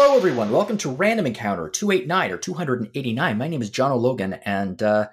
Hello, 0.00 0.16
everyone. 0.16 0.52
Welcome 0.52 0.78
to 0.78 0.90
Random 0.90 1.26
Encounter 1.26 1.68
289 1.68 2.30
or 2.30 2.38
289. 2.38 3.36
My 3.36 3.48
name 3.48 3.60
is 3.60 3.68
Jono 3.68 4.00
Logan, 4.00 4.34
and 4.44 4.80
uh, 4.80 5.08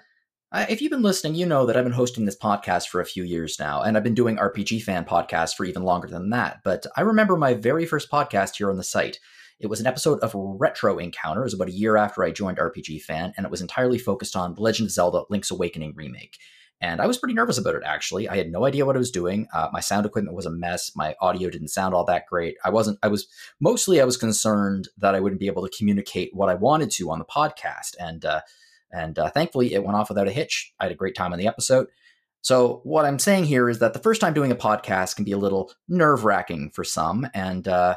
if 0.54 0.80
you've 0.80 0.92
been 0.92 1.02
listening, 1.02 1.34
you 1.34 1.48
know 1.48 1.66
that 1.66 1.76
I've 1.76 1.84
been 1.84 1.92
hosting 1.92 2.26
this 2.26 2.38
podcast 2.38 2.90
for 2.90 3.02
a 3.02 3.06
few 3.06 3.24
years 3.24 3.58
now, 3.60 3.82
and 3.82 3.98
I've 3.98 4.04
been 4.04 4.14
doing 4.14 4.38
RPG 4.38 4.84
fan 4.84 5.04
podcasts 5.04 5.56
for 5.56 5.66
even 5.66 5.82
longer 5.82 6.08
than 6.08 6.30
that. 6.30 6.60
But 6.64 6.86
I 6.96 7.02
remember 7.02 7.36
my 7.36 7.56
very 7.56 7.88
first 7.88 8.12
podcast 8.12 8.58
here 8.58 8.70
on 8.70 8.78
the 8.78 8.84
site. 8.84 9.20
It 9.60 9.72
was 9.72 9.80
an 9.80 9.88
episode 9.88 10.20
of 10.20 10.36
Retro 10.36 11.00
Encounter. 11.00 11.42
It 11.42 11.46
was 11.46 11.56
about 11.56 11.70
a 11.70 11.72
year 11.72 11.98
after 11.98 12.24
I 12.24 12.30
joined 12.30 12.60
RPG 12.60 13.02
fan, 13.02 13.34
and 13.38 13.44
it 13.44 13.52
was 13.52 13.62
entirely 13.62 13.98
focused 13.98 14.36
on 14.36 14.54
Legend 14.54 14.90
of 14.90 14.92
Zelda 14.92 15.24
Link's 15.32 15.50
Awakening 15.50 15.96
remake. 15.96 16.38
And 16.82 17.02
I 17.02 17.08
was 17.08 17.18
pretty 17.18 17.34
nervous 17.34 17.58
about 17.58 17.76
it, 17.76 17.84
actually. 17.86 18.28
I 18.28 18.36
had 18.36 18.52
no 18.52 18.66
idea 18.66 18.86
what 18.86 18.96
I 18.96 19.00
was 19.00 19.12
doing. 19.12 19.48
Uh, 19.54 19.70
my 19.72 19.80
sound 19.80 20.06
equipment 20.06 20.36
was 20.36 20.46
a 20.46 20.52
mess. 20.52 20.92
My 20.96 21.16
audio 21.22 21.50
didn't 21.50 21.70
sound 21.70 21.94
all 21.94 22.04
that 22.06 22.26
great. 22.28 22.58
I 22.66 22.70
wasn't, 22.70 23.00
I 23.02 23.08
was 23.08 23.28
mostly, 23.60 24.02
I 24.02 24.06
was 24.06 24.18
concerned 24.18 24.90
that 24.98 25.16
I 25.16 25.20
wouldn't 25.20 25.40
be 25.40 25.48
able 25.48 25.68
to 25.68 25.78
communicate 25.78 26.32
what 26.34 26.50
I 26.50 26.56
wanted 26.56 26.92
to 26.92 27.12
on 27.12 27.20
the 27.20 27.26
podcast. 27.26 27.96
And, 28.00 28.26
uh, 28.26 28.42
and 28.92 29.18
uh, 29.18 29.30
thankfully, 29.30 29.74
it 29.74 29.84
went 29.84 29.98
off 29.98 30.10
without 30.10 30.28
a 30.28 30.32
hitch. 30.32 30.74
I 30.80 30.86
had 30.86 30.92
a 30.92 30.96
great 30.96 31.16
time 31.16 31.34
on 31.34 31.40
the 31.40 31.48
episode. 31.48 31.88
So, 32.42 32.82
what 32.84 33.06
I'm 33.06 33.20
saying 33.20 33.46
here 33.46 33.70
is 33.70 33.80
that 33.80 33.94
the 33.94 34.00
first 34.00 34.22
time 34.22 34.34
doing 34.34 34.52
a 34.52 34.56
podcast 34.56 35.16
can 35.16 35.26
be 35.26 35.32
a 35.32 35.38
little 35.38 35.72
nerve 35.88 36.26
wracking 36.26 36.70
for 36.72 36.84
some. 36.84 37.28
And, 37.34 37.68
uh, 37.68 37.96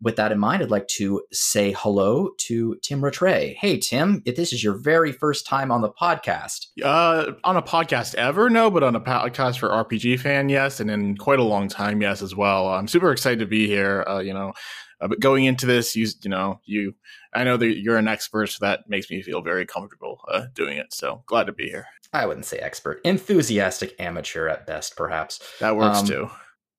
with 0.00 0.16
that 0.16 0.32
in 0.32 0.38
mind, 0.38 0.62
I'd 0.62 0.70
like 0.70 0.88
to 0.88 1.22
say 1.32 1.74
hello 1.76 2.30
to 2.38 2.76
Tim 2.82 3.02
Rattray. 3.02 3.54
Hey, 3.54 3.78
Tim, 3.78 4.22
if 4.24 4.36
this 4.36 4.52
is 4.52 4.62
your 4.62 4.74
very 4.74 5.12
first 5.12 5.46
time 5.46 5.70
on 5.70 5.80
the 5.80 5.90
podcast. 5.90 6.66
Uh, 6.82 7.32
on 7.42 7.56
a 7.56 7.62
podcast 7.62 8.14
ever? 8.16 8.50
No, 8.50 8.70
but 8.70 8.82
on 8.82 8.96
a 8.96 9.00
podcast 9.00 9.58
for 9.58 9.68
RPG 9.68 10.20
fan, 10.20 10.48
yes. 10.48 10.80
And 10.80 10.90
in 10.90 11.16
quite 11.16 11.38
a 11.38 11.44
long 11.44 11.68
time, 11.68 12.02
yes, 12.02 12.22
as 12.22 12.34
well. 12.34 12.68
I'm 12.68 12.88
super 12.88 13.12
excited 13.12 13.38
to 13.38 13.46
be 13.46 13.66
here. 13.66 14.04
Uh, 14.06 14.18
you 14.18 14.34
know, 14.34 14.52
uh, 15.00 15.08
but 15.08 15.20
going 15.20 15.44
into 15.44 15.66
this, 15.66 15.96
you, 15.96 16.08
you 16.22 16.30
know, 16.30 16.60
you, 16.64 16.94
I 17.32 17.44
know 17.44 17.56
that 17.56 17.78
you're 17.78 17.96
an 17.96 18.08
expert, 18.08 18.46
so 18.48 18.58
that 18.60 18.88
makes 18.88 19.10
me 19.10 19.22
feel 19.22 19.42
very 19.42 19.66
comfortable 19.66 20.20
uh, 20.30 20.46
doing 20.54 20.78
it. 20.78 20.92
So 20.92 21.22
glad 21.26 21.44
to 21.44 21.52
be 21.52 21.68
here. 21.68 21.86
I 22.12 22.26
wouldn't 22.26 22.46
say 22.46 22.58
expert, 22.58 23.00
enthusiastic 23.04 23.94
amateur 23.98 24.48
at 24.48 24.66
best, 24.66 24.96
perhaps. 24.96 25.40
That 25.60 25.76
works 25.76 26.00
um, 26.00 26.06
too. 26.06 26.30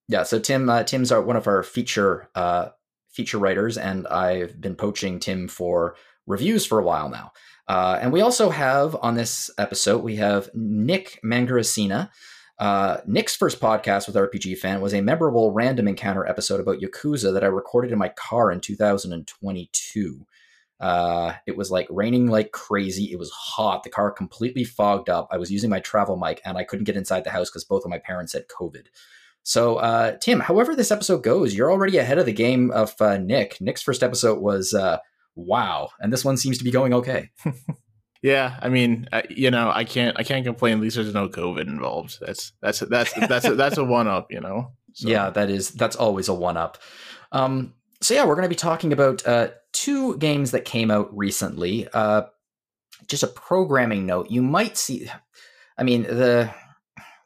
Yeah, 0.07 0.23
so 0.23 0.39
Tim, 0.39 0.69
uh, 0.69 0.83
Tim's 0.83 1.11
our, 1.11 1.21
one 1.21 1.35
of 1.35 1.47
our 1.47 1.63
feature 1.63 2.29
uh, 2.35 2.69
feature 3.15 3.39
writers, 3.39 3.77
and 3.77 4.05
I've 4.07 4.59
been 4.59 4.75
poaching 4.75 5.19
Tim 5.19 5.47
for 5.47 5.95
reviews 6.27 6.65
for 6.65 6.79
a 6.79 6.83
while 6.83 7.09
now. 7.09 7.31
Uh, 7.67 7.97
and 8.01 8.11
we 8.11 8.21
also 8.21 8.49
have 8.49 8.95
on 9.01 9.15
this 9.15 9.49
episode, 9.57 10.03
we 10.03 10.17
have 10.17 10.49
Nick 10.53 11.19
Mangiaracina. 11.23 12.09
Uh, 12.59 12.97
Nick's 13.05 13.35
first 13.35 13.59
podcast 13.59 14.07
with 14.07 14.15
RPG 14.15 14.57
Fan 14.57 14.81
was 14.81 14.93
a 14.93 15.01
memorable 15.01 15.51
random 15.51 15.87
encounter 15.87 16.25
episode 16.25 16.59
about 16.59 16.79
Yakuza 16.79 17.33
that 17.33 17.43
I 17.43 17.47
recorded 17.47 17.91
in 17.91 17.97
my 17.97 18.09
car 18.09 18.51
in 18.51 18.61
2022. 18.61 20.25
Uh, 20.79 21.33
it 21.47 21.57
was 21.57 21.71
like 21.71 21.87
raining 21.89 22.27
like 22.27 22.51
crazy. 22.51 23.11
It 23.11 23.19
was 23.19 23.31
hot. 23.31 23.83
The 23.83 23.89
car 23.89 24.11
completely 24.11 24.63
fogged 24.63 25.09
up. 25.09 25.27
I 25.31 25.37
was 25.37 25.51
using 25.51 25.69
my 25.69 25.79
travel 25.79 26.17
mic 26.17 26.41
and 26.45 26.57
I 26.57 26.63
couldn't 26.63 26.85
get 26.85 26.97
inside 26.97 27.23
the 27.23 27.31
house 27.31 27.49
because 27.49 27.63
both 27.63 27.83
of 27.85 27.89
my 27.89 27.99
parents 27.99 28.33
had 28.33 28.47
COVID. 28.47 28.87
So, 29.45 29.75
uh, 29.75 30.17
Tim, 30.17 30.39
however 30.39 30.75
this 30.75 30.89
episode 30.89 31.21
goes, 31.21 31.53
you're 31.53 31.71
already 31.71 31.99
ahead 31.99 32.17
of 32.17 32.25
the 32.25 32.33
game 32.33 32.71
of 32.71 32.95
uh, 32.99 33.17
Nick. 33.17 33.61
Nick's 33.61 33.83
first 33.83 34.01
episode 34.01 34.39
was 34.39 34.73
uh, 34.73 34.97
wow, 35.35 35.91
and 35.99 36.11
this 36.11 36.25
one 36.25 36.35
seems 36.35 36.57
to 36.57 36.63
be 36.63 36.71
going 36.71 36.95
okay. 36.95 37.29
yeah, 38.23 38.57
I 38.59 38.69
mean, 38.69 39.07
uh, 39.13 39.21
you 39.29 39.51
know, 39.51 39.71
I 39.71 39.83
can't, 39.83 40.19
I 40.19 40.23
can't 40.23 40.43
complain. 40.43 40.77
At 40.77 40.81
least 40.81 40.95
there's 40.95 41.13
no 41.13 41.29
COVID 41.29 41.67
involved. 41.67 42.17
That's 42.21 42.53
that's 42.59 42.79
that's 42.79 43.13
that's 43.13 43.45
a, 43.45 43.53
that's 43.53 43.77
a 43.77 43.83
one 43.83 44.07
up, 44.07 44.31
you 44.31 44.41
know. 44.41 44.71
So. 44.93 45.09
Yeah, 45.09 45.29
that 45.29 45.51
is 45.51 45.69
that's 45.69 45.95
always 45.95 46.27
a 46.27 46.33
one 46.33 46.57
up. 46.57 46.79
Um, 47.31 47.75
so 48.01 48.15
yeah, 48.15 48.25
we're 48.25 48.35
going 48.35 48.45
to 48.45 48.49
be 48.49 48.55
talking 48.55 48.93
about 48.93 49.27
uh, 49.27 49.49
two 49.73 50.17
games 50.17 50.51
that 50.51 50.65
came 50.65 50.89
out 50.89 51.15
recently. 51.15 51.87
Uh, 51.93 52.23
just 53.07 53.21
a 53.21 53.27
programming 53.27 54.07
note, 54.07 54.31
you 54.31 54.41
might 54.41 54.75
see. 54.75 55.07
I 55.77 55.83
mean 55.83 56.01
the 56.01 56.49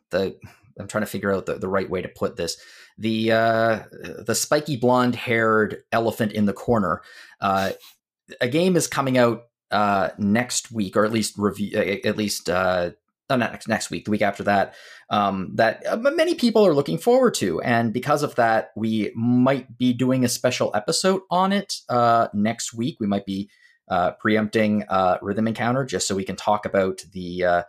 the 0.10 0.38
I'm 0.80 0.88
trying 0.88 1.04
to 1.04 1.10
figure 1.10 1.34
out 1.34 1.46
the, 1.46 1.56
the 1.56 1.68
right 1.68 1.90
way 1.90 2.02
to 2.02 2.08
put 2.10 2.36
this. 2.36 2.58
The 2.98 3.32
uh, 3.32 3.80
the 4.26 4.36
spiky 4.36 4.78
blonde 4.78 5.16
haired 5.16 5.84
elephant 5.92 6.32
in 6.32 6.46
the 6.46 6.54
corner. 6.54 7.02
Uh, 7.40 7.72
a 8.42 8.48
game 8.48 8.76
is 8.76 8.88
coming 8.88 9.18
out 9.18 9.44
uh, 9.72 10.10
next 10.18 10.72
week, 10.72 10.96
or 10.96 11.06
at 11.06 11.12
least 11.12 11.38
review, 11.38 11.78
at 11.78 12.18
least 12.18 12.50
uh, 12.50 12.92
not 13.30 13.40
next 13.40 13.68
next 13.68 13.90
week, 13.90 14.06
the 14.06 14.12
week 14.12 14.22
after 14.22 14.44
that. 14.44 14.76
Um, 15.10 15.52
that 15.56 15.84
uh, 15.88 15.98
many 15.98 16.36
people 16.36 16.66
are 16.66 16.74
looking 16.74 16.98
forward 16.98 17.34
to, 17.36 17.62
and 17.62 17.94
because 17.94 18.24
of 18.24 18.36
that, 18.36 18.72
we 18.76 19.12
might 19.16 19.78
be 19.78 19.94
doing 19.94 20.26
a 20.26 20.30
special 20.30 20.72
episode 20.76 21.22
on 21.32 21.52
it 21.54 21.76
uh, 21.90 22.28
next 22.34 22.74
week. 22.74 22.98
We 23.00 23.08
might 23.08 23.26
be 23.26 23.50
uh, 23.90 24.12
preempting 24.12 24.84
uh, 24.90 25.18
Rhythm 25.22 25.48
Encounter 25.48 25.86
just 25.86 26.08
so 26.08 26.16
we 26.16 26.26
can 26.26 26.36
talk 26.36 26.66
about 26.66 27.02
the 27.12 27.44
uh, 27.44 27.64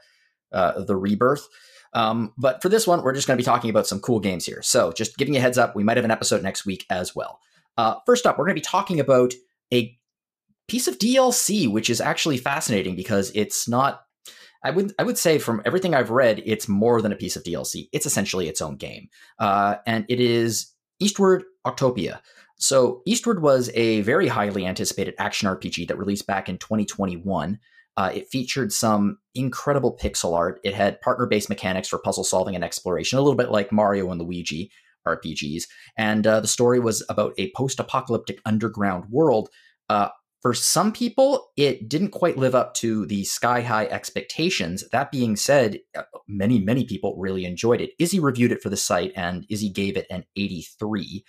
uh, 0.53 0.83
the 0.83 0.97
rebirth. 0.97 1.49
Um, 1.93 2.33
but 2.39 2.63
for 2.63 2.69
this 2.69 2.87
one, 2.87 3.03
we're 3.03 3.15
just 3.15 3.27
going 3.27 3.37
to 3.37 3.43
be 3.43 3.45
talking 3.45 3.71
about 3.71 3.87
some 3.87 4.01
cool 4.01 4.21
games 4.21 4.47
here. 4.47 4.63
So 4.63 4.93
just 4.93 5.17
giving 5.17 5.35
you 5.35 5.41
a 5.41 5.43
heads 5.43 5.59
up, 5.59 5.75
we 5.75 5.83
might 5.83 5.97
have 5.97 6.05
an 6.05 6.11
episode 6.11 6.43
next 6.43 6.65
week 6.65 6.87
as 6.91 7.15
well. 7.17 7.41
Uh, 7.77 7.97
first 8.07 8.27
up, 8.27 8.39
we're 8.39 8.45
going 8.45 8.57
to 8.57 8.61
be 8.61 8.65
talking 8.65 9.01
about 9.01 9.33
a 9.73 9.97
piece 10.69 10.87
of 10.87 10.99
DLC, 10.99 11.71
which 11.71 11.91
is 11.91 12.01
actually 12.01 12.39
fascinating 12.39 12.97
because 12.97 13.33
it's 13.35 13.69
not. 13.69 14.03
I 14.63 14.71
would 14.71 14.93
I 14.99 15.05
would 15.05 15.17
say 15.17 15.39
from 15.39 15.63
everything 15.65 15.95
I've 15.95 16.11
read, 16.11 16.43
it's 16.45 16.69
more 16.69 17.01
than 17.01 17.13
a 17.13 17.17
piece 17.17 17.35
of 17.35 17.43
DLC. 17.43 17.89
It's 17.93 18.05
essentially 18.05 18.47
its 18.47 18.61
own 18.61 18.77
game, 18.77 19.09
uh, 19.39 19.77
and 19.87 20.05
it 20.09 20.21
is 20.21 20.73
Eastward 21.01 21.45
Octopia. 21.67 22.21
So 22.57 23.01
Eastward 23.07 23.41
was 23.41 23.71
a 23.73 24.03
very 24.03 24.29
highly 24.29 24.67
anticipated 24.67 25.15
action 25.19 25.49
RPG 25.49 25.89
that 25.89 25.97
released 25.97 26.27
back 26.27 26.51
in 26.51 26.59
2021. 26.59 27.59
Uh, 28.01 28.11
it 28.15 28.31
featured 28.31 28.73
some 28.73 29.19
incredible 29.35 29.95
pixel 29.95 30.35
art. 30.35 30.59
It 30.65 30.73
had 30.73 31.03
partner 31.03 31.27
based 31.27 31.51
mechanics 31.51 31.87
for 31.87 31.99
puzzle 31.99 32.25
solving 32.25 32.55
and 32.55 32.65
exploration, 32.65 33.19
a 33.19 33.21
little 33.21 33.37
bit 33.37 33.51
like 33.51 33.73
Mario 33.73 34.11
and 34.11 34.19
Luigi 34.19 34.71
RPGs. 35.07 35.65
And 35.99 36.27
uh, 36.27 36.41
the 36.41 36.49
story 36.49 36.81
was 36.81 37.05
about 37.11 37.35
a 37.37 37.53
post 37.55 37.79
apocalyptic 37.79 38.41
underground 38.47 39.11
world. 39.11 39.51
Uh, 39.91 40.09
for 40.41 40.55
some 40.55 40.93
people, 40.93 41.51
it 41.59 41.91
didn't 41.91 42.13
quite 42.13 42.39
live 42.39 42.55
up 42.55 42.73
to 42.77 43.05
the 43.05 43.25
sky 43.25 43.61
high 43.61 43.85
expectations. 43.85 44.83
That 44.93 45.13
being 45.13 45.37
said, 45.37 45.81
uh, 45.95 46.05
many, 46.27 46.59
many 46.59 46.87
people 46.87 47.19
really 47.19 47.45
enjoyed 47.45 47.83
it. 47.83 47.91
Izzy 47.99 48.19
reviewed 48.19 48.53
it 48.53 48.63
for 48.63 48.71
the 48.71 48.79
site, 48.79 49.13
and 49.15 49.45
Izzy 49.51 49.69
gave 49.69 49.99
it 49.99 50.07
an 50.09 50.25
83. 50.37 51.23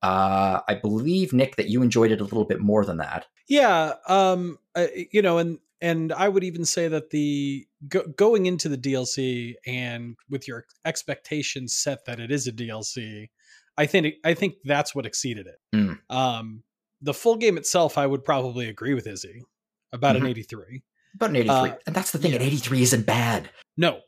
Uh, 0.00 0.60
I 0.66 0.74
believe, 0.74 1.34
Nick, 1.34 1.56
that 1.56 1.68
you 1.68 1.82
enjoyed 1.82 2.12
it 2.12 2.22
a 2.22 2.24
little 2.24 2.46
bit 2.46 2.60
more 2.60 2.86
than 2.86 2.96
that. 2.96 3.26
Yeah. 3.46 3.92
Um, 4.08 4.58
uh, 4.74 4.86
you 5.12 5.20
know, 5.20 5.36
and 5.36 5.58
and 5.84 6.14
I 6.14 6.30
would 6.30 6.44
even 6.44 6.64
say 6.64 6.88
that 6.88 7.10
the 7.10 7.66
go, 7.88 8.04
going 8.16 8.46
into 8.46 8.70
the 8.70 8.78
DLC 8.78 9.52
and 9.66 10.16
with 10.30 10.48
your 10.48 10.64
expectations 10.86 11.76
set 11.76 12.06
that 12.06 12.18
it 12.18 12.32
is 12.32 12.46
a 12.46 12.52
DLC, 12.52 13.28
I 13.76 13.84
think 13.84 14.14
I 14.24 14.32
think 14.32 14.54
that's 14.64 14.94
what 14.94 15.04
exceeded 15.04 15.46
it. 15.46 15.58
Mm. 15.76 15.98
Um, 16.08 16.62
the 17.02 17.12
full 17.12 17.36
game 17.36 17.58
itself, 17.58 17.98
I 17.98 18.06
would 18.06 18.24
probably 18.24 18.66
agree 18.70 18.94
with 18.94 19.06
Izzy 19.06 19.42
about 19.92 20.16
mm-hmm. 20.16 20.24
an 20.24 20.30
83. 20.30 20.82
About 21.16 21.30
an 21.30 21.36
83, 21.36 21.52
uh, 21.52 21.74
and 21.86 21.94
that's 21.94 22.12
the 22.12 22.18
thing. 22.18 22.30
Yeah. 22.30 22.38
An 22.38 22.44
83 22.44 22.82
isn't 22.82 23.06
bad. 23.06 23.50
No, 23.76 24.00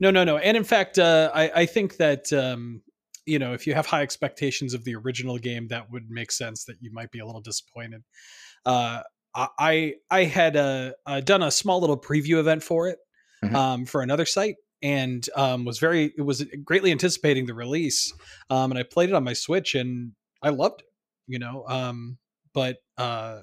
no, 0.00 0.10
no, 0.10 0.24
no. 0.24 0.38
And 0.38 0.56
in 0.56 0.64
fact, 0.64 0.98
uh, 0.98 1.30
I, 1.32 1.50
I 1.54 1.66
think 1.66 1.98
that 1.98 2.32
um, 2.32 2.82
you 3.26 3.38
know 3.38 3.52
if 3.52 3.64
you 3.68 3.74
have 3.74 3.86
high 3.86 4.02
expectations 4.02 4.74
of 4.74 4.82
the 4.82 4.96
original 4.96 5.38
game, 5.38 5.68
that 5.68 5.88
would 5.92 6.10
make 6.10 6.32
sense 6.32 6.64
that 6.64 6.78
you 6.80 6.90
might 6.92 7.12
be 7.12 7.20
a 7.20 7.26
little 7.26 7.42
disappointed. 7.42 8.02
Uh, 8.64 9.02
I 9.36 9.94
I 10.10 10.24
had 10.24 10.56
uh, 10.56 10.92
uh, 11.04 11.20
done 11.20 11.42
a 11.42 11.50
small 11.50 11.80
little 11.80 11.98
preview 11.98 12.38
event 12.38 12.62
for 12.62 12.88
it 12.88 12.98
mm-hmm. 13.44 13.54
um, 13.54 13.86
for 13.86 14.02
another 14.02 14.24
site 14.24 14.56
and 14.82 15.28
um, 15.36 15.64
was 15.64 15.78
very 15.78 16.12
it 16.16 16.22
was 16.22 16.44
greatly 16.64 16.90
anticipating 16.90 17.46
the 17.46 17.54
release 17.54 18.12
um, 18.50 18.70
and 18.70 18.78
I 18.78 18.82
played 18.82 19.10
it 19.10 19.14
on 19.14 19.24
my 19.24 19.34
Switch 19.34 19.74
and 19.74 20.12
I 20.42 20.50
loved 20.50 20.80
it 20.80 20.86
you 21.26 21.38
know 21.38 21.64
um, 21.68 22.18
but 22.54 22.78
uh, 22.96 23.40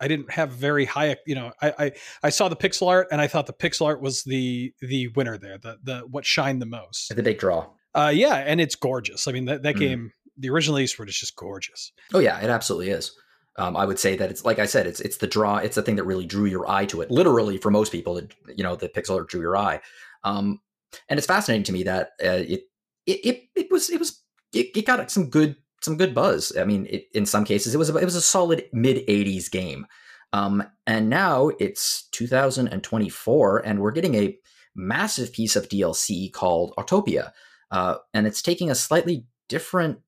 I 0.00 0.08
didn't 0.08 0.30
have 0.30 0.50
very 0.50 0.84
high 0.84 1.16
you 1.26 1.34
know 1.34 1.52
I, 1.60 1.74
I, 1.78 1.92
I 2.22 2.30
saw 2.30 2.48
the 2.48 2.56
pixel 2.56 2.88
art 2.88 3.08
and 3.10 3.20
I 3.20 3.26
thought 3.26 3.46
the 3.46 3.52
pixel 3.52 3.86
art 3.86 4.00
was 4.00 4.22
the 4.22 4.72
the 4.80 5.08
winner 5.08 5.36
there 5.36 5.58
the 5.58 5.78
the 5.82 5.98
what 6.10 6.24
shined 6.24 6.62
the 6.62 6.66
most. 6.66 7.14
The 7.14 7.22
big 7.22 7.38
draw? 7.38 7.66
Uh, 7.94 8.12
yeah 8.14 8.36
and 8.36 8.60
it's 8.60 8.74
gorgeous. 8.74 9.26
I 9.26 9.32
mean 9.32 9.46
that 9.46 9.62
that 9.62 9.76
mm. 9.76 9.80
game 9.80 10.12
the 10.36 10.50
original 10.50 10.78
Eastward 10.78 11.08
is 11.08 11.18
just 11.18 11.36
gorgeous. 11.36 11.92
Oh 12.12 12.20
yeah 12.20 12.40
it 12.40 12.50
absolutely 12.50 12.90
is 12.90 13.12
um, 13.56 13.76
I 13.76 13.84
would 13.84 13.98
say 13.98 14.16
that 14.16 14.30
it's 14.30 14.44
like 14.44 14.58
I 14.58 14.66
said, 14.66 14.86
it's 14.86 15.00
it's 15.00 15.18
the 15.18 15.26
draw, 15.26 15.56
it's 15.56 15.76
the 15.76 15.82
thing 15.82 15.96
that 15.96 16.04
really 16.04 16.26
drew 16.26 16.46
your 16.46 16.68
eye 16.68 16.86
to 16.86 17.00
it. 17.00 17.10
Literally, 17.10 17.58
for 17.58 17.70
most 17.70 17.92
people, 17.92 18.20
you 18.48 18.64
know, 18.64 18.76
the 18.76 18.88
pixel 18.88 19.26
drew 19.26 19.40
your 19.40 19.56
eye. 19.56 19.80
Um, 20.24 20.60
and 21.08 21.18
it's 21.18 21.26
fascinating 21.26 21.64
to 21.64 21.72
me 21.72 21.82
that 21.84 22.12
uh, 22.22 22.42
it, 22.46 22.62
it 23.06 23.20
it 23.24 23.42
it 23.54 23.66
was 23.70 23.90
it 23.90 23.98
was 23.98 24.22
it, 24.52 24.76
it 24.76 24.86
got 24.86 25.10
some 25.10 25.30
good 25.30 25.56
some 25.82 25.96
good 25.96 26.14
buzz. 26.14 26.56
I 26.56 26.64
mean, 26.64 26.86
it, 26.90 27.06
in 27.14 27.26
some 27.26 27.44
cases, 27.44 27.74
it 27.74 27.78
was 27.78 27.90
a, 27.90 27.96
it 27.96 28.04
was 28.04 28.16
a 28.16 28.22
solid 28.22 28.64
mid 28.72 29.06
'80s 29.06 29.50
game. 29.50 29.86
Um, 30.32 30.64
and 30.88 31.08
now 31.08 31.50
it's 31.60 32.08
2024, 32.10 33.58
and 33.58 33.78
we're 33.78 33.92
getting 33.92 34.16
a 34.16 34.36
massive 34.74 35.32
piece 35.32 35.54
of 35.54 35.68
DLC 35.68 36.32
called 36.32 36.74
Octopia, 36.76 37.30
uh, 37.70 37.96
and 38.12 38.26
it's 38.26 38.42
taking 38.42 38.68
a 38.68 38.74
slightly 38.74 39.26
different, 39.48 40.00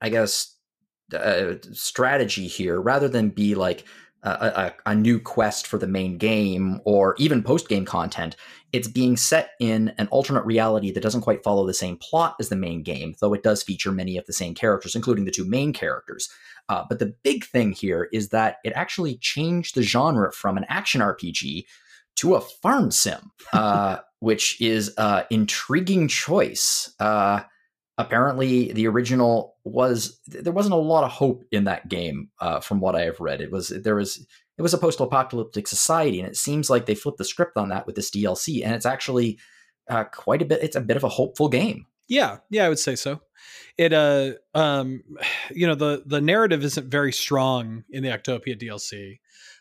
I 0.00 0.08
guess, 0.08 0.53
uh, 1.12 1.54
strategy 1.72 2.46
here 2.46 2.80
rather 2.80 3.08
than 3.08 3.28
be 3.30 3.54
like 3.54 3.84
a, 4.24 4.72
a, 4.86 4.90
a 4.90 4.94
new 4.94 5.20
quest 5.20 5.66
for 5.66 5.78
the 5.78 5.86
main 5.86 6.16
game 6.16 6.80
or 6.84 7.14
even 7.18 7.42
post 7.42 7.68
game 7.68 7.84
content. 7.84 8.36
It's 8.72 8.88
being 8.88 9.16
set 9.16 9.50
in 9.60 9.92
an 9.98 10.08
alternate 10.08 10.44
reality 10.44 10.90
that 10.90 11.02
doesn't 11.02 11.20
quite 11.20 11.44
follow 11.44 11.66
the 11.66 11.74
same 11.74 11.96
plot 11.98 12.36
as 12.40 12.48
the 12.48 12.56
main 12.56 12.82
game, 12.82 13.14
though 13.20 13.34
it 13.34 13.42
does 13.42 13.62
feature 13.62 13.92
many 13.92 14.16
of 14.16 14.26
the 14.26 14.32
same 14.32 14.54
characters, 14.54 14.96
including 14.96 15.26
the 15.26 15.30
two 15.30 15.44
main 15.44 15.72
characters. 15.72 16.28
Uh, 16.68 16.84
but 16.88 16.98
the 16.98 17.14
big 17.22 17.44
thing 17.44 17.72
here 17.72 18.08
is 18.12 18.30
that 18.30 18.56
it 18.64 18.72
actually 18.74 19.16
changed 19.18 19.74
the 19.74 19.82
genre 19.82 20.32
from 20.32 20.56
an 20.56 20.64
action 20.68 21.00
RPG 21.00 21.66
to 22.16 22.34
a 22.34 22.40
farm 22.40 22.90
sim, 22.90 23.30
uh, 23.52 23.98
which 24.20 24.60
is 24.60 24.92
an 24.96 25.24
intriguing 25.30 26.08
choice. 26.08 26.94
Uh, 26.98 27.42
apparently, 27.98 28.72
the 28.72 28.86
original 28.88 29.56
was 29.64 30.20
there 30.26 30.52
wasn't 30.52 30.74
a 30.74 30.78
lot 30.78 31.04
of 31.04 31.10
hope 31.10 31.44
in 31.52 31.64
that 31.64 31.88
game, 31.88 32.30
uh, 32.40 32.60
from 32.60 32.80
what 32.80 32.94
I 32.94 33.02
have 33.02 33.20
read. 33.20 33.40
It 33.40 33.50
was 33.50 33.68
there 33.68 33.96
was 33.96 34.26
it 34.56 34.62
was 34.62 34.74
a 34.74 34.78
post-apocalyptic 34.78 35.66
society, 35.66 36.20
and 36.20 36.28
it 36.28 36.36
seems 36.36 36.70
like 36.70 36.86
they 36.86 36.94
flipped 36.94 37.18
the 37.18 37.24
script 37.24 37.56
on 37.56 37.70
that 37.70 37.86
with 37.86 37.96
this 37.96 38.10
DLC, 38.10 38.64
and 38.64 38.74
it's 38.74 38.86
actually 38.86 39.38
uh, 39.88 40.04
quite 40.04 40.42
a 40.42 40.44
bit. 40.44 40.62
It's 40.62 40.76
a 40.76 40.80
bit 40.80 40.96
of 40.96 41.04
a 41.04 41.08
hopeful 41.08 41.48
game. 41.48 41.86
Yeah, 42.08 42.38
yeah, 42.50 42.66
I 42.66 42.68
would 42.68 42.78
say 42.78 42.96
so. 42.96 43.20
It 43.76 43.92
uh 43.92 44.32
um 44.54 45.02
you 45.50 45.66
know 45.66 45.74
the 45.74 46.02
the 46.06 46.20
narrative 46.20 46.64
isn't 46.64 46.90
very 46.90 47.12
strong 47.12 47.84
in 47.90 48.02
the 48.02 48.10
Octopia 48.10 48.60
DLC. 48.60 49.20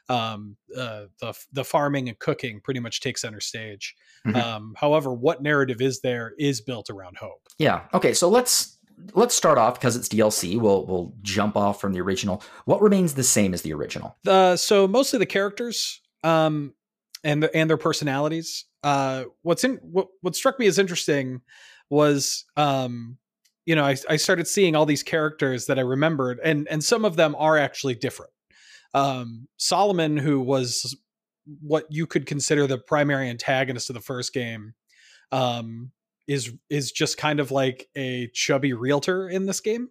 Um 0.10 0.58
uh 0.76 1.06
the 1.20 1.34
the 1.52 1.64
farming 1.64 2.10
and 2.10 2.20
cooking 2.20 2.62
pretty 2.62 2.80
much 2.80 3.00
takes 3.00 3.22
center 3.22 3.40
stage. 3.40 3.96
Mhm. 4.28 4.36
Um 4.36 4.74
however 4.78 5.14
what 5.14 5.42
narrative 5.42 5.82
is 5.82 6.02
there 6.02 6.34
is 6.38 6.62
built 6.62 6.90
around 6.90 7.18
hope. 7.18 7.43
Yeah. 7.58 7.82
Okay. 7.94 8.14
So 8.14 8.30
let's 8.30 8.78
let's 9.14 9.36
start 9.36 9.58
off 9.58 9.76
because 9.76 9.96
it's 9.96 10.08
DLC. 10.08 10.60
We'll 10.60 10.86
we'll 10.86 11.14
jump 11.22 11.56
off 11.56 11.80
from 11.80 11.94
the 11.94 12.02
original. 12.02 12.44
What 12.66 12.82
remains 12.82 13.14
the 13.14 13.24
same 13.24 13.54
as 13.54 13.62
the 13.62 13.74
original? 13.74 14.18
Uh 14.28 14.56
so 14.56 14.88
mostly 14.88 15.20
the 15.20 15.26
characters 15.26 16.02
um 16.24 16.74
and 17.24 17.44
the, 17.44 17.56
and 17.56 17.70
their 17.70 17.78
personalities. 17.78 18.66
Uh 18.84 19.26
what's 19.42 19.64
in 19.64 19.78
what 19.82 20.08
what 20.22 20.36
struck 20.36 20.60
me 20.60 20.68
as 20.68 20.80
interesting 20.80 21.42
was 21.90 22.46
um 22.58 23.18
you 23.66 23.76
know 23.76 23.86
I, 23.86 23.96
I 24.10 24.16
started 24.18 24.48
seeing 24.48 24.76
all 24.76 24.86
these 24.86 25.04
characters 25.04 25.68
that 25.68 25.78
i 25.78 25.82
remembered 25.82 26.40
and 26.44 26.68
and 26.70 26.84
some 26.84 27.06
of 27.06 27.16
them 27.16 27.36
are 27.38 27.58
actually 27.58 27.96
different 27.96 28.32
um 28.94 29.48
solomon 29.58 30.18
who 30.18 30.40
was 30.40 30.96
what 31.62 31.86
you 31.90 32.08
could 32.08 32.26
consider 32.26 32.68
the 32.68 32.78
primary 32.78 33.30
antagonist 33.30 33.90
of 33.90 33.94
the 33.94 34.02
first 34.02 34.34
game 34.34 34.74
um 35.32 35.92
is 36.28 36.54
is 36.70 36.92
just 36.92 37.18
kind 37.18 37.40
of 37.40 37.52
like 37.52 37.88
a 37.96 38.28
chubby 38.34 38.74
realtor 38.74 39.30
in 39.30 39.46
this 39.46 39.60
game 39.60 39.90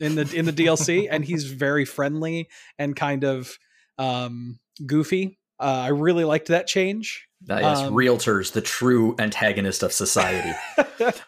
in 0.00 0.14
the 0.16 0.30
in 0.34 0.44
the 0.44 0.52
dlc 0.52 1.08
and 1.10 1.24
he's 1.24 1.44
very 1.44 1.84
friendly 1.84 2.48
and 2.78 2.96
kind 2.96 3.24
of 3.24 3.58
um 3.98 4.58
goofy 4.84 5.38
uh, 5.60 5.64
i 5.84 5.88
really 5.88 6.24
liked 6.24 6.48
that 6.48 6.66
change 6.66 7.28
Uh, 7.50 7.58
yes, 7.60 7.78
Um, 7.80 7.92
realtors, 7.94 8.52
the 8.52 8.60
true 8.60 9.16
antagonist 9.18 9.82
of 9.82 9.92
society. 9.92 10.52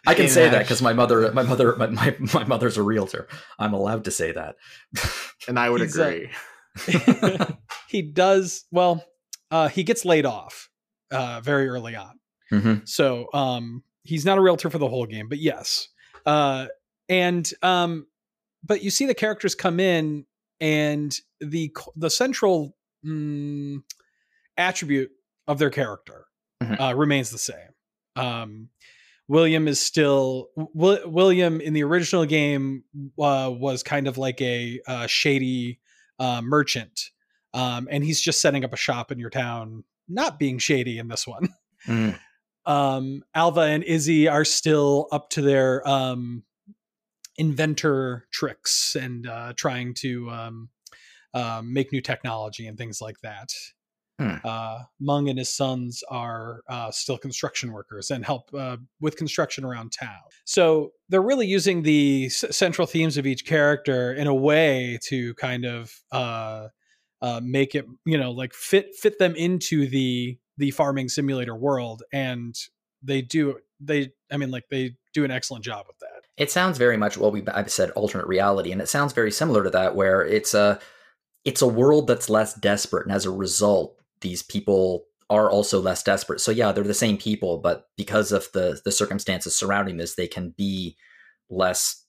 I 0.06 0.14
can 0.14 0.28
say 0.28 0.44
that 0.44 0.50
that- 0.52 0.58
because 0.62 0.80
my 0.80 0.92
mother, 0.92 1.32
my 1.32 1.42
mother, 1.42 1.74
my, 1.76 1.88
my, 1.88 2.14
my 2.32 2.44
mother's 2.44 2.76
a 2.76 2.82
realtor. 2.82 3.26
I'm 3.58 3.72
allowed 3.74 4.04
to 4.04 4.12
say 4.12 4.30
that. 4.30 4.54
and 5.48 5.58
I 5.58 5.68
would 5.68 5.80
He's, 5.80 5.96
agree. 5.96 6.30
he 7.88 8.02
does 8.02 8.64
well 8.70 9.04
uh 9.50 9.68
he 9.68 9.82
gets 9.84 10.04
laid 10.04 10.26
off 10.26 10.68
uh 11.10 11.40
very 11.42 11.68
early 11.68 11.94
on 11.96 12.18
hmm 12.50 12.74
so 12.84 13.26
um 13.32 13.82
he's 14.04 14.24
not 14.24 14.38
a 14.38 14.40
realtor 14.40 14.70
for 14.70 14.78
the 14.78 14.88
whole 14.88 15.06
game 15.06 15.28
but 15.28 15.38
yes 15.38 15.88
uh 16.26 16.66
and 17.08 17.52
um 17.62 18.06
but 18.62 18.82
you 18.82 18.90
see 18.90 19.06
the 19.06 19.14
characters 19.14 19.54
come 19.54 19.80
in 19.80 20.24
and 20.60 21.18
the 21.40 21.74
the 21.96 22.08
central 22.10 22.76
mm, 23.04 23.82
attribute 24.56 25.10
of 25.46 25.58
their 25.58 25.70
character 25.70 26.26
Mhm. 26.62 26.80
uh, 26.80 26.94
remains 26.94 27.30
the 27.30 27.38
same 27.38 27.74
um 28.16 28.68
william 29.26 29.66
is 29.66 29.80
still 29.80 30.48
Wi- 30.56 31.04
william 31.04 31.60
in 31.60 31.72
the 31.72 31.82
original 31.82 32.24
game 32.24 32.84
uh, 33.18 33.50
was 33.52 33.82
kind 33.82 34.06
of 34.06 34.16
like 34.18 34.40
a 34.40 34.80
uh, 34.86 35.06
shady 35.08 35.80
uh, 36.20 36.40
merchant 36.42 37.10
um 37.54 37.88
and 37.90 38.04
he's 38.04 38.20
just 38.20 38.40
setting 38.40 38.64
up 38.64 38.72
a 38.72 38.76
shop 38.76 39.10
in 39.10 39.18
your 39.18 39.30
town 39.30 39.82
not 40.08 40.38
being 40.38 40.58
shady 40.58 40.98
in 40.98 41.08
this 41.08 41.26
one 41.26 41.48
Mm. 41.88 42.18
Um, 42.66 43.22
Alva 43.34 43.62
and 43.62 43.84
Izzy 43.84 44.28
are 44.28 44.44
still 44.44 45.08
up 45.12 45.30
to 45.30 45.42
their 45.42 45.86
um, 45.88 46.42
inventor 47.36 48.26
tricks 48.32 48.96
and 48.96 49.26
uh, 49.26 49.52
trying 49.56 49.94
to 49.94 50.30
um, 50.30 50.68
uh, 51.32 51.62
make 51.64 51.92
new 51.92 52.00
technology 52.00 52.66
and 52.66 52.78
things 52.78 53.00
like 53.00 53.20
that. 53.22 53.52
Hmm. 54.20 54.34
Uh, 54.44 54.78
Mung 55.00 55.28
and 55.28 55.38
his 55.38 55.48
sons 55.48 56.04
are 56.08 56.60
uh, 56.68 56.92
still 56.92 57.18
construction 57.18 57.72
workers 57.72 58.12
and 58.12 58.24
help 58.24 58.48
uh, 58.54 58.76
with 59.00 59.16
construction 59.16 59.64
around 59.64 59.90
town. 59.90 60.22
So 60.44 60.92
they're 61.08 61.20
really 61.20 61.48
using 61.48 61.82
the 61.82 62.26
s- 62.26 62.44
central 62.56 62.86
themes 62.86 63.16
of 63.16 63.26
each 63.26 63.44
character 63.44 64.14
in 64.14 64.28
a 64.28 64.34
way 64.34 65.00
to 65.08 65.34
kind 65.34 65.64
of 65.64 65.92
uh, 66.12 66.68
uh, 67.22 67.40
make 67.42 67.74
it, 67.74 67.86
you 68.06 68.16
know, 68.16 68.30
like 68.30 68.54
fit 68.54 68.94
fit 68.94 69.18
them 69.18 69.34
into 69.34 69.88
the 69.88 70.38
the 70.56 70.70
farming 70.70 71.08
simulator 71.08 71.54
world, 71.54 72.02
and 72.12 72.56
they 73.02 73.22
do 73.22 73.58
they. 73.80 74.12
I 74.30 74.36
mean, 74.36 74.50
like 74.50 74.64
they 74.70 74.96
do 75.12 75.24
an 75.24 75.30
excellent 75.30 75.64
job 75.64 75.86
with 75.86 75.98
that. 75.98 76.24
It 76.36 76.50
sounds 76.50 76.78
very 76.78 76.96
much 76.96 77.16
well. 77.16 77.30
We 77.30 77.46
I've 77.48 77.70
said 77.70 77.90
alternate 77.90 78.26
reality, 78.26 78.72
and 78.72 78.80
it 78.80 78.88
sounds 78.88 79.12
very 79.12 79.30
similar 79.30 79.64
to 79.64 79.70
that, 79.70 79.94
where 79.94 80.22
it's 80.22 80.54
a 80.54 80.80
it's 81.44 81.62
a 81.62 81.68
world 81.68 82.06
that's 82.06 82.30
less 82.30 82.54
desperate, 82.54 83.06
and 83.06 83.14
as 83.14 83.26
a 83.26 83.30
result, 83.30 83.96
these 84.20 84.42
people 84.42 85.04
are 85.30 85.50
also 85.50 85.80
less 85.80 86.02
desperate. 86.02 86.40
So 86.40 86.50
yeah, 86.50 86.72
they're 86.72 86.84
the 86.84 86.94
same 86.94 87.16
people, 87.16 87.58
but 87.58 87.88
because 87.96 88.32
of 88.32 88.48
the 88.52 88.80
the 88.84 88.92
circumstances 88.92 89.56
surrounding 89.56 89.96
this, 89.96 90.14
they 90.14 90.26
can 90.26 90.54
be 90.56 90.96
less, 91.50 92.04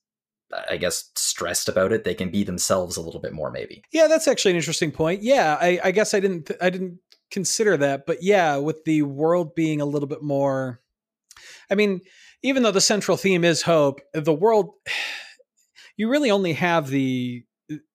I 0.69 0.77
guess, 0.77 1.11
stressed 1.15 1.69
about 1.69 1.91
it. 1.91 2.03
They 2.03 2.13
can 2.13 2.29
be 2.29 2.43
themselves 2.43 2.97
a 2.97 3.01
little 3.01 3.21
bit 3.21 3.33
more, 3.33 3.51
maybe. 3.51 3.83
Yeah, 3.91 4.07
that's 4.07 4.27
actually 4.27 4.51
an 4.51 4.57
interesting 4.57 4.91
point. 4.91 5.21
Yeah, 5.21 5.57
I, 5.59 5.79
I 5.83 5.91
guess 5.91 6.13
I 6.13 6.19
didn't 6.19 6.51
I 6.61 6.69
didn't 6.69 6.99
consider 7.31 7.77
that, 7.77 8.05
but 8.05 8.23
yeah, 8.23 8.57
with 8.57 8.83
the 8.85 9.01
world 9.01 9.55
being 9.55 9.81
a 9.81 9.85
little 9.85 10.07
bit 10.07 10.21
more, 10.21 10.81
I 11.69 11.75
mean, 11.75 12.01
even 12.43 12.63
though 12.63 12.71
the 12.71 12.81
central 12.81 13.17
theme 13.17 13.43
is 13.43 13.61
hope, 13.63 14.01
the 14.13 14.33
world, 14.33 14.71
you 15.97 16.09
really 16.09 16.31
only 16.31 16.53
have 16.53 16.87
the 16.87 17.43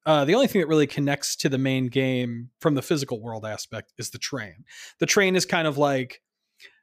uh, 0.04 0.24
the 0.24 0.34
only 0.34 0.48
thing 0.48 0.60
that 0.60 0.66
really 0.66 0.86
connects 0.86 1.36
to 1.36 1.48
the 1.48 1.58
main 1.58 1.86
game 1.86 2.50
from 2.60 2.74
the 2.74 2.82
physical 2.82 3.20
world 3.20 3.46
aspect 3.46 3.92
is 3.98 4.10
the 4.10 4.18
train. 4.18 4.64
The 4.98 5.06
train 5.06 5.36
is 5.36 5.46
kind 5.46 5.68
of 5.68 5.78
like 5.78 6.22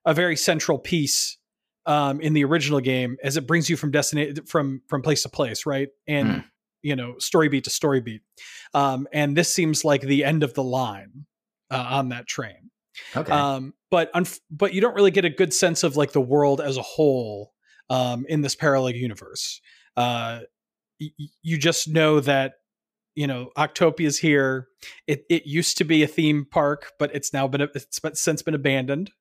a 0.06 0.14
very 0.14 0.38
central 0.38 0.80
piece 0.80 1.38
um, 1.86 2.22
in 2.22 2.34
the 2.34 2.46
original 2.46 2.80
game 2.80 3.18
as 3.24 3.36
it 3.36 3.46
brings 3.46 3.70
you 3.70 3.76
from 3.76 3.92
destination 3.92 4.46
from 4.46 4.82
from 4.88 5.02
place 5.02 5.24
to 5.24 5.30
place, 5.30 5.66
right? 5.66 5.90
And 6.08 6.32
Hmm. 6.32 6.40
you 6.82 6.96
know, 6.96 7.18
story 7.18 7.50
beat 7.50 7.66
to 7.66 7.70
story 7.70 8.00
beat. 8.00 8.22
Um, 8.74 9.08
and 9.12 9.36
this 9.36 9.54
seems 9.54 9.84
like 9.84 10.02
the 10.02 10.24
end 10.24 10.44
of 10.44 10.54
the 10.54 10.64
line 10.64 11.26
uh, 11.72 11.86
on 11.90 12.10
that 12.10 12.28
train. 12.28 12.70
Okay. 13.16 13.32
Um, 13.32 13.74
but 13.92 14.12
unf- 14.14 14.40
but 14.50 14.74
you 14.74 14.82
don't 14.82 14.96
really 14.96 15.12
get 15.12 15.26
a 15.26 15.30
good 15.30 15.54
sense 15.54 15.84
of 15.84 15.96
like 15.96 16.12
the 16.14 16.22
world 16.22 16.60
as 16.62 16.78
a 16.78 16.82
whole 16.82 17.54
um, 17.90 18.26
in 18.28 18.42
this 18.42 18.56
parallel 18.56 18.92
universe. 18.96 19.62
Uh, 19.96 20.40
y- 21.00 21.10
you 21.42 21.58
just 21.58 21.88
know 21.88 22.20
that 22.20 22.54
you 23.16 23.28
know 23.28 23.52
Octopia's 23.58 24.18
here. 24.20 24.68
It 25.08 25.26
it 25.30 25.46
used 25.46 25.78
to 25.78 25.84
be 25.84 26.04
a 26.04 26.08
theme 26.08 26.46
park, 26.50 26.92
but 27.00 27.14
it's 27.16 27.34
now 27.34 27.48
been 27.48 27.62
it's 27.62 28.00
been- 28.00 28.16
since 28.16 28.42
been 28.42 28.56
abandoned. 28.56 29.12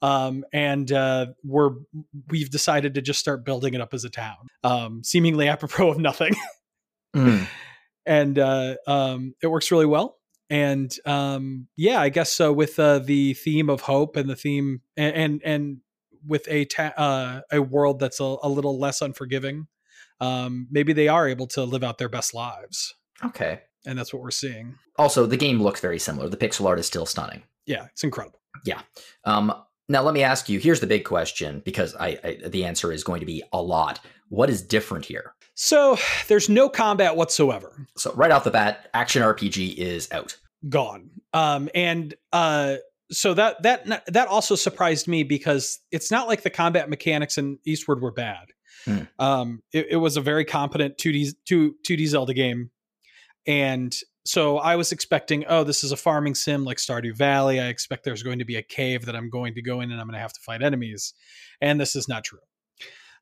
Um, 0.00 0.44
and 0.52 0.90
uh, 0.90 1.26
we're 1.44 1.70
we've 2.28 2.50
decided 2.50 2.94
to 2.94 3.02
just 3.02 3.20
start 3.20 3.44
building 3.44 3.74
it 3.74 3.80
up 3.80 3.94
as 3.94 4.04
a 4.04 4.10
town, 4.10 4.48
um, 4.64 5.02
seemingly 5.04 5.46
apropos 5.48 5.90
of 5.90 5.98
nothing 5.98 6.34
Mm. 7.14 7.46
and 8.06 8.38
uh, 8.38 8.76
um, 8.86 9.34
it 9.42 9.46
works 9.46 9.70
really 9.70 9.86
well. 9.86 10.18
And 10.52 10.94
um, 11.06 11.66
yeah, 11.78 11.98
I 11.98 12.10
guess 12.10 12.30
so. 12.30 12.52
With 12.52 12.78
uh, 12.78 12.98
the 12.98 13.32
theme 13.32 13.70
of 13.70 13.80
hope 13.80 14.16
and 14.16 14.28
the 14.28 14.36
theme, 14.36 14.82
and 14.98 15.16
and, 15.16 15.42
and 15.42 15.76
with 16.26 16.46
a 16.46 16.66
ta- 16.66 16.92
uh, 16.98 17.40
a 17.50 17.62
world 17.62 17.98
that's 17.98 18.20
a, 18.20 18.36
a 18.42 18.48
little 18.50 18.78
less 18.78 19.00
unforgiving, 19.00 19.66
um, 20.20 20.68
maybe 20.70 20.92
they 20.92 21.08
are 21.08 21.26
able 21.26 21.46
to 21.46 21.64
live 21.64 21.82
out 21.82 21.96
their 21.96 22.10
best 22.10 22.34
lives, 22.34 22.94
Okay. 23.24 23.60
and 23.86 23.98
that's 23.98 24.12
what 24.12 24.22
we're 24.22 24.30
seeing. 24.30 24.74
Also, 24.98 25.24
the 25.24 25.38
game 25.38 25.62
looks 25.62 25.80
very 25.80 25.98
similar. 25.98 26.28
The 26.28 26.36
pixel 26.36 26.66
art 26.66 26.78
is 26.78 26.86
still 26.86 27.06
stunning. 27.06 27.42
Yeah, 27.64 27.86
it's 27.90 28.04
incredible. 28.04 28.40
Yeah. 28.66 28.82
Um, 29.24 29.54
now, 29.88 30.02
let 30.02 30.12
me 30.12 30.22
ask 30.22 30.50
you. 30.50 30.58
Here's 30.58 30.80
the 30.80 30.86
big 30.86 31.04
question, 31.04 31.62
because 31.64 31.96
I, 31.96 32.18
I 32.22 32.48
the 32.48 32.66
answer 32.66 32.92
is 32.92 33.04
going 33.04 33.20
to 33.20 33.26
be 33.26 33.42
a 33.54 33.62
lot. 33.62 34.00
What 34.28 34.50
is 34.50 34.60
different 34.60 35.06
here? 35.06 35.32
So 35.64 35.96
there's 36.26 36.48
no 36.48 36.68
combat 36.68 37.14
whatsoever. 37.14 37.86
So 37.96 38.12
right 38.14 38.32
off 38.32 38.42
the 38.42 38.50
bat, 38.50 38.90
action 38.94 39.22
RPG 39.22 39.76
is 39.76 40.10
out. 40.10 40.36
gone. 40.68 41.08
Um, 41.32 41.68
and 41.72 42.16
uh, 42.32 42.78
so 43.12 43.32
that 43.34 43.62
that 43.62 44.04
that 44.12 44.26
also 44.26 44.56
surprised 44.56 45.06
me 45.06 45.22
because 45.22 45.78
it's 45.92 46.10
not 46.10 46.26
like 46.26 46.42
the 46.42 46.50
combat 46.50 46.90
mechanics 46.90 47.38
in 47.38 47.60
Eastward 47.64 48.02
were 48.02 48.10
bad. 48.10 48.46
Hmm. 48.86 49.02
Um, 49.20 49.62
it, 49.72 49.86
it 49.90 49.96
was 49.98 50.16
a 50.16 50.20
very 50.20 50.44
competent 50.44 50.98
two 50.98 51.12
D 51.12 51.30
two 51.46 51.76
two 51.86 51.96
D 51.96 52.06
Zelda 52.06 52.34
game. 52.34 52.72
and 53.46 53.94
so 54.24 54.58
I 54.58 54.74
was 54.74 54.90
expecting, 54.90 55.44
oh, 55.48 55.62
this 55.62 55.84
is 55.84 55.92
a 55.92 55.96
farming 55.96 56.34
sim 56.34 56.64
like 56.64 56.78
Stardew 56.78 57.16
Valley. 57.16 57.60
I 57.60 57.68
expect 57.68 58.02
there's 58.02 58.24
going 58.24 58.40
to 58.40 58.44
be 58.44 58.56
a 58.56 58.62
cave 58.62 59.06
that 59.06 59.14
I'm 59.14 59.30
going 59.30 59.54
to 59.54 59.62
go 59.62 59.80
in 59.80 59.92
and 59.92 60.00
I'm 60.00 60.08
going 60.08 60.14
to 60.14 60.20
have 60.20 60.32
to 60.32 60.40
fight 60.40 60.60
enemies, 60.60 61.14
and 61.60 61.80
this 61.80 61.94
is 61.94 62.08
not 62.08 62.24
true. 62.24 62.40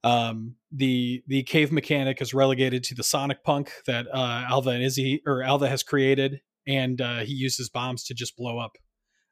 Um, 0.02 0.57
the 0.73 1.23
the 1.26 1.42
cave 1.42 1.71
mechanic 1.73 2.23
is 2.23 2.33
relegated 2.33 2.85
to 2.85 2.95
the 2.95 3.02
Sonic 3.02 3.42
Punk 3.45 3.73
that 3.87 4.07
uh, 4.12 4.45
Alva 4.49 4.71
and 4.71 4.83
Izzy 4.83 5.23
or 5.26 5.42
Alva 5.42 5.69
has 5.69 5.83
created, 5.83 6.40
and 6.66 7.00
uh, 7.00 7.19
he 7.21 7.33
uses 7.35 7.69
bombs 7.69 8.04
to 8.04 8.14
just 8.14 8.37
blow 8.37 8.59
up 8.59 8.78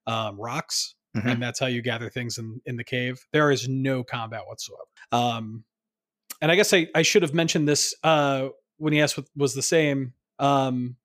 um, 0.07 0.39
rocks, 0.41 0.95
Mhm. 1.17 1.33
and 1.33 1.43
that's 1.43 1.59
how 1.59 1.67
you 1.67 1.81
gather 1.83 2.11
things 2.11 2.37
in 2.39 2.61
in 2.67 2.77
the 2.77 2.85
cave. 2.85 3.19
There 3.33 3.51
is 3.51 3.67
no 3.69 4.05
combat 4.05 4.43
whatsoever. 4.47 4.83
Um, 5.13 5.65
and 6.43 6.53
I 6.53 6.57
guess 6.57 6.73
I, 6.75 6.87
I 6.95 7.03
should 7.03 7.23
have 7.23 7.35
mentioned 7.35 7.67
this 7.67 7.95
uh, 8.05 8.49
when 8.77 8.93
he 8.93 9.01
asked 9.01 9.17
what 9.17 9.27
was 9.37 9.55
the 9.55 9.63
same. 9.63 10.13
Um, 10.39 10.97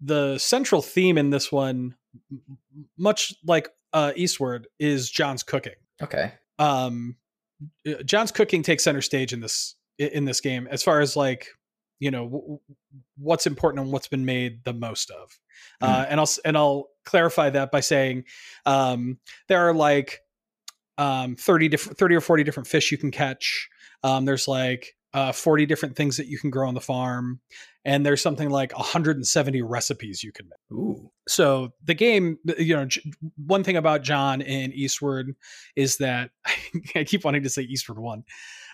the 0.00 0.38
central 0.38 0.82
theme 0.82 1.18
in 1.18 1.30
this 1.30 1.50
one, 1.52 1.96
much 2.96 3.34
like 3.44 3.68
uh, 3.92 4.12
Eastward, 4.16 4.66
is 4.78 5.10
John's 5.10 5.42
cooking. 5.42 5.74
Okay. 6.02 6.32
Um, 6.58 7.16
John's 8.04 8.32
cooking 8.32 8.62
takes 8.62 8.84
center 8.84 9.02
stage 9.02 9.32
in 9.32 9.40
this 9.40 9.76
in 9.98 10.24
this 10.24 10.40
game 10.40 10.68
as 10.70 10.82
far 10.82 11.00
as 11.00 11.16
like 11.16 11.48
you 11.98 12.10
know 12.10 12.24
w- 12.24 12.58
what's 13.16 13.46
important 13.46 13.82
and 13.82 13.92
what's 13.92 14.08
been 14.08 14.24
made 14.24 14.64
the 14.64 14.72
most 14.72 15.10
of. 15.10 15.38
Uh, 15.80 16.06
and 16.08 16.20
I'll 16.20 16.28
and 16.44 16.56
I'll 16.56 16.88
clarify 17.04 17.50
that 17.50 17.70
by 17.70 17.80
saying 17.80 18.24
um, 18.64 19.18
there 19.48 19.68
are 19.68 19.74
like 19.74 20.20
um, 20.98 21.36
30 21.36 21.68
different 21.68 21.98
30 21.98 22.16
or 22.16 22.20
40 22.20 22.44
different 22.44 22.66
fish 22.66 22.90
you 22.90 22.98
can 22.98 23.10
catch. 23.10 23.68
Um, 24.02 24.24
there's 24.24 24.48
like 24.48 24.94
uh, 25.14 25.32
40 25.32 25.66
different 25.66 25.96
things 25.96 26.16
that 26.18 26.26
you 26.26 26.38
can 26.38 26.50
grow 26.50 26.68
on 26.68 26.74
the 26.74 26.80
farm 26.80 27.40
and 27.86 28.04
there's 28.04 28.20
something 28.20 28.50
like 28.50 28.76
170 28.76 29.62
recipes 29.62 30.22
you 30.22 30.32
can 30.32 30.46
make 30.48 30.78
Ooh. 30.78 31.10
so 31.26 31.72
the 31.84 31.94
game 31.94 32.38
you 32.58 32.76
know 32.76 32.86
one 33.46 33.64
thing 33.64 33.76
about 33.76 34.02
john 34.02 34.42
in 34.42 34.72
eastward 34.72 35.34
is 35.76 35.96
that 35.98 36.30
i 36.94 37.04
keep 37.04 37.24
wanting 37.24 37.44
to 37.44 37.48
say 37.48 37.62
eastward 37.62 37.98
one 37.98 38.24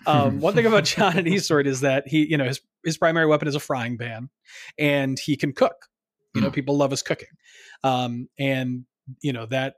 um, 0.05 0.39
one 0.41 0.53
thing 0.53 0.65
about 0.65 0.83
john 0.83 1.17
in 1.17 1.27
eastward 1.27 1.67
is 1.67 1.79
that 1.81 2.07
he 2.07 2.25
you 2.25 2.37
know 2.37 2.45
his, 2.45 2.59
his 2.83 2.97
primary 2.97 3.27
weapon 3.27 3.47
is 3.47 3.55
a 3.55 3.59
frying 3.59 3.97
pan 3.97 4.29
and 4.77 5.17
he 5.19 5.37
can 5.37 5.53
cook 5.53 5.87
you 6.35 6.41
know 6.41 6.49
Mm. 6.49 6.53
people 6.53 6.75
love 6.75 6.91
his 6.91 7.03
cooking 7.03 7.29
um, 7.83 8.27
and 8.39 8.85
you 9.21 9.31
know 9.31 9.45
that 9.45 9.75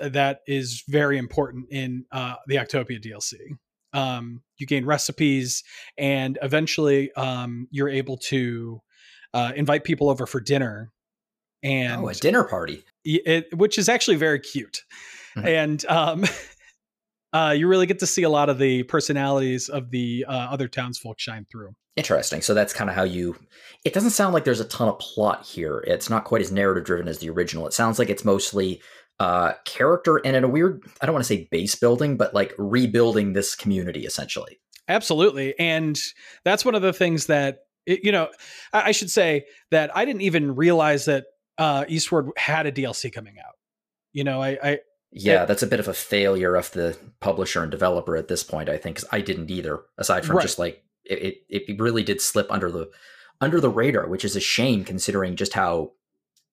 uh, 0.00 0.08
that 0.08 0.40
is 0.46 0.82
very 0.88 1.18
important 1.18 1.66
in 1.70 2.04
uh, 2.10 2.34
the 2.46 2.56
Octopia 2.56 3.00
DLC. 3.00 3.36
Um, 3.92 4.42
you 4.58 4.66
gain 4.66 4.84
recipes, 4.84 5.62
and 5.96 6.38
eventually, 6.42 7.12
um, 7.12 7.68
you're 7.70 7.88
able 7.88 8.16
to 8.28 8.80
uh, 9.34 9.52
invite 9.56 9.84
people 9.84 10.08
over 10.10 10.26
for 10.26 10.40
dinner, 10.40 10.92
and 11.62 12.02
oh, 12.04 12.08
a 12.08 12.14
dinner 12.14 12.44
party. 12.44 12.84
it, 13.04 13.56
which 13.56 13.78
is 13.78 13.88
actually 13.88 14.16
very 14.16 14.40
cute, 14.40 14.84
Mhm. 15.36 15.46
and 15.46 15.86
um, 15.86 16.24
uh, 17.32 17.54
you 17.56 17.68
really 17.68 17.86
get 17.86 17.98
to 18.00 18.06
see 18.06 18.22
a 18.22 18.30
lot 18.30 18.48
of 18.48 18.58
the 18.58 18.82
personalities 18.84 19.68
of 19.68 19.90
the 19.90 20.24
uh, 20.28 20.32
other 20.32 20.68
townsfolk 20.68 21.18
shine 21.20 21.46
through. 21.50 21.74
Interesting. 21.96 22.42
So 22.42 22.54
that's 22.54 22.72
kind 22.72 22.88
of 22.88 22.94
how 22.96 23.02
you. 23.02 23.36
It 23.84 23.92
doesn't 23.92 24.10
sound 24.10 24.32
like 24.32 24.44
there's 24.44 24.60
a 24.60 24.64
ton 24.66 24.88
of 24.88 24.98
plot 25.00 25.44
here. 25.44 25.82
It's 25.86 26.08
not 26.08 26.24
quite 26.24 26.40
as 26.42 26.52
narrative 26.52 26.84
driven 26.84 27.08
as 27.08 27.18
the 27.18 27.28
original. 27.30 27.66
It 27.66 27.72
sounds 27.72 27.98
like 27.98 28.08
it's 28.08 28.24
mostly 28.24 28.80
uh, 29.20 29.52
character 29.64 30.16
and 30.24 30.36
in 30.36 30.44
a 30.44 30.48
weird. 30.48 30.84
I 31.00 31.06
don't 31.06 31.12
want 31.12 31.24
to 31.24 31.28
say 31.28 31.48
base 31.50 31.74
building, 31.74 32.16
but 32.16 32.34
like 32.34 32.54
rebuilding 32.58 33.32
this 33.32 33.54
community 33.56 34.06
essentially. 34.06 34.60
Absolutely. 34.88 35.58
And 35.58 35.98
that's 36.44 36.64
one 36.64 36.74
of 36.74 36.82
the 36.82 36.92
things 36.92 37.26
that, 37.26 37.60
it- 37.86 38.04
you 38.04 38.12
know, 38.12 38.28
I, 38.72 38.92
should 38.92 39.10
say 39.10 39.44
that 39.70 39.94
I 39.96 40.04
didn't 40.04 40.22
even 40.22 40.54
realize 40.54 41.04
that 41.06 41.24
uh, 41.58 41.84
Eastward 41.88 42.30
had 42.36 42.66
a 42.66 42.72
DLC 42.72 43.12
coming 43.12 43.34
out. 43.38 43.54
You 44.14 44.24
know, 44.24 44.40
I, 44.40 44.58
I 44.62 44.78
Yeah, 45.10 45.42
It- 45.42 45.46
that's 45.48 45.62
a 45.62 45.66
bit 45.66 45.80
of 45.80 45.88
a 45.88 45.94
failure 45.94 46.54
of 46.54 46.70
the 46.72 46.96
publisher 47.20 47.62
and 47.62 47.70
developer 47.70 48.16
at 48.16 48.28
this 48.28 48.42
point. 48.44 48.68
I 48.68 48.78
think 48.78 48.96
'cause 48.96 49.08
I 49.12 49.20
didn't 49.20 49.50
either. 49.50 49.80
Aside 49.98 50.24
from 50.24 50.36
Right. 50.36 50.42
just 50.42 50.58
like 50.58 50.82
it, 51.04 51.42
it, 51.48 51.62
it 51.68 51.80
really 51.80 52.02
did 52.02 52.20
slip 52.20 52.50
under 52.50 52.70
the 52.70 52.88
under 53.40 53.60
the 53.60 53.70
radar, 53.70 54.08
which 54.08 54.24
is 54.24 54.36
a 54.36 54.40
shame 54.40 54.84
considering 54.84 55.36
just 55.36 55.52
how 55.54 55.92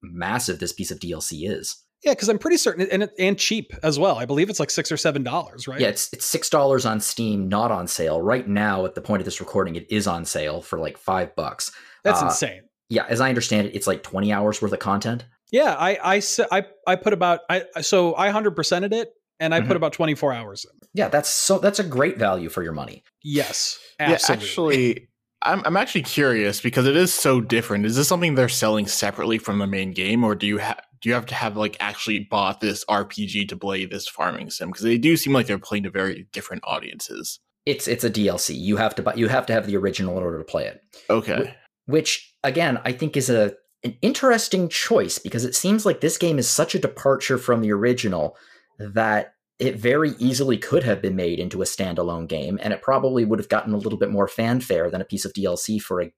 massive 0.02 0.60
this 0.60 0.74
piece 0.74 0.92
of 0.92 1.00
DLC 1.00 1.50
is. 1.50 1.78
Yeah, 2.06 2.14
because 2.14 2.30
I'm 2.30 2.38
pretty 2.40 2.58
certain, 2.58 2.88
and 2.92 3.10
and 3.18 3.38
cheap 3.38 3.74
as 3.84 3.98
well. 4.00 4.18
I 4.18 4.26
believe 4.26 4.50
it's 4.50 4.60
like 4.60 4.70
six 4.70 4.92
or 4.92 4.98
seven 4.98 5.24
dollars, 5.24 5.68
right? 5.68 5.80
Yeah, 5.80 5.88
it's 5.88 6.12
it's 6.14 6.26
six 6.26 6.50
dollars 6.50 6.86
on 6.86 7.00
Steam, 7.00 7.50
not 7.50 7.72
on 7.72 7.88
sale 7.88 8.22
right 8.22 8.48
now. 8.48 8.86
At 8.86 8.96
the 8.96 9.02
point 9.02 9.22
of 9.22 9.26
this 9.26 9.40
recording, 9.40 9.76
it 9.76 9.88
is 9.92 10.08
on 10.08 10.26
sale 10.26 10.62
for 10.62 10.80
like 10.80 10.98
five 10.98 11.36
bucks. 11.36 11.72
that's 12.04 12.22
uh, 12.22 12.26
insane. 12.26 12.62
Yeah, 12.90 13.06
as 13.10 13.20
I 13.20 13.30
understand 13.30 13.68
it, 13.68 13.76
it's 13.76 13.88
like 13.88 14.04
twenty 14.04 14.32
hours 14.32 14.62
worth 14.62 14.72
of 14.74 14.80
content. 14.80 15.26
Yeah, 15.52 15.76
I 15.78 16.16
I 16.18 16.22
I, 16.52 16.66
I 16.88 16.96
put 16.96 17.14
about 17.14 17.42
I 17.50 17.64
so 17.82 18.16
I 18.16 18.30
hundred 18.30 18.56
percented 18.56 18.94
it, 18.94 19.10
and 19.40 19.54
I 19.54 19.62
Mhm. 19.62 19.68
put 19.68 19.76
about 19.78 19.94
24 19.94 20.34
hours 20.34 20.66
in. 20.66 20.80
Yeah, 20.94 21.08
that's 21.10 21.30
so 21.30 21.60
that's 21.60 21.80
a 21.80 21.84
great 21.84 22.18
value 22.18 22.50
for 22.50 22.62
your 22.64 22.74
money. 22.74 23.04
Yes, 23.24 23.78
absolutely. 24.00 24.76
Yeah, 24.76 24.92
actually, 24.94 25.08
I'm 25.46 25.62
I'm 25.66 25.78
actually 25.78 26.02
curious 26.02 26.60
because 26.60 26.86
it 26.88 26.96
is 26.96 27.14
so 27.14 27.40
different. 27.40 27.86
Is 27.86 27.96
this 27.96 28.08
something 28.08 28.36
they're 28.36 28.50
selling 28.50 28.88
separately 28.88 29.38
from 29.38 29.60
the 29.60 29.68
main 29.68 29.92
game, 29.92 30.24
or 30.24 30.36
do 30.36 30.48
you 30.48 30.58
have 30.58 30.82
do 31.02 31.10
you 31.10 31.16
have 31.16 31.28
to 31.28 31.36
have 31.36 31.56
like 31.56 31.78
actually 31.80 32.20
bought 32.20 32.62
this 32.62 32.84
RPG 32.86 33.48
to 33.50 33.56
play 33.56 33.86
this 33.86 34.08
farming 34.08 34.50
sim? 34.50 34.70
Because 34.70 34.84
they 34.84 34.98
do 34.98 35.16
seem 35.16 35.34
like 35.34 35.46
they're 35.46 35.60
playing 35.60 35.84
to 35.84 35.92
very 35.92 36.28
different 36.34 36.64
audiences. 36.66 37.40
It's 37.66 37.88
it's 37.88 38.04
a 38.04 38.10
DLC. 38.10 38.56
You 38.58 38.78
have 38.78 38.96
to 38.96 39.04
buy, 39.04 39.14
you 39.14 39.28
have 39.28 39.46
to 39.46 39.54
have 39.54 39.68
the 39.68 39.78
original 39.78 40.18
in 40.18 40.24
order 40.24 40.40
to 40.40 40.44
play 40.44 40.66
it. 40.66 40.82
Okay. 41.10 41.56
which 41.86 42.34
again 42.44 42.80
I 42.84 42.92
think 42.92 43.16
is 43.16 43.30
a 43.30 43.54
an 43.84 43.96
interesting 44.02 44.68
choice 44.68 45.20
because 45.20 45.46
it 45.46 45.54
seems 45.54 45.86
like 45.86 46.02
this 46.02 46.18
game 46.18 46.40
is 46.40 46.50
such 46.50 46.74
a 46.74 46.80
departure 46.80 47.38
from 47.38 47.62
the 47.62 47.72
original 47.72 48.36
that 48.80 49.35
it 49.60 49.76
very 49.78 50.12
easily 50.20 50.58
could 50.58 50.84
have 50.84 51.02
been 51.02 51.16
made 51.16 51.40
into 51.40 51.62
a 51.62 51.66
standalone 51.66 52.28
game, 52.28 52.60
and 52.62 52.74
it 52.74 52.82
probably 52.82 53.24
would 53.26 53.40
have 53.40 53.50
gotten 53.50 53.74
a 53.74 53.78
little 53.78 53.98
bit 54.00 54.12
more 54.12 54.28
fanfare 54.28 54.90
than 54.90 55.02
a 55.02 55.06
piece 55.06 55.26
of 55.26 55.34
DLC 55.34 55.82
for 55.82 56.02
a 56.02 56.12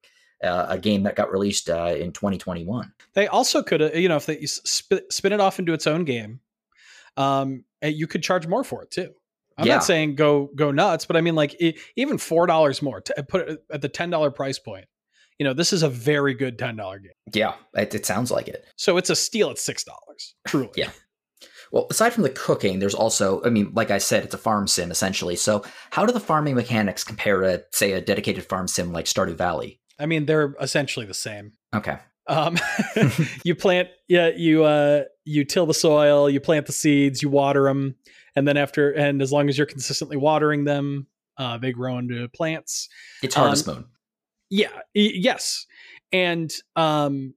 uh, 0.43 0.67
a 0.69 0.77
game 0.77 1.01
that 1.03 1.15
got 1.15 1.31
released 1.31 1.67
uh, 1.69 1.95
in 1.97 2.11
2021. 2.11 2.93
They 3.15 3.25
also 3.27 3.63
could, 3.63 3.81
uh, 3.81 3.89
you 3.95 4.07
know, 4.07 4.17
if 4.17 4.27
they 4.27 4.39
spin, 4.45 5.33
it 5.33 5.39
off 5.39 5.57
into 5.57 5.73
its 5.73 5.87
own 5.87 6.05
game, 6.05 6.41
um, 7.15 7.63
you 7.83 8.05
could 8.05 8.21
charge 8.21 8.45
more 8.47 8.63
for 8.63 8.83
it 8.83 8.91
too. 8.91 9.11
I'm 9.57 9.65
Yeah. 9.65 9.75
not 9.75 9.83
saying 9.83 10.15
go 10.15 10.51
go 10.55 10.69
nuts, 10.71 11.05
but 11.05 11.17
I 11.17 11.21
mean 11.21 11.33
like 11.33 11.59
e- 11.59 11.77
even 11.95 12.19
four 12.19 12.45
dollars 12.45 12.81
more 12.83 13.01
to 13.01 13.23
put 13.27 13.49
it 13.49 13.63
at 13.71 13.81
the 13.81 13.89
ten 13.89 14.11
dollar 14.11 14.29
price 14.29 14.59
point. 14.59 14.85
You 15.39 15.43
know, 15.45 15.53
this 15.53 15.73
is 15.73 15.81
a 15.83 15.89
very 15.89 16.35
good 16.35 16.59
ten 16.59 16.75
dollar 16.75 16.99
game. 16.99 17.11
Yeah, 17.33 17.55
it, 17.75 17.93
it 17.95 18.05
sounds 18.05 18.29
like 18.29 18.47
it. 18.47 18.63
So 18.75 18.97
it's 18.97 19.09
a 19.09 19.15
steal 19.15 19.49
at 19.49 19.57
six 19.57 19.83
dollars. 19.83 20.35
Truly. 20.47 20.69
Yeah. 20.75 20.91
Well, 21.71 21.87
aside 21.89 22.13
from 22.13 22.23
the 22.23 22.29
cooking, 22.29 22.79
there's 22.79 22.95
also, 22.95 23.43
I 23.43 23.49
mean, 23.49 23.71
like 23.73 23.91
I 23.91 23.97
said, 23.97 24.23
it's 24.23 24.33
a 24.33 24.37
farm 24.37 24.67
sim 24.67 24.91
essentially. 24.91 25.35
So, 25.35 25.63
how 25.91 26.05
do 26.05 26.13
the 26.13 26.19
farming 26.19 26.55
mechanics 26.55 27.03
compare 27.03 27.41
to, 27.41 27.63
say, 27.71 27.93
a 27.93 28.01
dedicated 28.01 28.45
farm 28.45 28.67
sim 28.67 28.91
like 28.93 29.05
Stardew 29.05 29.35
Valley? 29.35 29.79
I 29.99 30.05
mean, 30.05 30.25
they're 30.25 30.55
essentially 30.61 31.05
the 31.05 31.13
same. 31.13 31.53
Okay. 31.75 31.97
Um, 32.27 32.57
you 33.43 33.55
plant, 33.55 33.89
yeah, 34.07 34.29
you 34.35 34.63
uh, 34.63 35.03
you 35.25 35.45
till 35.45 35.65
the 35.65 35.73
soil, 35.73 36.29
you 36.29 36.39
plant 36.39 36.65
the 36.65 36.73
seeds, 36.73 37.21
you 37.21 37.29
water 37.29 37.63
them, 37.63 37.95
and 38.35 38.47
then 38.47 38.57
after, 38.57 38.91
and 38.91 39.21
as 39.21 39.31
long 39.31 39.49
as 39.49 39.57
you're 39.57 39.67
consistently 39.67 40.17
watering 40.17 40.65
them, 40.65 41.07
uh, 41.37 41.57
they 41.57 41.71
grow 41.71 41.97
into 41.97 42.27
plants. 42.29 42.89
It's 43.23 43.35
Harvest 43.35 43.67
Moon. 43.67 43.85
Yeah, 44.49 44.73
y- 44.95 45.11
yes, 45.13 45.65
and 46.11 46.51
um, 46.75 47.33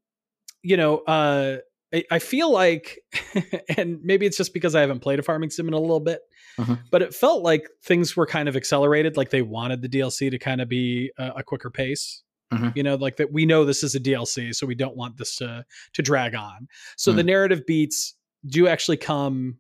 you 0.63 0.77
know, 0.77 0.99
uh, 0.99 1.59
I, 1.93 2.05
I 2.11 2.19
feel 2.19 2.51
like, 2.53 3.01
and 3.77 3.99
maybe 4.03 4.27
it's 4.27 4.37
just 4.37 4.55
because 4.55 4.75
I 4.75 4.81
haven't 4.81 5.01
played 5.01 5.19
a 5.19 5.23
farming 5.23 5.51
sim 5.51 5.69
in 5.69 5.75
a 5.75 5.79
little 5.81 6.01
bit, 6.01 6.21
Mhm. 6.59 6.79
but 6.91 7.03
it 7.03 7.15
felt 7.15 7.43
like 7.43 7.69
things 7.85 8.17
were 8.17 8.27
kind 8.27 8.49
of 8.49 8.57
accelerated. 8.57 9.17
Like 9.17 9.31
they 9.31 9.43
wanted 9.43 9.83
the 9.83 9.89
DLC 9.89 10.31
to 10.31 10.39
kind 10.39 10.61
of 10.61 10.69
be 10.69 11.11
a, 11.19 11.33
a 11.39 11.43
quicker 11.43 11.71
pace. 11.71 12.23
Mhm. 12.53 12.77
You 12.77 12.83
know, 12.83 12.97
like 12.97 13.17
that 13.17 13.33
we 13.33 13.47
know 13.47 13.65
this 13.65 13.83
is 13.83 13.95
a 13.95 14.01
DLC, 14.01 14.53
so 14.55 14.67
we 14.67 14.75
don't 14.75 14.97
want 14.97 15.17
this 15.17 15.37
to 15.37 15.65
to 15.95 16.03
drag 16.03 16.35
on. 16.35 16.67
So 16.97 17.13
the 17.13 17.23
narrative 17.23 17.65
beats 17.67 18.15
do 18.47 18.67
actually 18.69 18.97
come. 18.97 19.59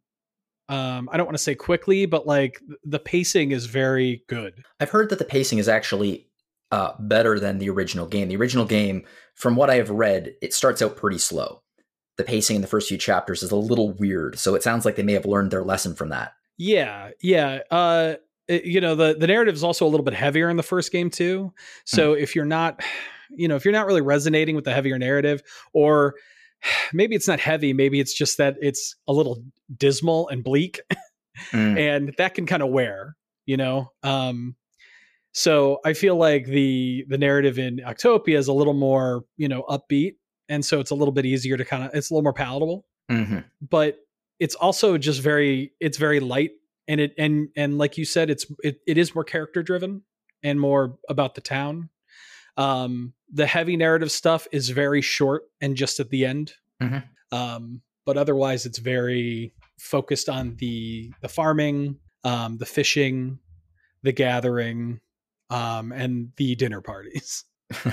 Um, 0.68 1.08
I 1.12 1.16
don't 1.16 1.26
want 1.26 1.37
to 1.37 1.42
say 1.42 1.54
quickly, 1.56 2.06
but 2.06 2.26
like 2.26 2.60
the 2.84 2.99
pacing 3.00 3.50
is 3.52 3.66
very 3.66 4.22
good. 4.28 4.62
I've 4.78 4.90
heard 4.90 5.10
that 5.10 5.18
the 5.18 5.25
pacing 5.25 5.58
is 5.58 5.68
actually 5.68 6.28
uh, 6.72 6.92
better 7.00 7.40
than 7.40 7.58
the 7.58 7.68
original 7.70 8.06
game. 8.06 8.28
The 8.28 8.37
original 8.37 8.64
game, 8.64 9.04
from 9.34 9.56
what 9.56 9.70
I 9.70 9.75
have 9.76 9.90
read, 9.90 10.34
it 10.40 10.54
starts 10.54 10.80
out 10.82 10.96
pretty 10.96 11.18
slow. 11.18 11.62
The 12.20 12.24
pacing 12.24 12.56
in 12.56 12.60
the 12.62 12.68
first 12.68 12.88
few 12.88 12.98
chapters 12.98 13.42
is 13.42 13.50
a 13.50 13.56
little 13.56 13.92
weird, 13.92 14.38
so 14.38 14.54
it 14.54 14.62
sounds 14.62 14.84
like 14.84 14.96
they 14.96 15.02
may 15.02 15.14
have 15.14 15.24
learned 15.24 15.50
their 15.50 15.64
lesson 15.64 15.94
from 15.94 16.10
that. 16.10 16.34
Yeah, 16.58 17.12
yeah. 17.22 17.60
Uh, 17.70 18.16
it- 18.46 18.64
you 18.66 18.78
know, 18.82 18.94
the 18.94 19.16
the 19.18 19.26
narrative 19.26 19.54
is 19.54 19.64
also 19.64 19.86
a 19.86 19.88
little 19.88 20.04
bit 20.04 20.12
heavier 20.12 20.50
in 20.50 20.58
the 20.58 20.62
first 20.62 20.92
game 20.92 21.08
too. 21.08 21.54
So 21.86 22.12
if 22.12 22.36
you're 22.36 22.44
not, 22.44 22.82
you 23.30 23.48
know, 23.48 23.56
if 23.56 23.64
you're 23.64 23.72
not 23.72 23.86
really 23.86 24.02
resonating 24.02 24.54
with 24.54 24.64
the 24.66 24.72
heavier 24.74 24.98
narrative, 24.98 25.42
or 25.72 26.16
maybe 26.92 27.14
it's 27.16 27.26
not 27.26 27.40
heavy, 27.40 27.72
maybe 27.72 28.00
it's 28.00 28.12
just 28.12 28.36
that 28.36 28.56
it's 28.60 28.94
a 29.08 29.12
little 29.14 29.42
dismal 29.74 30.28
and 30.28 30.44
bleak, 30.44 30.80
Mm. 31.52 31.78
and 31.96 32.14
that 32.18 32.34
can 32.34 32.44
kind 32.44 32.62
of 32.62 32.68
wear. 32.68 33.16
You 33.46 33.56
know, 33.56 33.92
um, 34.02 34.56
So 35.32 35.78
I 35.86 35.94
feel 35.94 36.16
like 36.16 36.44
the 36.44 37.06
the 37.08 37.16
narrative 37.18 37.58
in 37.58 37.78
Octopia 37.78 38.36
is 38.36 38.48
a 38.48 38.52
little 38.52 38.74
more, 38.74 39.24
you 39.38 39.48
know, 39.48 39.62
upbeat, 39.70 40.16
and 40.50 40.64
so 40.64 40.80
it's 40.80 40.90
a 40.90 40.95
little 40.95 41.12
bit 41.12 41.25
easier 41.25 41.57
to 41.57 41.64
kind 41.64 41.85
of 41.85 41.95
it's 41.95 42.11
a 42.11 42.14
little 42.14 42.25
more 42.25 42.35
palatable. 42.35 42.85
hmm 43.09 43.38
But 43.62 43.99
it's 44.38 44.54
also 44.54 44.99
just 44.99 45.23
very 45.23 45.73
it's 45.80 45.97
very 45.97 46.21
light, 46.21 46.50
and 46.88 47.00
it 47.00 47.14
and 47.16 47.49
and 47.57 47.78
like 47.78 47.97
you 47.97 48.04
said, 48.04 48.28
it's 48.28 48.45
it, 48.62 48.80
it 48.87 48.99
is 48.99 49.14
more 49.14 49.25
character 49.25 49.62
driven 49.62 50.02
and 50.42 50.61
more 50.61 50.99
about 51.09 51.35
the 51.35 51.40
town. 51.40 51.88
Um, 52.57 53.14
the 53.33 53.47
heavy 53.47 53.76
narrative 53.76 54.11
stuff 54.11 54.47
is 54.52 54.69
very 54.71 55.00
short 55.00 55.45
and 55.61 55.76
just 55.76 56.00
at 56.00 56.11
the 56.11 56.26
end. 56.26 56.54
Mhm. 56.83 57.04
Um, 57.33 57.83
but 58.04 58.16
otherwise, 58.16 58.66
it's 58.66 58.78
very 58.78 59.54
focused 59.78 60.28
on 60.28 60.57
the 60.57 61.12
the 61.23 61.28
farming, 61.28 61.97
um, 62.25 62.59
the 62.59 62.66
fishing, 62.66 63.38
the 64.02 64.12
gathering, 64.12 65.00
um, 65.50 65.92
and 65.92 66.33
the 66.37 66.54
dinner 66.54 66.80
parties. 66.80 67.45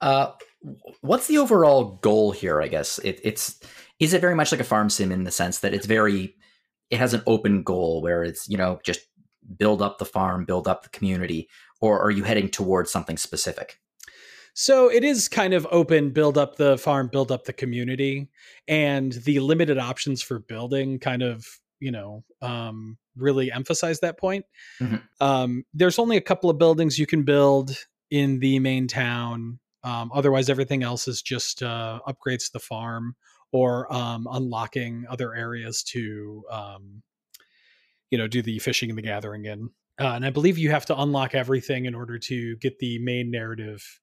uh, 0.00 0.32
what's 1.00 1.26
the 1.26 1.38
overall 1.38 1.98
goal 2.02 2.32
here? 2.32 2.60
I 2.60 2.68
guess 2.68 2.98
it, 2.98 3.20
it's 3.22 3.60
is 4.00 4.12
it 4.12 4.20
very 4.20 4.34
much 4.34 4.52
like 4.52 4.60
a 4.60 4.64
farm 4.64 4.90
sim 4.90 5.12
in 5.12 5.24
the 5.24 5.30
sense 5.30 5.60
that 5.60 5.74
it's 5.74 5.86
very 5.86 6.34
it 6.90 6.98
has 6.98 7.14
an 7.14 7.22
open 7.26 7.62
goal 7.62 8.02
where 8.02 8.22
it's 8.22 8.48
you 8.48 8.56
know 8.56 8.78
just 8.84 9.00
build 9.58 9.80
up 9.82 9.98
the 9.98 10.04
farm, 10.04 10.44
build 10.44 10.66
up 10.66 10.82
the 10.82 10.88
community, 10.88 11.48
or 11.80 12.00
are 12.00 12.10
you 12.10 12.24
heading 12.24 12.48
towards 12.48 12.90
something 12.90 13.16
specific? 13.16 13.78
So 14.54 14.90
it 14.90 15.04
is 15.04 15.28
kind 15.28 15.52
of 15.52 15.66
open, 15.70 16.10
build 16.10 16.38
up 16.38 16.56
the 16.56 16.78
farm, 16.78 17.08
build 17.08 17.30
up 17.30 17.44
the 17.44 17.52
community, 17.52 18.28
and 18.66 19.12
the 19.12 19.40
limited 19.40 19.76
options 19.76 20.22
for 20.22 20.38
building 20.38 20.98
kind 20.98 21.22
of, 21.22 21.46
you 21.78 21.90
know, 21.90 22.24
um, 22.40 22.96
really 23.16 23.52
emphasize 23.52 24.00
that 24.00 24.18
point. 24.18 24.46
Mhm. 24.80 25.02
Um, 25.20 25.64
there's 25.74 25.98
only 25.98 26.16
a 26.16 26.22
couple 26.22 26.48
of 26.48 26.58
buildings 26.58 26.98
you 26.98 27.06
can 27.06 27.22
build 27.22 27.76
in 28.10 28.38
the 28.40 28.58
main 28.58 28.88
town. 28.88 29.58
Um, 29.86 30.10
otherwise, 30.12 30.50
everything 30.50 30.82
else 30.82 31.06
is 31.06 31.22
just 31.22 31.62
uh, 31.62 32.00
upgrades 32.08 32.46
to 32.46 32.52
the 32.54 32.58
farm 32.58 33.14
or 33.52 33.90
um, 33.94 34.26
unlocking 34.32 35.06
other 35.08 35.32
areas 35.34 35.84
to, 35.84 36.42
um, 36.50 37.02
you 38.10 38.18
know, 38.18 38.26
do 38.26 38.42
the 38.42 38.58
fishing 38.58 38.90
and 38.90 38.98
the 38.98 39.02
gathering 39.02 39.44
in. 39.44 39.70
Uh, 40.00 40.08
and 40.08 40.26
I 40.26 40.30
believe 40.30 40.58
you 40.58 40.70
have 40.72 40.86
to 40.86 41.00
unlock 41.00 41.36
everything 41.36 41.84
in 41.84 41.94
order 41.94 42.18
to 42.18 42.56
get 42.56 42.80
the 42.80 42.98
main 42.98 43.30
narrative 43.30 44.00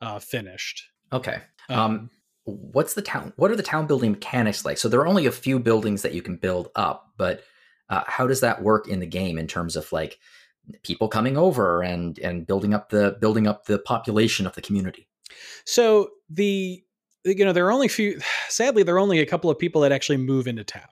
uh, 0.00 0.20
finished. 0.20 0.84
Okay. 1.12 1.40
Um, 1.68 2.10
what's 2.44 2.94
the 2.94 3.02
town? 3.02 3.32
What 3.36 3.50
are 3.50 3.56
the 3.56 3.62
town 3.62 3.88
building 3.88 4.12
mechanics 4.12 4.64
like? 4.64 4.78
So 4.78 4.88
there 4.88 5.00
are 5.00 5.06
only 5.08 5.26
a 5.26 5.32
few 5.32 5.58
buildings 5.58 6.02
that 6.02 6.14
you 6.14 6.22
can 6.22 6.36
build 6.36 6.68
up, 6.76 7.12
but 7.16 7.42
uh, 7.90 8.04
how 8.06 8.28
does 8.28 8.40
that 8.40 8.62
work 8.62 8.86
in 8.86 9.00
the 9.00 9.06
game 9.06 9.36
in 9.36 9.48
terms 9.48 9.74
of 9.74 9.90
like 9.90 10.18
people 10.82 11.08
coming 11.08 11.36
over 11.36 11.82
and 11.82 12.18
and 12.18 12.46
building 12.46 12.74
up 12.74 12.90
the 12.90 13.16
building 13.20 13.46
up 13.46 13.64
the 13.64 13.78
population 13.80 14.46
of 14.46 14.54
the 14.54 14.62
community? 14.62 15.07
So 15.64 16.10
the 16.30 16.82
you 17.24 17.44
know 17.44 17.52
there 17.52 17.66
are 17.66 17.72
only 17.72 17.88
few. 17.88 18.20
Sadly, 18.48 18.82
there 18.82 18.94
are 18.96 19.00
only 19.00 19.20
a 19.20 19.26
couple 19.26 19.50
of 19.50 19.58
people 19.58 19.82
that 19.82 19.92
actually 19.92 20.18
move 20.18 20.46
into 20.46 20.64
town. 20.64 20.88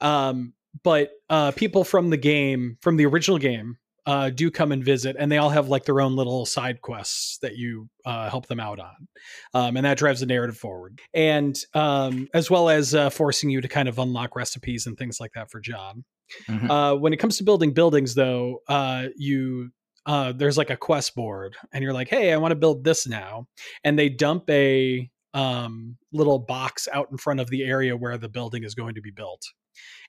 Um, 0.00 0.54
but 0.84 1.10
uh, 1.28 1.50
people 1.52 1.84
from 1.84 2.10
the 2.10 2.16
game, 2.16 2.78
from 2.80 2.96
the 2.96 3.06
original 3.06 3.38
game, 3.38 3.76
uh, 4.06 4.30
do 4.30 4.50
come 4.50 4.72
and 4.72 4.84
visit, 4.84 5.16
and 5.18 5.30
they 5.30 5.38
all 5.38 5.50
have 5.50 5.68
like 5.68 5.84
their 5.84 6.00
own 6.00 6.16
little 6.16 6.46
side 6.46 6.80
quests 6.80 7.38
that 7.42 7.56
you 7.56 7.88
uh, 8.06 8.30
help 8.30 8.46
them 8.46 8.60
out 8.60 8.78
on, 8.78 9.08
um, 9.54 9.76
and 9.76 9.84
that 9.84 9.98
drives 9.98 10.20
the 10.20 10.26
narrative 10.26 10.56
forward, 10.56 11.00
and 11.12 11.58
um, 11.74 12.28
as 12.32 12.50
well 12.50 12.68
as 12.68 12.94
uh, 12.94 13.10
forcing 13.10 13.50
you 13.50 13.60
to 13.60 13.68
kind 13.68 13.88
of 13.88 13.98
unlock 13.98 14.36
recipes 14.36 14.86
and 14.86 14.96
things 14.96 15.20
like 15.20 15.32
that 15.34 15.50
for 15.50 15.60
John. 15.60 16.04
Mhm. 16.48 16.70
Uh, 16.70 16.96
when 16.96 17.12
it 17.12 17.18
comes 17.18 17.36
to 17.38 17.44
building 17.44 17.72
buildings, 17.72 18.14
though, 18.14 18.62
uh, 18.68 19.08
you 19.16 19.70
uh, 20.06 20.32
there's 20.32 20.58
like 20.58 20.70
a 20.70 20.76
quest 20.76 21.14
board, 21.14 21.56
and 21.72 21.82
you're 21.82 21.92
like, 21.92 22.08
"Hey, 22.08 22.32
I 22.32 22.36
want 22.36 22.52
to 22.52 22.56
build 22.56 22.84
this 22.84 23.06
now," 23.06 23.46
and 23.84 23.98
they 23.98 24.08
dump 24.08 24.48
a 24.48 25.10
um, 25.34 25.96
little 26.12 26.38
box 26.38 26.88
out 26.92 27.08
in 27.10 27.18
front 27.18 27.40
of 27.40 27.50
the 27.50 27.64
area 27.64 27.96
where 27.96 28.18
the 28.18 28.28
building 28.28 28.64
is 28.64 28.74
going 28.74 28.94
to 28.94 29.02
be 29.02 29.10
built, 29.10 29.42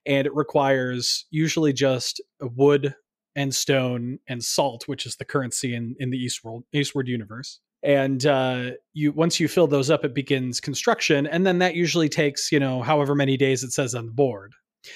and 0.05 0.25
it 0.25 0.35
requires 0.35 1.25
usually 1.29 1.73
just 1.73 2.21
wood 2.39 2.95
and 3.35 3.53
stone 3.53 4.19
and 4.27 4.43
salt, 4.43 4.87
which 4.87 5.05
is 5.05 5.15
the 5.17 5.25
currency 5.25 5.75
in 5.75 5.95
in 5.99 6.09
the 6.09 6.17
Eastward 6.17 6.63
Eastward 6.73 7.07
universe. 7.07 7.59
And 7.83 8.25
uh, 8.25 8.71
you 8.93 9.11
once 9.11 9.39
you 9.39 9.47
fill 9.47 9.67
those 9.67 9.89
up, 9.89 10.05
it 10.05 10.13
begins 10.13 10.59
construction, 10.59 11.27
and 11.27 11.45
then 11.45 11.59
that 11.59 11.75
usually 11.75 12.09
takes 12.09 12.51
you 12.51 12.59
know 12.59 12.81
however 12.81 13.15
many 13.15 13.37
days 13.37 13.63
it 13.63 13.71
says 13.71 13.93
on 13.95 14.05
the 14.05 14.11
board. 14.11 14.53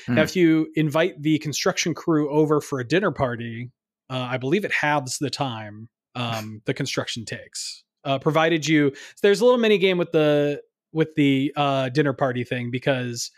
Hmm. 0.07 0.15
Now, 0.15 0.21
if 0.23 0.35
you 0.35 0.67
invite 0.75 1.21
the 1.21 1.37
construction 1.39 1.93
crew 1.93 2.29
over 2.29 2.61
for 2.61 2.79
a 2.79 2.87
dinner 2.87 3.11
party, 3.11 3.71
uh, 4.09 4.27
I 4.31 4.37
believe 4.37 4.65
it 4.65 4.71
halves 4.73 5.17
the 5.17 5.29
time 5.29 5.89
um, 6.15 6.61
the 6.65 6.73
construction 6.73 7.25
takes. 7.25 7.83
Uh, 8.03 8.19
provided 8.19 8.67
you, 8.67 8.93
there's 9.23 9.41
a 9.41 9.45
little 9.45 9.59
mini 9.59 9.77
game 9.77 9.97
with 9.97 10.11
the 10.11 10.61
with 10.93 11.15
the 11.15 11.51
uh, 11.57 11.89
dinner 11.89 12.13
party 12.13 12.43
thing 12.43 12.71
because 12.71 13.31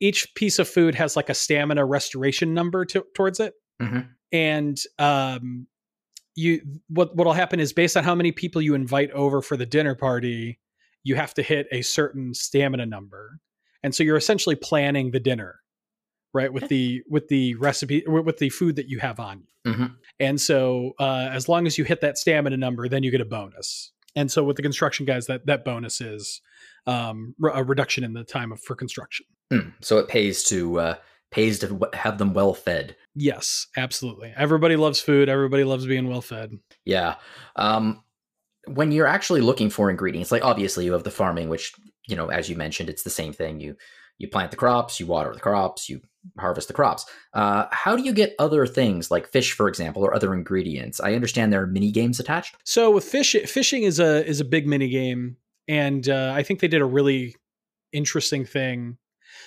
each 0.00 0.34
piece 0.34 0.58
of 0.58 0.68
food 0.68 0.94
has 0.94 1.16
like 1.16 1.28
a 1.30 1.34
stamina 1.34 1.84
restoration 1.84 2.52
number 2.54 2.84
to, 2.84 3.04
towards 3.14 3.40
it, 3.40 3.54
Mhm. 3.80 4.08
and 4.32 4.78
um, 4.98 5.66
you 6.34 6.60
what 6.88 7.14
what'll 7.16 7.32
happen 7.32 7.60
is 7.60 7.72
based 7.72 7.96
on 7.96 8.04
how 8.04 8.14
many 8.14 8.32
people 8.32 8.60
you 8.60 8.74
invite 8.74 9.10
over 9.12 9.40
for 9.40 9.56
the 9.56 9.66
dinner 9.66 9.94
party, 9.94 10.58
you 11.04 11.14
have 11.14 11.32
to 11.34 11.42
hit 11.42 11.66
a 11.72 11.82
certain 11.82 12.34
stamina 12.34 12.86
number, 12.86 13.38
and 13.82 13.94
so 13.94 14.02
you're 14.02 14.16
essentially 14.16 14.56
planning 14.56 15.10
the 15.12 15.20
dinner 15.20 15.60
right 16.34 16.52
with 16.52 16.68
the 16.68 17.02
with 17.08 17.28
the 17.28 17.54
recipe 17.56 18.02
with 18.06 18.38
the 18.38 18.50
food 18.50 18.76
that 18.76 18.88
you 18.88 18.98
have 18.98 19.18
on 19.20 19.40
you 19.64 19.72
Mhm. 19.72 19.94
and 20.20 20.40
so 20.40 20.92
uh, 20.98 21.28
as 21.32 21.48
long 21.48 21.66
as 21.66 21.76
you 21.78 21.84
hit 21.84 22.00
that 22.00 22.16
stamina 22.18 22.56
number 22.56 22.88
then 22.88 23.02
you 23.02 23.10
get 23.10 23.20
a 23.20 23.24
bonus 23.24 23.92
and 24.16 24.30
so 24.30 24.42
with 24.44 24.56
the 24.56 24.62
construction 24.62 25.04
guys 25.06 25.26
that 25.26 25.46
that 25.46 25.64
bonus 25.64 26.00
is 26.00 26.40
um, 26.86 27.34
a 27.52 27.62
reduction 27.62 28.02
in 28.04 28.12
the 28.14 28.24
time 28.24 28.52
of, 28.52 28.60
for 28.60 28.74
construction 28.74 29.26
Hmm. 29.50 29.70
So 29.80 29.96
it 29.98 30.08
pays 30.08 30.42
to 30.44 30.78
uh, 30.78 30.94
pays 31.30 31.58
to 31.60 31.88
have 31.94 32.18
them 32.18 32.34
well 32.34 32.52
fed. 32.54 32.96
yes 33.14 33.66
absolutely 33.76 34.32
everybody 34.36 34.76
loves 34.76 35.00
food 35.00 35.28
everybody 35.28 35.64
loves 35.64 35.86
being 35.86 36.08
well 36.08 36.20
fed 36.22 36.52
Yeah. 36.84 37.14
Um, 37.56 38.02
when 38.66 38.92
you're 38.92 39.06
actually 39.06 39.40
looking 39.40 39.70
for 39.70 39.88
ingredients, 39.88 40.30
like 40.30 40.44
obviously 40.44 40.84
you 40.84 40.92
have 40.92 41.04
the 41.04 41.10
farming, 41.10 41.48
which 41.48 41.72
you 42.06 42.16
know, 42.16 42.28
as 42.28 42.48
you 42.50 42.56
mentioned, 42.56 42.90
it's 42.90 43.02
the 43.02 43.10
same 43.10 43.32
thing. 43.32 43.60
You 43.60 43.76
you 44.18 44.28
plant 44.28 44.50
the 44.50 44.56
crops, 44.58 44.98
you 45.00 45.06
water 45.06 45.32
the 45.32 45.40
crops, 45.40 45.88
you 45.88 46.00
harvest 46.38 46.68
the 46.68 46.74
crops. 46.74 47.06
Uh, 47.34 47.66
how 47.70 47.96
do 47.96 48.02
you 48.02 48.12
get 48.12 48.34
other 48.38 48.66
things 48.66 49.10
like 49.10 49.28
fish, 49.28 49.52
for 49.52 49.68
example, 49.68 50.02
or 50.04 50.14
other 50.14 50.34
ingredients? 50.34 51.00
I 51.00 51.14
understand 51.14 51.52
there 51.52 51.62
are 51.62 51.66
mini 51.66 51.90
games 51.90 52.18
attached. 52.20 52.56
so 52.64 52.90
with 52.90 53.04
fish 53.04 53.36
fishing 53.46 53.82
is 53.84 54.00
a 54.00 54.26
is 54.26 54.40
a 54.40 54.44
big 54.44 54.66
mini 54.66 54.88
game 54.88 55.36
and 55.68 56.08
uh, 56.08 56.32
i 56.34 56.42
think 56.42 56.60
they 56.60 56.68
did 56.68 56.80
a 56.80 56.84
really 56.86 57.36
interesting 57.92 58.44
thing 58.44 58.96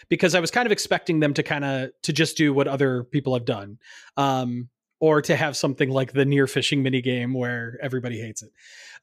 because 0.10 0.36
i 0.36 0.40
was 0.40 0.52
kind 0.52 0.66
of 0.66 0.72
expecting 0.72 1.20
them 1.20 1.34
to 1.34 1.44
kind 1.44 1.66
of 1.66 1.90
to 2.04 2.14
just 2.14 2.38
do 2.38 2.54
what 2.54 2.68
other 2.68 3.04
people 3.06 3.34
have 3.34 3.46
done 3.46 3.78
um 4.18 4.70
or 5.00 5.22
to 5.22 5.36
have 5.36 5.58
something 5.58 5.90
like 5.90 6.14
the 6.14 6.26
near 6.26 6.48
fishing 6.48 6.84
mini 6.84 7.02
game 7.02 7.34
where 7.34 7.78
everybody 7.82 8.20
hates 8.20 8.44
it 8.44 8.52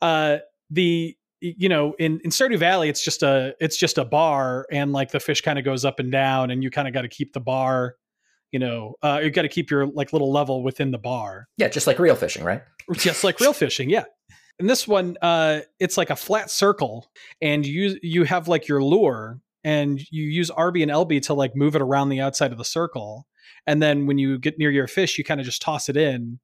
uh 0.03 0.39
the 0.71 1.17
you 1.41 1.69
know 1.69 1.95
in 1.99 2.21
in 2.25 2.31
stardew 2.31 2.59
valley 2.59 2.89
it's 2.89 3.03
just 3.03 3.23
a 3.23 3.55
it's 3.61 3.77
just 3.77 3.99
a 3.99 4.05
bar 4.05 4.67
and 4.73 4.93
like 4.93 5.11
the 5.11 5.21
fish 5.21 5.41
kind 5.41 5.59
of 5.59 5.65
goes 5.65 5.85
up 5.85 6.01
and 6.01 6.11
down 6.11 6.51
and 6.51 6.63
you 6.63 6.71
kind 6.71 6.89
of 6.89 6.95
got 6.95 7.03
to 7.03 7.09
keep 7.09 7.33
the 7.33 7.41
bar 7.41 7.95
you 8.53 8.59
know 8.59 8.95
uh 9.03 9.21
you 9.23 9.31
got 9.31 9.43
to 9.43 9.49
keep 9.49 9.71
your 9.71 9.87
like 9.87 10.13
little 10.13 10.33
level 10.33 10.63
within 10.63 10.91
the 10.91 10.99
bar. 10.99 11.49
Yeah, 11.57 11.69
just 11.69 11.87
like 11.87 11.99
real 11.99 12.17
fishing, 12.17 12.45
right? 12.45 12.63
just 12.93 13.25
like 13.25 13.41
real 13.41 13.53
fishing 13.53 13.91
yeah. 13.91 14.05
And 14.59 14.69
this 14.69 14.89
one 14.89 15.17
uh 15.23 15.61
it's 15.79 15.97
like 15.97 16.11
a 16.11 16.17
flat 16.17 16.51
circle 16.51 17.11
and 17.41 17.67
you 17.67 17.99
you 18.03 18.25
have 18.25 18.49
like 18.49 18.69
your 18.69 18.83
lure 18.83 19.41
and 19.65 20.01
you 20.11 20.25
use 20.25 20.51
rb 20.51 20.83
and 20.83 20.91
lb 20.91 21.21
to 21.23 21.35
like 21.35 21.55
move 21.55 21.75
it 21.75 21.83
around 21.83 22.09
the 22.09 22.21
outside 22.21 22.53
of 22.53 22.59
the 22.59 22.65
circle. 22.65 23.27
And 23.67 23.83
then 23.83 24.07
when 24.07 24.19
you 24.19 24.39
get 24.39 24.59
near 24.59 24.71
your 24.71 24.87
fish 24.87 25.19
you 25.19 25.25
kind 25.25 25.41
of 25.41 25.47
just 25.47 25.63
toss 25.63 25.89
it 25.89 25.97
in 25.97 26.41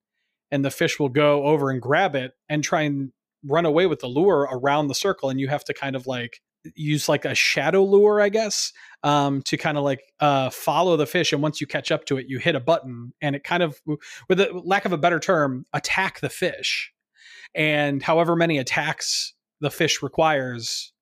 and 0.50 0.64
the 0.64 0.70
fish 0.70 0.98
will 0.98 1.09
go 1.09 1.44
over 1.44 1.70
and 1.70 1.80
grab 1.80 2.14
it 2.14 2.33
and 2.48 2.62
try 2.62 2.83
and 2.83 3.12
run 3.46 3.66
away 3.66 3.87
with 3.87 4.00
the 4.00 4.07
lure 4.07 4.48
around 4.50 4.88
the 4.88 4.94
circle 4.94 5.28
and 5.30 5.40
you 5.40 5.48
have 5.48 5.64
to 5.64 5.74
kind 5.74 5.96
of 5.96 6.07
like 6.07 6.40
use 6.74 7.09
like 7.11 7.26
a 7.26 7.35
shadow 7.35 7.85
lure 7.85 8.22
i 8.22 8.30
guess 8.30 8.72
um, 9.04 9.42
to 9.42 9.59
kind 9.59 9.76
of 9.76 9.85
like 9.85 10.00
uh, 10.20 10.48
follow 10.48 10.96
the 10.96 11.07
fish 11.07 11.33
and 11.33 11.42
once 11.42 11.61
you 11.61 11.66
catch 11.66 11.92
up 11.92 12.07
to 12.07 12.16
it 12.16 12.26
you 12.26 12.38
hit 12.38 12.54
a 12.54 12.61
button 12.61 13.12
and 13.20 13.37
it 13.37 13.44
kind 13.44 13.62
of 13.62 13.78
with 14.28 14.40
a 14.40 14.50
lack 14.64 14.87
of 14.87 14.92
a 14.92 14.98
better 14.98 15.20
term 15.20 15.66
attack 15.74 16.20
the 16.20 16.30
fish. 16.30 16.90
And 17.54 18.02
however 18.02 18.35
many 18.35 18.59
attacks 18.59 19.35
the 19.61 19.70
fish 19.70 20.02
requires 20.02 20.92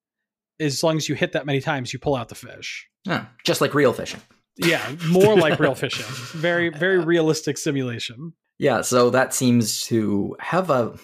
as 0.61 0.83
long 0.83 0.97
as 0.97 1.09
you 1.09 1.15
hit 1.15 1.33
that 1.33 1.47
many 1.47 1.61
times 1.61 1.93
you 1.93 1.99
pull 1.99 2.17
out 2.17 2.29
the 2.29 2.35
fish. 2.35 2.89
Huh, 3.07 3.25
just 3.45 3.61
like 3.61 3.73
real 3.73 3.93
fishing. 3.93 4.21
yeah 4.57 4.95
more 5.07 5.37
like 5.37 5.61
real 5.61 5.75
fishing. 5.77 6.07
Very 6.39 6.71
very 6.71 6.99
realistic 6.99 7.57
simulation. 7.57 8.33
Yeah, 8.59 8.81
so 8.83 9.11
that 9.11 9.33
seems 9.33 9.83
to 9.83 10.37
have 10.41 10.71
a 10.71 10.97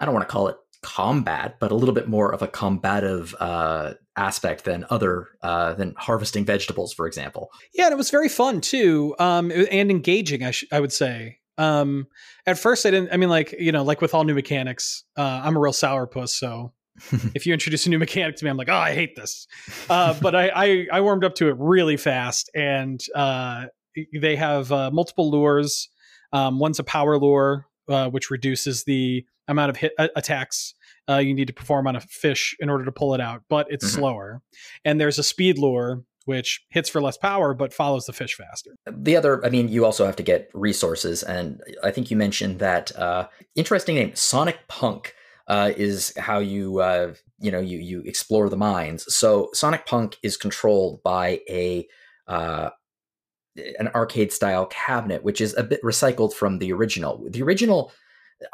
I 0.00 0.04
don't 0.06 0.14
want 0.14 0.26
to 0.28 0.32
call 0.32 0.48
it 0.48 0.56
combat, 0.82 1.56
but 1.60 1.70
a 1.70 1.74
little 1.74 1.94
bit 1.94 2.08
more 2.08 2.32
of 2.32 2.40
a 2.42 2.48
combative 2.48 3.34
uh, 3.38 3.92
aspect 4.16 4.64
than 4.64 4.86
other 4.90 5.28
uh, 5.42 5.74
than 5.74 5.94
harvesting 5.98 6.44
vegetables, 6.44 6.92
for 6.92 7.06
example. 7.06 7.50
yeah 7.74 7.84
and 7.84 7.92
it 7.92 7.96
was 7.96 8.10
very 8.10 8.28
fun 8.28 8.60
too 8.60 9.14
um, 9.18 9.50
and 9.52 9.90
engaging 9.90 10.42
i, 10.42 10.50
sh- 10.50 10.64
I 10.72 10.80
would 10.80 10.92
say 10.92 11.36
Um, 11.58 12.06
at 12.46 12.58
first, 12.58 12.86
I 12.86 12.90
didn't. 12.90 13.12
I 13.12 13.18
mean, 13.18 13.28
like 13.28 13.54
you 13.58 13.70
know, 13.72 13.82
like 13.84 14.00
with 14.00 14.14
all 14.14 14.24
new 14.24 14.34
mechanics, 14.34 15.04
uh, 15.18 15.42
I'm 15.44 15.54
a 15.56 15.60
real 15.60 15.74
sourpuss. 15.74 16.30
So 16.30 16.72
if 17.34 17.44
you 17.46 17.52
introduce 17.52 17.84
a 17.86 17.90
new 17.90 17.98
mechanic 17.98 18.36
to 18.36 18.44
me, 18.44 18.50
I'm 18.50 18.56
like, 18.56 18.70
oh, 18.70 18.74
I 18.90 18.94
hate 18.94 19.14
this. 19.14 19.46
Uh, 19.90 20.14
but 20.22 20.34
I, 20.34 20.48
I, 20.54 20.86
I 20.90 21.00
warmed 21.02 21.22
up 21.24 21.34
to 21.34 21.48
it 21.48 21.56
really 21.58 21.98
fast, 21.98 22.48
and 22.54 22.98
uh, 23.14 23.66
they 24.18 24.36
have 24.36 24.72
uh, 24.72 24.90
multiple 24.90 25.30
lures. 25.30 25.90
Um, 26.32 26.58
one's 26.58 26.78
a 26.78 26.84
power 26.84 27.18
lure, 27.18 27.66
uh, 27.90 28.08
which 28.08 28.30
reduces 28.30 28.84
the 28.84 29.24
amount 29.48 29.70
of 29.70 29.76
hit 29.76 29.92
uh, 29.98 30.08
attacks 30.16 30.74
uh, 31.08 31.16
you 31.16 31.34
need 31.34 31.48
to 31.48 31.52
perform 31.52 31.88
on 31.88 31.96
a 31.96 32.00
fish 32.00 32.54
in 32.60 32.70
order 32.70 32.84
to 32.84 32.92
pull 32.92 33.14
it 33.14 33.20
out, 33.20 33.42
but 33.48 33.66
it's 33.68 33.84
Mhm. 33.84 33.94
slower. 33.96 34.42
And 34.84 35.00
there's 35.00 35.18
a 35.18 35.24
speed 35.24 35.58
lure, 35.58 36.04
which 36.24 36.64
hits 36.70 36.88
for 36.88 37.00
less 37.00 37.16
power 37.16 37.52
but 37.52 37.72
follows 37.74 38.06
the 38.06 38.12
fish 38.12 38.34
faster. 38.36 38.70
The 38.86 39.16
other, 39.16 39.44
I 39.44 39.48
mean, 39.48 39.68
you 39.68 39.84
also 39.84 40.06
have 40.06 40.14
to 40.16 40.22
get 40.22 40.50
resources, 40.54 41.24
and 41.24 41.60
I 41.82 41.90
think 41.90 42.10
you 42.12 42.16
mentioned 42.16 42.60
that 42.60 42.94
uh, 42.96 43.26
interesting 43.56 43.96
name, 43.96 44.14
Sonic 44.14 44.58
Punk, 44.68 45.14
uh, 45.48 45.72
is 45.76 46.12
how 46.16 46.38
you 46.38 46.78
uh, 46.78 47.14
you 47.40 47.50
know 47.50 47.58
you 47.58 47.78
you 47.78 48.02
explore 48.02 48.48
the 48.48 48.56
mines. 48.56 49.12
So 49.12 49.48
Sonic 49.52 49.84
Punk 49.86 50.16
is 50.22 50.36
controlled 50.36 51.02
by 51.02 51.40
a 51.48 51.88
uh, 52.28 52.70
an 53.78 53.88
arcade 53.88 54.32
style 54.32 54.66
cabinet, 54.66 55.22
which 55.22 55.40
is 55.40 55.56
a 55.56 55.62
bit 55.62 55.82
recycled 55.82 56.32
from 56.32 56.58
the 56.58 56.72
original. 56.72 57.24
The 57.28 57.42
original, 57.42 57.92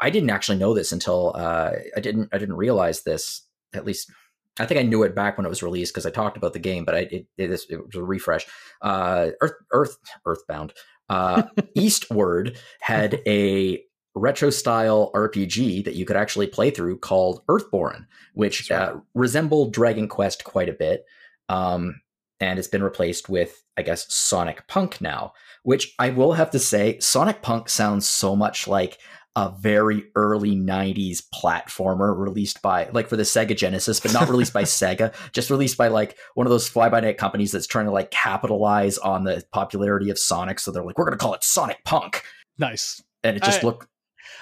I 0.01 0.09
didn't 0.09 0.29
actually 0.29 0.57
know 0.57 0.73
this 0.73 0.91
until 0.91 1.33
uh, 1.35 1.71
I 1.95 1.99
didn't 1.99 2.29
I 2.31 2.37
didn't 2.37 2.55
realize 2.57 3.03
this. 3.03 3.43
At 3.73 3.85
least 3.85 4.11
I 4.59 4.65
think 4.65 4.79
I 4.79 4.83
knew 4.83 5.03
it 5.03 5.15
back 5.15 5.37
when 5.37 5.45
it 5.45 5.49
was 5.49 5.63
released 5.63 5.93
because 5.93 6.05
I 6.05 6.11
talked 6.11 6.37
about 6.37 6.53
the 6.53 6.59
game, 6.59 6.85
but 6.85 6.95
I 6.95 6.99
it, 6.99 7.27
it, 7.37 7.51
it 7.69 7.85
was 7.85 7.95
a 7.95 8.03
refresh. 8.03 8.47
Uh, 8.81 9.29
Earth 9.41 9.53
Earth 9.71 9.97
Earthbound. 10.25 10.73
Uh, 11.09 11.43
Eastward 11.75 12.57
had 12.81 13.21
a 13.25 13.81
retro 14.17 14.49
style 14.49 15.11
RPG 15.13 15.85
that 15.85 15.95
you 15.95 16.05
could 16.05 16.17
actually 16.17 16.47
play 16.47 16.71
through 16.71 16.97
called 16.97 17.41
Earthborn, 17.47 18.07
which 18.33 18.67
That's 18.67 18.95
uh, 18.95 18.99
resembled 19.13 19.73
Dragon 19.73 20.07
Quest 20.07 20.43
quite 20.43 20.69
a 20.69 20.73
bit. 20.73 21.05
Um, 21.49 22.01
and 22.39 22.59
it's 22.59 22.67
been 22.67 22.83
replaced 22.83 23.29
with, 23.29 23.63
I 23.77 23.81
guess, 23.83 24.11
Sonic 24.13 24.67
Punk 24.67 24.99
now, 25.01 25.33
which 25.63 25.93
I 25.99 26.09
will 26.09 26.33
have 26.33 26.51
to 26.51 26.59
say, 26.59 26.99
Sonic 26.99 27.41
Punk 27.41 27.69
sounds 27.69 28.07
so 28.07 28.35
much 28.35 28.67
like 28.67 28.97
a 29.35 29.53
very 29.59 30.05
early 30.15 30.55
90s 30.55 31.21
platformer 31.31 32.17
released 32.17 32.59
by, 32.63 32.89
like, 32.91 33.07
for 33.07 33.15
the 33.15 33.23
Sega 33.23 33.55
Genesis, 33.55 33.99
but 33.99 34.11
not 34.11 34.29
released 34.29 34.51
by 34.51 34.63
Sega, 34.63 35.13
just 35.31 35.51
released 35.51 35.77
by, 35.77 35.89
like, 35.89 36.17
one 36.33 36.47
of 36.47 36.51
those 36.51 36.67
fly 36.67 36.89
by 36.89 36.99
night 37.01 37.19
companies 37.19 37.51
that's 37.51 37.67
trying 37.67 37.85
to, 37.85 37.91
like, 37.91 38.09
capitalize 38.09 38.97
on 38.97 39.25
the 39.25 39.43
popularity 39.51 40.09
of 40.09 40.17
Sonic. 40.17 40.59
So 40.59 40.71
they're 40.71 40.83
like, 40.83 40.97
we're 40.97 41.05
going 41.05 41.17
to 41.17 41.23
call 41.23 41.35
it 41.35 41.43
Sonic 41.43 41.83
Punk. 41.85 42.23
Nice. 42.57 43.03
And 43.23 43.37
it 43.37 43.43
just 43.43 43.63
I- 43.63 43.67
looked, 43.67 43.87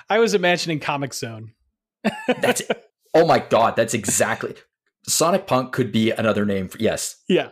I 0.10 0.19
was 0.19 0.34
imagining 0.34 0.80
Comix 0.80 1.15
Zone. 1.15 1.52
that's 2.28 2.62
it. 2.62 2.86
Oh 3.13 3.26
my 3.26 3.39
God, 3.39 3.76
that's 3.76 3.93
exactly. 3.93 4.56
Sonic 5.08 5.45
Punk 5.45 5.74
could 5.74 5.91
be 5.91 6.12
another 6.12 6.45
name 6.45 6.69
for, 6.69 6.78
yes. 6.80 7.17
Yeah, 7.28 7.50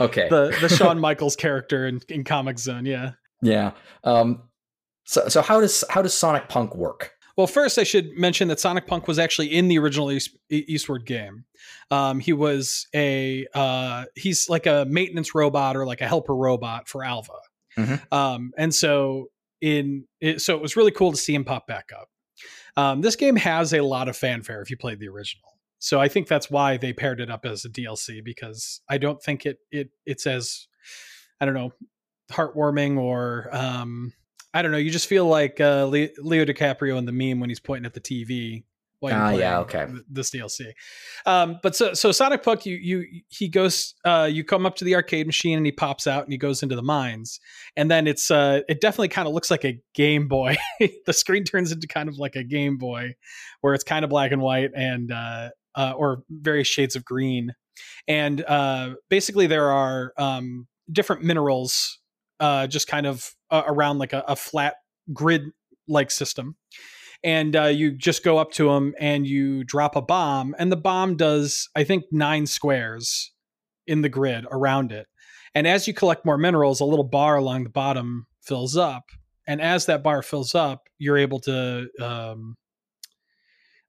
Okay. 0.00 0.28
the 0.28 0.56
the 0.60 0.68
Shawn 0.76 0.98
Michaels 0.98 1.36
character 1.36 1.86
in, 1.86 2.00
in 2.08 2.24
Comix 2.24 2.60
Zone. 2.60 2.84
Yeah. 2.86 3.12
Yeah. 3.42 3.72
Um. 4.04 4.42
So 5.06 5.28
so 5.28 5.42
how 5.42 5.60
does 5.60 5.82
how 5.90 6.02
does 6.02 6.14
Sonic 6.14 6.48
Punk 6.48 6.74
work? 6.76 7.12
Well, 7.36 7.46
first 7.46 7.78
I 7.78 7.84
should 7.84 8.10
mention 8.18 8.48
that 8.48 8.60
Sonic 8.60 8.86
Punk 8.86 9.08
was 9.08 9.18
actually 9.18 9.46
in 9.54 9.68
the 9.68 9.78
original 9.78 10.12
East, 10.12 10.36
Eastward 10.50 11.06
game. 11.06 11.44
Um, 11.90 12.20
he 12.20 12.32
was 12.34 12.86
a 12.94 13.46
uh, 13.54 14.04
he's 14.14 14.48
like 14.50 14.66
a 14.66 14.84
maintenance 14.88 15.34
robot 15.34 15.76
or 15.76 15.86
like 15.86 16.00
a 16.02 16.06
helper 16.08 16.34
robot 16.36 16.86
for 16.88 17.02
Alva, 17.02 17.32
Mhm. 17.78 18.12
um, 18.12 18.52
and 18.58 18.74
so 18.74 19.30
in 19.62 20.04
it, 20.20 20.40
so 20.42 20.54
it 20.54 20.60
was 20.62 20.76
really 20.76 20.90
cool 20.90 21.12
to 21.12 21.16
see 21.16 21.34
him 21.34 21.44
pop 21.44 21.66
back 21.66 21.90
up. 21.98 22.08
Um, 22.76 23.00
this 23.00 23.16
game 23.16 23.36
has 23.36 23.72
a 23.72 23.80
lot 23.80 24.08
of 24.08 24.16
fanfare 24.16 24.60
if 24.62 24.70
you 24.70 24.76
played 24.76 25.00
the 25.00 25.08
original, 25.08 25.49
so 25.80 25.98
I 25.98 26.08
think 26.08 26.28
that's 26.28 26.50
why 26.50 26.76
they 26.76 26.92
paired 26.92 27.20
it 27.20 27.30
up 27.30 27.44
as 27.44 27.64
a 27.64 27.68
DLC 27.68 28.22
because 28.22 28.80
I 28.88 28.98
don't 28.98 29.20
think 29.20 29.46
it 29.46 29.58
it 29.72 29.90
it's 30.06 30.26
as 30.26 30.68
I 31.40 31.46
don't 31.46 31.54
know 31.54 31.72
heartwarming 32.30 32.98
or 32.98 33.48
um, 33.50 34.12
I 34.52 34.62
don't 34.62 34.72
know. 34.72 34.78
You 34.78 34.90
just 34.90 35.08
feel 35.08 35.26
like 35.26 35.60
uh, 35.60 35.86
Leo 35.86 36.44
DiCaprio 36.44 36.98
in 36.98 37.06
the 37.06 37.12
meme 37.12 37.40
when 37.40 37.50
he's 37.50 37.60
pointing 37.60 37.86
at 37.86 37.94
the 37.94 38.00
TV. 38.00 38.64
Ah, 39.14 39.30
yeah, 39.30 39.58
okay. 39.60 39.86
th- 39.86 40.02
This 40.10 40.30
DLC, 40.30 40.72
um, 41.24 41.58
but 41.62 41.74
so 41.74 41.94
so 41.94 42.12
Sonic 42.12 42.42
Punk, 42.42 42.66
you 42.66 42.76
you 42.76 43.06
he 43.28 43.48
goes, 43.48 43.94
uh, 44.04 44.28
you 44.30 44.44
come 44.44 44.66
up 44.66 44.76
to 44.76 44.84
the 44.84 44.94
arcade 44.94 45.26
machine 45.26 45.56
and 45.56 45.64
he 45.64 45.72
pops 45.72 46.06
out 46.06 46.24
and 46.24 46.32
he 46.32 46.36
goes 46.36 46.62
into 46.62 46.76
the 46.76 46.82
mines, 46.82 47.40
and 47.76 47.90
then 47.90 48.06
it's 48.06 48.30
uh, 48.30 48.60
it 48.68 48.82
definitely 48.82 49.08
kind 49.08 49.26
of 49.26 49.32
looks 49.32 49.50
like 49.50 49.64
a 49.64 49.80
Game 49.94 50.28
Boy. 50.28 50.58
the 51.06 51.14
screen 51.14 51.44
turns 51.44 51.72
into 51.72 51.86
kind 51.86 52.10
of 52.10 52.18
like 52.18 52.36
a 52.36 52.44
Game 52.44 52.76
Boy, 52.76 53.14
where 53.62 53.72
it's 53.72 53.84
kind 53.84 54.04
of 54.04 54.10
black 54.10 54.32
and 54.32 54.42
white 54.42 54.72
and 54.76 55.10
uh, 55.10 55.48
uh, 55.74 55.92
or 55.96 56.22
various 56.30 56.68
shades 56.68 56.96
of 56.96 57.04
green, 57.04 57.52
and 58.08 58.44
uh, 58.44 58.94
basically 59.08 59.46
there 59.46 59.70
are 59.70 60.12
um, 60.16 60.66
different 60.90 61.22
minerals 61.22 61.98
uh, 62.40 62.66
just 62.66 62.88
kind 62.88 63.06
of 63.06 63.34
uh, 63.50 63.62
around 63.66 63.98
like 63.98 64.12
a, 64.12 64.24
a 64.26 64.36
flat 64.36 64.74
grid 65.12 65.42
like 65.86 66.10
system. 66.10 66.56
And 67.22 67.54
uh, 67.54 67.64
you 67.64 67.92
just 67.92 68.24
go 68.24 68.38
up 68.38 68.50
to 68.52 68.68
them 68.68 68.94
and 68.98 69.26
you 69.26 69.62
drop 69.62 69.94
a 69.94 70.00
bomb, 70.00 70.54
and 70.58 70.72
the 70.72 70.76
bomb 70.76 71.16
does, 71.16 71.68
I 71.76 71.84
think, 71.84 72.04
nine 72.10 72.46
squares 72.46 73.32
in 73.86 74.00
the 74.00 74.08
grid 74.08 74.46
around 74.50 74.90
it. 74.90 75.06
And 75.54 75.66
as 75.66 75.86
you 75.86 75.92
collect 75.92 76.24
more 76.24 76.38
minerals, 76.38 76.80
a 76.80 76.86
little 76.86 77.04
bar 77.04 77.36
along 77.36 77.64
the 77.64 77.70
bottom 77.70 78.26
fills 78.40 78.76
up. 78.76 79.04
And 79.46 79.60
as 79.60 79.84
that 79.86 80.02
bar 80.02 80.22
fills 80.22 80.54
up, 80.54 80.88
you're 80.98 81.18
able 81.18 81.40
to, 81.40 81.88
um, 82.00 82.56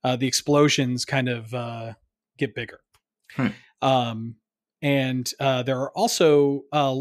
uh, 0.03 0.15
the 0.15 0.27
explosions 0.27 1.05
kind 1.05 1.29
of 1.29 1.53
uh, 1.53 1.93
get 2.37 2.55
bigger. 2.55 2.79
Hmm. 3.35 3.47
Um, 3.81 4.35
and 4.81 5.31
uh, 5.39 5.63
there 5.63 5.79
are 5.79 5.91
also, 5.91 6.63
uh, 6.71 6.95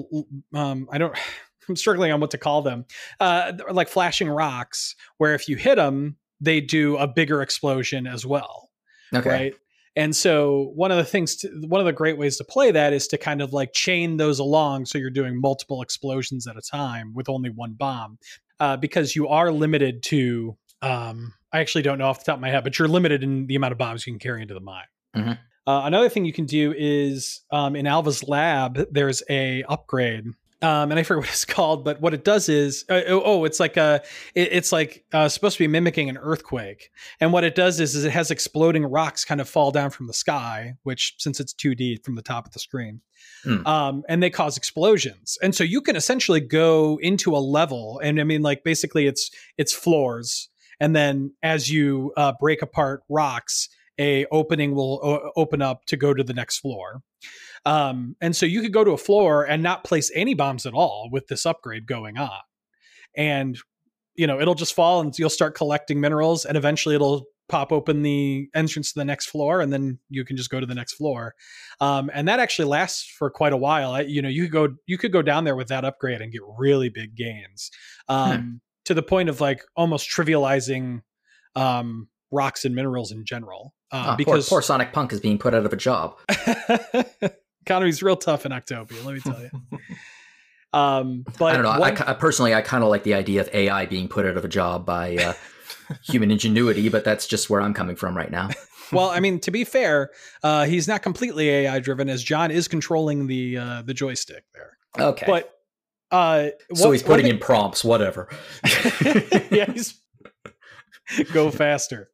um, 0.55 0.89
I 0.91 0.99
don't, 0.99 1.17
I'm 1.69 1.77
struggling 1.77 2.11
on 2.11 2.21
what 2.21 2.33
to 2.33 2.39
call 2.39 2.63
them, 2.63 2.85
uh, 3.21 3.53
like 3.71 3.89
flashing 3.89 4.29
rocks, 4.29 4.97
where 5.19 5.35
if 5.35 5.49
you 5.49 5.57
hit 5.57 5.77
them, 5.77 6.17
they 6.41 6.61
do 6.61 6.97
a 6.97 7.07
bigger 7.07 7.43
explosion 7.43 8.07
as 8.07 8.25
well 8.27 8.71
Okay. 9.15 9.29
right 9.29 9.55
and 9.97 10.15
so 10.15 10.71
one 10.77 10.93
of 10.93 10.97
the 10.97 11.05
things 11.05 11.37
to, 11.37 11.49
one 11.67 11.81
of 11.81 11.85
the 11.85 11.93
great 11.93 12.17
ways 12.17 12.37
to 12.37 12.45
play 12.45 12.71
that 12.71 12.93
is 12.93 13.09
to 13.09 13.19
kind 13.19 13.43
of 13.43 13.53
like 13.53 13.73
chain 13.73 14.17
those 14.17 14.39
along 14.39 14.87
so 14.87 14.99
you're 14.99 15.11
doing 15.11 15.41
multiple 15.41 15.83
explosions 15.83 16.47
at 16.47 16.57
a 16.57 16.63
time 16.63 17.13
with 17.15 17.29
only 17.29 17.51
one 17.51 17.73
bomb 17.73 18.19
uh, 18.61 18.77
because 18.77 19.17
you 19.17 19.27
are 19.29 19.51
limited 19.51 20.03
to 20.05 20.57
um, 20.83 21.35
i 21.53 21.61
actually 21.61 21.83
don't 21.83 21.99
know 21.99 22.07
off 22.07 22.19
the 22.21 22.25
top 22.25 22.37
of 22.37 22.41
my 22.41 22.51
head 22.51 22.65
but 22.65 22.79
you're 22.79 22.89
limited 22.89 23.23
in 23.23 23.47
the 23.47 23.55
amount 23.57 23.73
of 23.73 23.79
bombs 23.79 24.07
you 24.07 24.13
can 24.13 24.19
carry 24.21 24.43
into 24.43 24.55
the 24.55 24.61
mine 24.61 24.85
Mhm. 25.17 25.39
uh, 25.67 25.83
another 25.85 26.09
thing 26.09 26.25
you 26.25 26.33
can 26.33 26.47
do 26.47 26.73
is 26.77 27.41
um, 27.51 27.75
in 27.77 27.87
alva's 27.87 28.23
lab 28.27 28.87
there's 28.93 29.23
a 29.29 29.63
upgrade 29.65 30.27
um, 30.63 30.91
and 30.91 31.01
I 31.01 31.05
forget 31.05 31.21
what 31.23 31.29
it's 31.31 31.47
called, 31.47 31.87
but 31.87 32.03
what 32.03 32.13
it 32.13 32.23
does 32.23 32.51
is, 32.51 32.85
uh, 32.91 33.01
oh, 33.09 33.23
oh, 33.25 33.45
it's 33.47 33.59
like 33.61 33.79
a, 33.79 34.03
it, 34.35 34.51
it's 34.53 34.73
like 34.73 35.07
uh, 35.11 35.27
supposed 35.27 35.57
to 35.57 35.63
be 35.65 35.69
mimicking 35.69 36.11
an 36.11 36.19
earthquake. 36.19 36.91
And 37.19 37.33
what 37.33 37.45
it 37.45 37.55
does 37.55 37.81
is, 37.81 37.95
is 37.95 38.05
it 38.05 38.11
has 38.11 38.31
exploding 38.31 38.85
rocks 38.85 39.25
kind 39.25 39.41
of 39.41 39.49
fall 39.49 39.71
down 39.71 39.89
from 39.89 40.07
the 40.07 40.13
sky, 40.13 40.75
which 40.83 41.15
since 41.17 41.41
it's 41.41 41.55
2D 41.55 42.05
from 42.05 42.15
the 42.15 42.21
top 42.21 42.45
of 42.45 42.53
the 42.53 42.59
screen, 42.59 43.01
Hmm. 43.43 43.67
um, 43.67 44.03
and 44.07 44.23
they 44.23 44.29
cause 44.29 44.59
explosions. 44.59 45.39
And 45.43 45.55
so 45.55 45.65
you 45.65 45.81
can 45.81 45.97
essentially 45.97 46.41
go 46.41 46.99
into 47.01 47.35
a 47.35 47.39
level, 47.41 47.99
and 48.05 48.21
I 48.21 48.25
mean, 48.25 48.43
like 48.43 48.63
basically, 48.63 49.07
it's 49.07 49.31
it's 49.57 49.73
floors, 49.73 50.51
and 50.81 50.97
then 50.97 51.33
as 51.43 51.71
you 51.71 52.13
uh, 52.17 52.33
break 52.41 52.63
apart 52.63 53.03
rocks, 53.09 53.69
a 53.99 54.25
opening 54.33 54.75
will 54.75 54.99
o- 55.03 55.31
open 55.37 55.61
up 55.63 55.85
to 55.87 55.97
go 55.97 56.15
to 56.15 56.25
the 56.25 56.33
next 56.33 56.59
floor. 56.59 57.03
Um, 57.67 58.17
and 58.21 58.35
so 58.35 58.47
you 58.47 58.63
could 58.63 58.73
go 58.73 58.83
to 58.83 58.93
a 58.93 58.99
floor 58.99 59.45
and 59.45 59.63
not 59.63 59.85
place 59.85 60.11
any 60.15 60.33
bombs 60.33 60.65
at 60.65 60.73
all 60.73 61.11
with 61.13 61.29
this 61.29 61.45
upgrade 61.45 61.87
going 61.87 62.17
on. 62.17 62.41
And, 63.15 63.59
you 64.15 64.27
know, 64.27 64.41
it'll 64.41 64.55
just 64.55 64.75
fall 64.75 65.01
and 65.01 65.17
you'll 65.19 65.29
start 65.29 65.55
collecting 65.55 66.01
minerals 66.01 66.47
and 66.47 66.57
eventually 66.57 66.95
it'll 66.95 67.27
pop 67.51 67.73
open 67.73 68.03
the 68.03 68.49
entrance 68.55 68.93
to 68.93 68.99
the 68.99 69.05
next 69.05 69.27
floor 69.27 69.61
and 69.61 69.73
then 69.73 69.99
you 70.09 70.25
can 70.25 70.37
just 70.37 70.51
go 70.51 70.61
to 70.61 70.67
the 70.67 70.75
next 70.75 70.95
floor. 70.95 71.35
Um, 71.81 72.11
and 72.15 72.29
that 72.29 72.39
actually 72.39 72.69
lasts 72.69 73.13
for 73.19 73.29
quite 73.29 73.53
a 73.53 73.57
while. 73.57 73.93
I, 73.93 74.03
you 74.03 74.23
know, 74.23 74.29
you 74.29 74.45
could 74.45 74.53
go, 74.53 74.69
you 74.87 74.97
could 74.97 75.13
go 75.13 75.21
down 75.21 75.45
there 75.45 75.57
with 75.57 75.69
that 75.69 75.85
upgrade 75.85 76.23
and 76.23 76.33
get 76.33 76.43
really 76.57 76.89
big 76.89 77.17
gains 77.17 77.71
um, 78.09 78.61
to 78.85 78.95
the 78.95 79.03
point 79.03 79.29
of 79.29 79.41
like 79.41 79.63
almost 79.77 80.09
trivializing 80.09 81.03
um, 81.57 82.09
rocks 82.31 82.65
and 82.65 82.75
minerals 82.75 83.13
in 83.13 83.25
general. 83.25 83.75
Ah, 83.93 84.15
because 84.17 84.49
poor, 84.49 84.57
poor 84.57 84.63
Sonic 84.63 84.93
Punk 84.93 85.13
is 85.13 85.21
being 85.21 85.39
put 85.39 85.55
out 85.55 85.67
of 85.67 85.73
a 85.73 85.77
job. 85.77 86.17
economy's 87.63 88.03
real 88.03 88.17
tough 88.17 88.47
in 88.47 88.53
Octopia, 88.53 89.05
let 89.05 89.15
me 89.15 89.21
tell 89.21 89.41
you. 89.41 89.51
Um, 90.73 91.25
but 91.37 91.47
I 91.47 91.55
don't 91.55 91.65
know. 91.65 91.71
I, 91.71 91.79
one- 91.81 91.97
ki- 91.97 92.05
I 92.07 92.13
personally, 92.13 92.55
I 92.55 92.63
kind 92.63 92.85
of 92.85 92.91
like 92.91 93.03
the 93.03 93.15
idea 93.15 93.41
of 93.41 93.53
AI 93.53 93.87
being 93.87 94.07
put 94.07 94.25
out 94.25 94.37
of 94.37 94.45
a 94.45 94.49
job 94.49 94.87
by 94.87 95.17
uh, 95.17 95.33
human 96.05 96.31
ingenuity, 96.31 96.89
but 96.89 97.05
that's 97.05 97.27
just 97.27 97.51
where 97.51 97.61
I'm 97.61 97.75
coming 97.75 97.97
from 97.97 98.17
right 98.17 98.31
now. 98.31 98.51
well, 98.93 99.11
I 99.11 99.19
mean, 99.19 99.41
to 99.41 99.51
be 99.51 99.65
fair, 99.65 100.11
uh, 100.45 100.67
he's 100.67 100.87
not 100.87 101.03
completely 101.03 101.49
AI 101.51 101.81
driven, 101.81 102.09
as 102.09 102.23
John 102.23 102.53
is 102.53 102.69
controlling 102.69 103.27
the 103.27 103.57
uh, 103.57 103.83
the 103.83 103.95
joystick 103.95 104.45
there. 104.55 104.79
Okay. 104.97 105.27
But 105.27 105.53
Uh, 106.11 106.49
so 106.75 106.91
he's 106.91 107.03
putting 107.03 107.27
thing- 107.27 107.35
in 107.35 107.41
prompts, 107.41 107.85
whatever. 107.85 108.29
yeah, 109.51 109.71
he's 109.73 110.01
go 111.33 111.51
faster. 111.51 112.11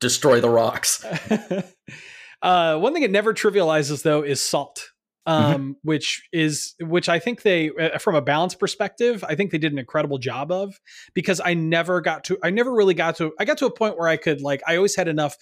Destroy 0.00 0.40
the 0.40 0.48
rocks. 0.48 1.04
uh, 2.42 2.78
one 2.78 2.94
thing 2.94 3.02
it 3.02 3.10
never 3.10 3.34
trivializes 3.34 4.02
though 4.02 4.22
is 4.22 4.42
salt, 4.42 4.90
um, 5.26 5.76
which 5.82 6.26
is 6.32 6.74
which 6.80 7.08
I 7.08 7.18
think 7.18 7.42
they, 7.42 7.70
uh, 7.70 7.98
from 7.98 8.14
a 8.14 8.22
balance 8.22 8.54
perspective, 8.54 9.22
I 9.26 9.34
think 9.34 9.50
they 9.50 9.58
did 9.58 9.72
an 9.72 9.78
incredible 9.78 10.18
job 10.18 10.50
of 10.50 10.80
because 11.14 11.40
I 11.44 11.54
never 11.54 12.00
got 12.00 12.24
to, 12.24 12.38
I 12.42 12.50
never 12.50 12.72
really 12.72 12.94
got 12.94 13.16
to, 13.16 13.32
I 13.38 13.44
got 13.44 13.58
to 13.58 13.66
a 13.66 13.70
point 13.70 13.98
where 13.98 14.08
I 14.08 14.16
could 14.16 14.40
like, 14.40 14.62
I 14.66 14.76
always 14.76 14.96
had 14.96 15.08
enough 15.08 15.36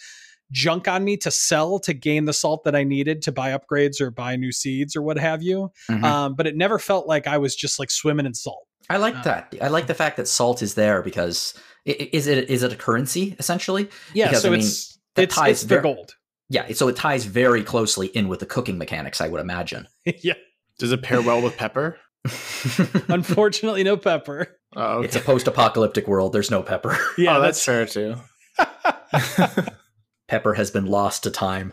junk 0.53 0.87
on 0.89 1.05
me 1.05 1.17
to 1.19 1.31
sell 1.31 1.79
to 1.81 1.93
gain 1.93 2.25
the 2.25 2.33
salt 2.33 2.65
that 2.65 2.75
I 2.77 2.85
needed 2.85 3.23
to 3.23 3.33
buy 3.33 3.51
upgrades 3.57 4.01
or 4.01 4.11
buy 4.11 4.37
new 4.37 4.53
seeds 4.53 4.95
or 4.97 5.03
what 5.03 5.19
have 5.19 5.43
you. 5.43 5.71
Mhm. 5.91 6.05
Um, 6.05 6.35
but 6.35 6.47
it 6.47 6.57
never 6.57 6.79
felt 6.79 7.07
like 7.07 7.27
I 7.27 7.39
was 7.39 7.55
just 7.57 7.79
like 7.79 7.91
swimming 7.91 8.27
in 8.27 8.35
salt. 8.35 8.67
I 8.89 8.99
like 8.99 9.17
uh, 9.17 9.23
that. 9.23 9.55
I 9.61 9.69
like 9.69 9.87
the 9.89 9.95
fact 9.95 10.17
that 10.19 10.29
salt 10.29 10.63
is 10.63 10.75
there 10.75 11.03
because 11.03 11.55
i- 11.89 11.91
i- 11.99 12.11
is 12.13 12.27
it 12.29 12.49
is 12.49 12.63
it 12.63 12.73
a 12.73 12.77
currency 12.77 13.35
essentially? 13.39 13.89
Yeah, 14.15 14.27
Because, 14.29 14.43
so 14.43 14.49
I 14.49 14.51
mean, 14.53 14.61
it's 14.61 14.99
that 15.17 15.23
it's, 15.23 15.35
ties 15.35 15.51
it's 15.63 15.65
the 15.65 15.81
gold. 15.81 16.15
Yeah, 16.49 16.73
so 16.75 16.87
it 16.87 16.95
ties 16.95 17.25
very 17.25 17.65
closely 17.65 18.07
in 18.07 18.29
with 18.29 18.39
the 18.39 18.47
cooking 18.47 18.79
mechanics, 18.79 19.21
I 19.21 19.27
would 19.27 19.41
imagine. 19.41 19.89
yeah, 20.05 20.35
Does 20.79 20.93
it 20.93 21.03
pair 21.03 21.21
well 21.21 21.43
with 21.43 21.57
pepper? 21.57 21.99
unfortunately, 23.09 23.83
no 23.83 23.97
pepper. 23.97 24.57
Oh, 24.77 25.01
It's 25.03 25.17
a 25.17 25.21
post-apocalyptic 25.21 26.07
world. 26.07 26.33
There's 26.33 26.51
no 26.51 26.63
pepper. 26.63 26.97
Yeah, 27.19 27.39
oh, 27.39 27.41
that's 27.41 27.65
fair 27.65 27.87
too. 27.87 28.17
pepper 30.29 30.55
has 30.55 30.71
been 30.71 30.87
lost 30.87 31.23
to 31.25 31.31
time. 31.31 31.73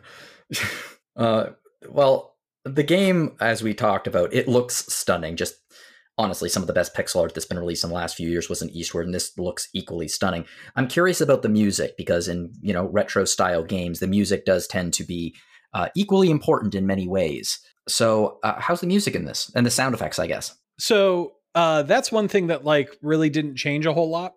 uh, 1.16 1.48
well, 1.90 2.36
the 2.66 2.84
game, 2.84 3.36
as 3.42 3.62
we 3.62 3.74
talked 3.74 4.08
about, 4.08 4.34
it 4.34 4.48
looks 4.48 4.86
stunning. 4.94 5.36
Just 5.36 5.56
honestly, 6.18 6.48
some 6.48 6.64
of 6.64 6.68
the 6.68 6.74
best 6.74 6.96
pixel 6.96 7.22
art 7.22 7.34
that's 7.34 7.46
been 7.46 7.60
released 7.60 7.84
in 7.84 7.90
the 7.90 7.96
last 7.96 8.16
few 8.16 8.30
years 8.30 8.50
was 8.50 8.62
in 8.62 8.70
Eastward, 8.70 9.06
and 9.06 9.14
this 9.14 9.38
looks 9.38 9.68
equally 9.74 10.08
stunning. 10.08 10.46
I'm 10.76 10.88
curious 10.88 11.20
about 11.22 11.42
the 11.42 11.50
music 11.50 11.96
because 11.98 12.28
in 12.28 12.54
you 12.62 12.74
know 12.74 12.86
retro 12.86 13.26
style 13.26 13.64
games, 13.64 14.00
the 14.00 14.08
music 14.08 14.46
does 14.46 14.68
tend 14.68 14.94
to 14.94 15.04
be 15.04 15.36
uh, 15.74 15.90
equally 15.96 16.30
important 16.30 16.76
in 16.76 16.86
many 16.86 17.08
ways. 17.08 17.60
So, 17.88 18.40
uh, 18.44 18.60
how's 18.60 18.80
the 18.80 18.88
music 18.88 19.16
in 19.16 19.26
this 19.26 19.52
and 19.56 19.66
the 19.66 19.72
sound 19.72 19.94
effects? 19.96 20.20
I 20.20 20.28
guess. 20.28 20.56
so 20.80 21.34
uh, 21.56 21.84
that's 21.84 22.12
one 22.12 22.28
thing 22.28 22.48
that 22.48 22.64
like 22.64 22.98
really 23.02 23.30
didn't 23.30 23.58
change 23.58 23.86
a 23.86 23.94
whole 23.94 24.10
lot. 24.10 24.34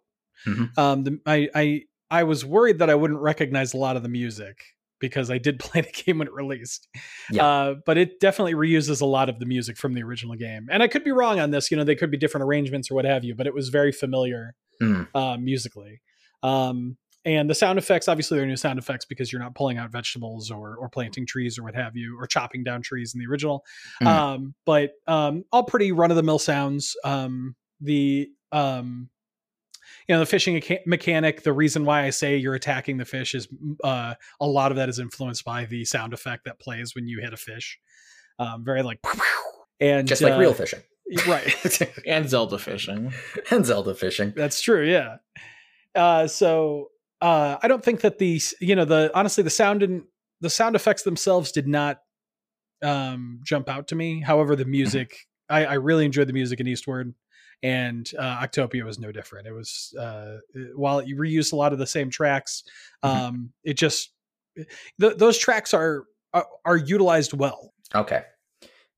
Mhm. 0.47 0.77
Um, 0.77 1.05
the, 1.05 1.21
I 1.25 1.49
I 1.55 1.83
I 2.11 2.23
was 2.25 2.45
worried 2.45 2.79
that 2.79 2.91
I 2.91 2.95
wouldn't 2.95 3.21
recognize 3.21 3.75
a 3.75 3.77
lot 3.77 3.97
of 3.97 4.03
the 4.03 4.09
music 4.09 4.59
because 5.01 5.31
I 5.31 5.39
did 5.39 5.59
play 5.61 5.81
the 5.83 5.91
game 5.91 6.19
when 6.19 6.29
it 6.29 6.35
released. 6.35 6.89
Yeah. 7.31 7.45
Uh, 7.47 7.75
but 7.85 7.99
it 7.99 8.21
definitely 8.21 8.55
reuses 8.55 9.01
a 9.01 9.07
lot 9.07 9.29
of 9.29 9.39
the 9.39 9.47
music 9.47 9.77
from 9.77 9.95
the 9.95 10.03
original 10.03 10.37
game, 10.37 10.69
and 10.71 10.83
I 10.83 10.89
could 10.89 11.05
be 11.05 11.13
wrong 11.13 11.41
on 11.41 11.51
this. 11.51 11.71
You 11.71 11.77
know, 11.77 11.85
they 11.85 11.97
could 11.97 12.11
be 12.11 12.17
different 12.17 12.45
arrangements 12.45 12.91
or 12.91 12.95
what 12.95 13.05
have 13.05 13.25
you, 13.25 13.35
but 13.35 13.47
it 13.47 13.55
was 13.55 13.69
very 13.69 13.93
familiar 13.93 14.55
Mm. 14.83 15.09
uh, 15.15 15.39
musically. 15.39 16.03
Um, 16.43 16.99
and 17.25 17.49
the 17.49 17.55
sound 17.55 17.79
effects, 17.79 18.09
obviously, 18.09 18.37
they're 18.37 18.47
new 18.47 18.57
sound 18.57 18.79
effects 18.79 19.07
because 19.07 19.33
you're 19.33 19.41
not 19.41 19.55
pulling 19.55 19.79
out 19.79 19.91
vegetables 19.91 20.51
or 20.51 20.77
or 20.77 20.89
planting 20.91 21.27
trees 21.27 21.59
or 21.59 21.63
what 21.65 21.75
have 21.75 21.97
you, 21.97 22.17
or 22.21 22.27
chopping 22.27 22.63
down 22.63 22.83
trees 22.83 23.15
in 23.15 23.21
the 23.21 23.27
original. 23.27 23.65
Mm. 24.03 24.07
Um, 24.07 24.55
but 24.67 24.93
um, 25.07 25.45
all 25.51 25.65
pretty 25.65 25.93
run 25.93 26.11
of 26.11 26.17
the 26.17 26.23
mill 26.23 26.39
sounds. 26.39 26.95
Um, 27.05 27.57
the 27.81 28.29
um, 28.53 29.09
you 30.09 30.15
know 30.15 30.21
the 30.21 30.27
fishing 30.27 30.55
mecha- 30.61 30.87
mechanic. 30.87 31.43
The 31.43 31.53
reason 31.53 31.85
why 31.85 32.05
I 32.05 32.11
say 32.11 32.37
you're 32.37 32.55
attacking 32.55 32.97
the 32.97 33.05
fish 33.05 33.35
is 33.35 33.49
uh, 33.83 34.15
a 34.41 34.47
lot 34.47 34.71
of 34.71 34.77
that 34.77 34.89
is 34.89 34.99
influenced 34.99 35.45
by 35.45 35.65
the 35.65 35.85
sound 35.85 36.13
effect 36.13 36.45
that 36.45 36.59
plays 36.59 36.95
when 36.95 37.09
you 37.09 37.21
hit 37.21 37.33
a 37.33 37.37
fish. 37.37 37.79
Um, 38.39 38.65
very 38.65 38.83
like 38.83 39.01
and 39.81 40.07
Just 40.07 40.23
like 40.23 40.35
uh, 40.35 40.39
real 40.39 40.55
fishing 40.55 40.81
right. 41.27 41.93
and 42.07 42.29
Zelda 42.29 42.59
fishing. 42.59 43.13
and 43.51 43.65
Zelda 43.65 43.95
fishing. 43.95 44.33
That's 44.37 44.61
true. 44.61 44.85
Yeah. 44.85 45.17
Uh, 45.95 46.27
so 46.27 46.91
uh, 47.21 47.57
I 47.63 47.69
don't 47.69 47.85
think 47.85 48.01
that 48.03 48.19
the 48.19 48.41
you 48.61 48.77
know 48.77 48.85
the 48.85 49.11
honestly 49.15 49.43
the 49.43 49.51
sound 49.51 49.83
and 49.83 50.03
the 50.41 50.51
sound 50.51 50.77
effects 50.77 51.03
themselves 51.03 51.53
did 51.53 51.67
not 51.67 52.01
um, 52.83 53.41
jump 53.43 53.69
out 53.69 53.89
to 53.89 53.95
me. 53.95 54.21
However, 54.21 54.55
the 54.57 54.65
music 54.67 55.17
I, 55.49 55.65
I 55.65 55.75
really 55.75 56.05
enjoyed 56.05 56.29
the 56.29 56.33
music 56.33 56.61
in 56.61 56.67
Eastward, 56.67 57.15
and 57.63 58.11
uh, 58.19 58.41
Octopia 58.41 58.85
was 58.85 58.99
no 58.99 59.13
different. 59.13 59.47
It 59.47 59.53
was 59.53 59.95
uh, 59.99 60.39
while 60.75 61.03
you 61.03 61.17
reused 61.17 61.53
a 61.53 61.57
lot 61.57 61.73
of 61.73 61.79
the 61.79 61.87
same 61.87 62.11
tracks, 62.11 62.63
um, 63.03 63.51
it 63.65 63.75
just 63.75 64.13
th- 65.01 65.17
those 65.17 65.39
tracks 65.39 65.75
are, 65.75 66.05
are 66.33 66.47
are 66.65 66.77
utilized 66.77 67.33
well. 67.33 67.73
Okay. 67.95 68.23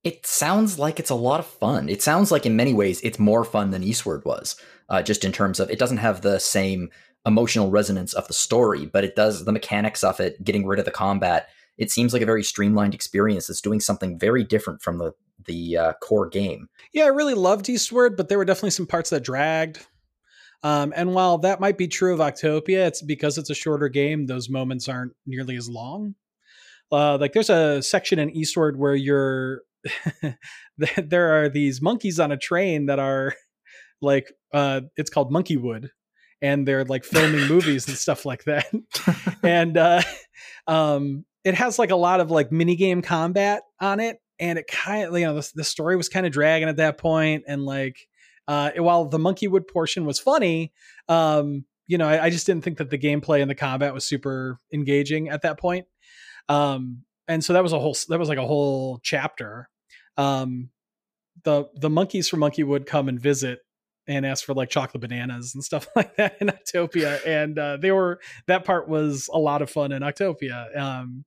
It 0.05 0.27
sounds 0.27 0.79
like 0.79 1.01
it's 1.01 1.11
a 1.11 1.15
lot 1.15 1.41
of 1.41 1.47
fun. 1.47 1.89
It 1.89 2.03
sounds 2.03 2.31
like 2.31 2.47
in 2.47 2.57
many 2.57 2.73
ways 2.73 3.01
it's 3.03 3.19
more 3.19 3.45
fun 3.45 3.73
than 3.73 3.83
Eastward 3.83 4.25
was, 4.25 4.57
uh, 4.89 5.03
just 5.03 5.25
in 5.25 5.33
terms 5.33 5.61
of 5.61 5.71
it 5.71 5.79
doesn't 5.79 5.99
have 5.99 6.21
the 6.21 6.39
same 6.39 6.91
emotional 7.27 7.71
resonance 7.71 8.15
of 8.15 8.27
the 8.27 8.33
story, 8.33 8.87
but 8.87 9.05
it 9.05 9.17
does 9.17 9.45
the 9.45 9.53
mechanics 9.53 10.05
of 10.05 10.21
it, 10.21 10.43
getting 10.43 10.67
rid 10.67 10.79
of 10.79 10.85
the 10.85 10.91
combat. 10.91 11.49
It 11.77 11.91
seems 11.91 12.13
like 12.13 12.23
a 12.23 12.27
very 12.27 12.43
streamlined 12.43 12.95
experience 12.95 13.47
that's 13.47 13.61
doing 13.61 13.81
something 13.81 14.19
very 14.19 14.45
different 14.45 14.83
from 14.83 14.99
the 14.99 15.13
the 15.49 15.77
uh, 15.77 15.93
core 15.95 16.29
game. 16.29 16.69
Yeah, 16.93 17.05
I 17.05 17.09
really 17.09 17.35
loved 17.35 17.69
Eastward, 17.69 18.17
but 18.17 18.29
there 18.29 18.39
were 18.39 18.45
definitely 18.45 18.71
some 18.71 18.87
parts 18.87 19.11
that 19.11 19.25
dragged. 19.25 19.85
Um, 20.63 20.93
and 20.97 21.15
while 21.15 21.39
that 21.39 21.61
might 21.61 21.79
be 21.79 21.89
true 21.89 22.15
of 22.15 22.21
Octopia, 22.21 22.87
it's 22.87 23.03
because 23.03 23.39
it's 23.39 23.51
a 23.51 23.55
shorter 23.55 23.89
game; 23.89 24.27
those 24.27 24.49
moments 24.49 24.89
aren't 24.89 25.13
nearly 25.27 25.57
as 25.57 25.69
long. 25.69 26.15
Uh, 26.91 27.19
like 27.19 27.33
there's 27.33 27.51
a 27.51 27.83
section 27.83 28.19
in 28.19 28.31
Eastward 28.31 28.79
where 28.79 28.95
you're 28.95 29.63
there 30.79 31.43
are 31.43 31.49
these 31.49 31.81
monkeys 31.83 32.19
on 32.19 32.33
a 32.33 32.37
train 32.37 32.87
that 32.87 32.99
are 32.99 33.35
like 34.03 34.33
uh, 34.53 34.83
it's 34.97 35.11
called 35.11 35.33
Monkeywood, 35.33 35.91
and 36.43 36.67
they're 36.67 36.85
like 36.85 37.05
filming 37.05 37.47
movies 37.49 37.87
and 37.89 37.97
stuff 37.97 38.25
like 38.25 38.45
that. 38.45 38.67
and 39.43 39.77
uh, 39.77 40.03
um, 40.67 41.25
it 41.45 41.55
has 41.55 41.79
like 41.79 41.91
a 41.91 41.97
lot 41.97 42.21
of 42.21 42.31
like 42.31 42.51
mini 42.51 42.77
game 42.77 43.03
combat 43.03 43.63
on 43.81 44.01
it, 44.01 44.21
and 44.41 44.59
it 44.59 44.67
kind 44.67 45.05
of 45.05 45.19
you 45.19 45.27
know 45.27 45.35
the, 45.35 45.51
the 45.55 45.65
story 45.65 45.97
was 45.97 46.09
kind 46.09 46.27
of 46.27 46.33
dragging 46.33 46.69
at 46.69 46.77
that 46.77 46.99
point, 46.99 47.45
and 47.47 47.65
like 47.65 48.09
uh, 48.47 48.71
while 48.77 49.07
the 49.07 49.19
Monkeywood 49.19 49.69
portion 49.69 50.05
was 50.05 50.19
funny, 50.19 50.73
um, 51.09 51.65
you 51.87 51.99
know 51.99 52.09
I, 52.09 52.25
I 52.25 52.31
just 52.31 52.47
didn't 52.47 52.65
think 52.65 52.79
that 52.79 52.91
the 52.91 52.99
gameplay 52.99 53.41
and 53.41 53.51
the 53.51 53.55
combat 53.55 53.95
was 53.95 54.05
super 54.05 54.59
engaging 54.73 55.29
at 55.29 55.43
that 55.43 55.59
point. 55.59 55.87
Um, 56.49 57.03
and 57.27 57.45
so 57.45 57.53
that 57.53 57.63
was 57.63 57.73
a 57.73 57.79
whole 57.79 57.97
that 58.09 58.19
was 58.19 58.29
like 58.29 58.39
a 58.39 58.47
whole 58.47 59.01
chapter. 59.03 59.69
Um, 60.17 60.71
the 61.45 61.67
the 61.75 61.91
monkeys 61.91 62.29
from 62.29 62.41
Monkeywood 62.41 62.87
come 62.87 63.09
and 63.09 63.21
visit 63.21 63.61
and 64.07 64.25
ask 64.25 64.45
for 64.45 64.55
like 64.55 64.71
chocolate 64.71 65.03
bananas 65.03 65.55
and 65.55 65.63
stuff 65.63 65.87
like 65.97 66.17
that 66.17 66.37
in 66.41 66.49
Octopia, 66.49 67.21
and 67.27 67.59
uh, 67.59 67.77
they 67.77 67.93
were 67.93 68.21
that 68.47 68.65
part 68.65 68.89
was 68.89 69.29
a 69.33 69.39
lot 69.39 69.63
of 69.63 69.71
fun 69.71 69.93
in 69.93 70.03
Octopia. 70.03 70.77
Um, 70.77 71.25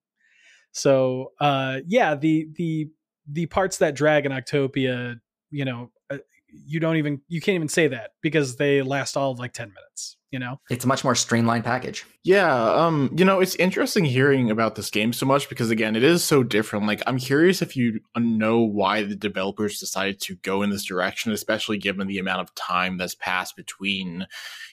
so 0.71 1.31
uh, 1.39 1.79
yeah, 1.87 2.15
the 2.15 2.47
the 2.55 2.89
the 3.29 3.45
parts 3.47 3.77
that 3.77 3.95
drag 3.95 4.25
in 4.25 4.31
Octopia, 4.31 5.19
you 5.49 5.65
know, 5.65 5.91
uh, 6.09 6.17
you 6.47 6.79
don't 6.79 6.97
even 6.97 7.21
you 7.27 7.41
can't 7.41 7.55
even 7.55 7.69
say 7.69 7.87
that 7.87 8.11
because 8.21 8.57
they 8.57 8.81
last 8.81 9.15
all 9.15 9.31
of 9.31 9.39
like 9.39 9.53
ten 9.53 9.69
minutes. 9.69 10.17
You 10.31 10.39
know, 10.39 10.61
It's 10.69 10.85
a 10.85 10.87
much 10.87 11.03
more 11.03 11.13
streamlined 11.13 11.65
package. 11.65 12.05
Yeah, 12.23 12.55
um, 12.55 13.13
you 13.17 13.25
know, 13.25 13.41
it's 13.41 13.55
interesting 13.55 14.05
hearing 14.05 14.49
about 14.49 14.75
this 14.75 14.89
game 14.89 15.11
so 15.11 15.25
much 15.25 15.49
because 15.49 15.69
again, 15.69 15.93
it 15.97 16.03
is 16.03 16.23
so 16.23 16.41
different. 16.41 16.87
Like, 16.87 17.03
I'm 17.05 17.19
curious 17.19 17.61
if 17.61 17.75
you 17.75 17.99
know 18.15 18.61
why 18.61 19.03
the 19.03 19.15
developers 19.15 19.77
decided 19.77 20.21
to 20.21 20.37
go 20.37 20.61
in 20.61 20.69
this 20.69 20.85
direction, 20.85 21.33
especially 21.33 21.77
given 21.77 22.07
the 22.07 22.17
amount 22.17 22.39
of 22.39 22.55
time 22.55 22.97
that's 22.97 23.13
passed 23.13 23.57
between, 23.57 24.25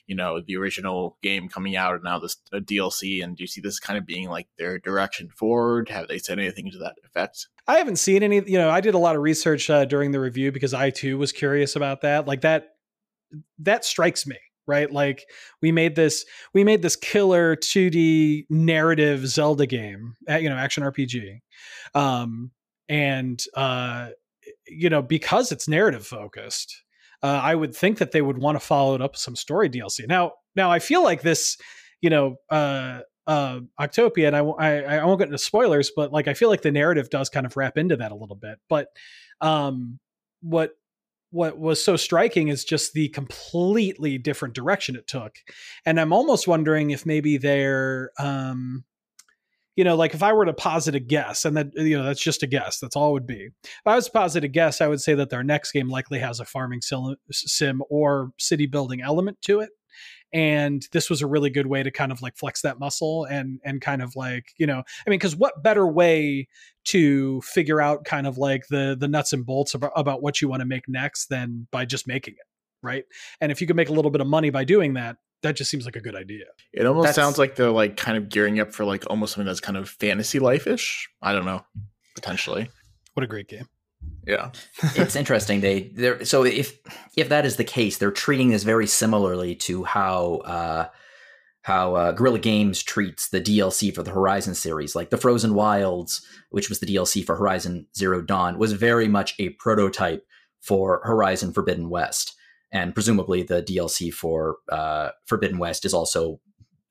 you 0.07 0.15
know, 0.15 0.39
the 0.39 0.55
original 0.55 1.17
game 1.21 1.49
coming 1.49 1.75
out 1.75 1.95
and 1.95 2.03
now 2.05 2.19
this 2.19 2.37
uh, 2.53 2.59
DLC. 2.59 3.21
And 3.21 3.35
do 3.35 3.43
you 3.43 3.47
see 3.47 3.59
this 3.59 3.81
kind 3.81 3.97
of 3.97 4.05
being 4.05 4.29
like 4.29 4.47
their 4.57 4.79
direction 4.79 5.27
forward? 5.27 5.89
Have 5.89 6.07
they 6.07 6.19
said 6.19 6.39
anything 6.39 6.71
to 6.71 6.77
that 6.77 6.95
effect? 7.03 7.47
I 7.67 7.79
haven't 7.79 7.97
seen 7.97 8.23
any. 8.23 8.37
You 8.37 8.59
know, 8.59 8.69
I 8.69 8.79
did 8.79 8.93
a 8.93 8.99
lot 8.99 9.17
of 9.17 9.21
research 9.21 9.69
uh, 9.69 9.83
during 9.83 10.11
the 10.11 10.21
review 10.21 10.53
because 10.53 10.73
I 10.73 10.89
too 10.89 11.17
was 11.17 11.33
curious 11.33 11.75
about 11.75 11.99
that. 12.01 12.27
Like 12.27 12.41
that, 12.41 12.69
that 13.57 13.83
strikes 13.83 14.25
me 14.25 14.37
right. 14.69 14.89
Like 14.89 15.25
we 15.61 15.71
made 15.71 15.95
this, 15.95 16.25
we 16.53 16.63
made 16.63 16.81
this 16.81 16.95
killer 16.95 17.55
2D 17.57 18.45
narrative 18.49 19.27
Zelda 19.27 19.65
game, 19.65 20.15
you 20.27 20.49
know, 20.49 20.55
action 20.55 20.83
RPG, 20.83 21.39
um, 21.93 22.51
and 22.87 23.43
uh, 23.55 24.09
you 24.67 24.89
know, 24.89 25.01
because 25.01 25.51
it's 25.51 25.67
narrative 25.67 26.05
focused, 26.05 26.83
uh, 27.21 27.39
I 27.43 27.55
would 27.55 27.75
think 27.75 27.97
that 27.97 28.11
they 28.11 28.21
would 28.21 28.37
want 28.37 28.55
to 28.55 28.65
follow 28.65 28.95
it 28.95 29.01
up 29.01 29.13
with 29.13 29.19
some 29.19 29.35
story 29.35 29.69
DLC. 29.69 30.07
Now, 30.07 30.33
now 30.55 30.71
I 30.71 30.79
feel 30.79 31.03
like 31.03 31.21
this, 31.21 31.57
you 32.01 32.09
know, 32.09 32.37
uh, 32.49 33.01
uh, 33.27 33.59
Octopia, 33.79 34.27
and 34.27 34.35
I 34.35 34.41
won't 35.05 35.19
get 35.19 35.27
into 35.27 35.37
spoilers, 35.37 35.91
but 35.95 36.11
like 36.11 36.27
I 36.27 36.33
feel 36.33 36.49
like 36.49 36.61
the 36.61 36.71
narrative 36.71 37.09
does 37.09 37.29
kind 37.29 37.45
of 37.45 37.55
wrap 37.57 37.77
into 37.77 37.97
that 37.97 38.11
a 38.11 38.15
little 38.15 38.35
bit. 38.35 38.57
But 38.69 38.87
um, 39.41 39.99
what 40.41 40.71
what 41.31 41.57
was 41.57 41.83
so 41.83 41.95
striking 41.95 42.47
is 42.47 42.63
just 42.63 42.93
the 42.93 43.09
completely 43.09 44.17
different 44.17 44.55
direction 44.55 44.95
it 44.95 45.07
took, 45.07 45.35
and 45.85 45.99
I'm 45.99 46.13
almost 46.13 46.47
wondering 46.47 46.91
if 46.91 47.05
maybe 47.05 47.37
they're 47.37 48.11
um, 48.19 48.83
you 49.75 49.85
know, 49.85 49.95
like 49.95 50.13
if 50.13 50.21
I 50.21 50.33
were 50.33 50.45
to 50.45 50.53
posit 50.53 50.95
a 50.95 50.99
guess, 50.99 51.45
and 51.45 51.55
that 51.55 51.67
you 51.75 51.97
know 51.97 52.03
that's 52.03 52.21
just 52.21 52.43
a 52.43 52.47
guess, 52.47 52.79
that's 52.79 52.95
all 52.95 53.11
it 53.11 53.13
would 53.13 53.27
be. 53.27 53.49
If 53.63 53.81
I 53.85 53.95
was 53.95 54.05
to 54.05 54.11
posit 54.11 54.43
a 54.43 54.49
guess, 54.49 54.81
I 54.81 54.87
would 54.87 54.99
say 54.99 55.13
that 55.13 55.29
their 55.29 55.43
next 55.43 55.71
game 55.71 55.87
likely 55.87 56.19
has 56.19 56.41
a 56.41 56.45
farming 56.45 56.81
sim 57.31 57.83
or 57.89 58.31
city 58.37 58.65
building 58.65 59.01
element 59.01 59.41
to 59.43 59.61
it 59.61 59.69
and 60.33 60.87
this 60.91 61.09
was 61.09 61.21
a 61.21 61.27
really 61.27 61.49
good 61.49 61.67
way 61.67 61.83
to 61.83 61.91
kind 61.91 62.11
of 62.11 62.21
like 62.21 62.37
flex 62.37 62.61
that 62.61 62.79
muscle 62.79 63.25
and 63.25 63.59
and 63.63 63.81
kind 63.81 64.01
of 64.01 64.15
like 64.15 64.53
you 64.57 64.67
know 64.67 64.79
i 64.79 65.09
mean 65.09 65.17
because 65.17 65.35
what 65.35 65.63
better 65.63 65.87
way 65.87 66.47
to 66.85 67.41
figure 67.41 67.81
out 67.81 68.05
kind 68.05 68.27
of 68.27 68.37
like 68.37 68.67
the 68.67 68.95
the 68.99 69.07
nuts 69.07 69.33
and 69.33 69.45
bolts 69.45 69.73
about, 69.73 69.91
about 69.95 70.21
what 70.21 70.41
you 70.41 70.47
want 70.47 70.61
to 70.61 70.65
make 70.65 70.87
next 70.87 71.27
than 71.27 71.67
by 71.71 71.85
just 71.85 72.07
making 72.07 72.33
it 72.33 72.45
right? 72.81 73.03
And 73.41 73.51
if 73.51 73.59
you 73.59 73.67
can 73.67 73.75
make 73.75 73.89
a 73.89 73.93
little 73.93 74.11
bit 74.11 74.21
of 74.21 74.27
money 74.27 74.49
by 74.51 74.63
doing 74.63 74.93
that 74.93 75.17
that 75.41 75.55
just 75.55 75.71
seems 75.71 75.85
like 75.85 75.95
a 75.95 76.01
good 76.01 76.15
idea. 76.15 76.45
It 76.73 76.85
almost 76.85 77.05
that's, 77.05 77.15
sounds 77.15 77.37
like 77.37 77.55
they're 77.55 77.71
like 77.71 77.95
kind 77.95 78.17
of 78.17 78.27
gearing 78.27 78.59
up 78.59 78.73
for 78.73 78.83
like 78.83 79.05
almost 79.09 79.33
something 79.33 79.45
that's 79.45 79.61
kind 79.61 79.77
of 79.77 79.89
fantasy 79.89 80.39
life-ish 80.39 81.09
i 81.21 81.31
don't 81.31 81.45
know 81.45 81.61
potentially. 82.15 82.69
What 83.13 83.23
a 83.23 83.27
great 83.27 83.47
game 83.47 83.67
yeah 84.25 84.51
it's 84.95 85.15
interesting 85.15 85.61
they 85.61 85.91
they're 85.95 86.23
so 86.25 86.43
if 86.43 86.77
if 87.15 87.29
that 87.29 87.45
is 87.45 87.55
the 87.55 87.63
case 87.63 87.97
they're 87.97 88.11
treating 88.11 88.49
this 88.49 88.63
very 88.63 88.87
similarly 88.87 89.55
to 89.55 89.83
how 89.83 90.35
uh 90.45 90.87
how 91.63 91.93
uh, 91.93 92.11
Guerrilla 92.13 92.39
Games 92.39 92.81
treats 92.81 93.29
the 93.29 93.41
DLC 93.41 93.93
for 93.93 94.01
the 94.01 94.11
Horizon 94.11 94.55
series. 94.55 94.95
Like 94.95 95.09
the 95.09 95.17
Frozen 95.17 95.53
Wilds, 95.53 96.25
which 96.49 96.69
was 96.69 96.79
the 96.79 96.87
DLC 96.87 97.23
for 97.23 97.35
Horizon 97.35 97.85
Zero 97.95 98.21
Dawn, 98.21 98.57
was 98.57 98.73
very 98.73 99.07
much 99.07 99.35
a 99.39 99.49
prototype 99.49 100.25
for 100.61 101.01
Horizon 101.03 101.53
Forbidden 101.53 101.89
West, 101.89 102.35
and 102.71 102.93
presumably 102.93 103.43
the 103.43 103.61
DLC 103.61 104.11
for 104.11 104.57
uh, 104.69 105.09
Forbidden 105.25 105.57
West 105.57 105.85
is 105.85 105.93
also 105.93 106.39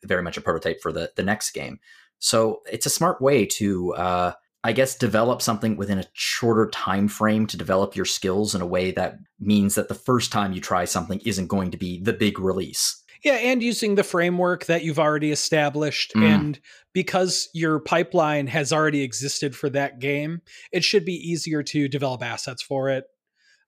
very 0.05 0.23
much 0.23 0.37
a 0.37 0.41
prototype 0.41 0.81
for 0.81 0.93
the 0.93 1.11
the 1.17 1.23
next 1.23 1.51
game. 1.51 1.81
So 2.19 2.63
it's 2.71 2.87
a 2.87 2.91
smart 2.91 3.21
way 3.21 3.47
to 3.47 3.95
uh, 3.95 4.33
I 4.65 4.73
guess 4.73 4.97
develop 4.97 5.41
something 5.41 5.77
within 5.77 5.99
a 5.99 6.05
shorter 6.15 6.69
time 6.69 7.09
frame 7.09 7.47
to 7.47 7.57
develop 7.57 7.95
your 7.95 8.05
skills 8.05 8.55
in 8.55 8.61
a 8.61 8.67
way 8.67 8.91
that 8.93 9.19
means 9.39 9.77
that 9.77 9.89
the 9.89 9.95
first 9.95 10.33
time 10.33 10.53
you 10.53 10.61
try 10.61 10.85
something 10.85 11.21
isn't 11.21 11.47
going 11.47 11.71
to 11.71 11.77
be 11.77 12.01
the 12.03 12.13
big 12.13 12.39
release. 12.41 13.03
Yeah, 13.25 13.35
and 13.35 13.63
using 13.63 13.95
the 13.95 14.05
framework 14.05 14.67
that 14.67 14.85
you've 14.85 14.99
already 14.99 15.33
established 15.33 16.13
mm. 16.15 16.23
and 16.23 16.61
because 16.93 17.49
your 17.53 17.81
pipeline 17.81 18.47
has 18.49 18.73
already 18.73 19.03
existed 19.03 19.57
for 19.57 19.69
that 19.71 19.99
game, 19.99 20.41
it 20.73 20.85
should 20.85 21.05
be 21.05 21.15
easier 21.15 21.63
to 21.65 21.89
develop 21.89 22.23
assets 22.23 22.63
for 22.63 22.91
it. 22.91 23.05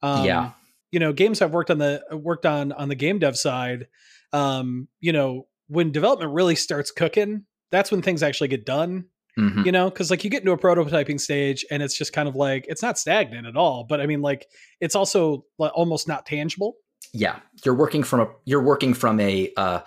Um, 0.02 0.24
yeah. 0.24 0.50
You 0.92 1.00
know, 1.00 1.12
games 1.12 1.42
I've 1.42 1.52
worked 1.52 1.70
on 1.70 1.78
the 1.78 2.02
worked 2.12 2.46
on 2.46 2.72
on 2.72 2.88
the 2.88 2.94
game 2.94 3.18
dev 3.18 3.36
side, 3.36 3.86
um, 4.32 4.88
you 5.00 5.12
know, 5.12 5.46
when 5.68 5.92
development 5.92 6.32
really 6.32 6.56
starts 6.56 6.90
cooking, 6.90 7.44
that's 7.70 7.92
when 7.92 8.02
things 8.02 8.22
actually 8.22 8.48
get 8.48 8.66
done 8.66 9.04
Mm-hmm. 9.40 9.62
You 9.64 9.72
know, 9.72 9.88
because 9.88 10.10
like 10.10 10.22
you 10.22 10.28
get 10.28 10.40
into 10.40 10.52
a 10.52 10.58
prototyping 10.58 11.18
stage 11.18 11.64
and 11.70 11.82
it's 11.82 11.96
just 11.96 12.12
kind 12.12 12.28
of 12.28 12.36
like 12.36 12.66
it's 12.68 12.82
not 12.82 12.98
stagnant 12.98 13.46
at 13.46 13.56
all, 13.56 13.84
but 13.84 14.00
I 14.00 14.06
mean, 14.06 14.20
like 14.20 14.46
it's 14.80 14.94
also 14.94 15.46
like, 15.58 15.72
almost 15.74 16.06
not 16.06 16.26
tangible. 16.26 16.76
Yeah, 17.12 17.38
you're 17.64 17.74
working 17.74 18.02
from 18.02 18.20
a 18.20 18.28
you're 18.44 18.62
working 18.62 18.92
from 18.92 19.18
a 19.18 19.50
uh, 19.56 19.80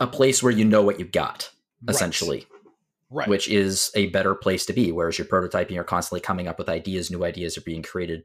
a 0.00 0.06
place 0.06 0.42
where 0.42 0.52
you 0.52 0.64
know 0.64 0.82
what 0.82 0.98
you've 0.98 1.12
got 1.12 1.50
essentially, 1.88 2.46
right. 3.08 3.20
right? 3.20 3.28
Which 3.28 3.48
is 3.48 3.92
a 3.94 4.08
better 4.08 4.34
place 4.34 4.66
to 4.66 4.72
be. 4.72 4.90
Whereas 4.90 5.16
you're 5.16 5.28
prototyping, 5.28 5.70
you're 5.70 5.84
constantly 5.84 6.20
coming 6.20 6.48
up 6.48 6.58
with 6.58 6.68
ideas, 6.68 7.10
new 7.10 7.24
ideas 7.24 7.56
are 7.56 7.62
being 7.62 7.82
created. 7.82 8.24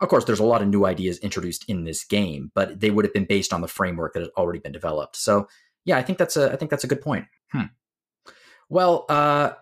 Of 0.00 0.08
course, 0.08 0.24
there's 0.24 0.40
a 0.40 0.44
lot 0.44 0.62
of 0.62 0.68
new 0.68 0.86
ideas 0.86 1.18
introduced 1.18 1.66
in 1.68 1.84
this 1.84 2.04
game, 2.04 2.50
but 2.54 2.80
they 2.80 2.90
would 2.90 3.04
have 3.04 3.12
been 3.12 3.26
based 3.26 3.52
on 3.52 3.60
the 3.60 3.68
framework 3.68 4.14
that 4.14 4.20
had 4.20 4.30
already 4.36 4.60
been 4.60 4.72
developed. 4.72 5.16
So, 5.16 5.46
yeah, 5.84 5.98
I 5.98 6.02
think 6.02 6.16
that's 6.16 6.38
a 6.38 6.50
I 6.50 6.56
think 6.56 6.70
that's 6.70 6.84
a 6.84 6.88
good 6.88 7.02
point. 7.02 7.26
Hmm. 7.52 7.64
Well, 8.70 9.04
uh, 9.10 9.52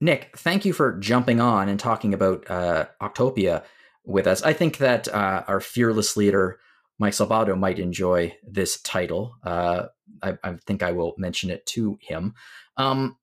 Nick, 0.00 0.36
thank 0.36 0.64
you 0.64 0.72
for 0.72 0.96
jumping 0.98 1.40
on 1.40 1.68
and 1.68 1.78
talking 1.78 2.14
about 2.14 2.48
uh, 2.50 2.86
Octopia 3.00 3.64
with 4.04 4.26
us. 4.26 4.42
I 4.42 4.52
think 4.52 4.78
that 4.78 5.08
uh, 5.08 5.44
our 5.48 5.60
fearless 5.60 6.16
leader, 6.16 6.60
Mike 6.98 7.14
Salvato, 7.14 7.58
might 7.58 7.78
enjoy 7.78 8.36
this 8.46 8.80
title. 8.82 9.34
Uh, 9.42 9.86
I, 10.22 10.38
I, 10.44 10.54
think 10.66 10.82
I 10.82 10.92
will 10.92 11.14
mention 11.18 11.50
it 11.50 11.66
to 11.66 11.98
him. 12.00 12.34
Um, 12.76 13.16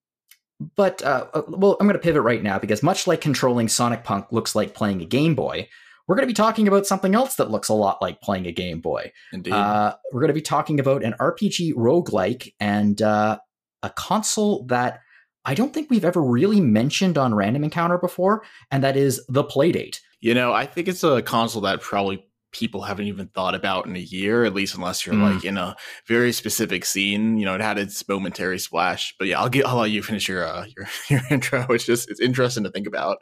but, 0.75 1.01
uh, 1.01 1.27
uh, 1.33 1.41
well, 1.47 1.77
I'm 1.79 1.87
going 1.87 1.99
to 1.99 2.03
pivot 2.03 2.21
right 2.21 2.43
now 2.43 2.59
because 2.59 2.83
much 2.83 3.07
like 3.07 3.21
controlling 3.21 3.67
Sonic 3.67 4.03
Punk 4.03 4.31
looks 4.31 4.53
like 4.53 4.73
playing 4.73 5.01
a 5.01 5.05
Game 5.05 5.33
Boy, 5.35 5.69
we're 6.07 6.15
going 6.15 6.27
to 6.27 6.31
be 6.31 6.33
talking 6.33 6.67
about 6.67 6.85
something 6.85 7.15
else 7.15 7.35
that 7.35 7.51
looks 7.51 7.69
a 7.69 7.73
lot 7.73 8.01
like 8.01 8.21
playing 8.21 8.47
a 8.47 8.51
Game 8.51 8.79
Boy. 8.79 9.11
Indeed. 9.33 9.53
Uh, 9.53 9.95
we're 10.11 10.21
going 10.21 10.27
to 10.27 10.33
be 10.33 10.41
talking 10.41 10.79
about 10.79 11.03
an 11.03 11.15
RPG 11.19 11.73
roguelike 11.73 12.53
and 12.59 12.99
a 13.01 13.39
console 13.95 14.65
that 14.65 15.01
I 15.45 15.53
don't 15.53 15.73
think 15.73 15.89
we've 15.89 16.05
ever 16.05 16.21
really 16.21 16.59
mentioned 16.59 17.17
on 17.17 17.35
Random 17.35 17.63
Encounter 17.63 17.97
before, 17.97 18.43
and 18.71 18.83
that 18.83 18.97
is 18.97 19.23
the 19.29 19.43
Playdate. 19.43 19.99
You 20.19 20.33
know, 20.33 20.53
I 20.53 20.65
think 20.65 20.87
it's 20.87 21.03
a 21.03 21.21
console 21.21 21.61
that 21.61 21.81
probably 21.81 22.25
people 22.55 22.83
haven't 22.83 23.07
even 23.07 23.27
thought 23.27 23.53
about 23.53 23.85
in 23.85 23.95
a 23.95 23.99
year, 23.99 24.45
at 24.45 24.53
least 24.53 24.75
unless 24.75 25.05
you're 25.05 25.13
mm. 25.13 25.35
like 25.35 25.43
in 25.43 25.57
a 25.57 25.75
very 26.07 26.31
specific 26.31 26.85
scene. 26.85 27.37
You 27.37 27.45
know, 27.45 27.53
it 27.53 27.61
had 27.61 27.77
its 27.77 28.07
momentary 28.07 28.59
splash. 28.59 29.13
But 29.19 29.27
yeah, 29.27 29.41
I'll 29.41 29.49
get 29.49 29.65
I'll 29.65 29.77
let 29.77 29.91
you 29.91 30.01
finish 30.01 30.29
your 30.29 30.45
uh, 30.45 30.65
your 30.75 30.87
your 31.09 31.21
intro. 31.29 31.65
It's 31.69 31.85
just 31.85 32.09
it's 32.09 32.21
interesting 32.21 32.63
to 32.63 32.71
think 32.71 32.87
about. 32.87 33.17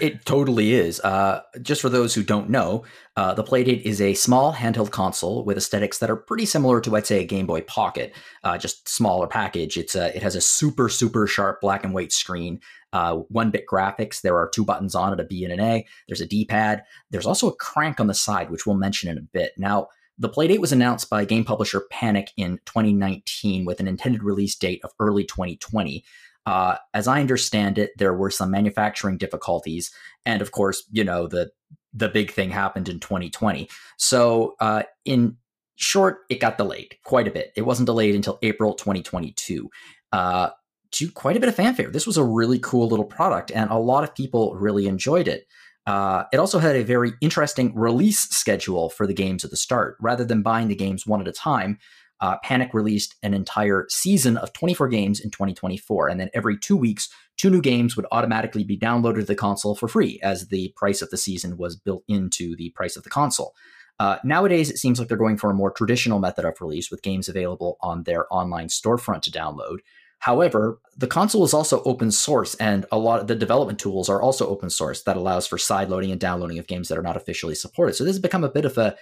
It 0.00 0.24
totally 0.24 0.72
is. 0.72 1.00
Uh, 1.00 1.42
just 1.60 1.82
for 1.82 1.90
those 1.90 2.14
who 2.14 2.22
don't 2.22 2.48
know, 2.48 2.84
uh, 3.16 3.34
the 3.34 3.44
Playdate 3.44 3.82
is 3.82 4.00
a 4.00 4.14
small 4.14 4.54
handheld 4.54 4.90
console 4.90 5.44
with 5.44 5.58
aesthetics 5.58 5.98
that 5.98 6.10
are 6.10 6.16
pretty 6.16 6.46
similar 6.46 6.80
to, 6.80 6.96
I'd 6.96 7.06
say, 7.06 7.20
a 7.20 7.24
Game 7.24 7.46
Boy 7.46 7.60
Pocket, 7.62 8.14
uh, 8.44 8.56
just 8.56 8.88
smaller 8.88 9.26
package. 9.26 9.76
It's 9.76 9.94
a, 9.94 10.16
it 10.16 10.22
has 10.22 10.34
a 10.34 10.40
super 10.40 10.88
super 10.88 11.26
sharp 11.26 11.60
black 11.60 11.84
and 11.84 11.92
white 11.92 12.12
screen 12.12 12.60
uh, 12.92 13.16
one 13.28 13.50
bit 13.50 13.64
graphics. 13.70 14.20
There 14.20 14.36
are 14.36 14.48
two 14.48 14.64
buttons 14.64 14.94
on 14.94 15.12
it, 15.12 15.20
a 15.20 15.24
B 15.24 15.44
and 15.44 15.52
an 15.52 15.60
A. 15.60 15.86
There's 16.06 16.20
a 16.20 16.26
D 16.26 16.44
pad. 16.44 16.84
There's 17.10 17.26
also 17.26 17.48
a 17.48 17.56
crank 17.56 18.00
on 18.00 18.06
the 18.06 18.14
side, 18.14 18.50
which 18.50 18.66
we'll 18.66 18.76
mention 18.76 19.10
in 19.10 19.18
a 19.18 19.22
bit. 19.22 19.52
Now, 19.56 19.88
the 20.18 20.28
Playdate 20.28 20.58
was 20.58 20.72
announced 20.72 21.08
by 21.08 21.24
game 21.24 21.44
publisher 21.44 21.82
Panic 21.90 22.32
in 22.36 22.58
2019 22.66 23.64
with 23.64 23.78
an 23.78 23.86
intended 23.86 24.22
release 24.22 24.56
date 24.56 24.80
of 24.82 24.90
early 24.98 25.24
2020. 25.24 26.04
Uh, 26.44 26.76
as 26.94 27.06
I 27.06 27.20
understand 27.20 27.78
it, 27.78 27.90
there 27.98 28.14
were 28.14 28.30
some 28.30 28.50
manufacturing 28.50 29.18
difficulties, 29.18 29.92
and 30.24 30.40
of 30.40 30.50
course, 30.50 30.82
you 30.90 31.04
know 31.04 31.26
the 31.26 31.50
the 31.92 32.08
big 32.08 32.30
thing 32.30 32.50
happened 32.50 32.88
in 32.88 33.00
2020. 33.00 33.68
So, 33.96 34.56
uh, 34.60 34.82
in 35.04 35.36
short, 35.76 36.20
it 36.28 36.40
got 36.40 36.58
delayed 36.58 36.96
quite 37.04 37.28
a 37.28 37.30
bit. 37.30 37.52
It 37.56 37.62
wasn't 37.62 37.86
delayed 37.86 38.14
until 38.14 38.38
April 38.42 38.74
2022. 38.74 39.70
Uh, 40.12 40.50
to 40.92 41.10
quite 41.10 41.36
a 41.36 41.40
bit 41.40 41.48
of 41.48 41.54
fanfare. 41.54 41.90
This 41.90 42.06
was 42.06 42.16
a 42.16 42.24
really 42.24 42.58
cool 42.58 42.88
little 42.88 43.04
product, 43.04 43.50
and 43.54 43.70
a 43.70 43.78
lot 43.78 44.04
of 44.04 44.14
people 44.14 44.54
really 44.54 44.86
enjoyed 44.86 45.28
it. 45.28 45.46
Uh, 45.86 46.24
it 46.32 46.36
also 46.36 46.58
had 46.58 46.76
a 46.76 46.84
very 46.84 47.12
interesting 47.22 47.74
release 47.74 48.20
schedule 48.28 48.90
for 48.90 49.06
the 49.06 49.14
games 49.14 49.44
at 49.44 49.50
the 49.50 49.56
start. 49.56 49.96
Rather 50.00 50.24
than 50.24 50.42
buying 50.42 50.68
the 50.68 50.74
games 50.74 51.06
one 51.06 51.20
at 51.20 51.28
a 51.28 51.32
time, 51.32 51.78
uh, 52.20 52.36
Panic 52.42 52.74
released 52.74 53.14
an 53.22 53.32
entire 53.32 53.86
season 53.88 54.36
of 54.36 54.52
24 54.52 54.88
games 54.88 55.20
in 55.20 55.30
2024. 55.30 56.08
And 56.08 56.20
then 56.20 56.30
every 56.34 56.58
two 56.58 56.76
weeks, 56.76 57.08
two 57.36 57.48
new 57.48 57.62
games 57.62 57.96
would 57.96 58.06
automatically 58.12 58.64
be 58.64 58.76
downloaded 58.76 59.20
to 59.20 59.24
the 59.24 59.34
console 59.34 59.74
for 59.74 59.88
free, 59.88 60.20
as 60.22 60.48
the 60.48 60.74
price 60.76 61.00
of 61.00 61.10
the 61.10 61.16
season 61.16 61.56
was 61.56 61.76
built 61.76 62.02
into 62.08 62.56
the 62.56 62.70
price 62.70 62.96
of 62.96 63.04
the 63.04 63.10
console. 63.10 63.54
Uh, 64.00 64.18
nowadays, 64.22 64.70
it 64.70 64.78
seems 64.78 64.98
like 64.98 65.08
they're 65.08 65.16
going 65.16 65.38
for 65.38 65.50
a 65.50 65.54
more 65.54 65.70
traditional 65.70 66.18
method 66.18 66.44
of 66.44 66.60
release 66.60 66.90
with 66.90 67.02
games 67.02 67.28
available 67.28 67.78
on 67.80 68.04
their 68.04 68.32
online 68.32 68.68
storefront 68.68 69.22
to 69.22 69.30
download. 69.30 69.78
However, 70.20 70.80
the 70.96 71.06
console 71.06 71.44
is 71.44 71.54
also 71.54 71.82
open 71.84 72.10
source, 72.10 72.54
and 72.56 72.86
a 72.90 72.98
lot 72.98 73.20
of 73.20 73.28
the 73.28 73.36
development 73.36 73.78
tools 73.78 74.08
are 74.08 74.20
also 74.20 74.48
open 74.48 74.68
source 74.68 75.02
that 75.04 75.16
allows 75.16 75.46
for 75.46 75.58
side 75.58 75.90
loading 75.90 76.10
and 76.10 76.20
downloading 76.20 76.58
of 76.58 76.66
games 76.66 76.88
that 76.88 76.98
are 76.98 77.02
not 77.02 77.16
officially 77.16 77.54
supported. 77.54 77.94
So 77.94 78.04
this 78.04 78.14
has 78.14 78.22
become 78.22 78.44
a 78.44 78.50
bit 78.50 78.64
of 78.64 78.76
a 78.78 78.96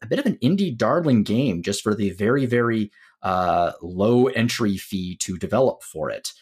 a 0.00 0.06
bit 0.06 0.18
of 0.20 0.26
an 0.26 0.36
indie 0.36 0.76
darling 0.76 1.24
game 1.24 1.62
just 1.62 1.82
for 1.82 1.94
the 1.94 2.10
very 2.10 2.46
very 2.46 2.92
uh, 3.22 3.72
low 3.82 4.26
entry 4.26 4.76
fee 4.76 5.16
to 5.16 5.38
develop 5.38 5.82
for 5.82 6.10
it. 6.10 6.32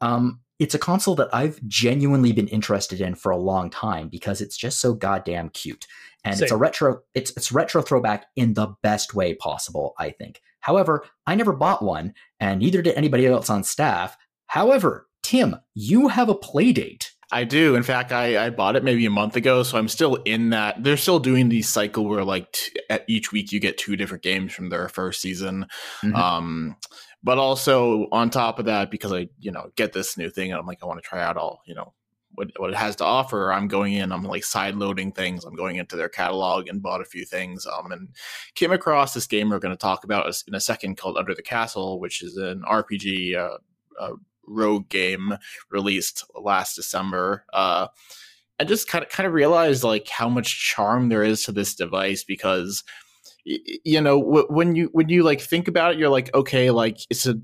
Um, 0.00 0.40
it's 0.58 0.74
a 0.74 0.78
console 0.78 1.14
that 1.16 1.34
I've 1.34 1.60
genuinely 1.66 2.32
been 2.32 2.48
interested 2.48 3.00
in 3.00 3.14
for 3.14 3.30
a 3.30 3.36
long 3.36 3.70
time 3.70 4.08
because 4.08 4.40
it's 4.40 4.56
just 4.56 4.80
so 4.80 4.94
goddamn 4.94 5.50
cute. 5.50 5.86
And 6.24 6.36
Same. 6.36 6.44
it's 6.44 6.52
a 6.52 6.56
retro 6.56 7.00
it's 7.14 7.30
it's 7.36 7.52
retro 7.52 7.82
throwback 7.82 8.26
in 8.34 8.54
the 8.54 8.74
best 8.82 9.14
way 9.14 9.34
possible, 9.34 9.94
I 9.98 10.10
think. 10.10 10.40
However, 10.66 11.04
I 11.28 11.36
never 11.36 11.52
bought 11.52 11.80
one, 11.80 12.12
and 12.40 12.58
neither 12.58 12.82
did 12.82 12.96
anybody 12.96 13.24
else 13.24 13.48
on 13.48 13.62
staff. 13.62 14.16
However, 14.48 15.06
Tim, 15.22 15.54
you 15.74 16.08
have 16.08 16.28
a 16.28 16.34
play 16.34 16.72
date. 16.72 17.12
I 17.30 17.44
do. 17.44 17.76
In 17.76 17.84
fact, 17.84 18.10
I, 18.10 18.46
I 18.46 18.50
bought 18.50 18.74
it 18.74 18.82
maybe 18.82 19.06
a 19.06 19.10
month 19.10 19.36
ago, 19.36 19.62
so 19.62 19.78
I'm 19.78 19.86
still 19.86 20.16
in 20.24 20.50
that. 20.50 20.82
They're 20.82 20.96
still 20.96 21.20
doing 21.20 21.48
the 21.48 21.62
cycle 21.62 22.08
where 22.08 22.24
like 22.24 22.50
t- 22.50 22.80
at 22.90 23.04
each 23.06 23.30
week 23.30 23.52
you 23.52 23.60
get 23.60 23.78
two 23.78 23.94
different 23.94 24.24
games 24.24 24.52
from 24.52 24.68
their 24.68 24.88
first 24.88 25.20
season. 25.20 25.66
Mm-hmm. 26.02 26.16
Um, 26.16 26.76
but 27.22 27.38
also 27.38 28.08
on 28.10 28.30
top 28.30 28.58
of 28.58 28.64
that, 28.64 28.90
because 28.90 29.12
I 29.12 29.28
you 29.38 29.52
know 29.52 29.70
get 29.76 29.92
this 29.92 30.18
new 30.18 30.30
thing 30.30 30.50
and 30.50 30.58
I'm 30.58 30.66
like 30.66 30.82
I 30.82 30.86
want 30.86 31.00
to 31.00 31.08
try 31.08 31.22
out 31.22 31.36
all 31.36 31.60
you 31.64 31.76
know 31.76 31.92
what, 32.36 32.48
what 32.58 32.70
it 32.70 32.76
has 32.76 32.96
to 32.96 33.04
offer. 33.04 33.52
I'm 33.52 33.66
going 33.66 33.94
in, 33.94 34.12
I'm 34.12 34.22
like 34.22 34.44
side 34.44 34.76
loading 34.76 35.10
things. 35.10 35.44
I'm 35.44 35.56
going 35.56 35.76
into 35.76 35.96
their 35.96 36.08
catalog 36.08 36.68
and 36.68 36.82
bought 36.82 37.00
a 37.00 37.06
few 37.06 37.24
things. 37.24 37.66
Um, 37.66 37.90
and 37.90 38.08
came 38.54 38.72
across 38.72 39.12
this 39.12 39.26
game 39.26 39.50
we're 39.50 39.58
going 39.58 39.74
to 39.74 39.76
talk 39.76 40.04
about 40.04 40.32
in 40.46 40.54
a 40.54 40.60
second 40.60 40.96
called 40.96 41.16
Under 41.16 41.34
the 41.34 41.42
Castle, 41.42 41.98
which 41.98 42.22
is 42.22 42.36
an 42.36 42.62
RPG 42.68 43.36
uh, 43.36 43.58
uh, 43.98 44.12
Rogue 44.46 44.88
game 44.88 45.36
released 45.70 46.24
last 46.34 46.76
December. 46.76 47.44
Uh, 47.52 47.88
I 48.58 48.64
just 48.64 48.88
kind 48.88 49.04
of 49.04 49.10
kind 49.10 49.26
of 49.26 49.32
realized 49.32 49.84
like 49.84 50.08
how 50.08 50.28
much 50.28 50.72
charm 50.72 51.08
there 51.08 51.22
is 51.22 51.42
to 51.44 51.52
this 51.52 51.74
device 51.74 52.24
because 52.24 52.84
you 53.44 54.00
know 54.00 54.18
when 54.18 54.74
you 54.74 54.88
when 54.92 55.08
you 55.08 55.22
like 55.22 55.40
think 55.40 55.68
about 55.68 55.92
it 55.92 55.98
you're 55.98 56.08
like 56.08 56.34
okay 56.34 56.70
like 56.70 56.98
it's 57.10 57.26
a 57.26 57.38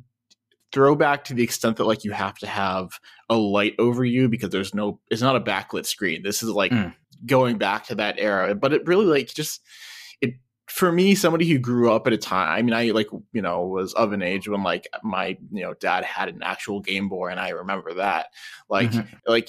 throwback 0.72 1.24
to 1.24 1.34
the 1.34 1.42
extent 1.42 1.76
that 1.76 1.84
like 1.84 2.04
you 2.04 2.12
have 2.12 2.36
to 2.38 2.46
have 2.46 2.98
a 3.28 3.36
light 3.36 3.74
over 3.78 4.04
you 4.04 4.28
because 4.28 4.50
there's 4.50 4.74
no 4.74 4.98
it's 5.10 5.22
not 5.22 5.36
a 5.36 5.40
backlit 5.40 5.86
screen 5.86 6.22
this 6.22 6.42
is 6.42 6.48
like 6.48 6.72
mm. 6.72 6.92
going 7.26 7.58
back 7.58 7.84
to 7.84 7.94
that 7.94 8.16
era 8.18 8.54
but 8.54 8.72
it 8.72 8.86
really 8.86 9.06
like 9.06 9.32
just 9.32 9.60
it 10.20 10.34
for 10.66 10.90
me 10.90 11.14
somebody 11.14 11.46
who 11.46 11.58
grew 11.58 11.92
up 11.92 12.06
at 12.06 12.12
a 12.12 12.18
time 12.18 12.48
i 12.48 12.62
mean 12.62 12.74
i 12.74 12.90
like 12.90 13.08
you 13.32 13.42
know 13.42 13.66
was 13.66 13.92
of 13.94 14.12
an 14.12 14.22
age 14.22 14.48
when 14.48 14.62
like 14.62 14.88
my 15.02 15.36
you 15.50 15.62
know 15.62 15.74
dad 15.74 16.04
had 16.04 16.28
an 16.28 16.42
actual 16.42 16.80
game 16.80 17.08
boy 17.08 17.28
and 17.28 17.38
i 17.38 17.50
remember 17.50 17.94
that 17.94 18.26
like 18.68 18.90
mm-hmm. 18.90 19.16
like 19.26 19.48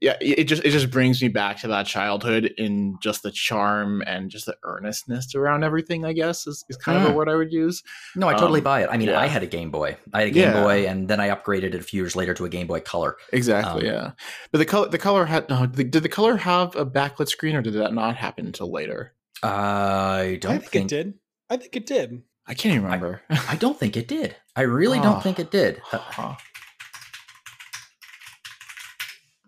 yeah, 0.00 0.16
it 0.20 0.44
just 0.44 0.64
it 0.64 0.70
just 0.70 0.90
brings 0.90 1.20
me 1.20 1.28
back 1.28 1.58
to 1.60 1.68
that 1.68 1.86
childhood 1.86 2.52
in 2.56 2.96
just 3.02 3.22
the 3.22 3.30
charm 3.30 4.02
and 4.06 4.30
just 4.30 4.46
the 4.46 4.56
earnestness 4.62 5.34
around 5.34 5.64
everything. 5.64 6.04
I 6.04 6.12
guess 6.12 6.46
is, 6.46 6.64
is 6.68 6.76
kind 6.76 6.98
mm. 6.98 7.02
of 7.02 7.08
a 7.08 7.12
mm. 7.12 7.16
word 7.16 7.28
I 7.28 7.34
would 7.34 7.52
use. 7.52 7.82
No, 8.14 8.28
I 8.28 8.34
totally 8.34 8.60
um, 8.60 8.64
buy 8.64 8.82
it. 8.82 8.88
I 8.90 8.96
mean, 8.96 9.08
yeah. 9.08 9.20
I 9.20 9.26
had 9.26 9.42
a 9.42 9.46
Game 9.46 9.70
Boy. 9.70 9.96
I 10.12 10.20
had 10.20 10.28
a 10.28 10.30
Game 10.30 10.52
yeah. 10.52 10.62
Boy, 10.62 10.86
and 10.86 11.08
then 11.08 11.20
I 11.20 11.28
upgraded 11.28 11.74
it 11.74 11.74
a 11.76 11.82
few 11.82 12.02
years 12.02 12.16
later 12.16 12.34
to 12.34 12.44
a 12.44 12.48
Game 12.48 12.66
Boy 12.66 12.80
Color. 12.80 13.16
Exactly. 13.32 13.88
Um, 13.88 13.94
yeah, 13.94 14.10
but 14.52 14.58
the 14.58 14.66
color 14.66 14.88
the 14.88 14.98
color 14.98 15.24
had 15.26 15.48
no. 15.48 15.66
did 15.66 15.92
the 15.92 16.08
color 16.08 16.36
have 16.36 16.76
a 16.76 16.86
backlit 16.86 17.28
screen, 17.28 17.56
or 17.56 17.62
did 17.62 17.74
that 17.74 17.92
not 17.92 18.16
happen 18.16 18.46
until 18.46 18.70
later? 18.70 19.14
I 19.42 20.38
don't 20.40 20.52
I 20.52 20.58
think, 20.58 20.70
think, 20.70 20.84
it 20.84 20.88
did. 20.88 21.14
I 21.50 21.56
think 21.56 21.76
it 21.76 21.86
did. 21.86 22.22
I 22.46 22.54
can't 22.54 22.74
even 22.74 22.84
remember. 22.84 23.22
I, 23.30 23.44
I 23.50 23.56
don't 23.56 23.78
think 23.78 23.96
it 23.96 24.08
did. 24.08 24.36
I 24.54 24.62
really 24.62 24.98
oh. 24.98 25.02
don't 25.02 25.22
think 25.22 25.38
it 25.38 25.50
did. 25.50 25.80
Uh, 25.92 26.34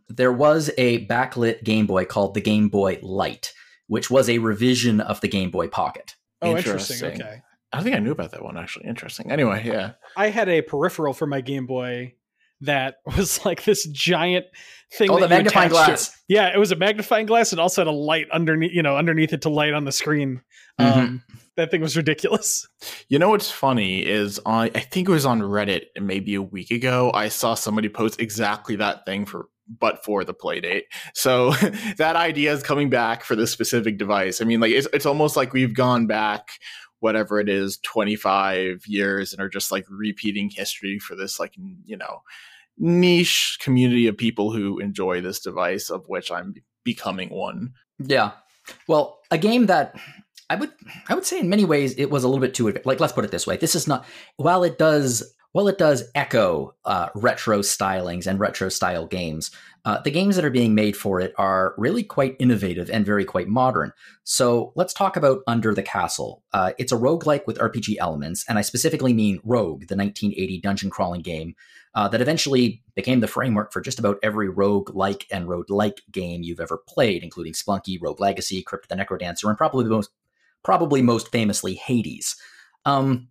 there 0.08 0.32
was 0.32 0.70
a 0.78 1.06
backlit 1.06 1.64
Game 1.64 1.86
Boy 1.86 2.04
called 2.04 2.34
the 2.34 2.40
Game 2.40 2.68
Boy 2.68 2.98
Light, 3.02 3.52
which 3.86 4.10
was 4.10 4.28
a 4.28 4.38
revision 4.38 5.00
of 5.00 5.20
the 5.20 5.28
Game 5.28 5.50
Boy 5.50 5.68
Pocket. 5.68 6.14
Oh, 6.40 6.56
interesting. 6.56 6.96
interesting. 6.96 7.26
Okay. 7.26 7.42
I 7.72 7.82
think 7.82 7.96
I 7.96 7.98
knew 7.98 8.12
about 8.12 8.30
that 8.30 8.42
one 8.42 8.56
actually. 8.56 8.86
Interesting. 8.86 9.30
Anyway, 9.30 9.62
yeah. 9.66 9.92
I 10.16 10.28
had 10.28 10.48
a 10.48 10.62
peripheral 10.62 11.12
for 11.12 11.26
my 11.26 11.40
Game 11.40 11.66
Boy 11.66 12.14
that 12.62 12.96
was 13.16 13.44
like 13.44 13.64
this 13.64 13.86
giant 13.86 14.46
thing. 14.92 15.10
Oh, 15.10 15.20
the 15.20 15.28
magnifying 15.28 15.68
glass. 15.68 16.10
To. 16.10 16.16
Yeah, 16.28 16.54
it 16.54 16.58
was 16.58 16.72
a 16.72 16.76
magnifying 16.76 17.26
glass 17.26 17.52
and 17.52 17.60
also 17.60 17.82
had 17.82 17.88
a 17.88 17.92
light 17.92 18.26
underneath, 18.30 18.72
you 18.72 18.82
know, 18.82 18.96
underneath 18.96 19.32
it 19.32 19.42
to 19.42 19.48
light 19.48 19.74
on 19.74 19.84
the 19.84 19.92
screen. 19.92 20.40
Mm-hmm. 20.80 20.98
Um, 20.98 21.22
that 21.56 21.70
thing 21.70 21.80
was 21.80 21.96
ridiculous. 21.96 22.66
You 23.08 23.18
know 23.18 23.30
what's 23.30 23.50
funny 23.50 24.06
is 24.06 24.40
I 24.46 24.70
I 24.74 24.80
think 24.80 25.08
it 25.08 25.12
was 25.12 25.26
on 25.26 25.40
Reddit 25.40 25.86
maybe 26.00 26.34
a 26.36 26.42
week 26.42 26.70
ago. 26.70 27.10
I 27.12 27.28
saw 27.28 27.54
somebody 27.54 27.88
post 27.88 28.20
exactly 28.20 28.76
that 28.76 29.04
thing 29.04 29.26
for 29.26 29.48
but 29.68 30.04
for 30.04 30.24
the 30.24 30.34
Playdate. 30.34 30.84
So 31.14 31.52
that 31.98 32.16
idea 32.16 32.52
is 32.52 32.62
coming 32.62 32.90
back 32.90 33.24
for 33.24 33.36
this 33.36 33.52
specific 33.52 33.98
device. 33.98 34.40
I 34.40 34.44
mean, 34.44 34.60
like 34.60 34.72
it's 34.72 34.88
it's 34.92 35.06
almost 35.06 35.36
like 35.36 35.52
we've 35.52 35.74
gone 35.74 36.06
back 36.06 36.48
whatever 37.00 37.38
it 37.38 37.48
is 37.48 37.78
25 37.84 38.86
years 38.86 39.32
and 39.32 39.40
are 39.40 39.48
just 39.48 39.70
like 39.70 39.86
repeating 39.88 40.50
history 40.50 40.98
for 40.98 41.14
this 41.14 41.38
like 41.38 41.54
you 41.84 41.96
know 41.96 42.22
niche 42.76 43.58
community 43.60 44.06
of 44.06 44.16
people 44.16 44.52
who 44.52 44.78
enjoy 44.78 45.20
this 45.20 45.40
device 45.40 45.90
of 45.90 46.08
which 46.08 46.30
I'm 46.30 46.54
becoming 46.84 47.30
one. 47.30 47.72
Yeah. 47.98 48.32
Well, 48.86 49.18
a 49.30 49.38
game 49.38 49.66
that 49.66 49.98
I 50.50 50.56
would 50.56 50.72
I 51.08 51.14
would 51.14 51.26
say 51.26 51.40
in 51.40 51.48
many 51.48 51.64
ways 51.64 51.94
it 51.94 52.10
was 52.10 52.24
a 52.24 52.28
little 52.28 52.40
bit 52.40 52.54
too 52.54 52.72
like 52.84 53.00
let's 53.00 53.12
put 53.12 53.24
it 53.24 53.30
this 53.30 53.46
way. 53.46 53.56
This 53.56 53.74
is 53.74 53.86
not 53.86 54.06
while 54.36 54.64
it 54.64 54.78
does 54.78 55.34
while 55.58 55.66
it 55.66 55.76
does 55.76 56.04
echo 56.14 56.72
uh, 56.84 57.08
retro 57.16 57.62
stylings 57.62 58.28
and 58.28 58.38
retro 58.38 58.68
style 58.68 59.08
games, 59.08 59.50
uh, 59.84 60.00
the 60.02 60.10
games 60.12 60.36
that 60.36 60.44
are 60.44 60.50
being 60.50 60.72
made 60.72 60.96
for 60.96 61.18
it 61.18 61.34
are 61.36 61.74
really 61.76 62.04
quite 62.04 62.36
innovative 62.38 62.88
and 62.88 63.04
very 63.04 63.24
quite 63.24 63.48
modern. 63.48 63.92
So 64.22 64.72
let's 64.76 64.94
talk 64.94 65.16
about 65.16 65.40
Under 65.48 65.74
the 65.74 65.82
Castle. 65.82 66.44
Uh, 66.52 66.74
it's 66.78 66.92
a 66.92 66.96
roguelike 66.96 67.44
with 67.48 67.58
RPG 67.58 67.96
elements, 67.98 68.44
and 68.48 68.56
I 68.56 68.62
specifically 68.62 69.12
mean 69.12 69.40
Rogue, 69.42 69.88
the 69.88 69.96
1980 69.96 70.60
dungeon 70.60 70.90
crawling 70.90 71.22
game 71.22 71.56
uh, 71.92 72.06
that 72.06 72.20
eventually 72.20 72.84
became 72.94 73.18
the 73.18 73.26
framework 73.26 73.72
for 73.72 73.80
just 73.80 73.98
about 73.98 74.20
every 74.22 74.48
rogue-like 74.48 75.26
and 75.32 75.48
rogue-like 75.48 76.02
game 76.12 76.44
you've 76.44 76.60
ever 76.60 76.78
played, 76.86 77.24
including 77.24 77.52
Spelunky, 77.52 77.98
Rogue 78.00 78.20
Legacy, 78.20 78.62
Crypt 78.62 78.88
the 78.88 78.94
Necrodancer, 78.94 79.48
and 79.48 79.58
probably 79.58 79.86
most, 79.86 80.10
probably 80.62 81.02
most 81.02 81.32
famously 81.32 81.74
Hades. 81.74 82.36
Um, 82.84 83.26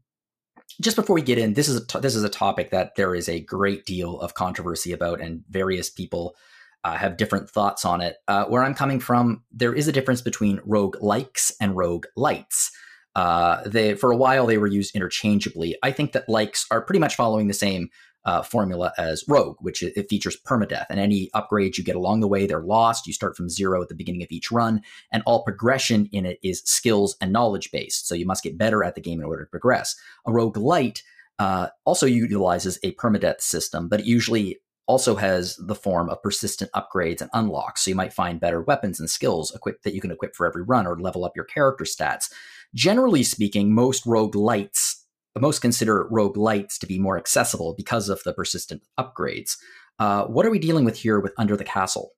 just 0.81 0.95
before 0.95 1.13
we 1.13 1.21
get 1.21 1.37
in, 1.37 1.53
this 1.53 1.67
is 1.67 1.81
a 1.93 1.99
this 1.99 2.15
is 2.15 2.23
a 2.23 2.29
topic 2.29 2.71
that 2.71 2.95
there 2.95 3.15
is 3.15 3.27
a 3.27 3.39
great 3.39 3.85
deal 3.85 4.19
of 4.19 4.33
controversy 4.33 4.91
about, 4.91 5.21
and 5.21 5.43
various 5.49 5.89
people 5.89 6.35
uh, 6.83 6.95
have 6.95 7.17
different 7.17 7.49
thoughts 7.49 7.83
on 7.83 8.01
it. 8.01 8.17
Uh, 8.27 8.45
where 8.45 8.63
I'm 8.63 8.75
coming 8.75 8.99
from, 8.99 9.43
there 9.51 9.73
is 9.73 9.87
a 9.87 9.91
difference 9.91 10.21
between 10.21 10.61
rogue 10.65 10.97
likes 11.01 11.51
and 11.59 11.75
rogue 11.75 12.05
lights. 12.15 12.71
Uh, 13.15 13.63
they 13.65 13.95
for 13.95 14.11
a 14.11 14.17
while 14.17 14.45
they 14.45 14.59
were 14.59 14.67
used 14.67 14.95
interchangeably. 14.95 15.75
I 15.81 15.91
think 15.91 16.11
that 16.11 16.29
likes 16.29 16.65
are 16.69 16.81
pretty 16.81 16.99
much 16.99 17.15
following 17.15 17.47
the 17.47 17.53
same 17.53 17.89
uh, 18.27 18.43
formula 18.43 18.93
as 18.97 19.23
Rogue, 19.27 19.55
which 19.61 19.81
it, 19.81 20.09
features 20.09 20.37
permadeath, 20.45 20.85
and 20.89 20.99
any 20.99 21.31
upgrades 21.33 21.77
you 21.77 21.83
get 21.83 21.95
along 21.95 22.19
the 22.19 22.27
way, 22.27 22.45
they're 22.45 22.61
lost. 22.61 23.07
You 23.07 23.13
start 23.13 23.37
from 23.37 23.49
zero 23.49 23.81
at 23.81 23.87
the 23.87 23.95
beginning 23.95 24.21
of 24.21 24.31
each 24.31 24.51
run, 24.51 24.81
and 25.11 25.23
all 25.25 25.43
progression 25.43 26.09
in 26.11 26.25
it 26.25 26.37
is 26.43 26.61
skills 26.65 27.15
and 27.21 27.31
knowledge 27.31 27.71
based. 27.71 28.07
So 28.07 28.13
you 28.13 28.25
must 28.25 28.43
get 28.43 28.57
better 28.57 28.83
at 28.83 28.95
the 28.95 29.01
game 29.01 29.19
in 29.19 29.25
order 29.25 29.45
to 29.45 29.49
progress. 29.49 29.95
A 30.25 30.31
Rogue 30.31 30.57
Light 30.57 31.03
uh, 31.39 31.69
also 31.85 32.05
utilizes 32.05 32.77
a 32.83 32.93
permadeath 32.95 33.41
system, 33.41 33.87
but 33.87 34.01
it 34.01 34.05
usually 34.05 34.59
also 34.87 35.15
has 35.15 35.55
the 35.57 35.75
form 35.75 36.09
of 36.09 36.21
persistent 36.21 36.71
upgrades 36.71 37.21
and 37.21 37.29
unlocks. 37.33 37.83
So 37.83 37.91
you 37.91 37.95
might 37.95 38.13
find 38.13 38.39
better 38.39 38.61
weapons 38.61 38.99
and 38.99 39.09
skills 39.09 39.53
equipped 39.55 39.83
that 39.83 39.93
you 39.93 40.01
can 40.01 40.11
equip 40.11 40.35
for 40.35 40.45
every 40.45 40.63
run 40.63 40.85
or 40.85 40.99
level 40.99 41.23
up 41.23 41.35
your 41.35 41.45
character 41.45 41.85
stats. 41.85 42.29
Generally 42.73 43.23
speaking, 43.23 43.73
most 43.73 44.05
rogue 44.05 44.35
lights 44.35 45.05
most 45.39 45.59
consider 45.59 46.07
rogue 46.09 46.37
lights 46.37 46.77
to 46.79 46.87
be 46.87 46.99
more 46.99 47.17
accessible 47.17 47.73
because 47.75 48.09
of 48.09 48.21
the 48.23 48.33
persistent 48.33 48.83
upgrades. 48.99 49.57
Uh, 49.99 50.25
what 50.25 50.45
are 50.45 50.51
we 50.51 50.59
dealing 50.59 50.85
with 50.85 50.97
here 50.97 51.19
with 51.19 51.33
Under 51.37 51.57
the 51.57 51.63
Castle? 51.63 52.11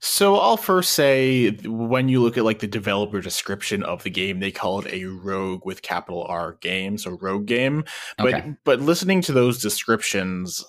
So 0.00 0.36
I'll 0.36 0.56
first 0.56 0.92
say 0.92 1.50
when 1.64 2.08
you 2.08 2.22
look 2.22 2.38
at 2.38 2.44
like 2.44 2.60
the 2.60 2.68
developer 2.68 3.20
description 3.20 3.82
of 3.82 4.04
the 4.04 4.10
game, 4.10 4.38
they 4.38 4.52
call 4.52 4.78
it 4.80 4.92
a 4.92 5.06
rogue 5.06 5.64
with 5.64 5.82
capital 5.82 6.24
R 6.28 6.56
game, 6.60 6.98
so 6.98 7.18
rogue 7.20 7.46
game. 7.46 7.84
But 8.16 8.34
okay. 8.34 8.54
but 8.64 8.80
listening 8.80 9.22
to 9.22 9.32
those 9.32 9.60
descriptions, 9.60 10.64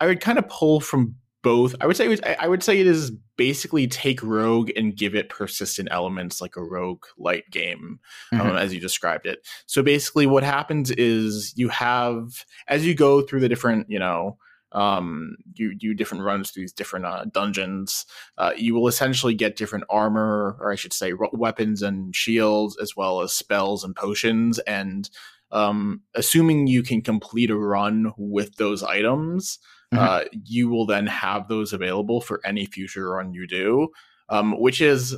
I 0.00 0.06
would 0.06 0.20
kind 0.20 0.38
of 0.38 0.48
pull 0.48 0.80
from 0.80 1.14
both. 1.42 1.74
I 1.80 1.86
would 1.86 1.96
say 1.96 2.08
was, 2.08 2.20
I 2.38 2.48
would 2.48 2.62
say 2.62 2.80
it 2.80 2.86
is 2.86 3.12
basically 3.36 3.86
take 3.86 4.22
Rogue 4.22 4.70
and 4.76 4.96
give 4.96 5.14
it 5.14 5.28
persistent 5.28 5.88
elements 5.90 6.40
like 6.40 6.56
a 6.56 6.62
Rogue 6.62 7.04
light 7.16 7.48
game, 7.50 8.00
um, 8.32 8.38
mm-hmm. 8.38 8.50
um, 8.50 8.56
as 8.56 8.74
you 8.74 8.80
described 8.80 9.26
it. 9.26 9.46
So 9.66 9.82
basically, 9.82 10.26
what 10.26 10.42
happens 10.42 10.90
is 10.90 11.52
you 11.56 11.68
have 11.68 12.44
as 12.66 12.86
you 12.86 12.94
go 12.94 13.22
through 13.22 13.40
the 13.40 13.48
different, 13.48 13.88
you 13.88 13.98
know, 13.98 14.38
um, 14.72 15.36
you 15.54 15.74
do 15.74 15.94
different 15.94 16.24
runs 16.24 16.50
through 16.50 16.64
these 16.64 16.72
different 16.72 17.06
uh, 17.06 17.24
dungeons. 17.32 18.04
Uh, 18.36 18.52
you 18.56 18.74
will 18.74 18.88
essentially 18.88 19.34
get 19.34 19.56
different 19.56 19.84
armor, 19.88 20.56
or 20.60 20.72
I 20.72 20.76
should 20.76 20.92
say, 20.92 21.12
weapons 21.32 21.82
and 21.82 22.14
shields, 22.14 22.76
as 22.80 22.94
well 22.96 23.20
as 23.20 23.32
spells 23.32 23.84
and 23.84 23.96
potions. 23.96 24.58
And 24.60 25.08
um, 25.50 26.02
assuming 26.14 26.66
you 26.66 26.82
can 26.82 27.00
complete 27.00 27.50
a 27.50 27.56
run 27.56 28.12
with 28.18 28.56
those 28.56 28.82
items, 28.82 29.58
mm-hmm. 29.92 29.98
uh, 29.98 30.20
you 30.44 30.68
will 30.68 30.86
then 30.86 31.06
have 31.06 31.48
those 31.48 31.72
available 31.72 32.20
for 32.20 32.40
any 32.44 32.66
future 32.66 33.10
run 33.10 33.32
you 33.32 33.46
do, 33.46 33.88
um, 34.28 34.58
which 34.58 34.80
is 34.80 35.16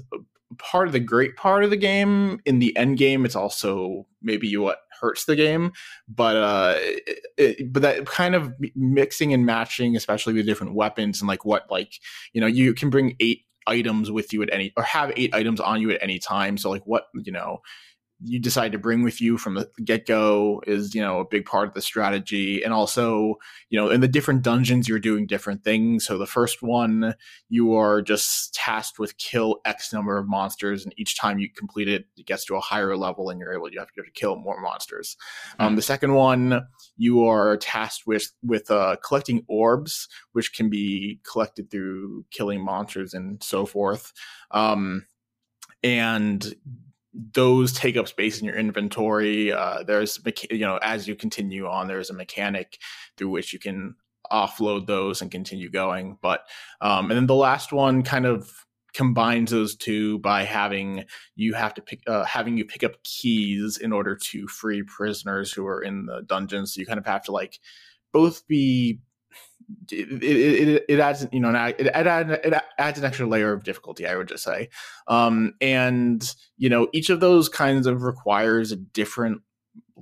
part 0.59 0.87
of 0.87 0.93
the 0.93 1.01
great 1.01 1.37
part 1.37 1.64
of 1.64 1.71
the 1.71 1.77
game. 1.77 2.41
In 2.45 2.59
the 2.59 2.77
end 2.77 2.99
game, 2.99 3.25
it's 3.25 3.37
also 3.37 4.07
maybe 4.23 4.55
what 4.57 4.79
hurts 5.01 5.25
the 5.25 5.37
game, 5.37 5.73
but 6.09 6.37
uh, 6.37 6.75
it, 6.79 7.21
it, 7.37 7.73
but 7.73 7.83
that 7.83 8.07
kind 8.07 8.35
of 8.35 8.53
mixing 8.75 9.33
and 9.33 9.47
matching, 9.47 9.97
especially 9.97 10.35
with 10.35 10.47
different 10.47 10.75
weapons 10.75 11.21
and 11.21 11.29
like 11.29 11.45
what 11.45 11.71
like 11.71 11.95
you 12.33 12.41
know 12.41 12.47
you 12.47 12.75
can 12.75 12.91
bring 12.91 13.16
eight 13.21 13.45
items 13.66 14.11
with 14.11 14.33
you 14.33 14.43
at 14.43 14.53
any 14.53 14.73
or 14.77 14.83
have 14.83 15.12
eight 15.16 15.35
items 15.35 15.61
on 15.61 15.81
you 15.81 15.91
at 15.91 16.03
any 16.03 16.18
time. 16.18 16.57
So 16.57 16.71
like 16.71 16.87
what 16.87 17.05
you 17.14 17.33
know 17.33 17.62
you 18.23 18.39
decide 18.39 18.73
to 18.73 18.79
bring 18.79 19.03
with 19.03 19.21
you 19.21 19.39
from 19.39 19.55
the 19.55 19.71
get 19.85 20.07
go 20.07 20.62
is 20.66 20.95
you 20.95 21.01
know 21.01 21.21
a 21.21 21.25
big 21.25 21.47
part 21.47 21.68
of 21.68 21.75
the 21.75 21.81
strategy, 21.81 22.62
and 22.62 22.73
also 22.73 23.37
you 23.71 23.79
know 23.79 23.91
in 23.91 24.01
the 24.01 24.09
different 24.09 24.43
dungeons 24.43 24.89
you're 24.89 24.99
doing 24.99 25.27
different 25.27 25.64
things. 25.64 26.07
So 26.07 26.18
the 26.18 26.27
first 26.27 26.62
one 26.62 27.14
you 27.49 27.75
are 27.75 28.03
just 28.03 28.55
tasked 28.55 28.99
with 28.99 29.16
kill 29.18 29.61
X 29.64 29.93
number 29.93 30.18
of 30.18 30.29
monsters, 30.29 30.85
and 30.85 30.95
each 30.97 31.18
time 31.18 31.39
you 31.39 31.49
complete 31.51 31.89
it, 31.89 32.07
it 32.16 32.27
gets 32.27 32.45
to 32.47 32.57
a 32.57 32.61
higher 32.61 32.97
level, 32.97 33.31
and 33.31 33.41
you're 33.41 33.55
able 33.55 33.71
you 33.71 33.79
have 33.79 33.93
to 33.93 34.03
kill 34.14 34.37
more 34.37 34.61
monsters. 34.61 35.16
Mm-hmm. 35.53 35.62
Um, 35.62 35.77
the 35.77 35.83
second 35.83 36.14
one 36.14 36.66
you 36.97 37.25
are 37.25 37.57
tasked 37.57 38.07
with 38.07 38.33
with 38.43 38.71
uh, 38.71 38.97
collecting 39.05 39.45
orbs, 39.49 40.09
which 40.33 40.55
can 40.55 40.68
be 40.68 41.21
collected 41.31 41.71
through 41.71 42.25
killing 42.31 42.62
monsters 42.62 43.14
and 43.14 43.43
so 43.43 43.66
forth. 43.66 44.12
Um, 44.51 45.07
and 45.83 46.55
those 47.13 47.73
take 47.73 47.97
up 47.97 48.09
space 48.09 48.41
in 48.41 48.47
your 48.47 48.57
inventory. 48.57 49.53
Uh, 49.53 49.83
there's, 49.83 50.21
you 50.51 50.61
know, 50.61 50.79
as 50.83 51.09
you 51.09 51.15
continue 51.15 51.67
on, 51.67 51.89
there's 51.89 52.11
a 52.11 52.15
mechanic 52.15 52.79
through 53.17 53.31
which 53.31 53.53
you 53.53 53.59
can 53.59 53.95
offload 54.31 54.87
those 54.87 55.21
and 55.21 55.31
continue 55.31 55.71
going. 55.71 56.19
But 56.23 56.43
um, 56.81 57.11
and 57.11 57.17
then 57.17 57.27
the 57.27 57.35
last 57.35 57.73
one 57.73 58.03
kind 58.03 58.27
of 58.27 58.51
combines 58.93 59.51
those 59.51 59.77
two 59.77 60.19
by 60.19 60.45
having 60.45 61.05
you 61.37 61.55
have 61.55 61.75
to 61.75 61.83
pick 61.83 62.01
uh, 62.07 62.25
having 62.25 62.57
you 62.57 62.65
pick 62.65 62.85
up 62.85 63.03
keys 63.05 63.79
in 63.79 63.93
order 63.93 64.17
to 64.17 64.47
free 64.49 64.83
prisoners 64.83 65.53
who 65.53 65.67
are 65.67 65.83
in 65.83 66.07
the 66.07 66.23
dungeons. 66.23 66.75
So 66.75 66.81
you 66.81 66.87
kind 66.87 66.99
of 66.99 67.07
have 67.07 67.25
to 67.25 67.33
like 67.33 67.59
both 68.13 68.47
be 68.47 69.01
it, 69.91 70.22
it, 70.22 70.85
it, 70.89 71.01
adds 71.01 71.26
you 71.33 71.41
know 71.41 71.51
it, 71.66 71.81
it, 71.81 71.97
it 71.97 72.62
adds 72.78 72.99
an 72.99 73.05
extra 73.05 73.26
layer 73.26 73.53
of 73.53 73.62
difficulty 73.62 74.07
i 74.07 74.16
would 74.16 74.28
just 74.28 74.45
say. 74.45 74.68
Um, 75.07 75.55
and 75.61 76.35
you 76.57 76.68
know 76.68 76.89
each 76.93 77.11
of 77.11 77.20
those 77.20 77.49
kinds 77.49 77.87
of 77.87 78.03
requires 78.03 78.72
a 78.72 78.76
different 78.76 79.43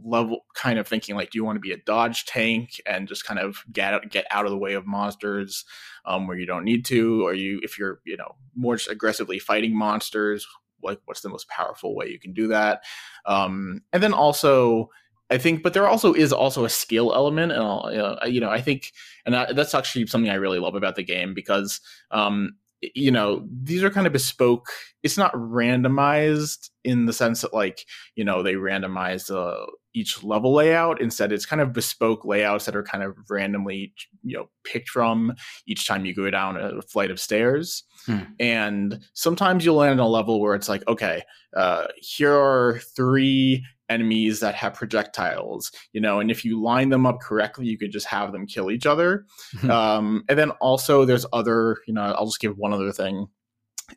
level 0.04 0.44
kind 0.54 0.78
of 0.78 0.86
thinking 0.86 1.16
like 1.16 1.30
do 1.30 1.38
you 1.38 1.44
want 1.44 1.56
to 1.56 1.60
be 1.60 1.72
a 1.72 1.76
dodge 1.78 2.24
tank 2.24 2.80
and 2.86 3.08
just 3.08 3.24
kind 3.24 3.40
of 3.40 3.62
get 3.72 3.94
out, 3.94 4.10
get 4.10 4.26
out 4.30 4.44
of 4.44 4.50
the 4.50 4.58
way 4.58 4.74
of 4.74 4.86
monsters 4.86 5.64
um, 6.04 6.26
where 6.26 6.38
you 6.38 6.46
don't 6.46 6.64
need 6.64 6.84
to? 6.86 7.26
Or 7.26 7.34
you 7.34 7.60
if 7.62 7.78
you're 7.78 8.00
you 8.04 8.16
know 8.16 8.36
more 8.54 8.76
just 8.76 8.90
aggressively 8.90 9.38
fighting 9.38 9.76
monsters 9.76 10.46
like 10.82 11.00
what's 11.06 11.22
the 11.22 11.28
most 11.28 11.48
powerful 11.48 11.94
way 11.94 12.08
you 12.08 12.18
can 12.18 12.32
do 12.32 12.48
that? 12.48 12.82
Um, 13.26 13.82
and 13.92 14.02
then 14.02 14.12
also 14.12 14.90
I 15.30 15.38
think, 15.38 15.62
but 15.62 15.74
there 15.74 15.86
also 15.86 16.14
is 16.14 16.32
also 16.32 16.64
a 16.64 16.70
skill 16.70 17.12
element, 17.14 17.52
and 17.52 17.62
I'll, 17.62 17.90
you 18.26 18.40
know, 18.40 18.50
I 18.50 18.62
think, 18.62 18.92
and 19.26 19.36
I, 19.36 19.52
that's 19.52 19.74
actually 19.74 20.06
something 20.06 20.30
I 20.30 20.36
really 20.36 20.58
love 20.58 20.74
about 20.74 20.96
the 20.96 21.04
game 21.04 21.34
because 21.34 21.80
um, 22.10 22.54
you 22.80 23.10
know 23.10 23.46
these 23.62 23.82
are 23.82 23.90
kind 23.90 24.06
of 24.06 24.12
bespoke 24.12 24.68
it's 25.02 25.18
not 25.18 25.32
randomized 25.34 26.70
in 26.84 27.06
the 27.06 27.12
sense 27.12 27.40
that 27.40 27.52
like 27.52 27.84
you 28.14 28.24
know 28.24 28.42
they 28.42 28.54
randomize 28.54 29.34
uh, 29.34 29.66
each 29.94 30.22
level 30.22 30.54
layout 30.54 31.00
instead 31.00 31.32
it's 31.32 31.46
kind 31.46 31.60
of 31.60 31.72
bespoke 31.72 32.24
layouts 32.24 32.66
that 32.66 32.76
are 32.76 32.82
kind 32.82 33.02
of 33.02 33.16
randomly 33.28 33.92
you 34.22 34.36
know 34.36 34.48
picked 34.64 34.88
from 34.88 35.34
each 35.66 35.86
time 35.86 36.06
you 36.06 36.14
go 36.14 36.30
down 36.30 36.56
a 36.56 36.80
flight 36.82 37.10
of 37.10 37.18
stairs 37.18 37.82
hmm. 38.06 38.20
and 38.38 39.00
sometimes 39.12 39.64
you'll 39.64 39.76
land 39.76 40.00
on 40.00 40.06
a 40.06 40.08
level 40.08 40.40
where 40.40 40.54
it's 40.54 40.68
like 40.68 40.86
okay 40.86 41.22
uh, 41.56 41.86
here 41.96 42.34
are 42.34 42.80
three 42.94 43.64
enemies 43.88 44.40
that 44.40 44.54
have 44.54 44.74
projectiles, 44.74 45.72
you 45.92 46.00
know, 46.00 46.20
and 46.20 46.30
if 46.30 46.44
you 46.44 46.60
line 46.60 46.88
them 46.88 47.06
up 47.06 47.20
correctly, 47.20 47.66
you 47.66 47.78
could 47.78 47.92
just 47.92 48.06
have 48.06 48.32
them 48.32 48.46
kill 48.46 48.70
each 48.70 48.86
other. 48.86 49.26
um, 49.70 50.24
and 50.28 50.38
then 50.38 50.50
also 50.60 51.04
there's 51.04 51.26
other, 51.32 51.78
you 51.86 51.94
know, 51.94 52.02
I'll 52.02 52.26
just 52.26 52.40
give 52.40 52.56
one 52.56 52.72
other 52.72 52.92
thing 52.92 53.26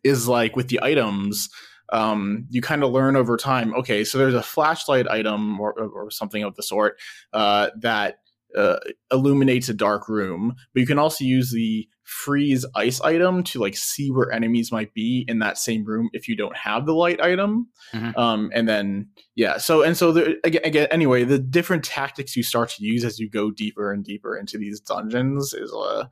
is 0.03 0.27
like 0.27 0.55
with 0.55 0.69
the 0.69 0.81
items, 0.81 1.49
um, 1.91 2.45
you 2.49 2.61
kind 2.61 2.83
of 2.83 2.91
learn 2.91 3.15
over 3.15 3.35
time. 3.37 3.73
Okay, 3.75 4.03
so 4.03 4.17
there's 4.17 4.33
a 4.33 4.43
flashlight 4.43 5.07
item 5.07 5.59
or, 5.59 5.73
or 5.73 6.09
something 6.09 6.43
of 6.43 6.55
the 6.55 6.63
sort 6.63 6.97
uh, 7.33 7.69
that 7.79 8.19
uh, 8.57 8.77
illuminates 9.11 9.69
a 9.69 9.73
dark 9.73 10.09
room, 10.09 10.55
but 10.73 10.79
you 10.79 10.87
can 10.87 10.99
also 10.99 11.23
use 11.23 11.51
the 11.51 11.87
freeze 12.03 12.65
ice 12.75 12.99
item 13.01 13.41
to 13.41 13.59
like 13.59 13.75
see 13.75 14.11
where 14.11 14.31
enemies 14.31 14.71
might 14.71 14.93
be 14.93 15.23
in 15.29 15.39
that 15.39 15.57
same 15.57 15.85
room 15.85 16.09
if 16.11 16.27
you 16.27 16.35
don't 16.35 16.55
have 16.57 16.85
the 16.85 16.93
light 16.93 17.21
item. 17.21 17.67
Mm-hmm. 17.93 18.19
Um, 18.19 18.51
and 18.53 18.67
then 18.67 19.07
yeah, 19.35 19.57
so 19.57 19.81
and 19.81 19.95
so 19.95 20.11
the, 20.11 20.37
again, 20.43 20.61
again, 20.65 20.87
anyway, 20.91 21.23
the 21.23 21.39
different 21.39 21.83
tactics 21.83 22.35
you 22.35 22.43
start 22.43 22.69
to 22.71 22.83
use 22.83 23.05
as 23.05 23.19
you 23.19 23.29
go 23.29 23.51
deeper 23.51 23.93
and 23.93 24.03
deeper 24.03 24.37
into 24.37 24.57
these 24.57 24.79
dungeons 24.81 25.53
is 25.53 25.73
uh 25.73 26.05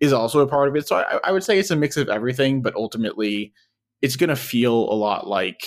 is 0.00 0.12
also 0.12 0.40
a 0.40 0.46
part 0.48 0.68
of 0.68 0.76
it. 0.76 0.88
So 0.88 0.96
I, 0.96 1.20
I 1.24 1.32
would 1.32 1.44
say 1.44 1.58
it's 1.58 1.70
a 1.70 1.76
mix 1.76 1.96
of 1.96 2.08
everything, 2.08 2.62
but 2.62 2.74
ultimately, 2.74 3.52
it's 4.02 4.16
gonna 4.16 4.36
feel 4.36 4.74
a 4.74 4.94
lot 4.94 5.28
like 5.28 5.62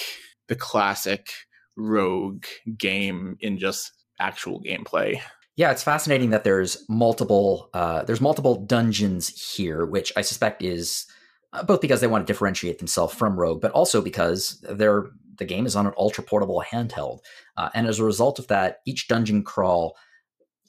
the 0.47 0.55
classic 0.55 1.27
rogue 1.77 2.45
game 2.77 3.37
in 3.39 3.57
just 3.57 3.91
actual 4.19 4.61
gameplay. 4.61 5.21
Yeah, 5.55 5.71
it's 5.71 5.83
fascinating 5.83 6.31
that 6.31 6.43
there's 6.43 6.83
multiple 6.89 7.69
uh, 7.73 8.03
there's 8.03 8.21
multiple 8.21 8.55
dungeons 8.65 9.55
here, 9.55 9.85
which 9.85 10.11
I 10.17 10.21
suspect 10.21 10.63
is 10.63 11.05
uh, 11.53 11.63
both 11.63 11.81
because 11.81 12.01
they 12.01 12.07
want 12.07 12.25
to 12.25 12.31
differentiate 12.33 12.79
themselves 12.79 13.13
from 13.13 13.39
Rogue, 13.39 13.61
but 13.61 13.71
also 13.71 14.01
because 14.01 14.59
they're 14.67 15.11
the 15.37 15.45
game 15.45 15.65
is 15.65 15.75
on 15.75 15.87
an 15.87 15.93
ultra 15.97 16.23
portable 16.23 16.63
handheld, 16.71 17.19
uh, 17.57 17.69
and 17.75 17.87
as 17.87 17.99
a 17.99 18.03
result 18.03 18.39
of 18.39 18.47
that, 18.47 18.77
each 18.85 19.07
dungeon 19.07 19.43
crawl. 19.43 19.95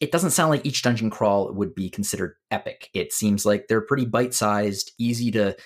It 0.00 0.12
doesn't 0.12 0.30
sound 0.32 0.50
like 0.50 0.66
each 0.66 0.82
dungeon 0.82 1.08
crawl 1.08 1.52
would 1.54 1.74
be 1.74 1.88
considered 1.88 2.34
epic. 2.50 2.90
It 2.94 3.12
seems 3.12 3.46
like 3.46 3.68
they're 3.68 3.80
pretty 3.80 4.04
bite-sized, 4.04 4.92
easy 4.98 5.30
to 5.30 5.56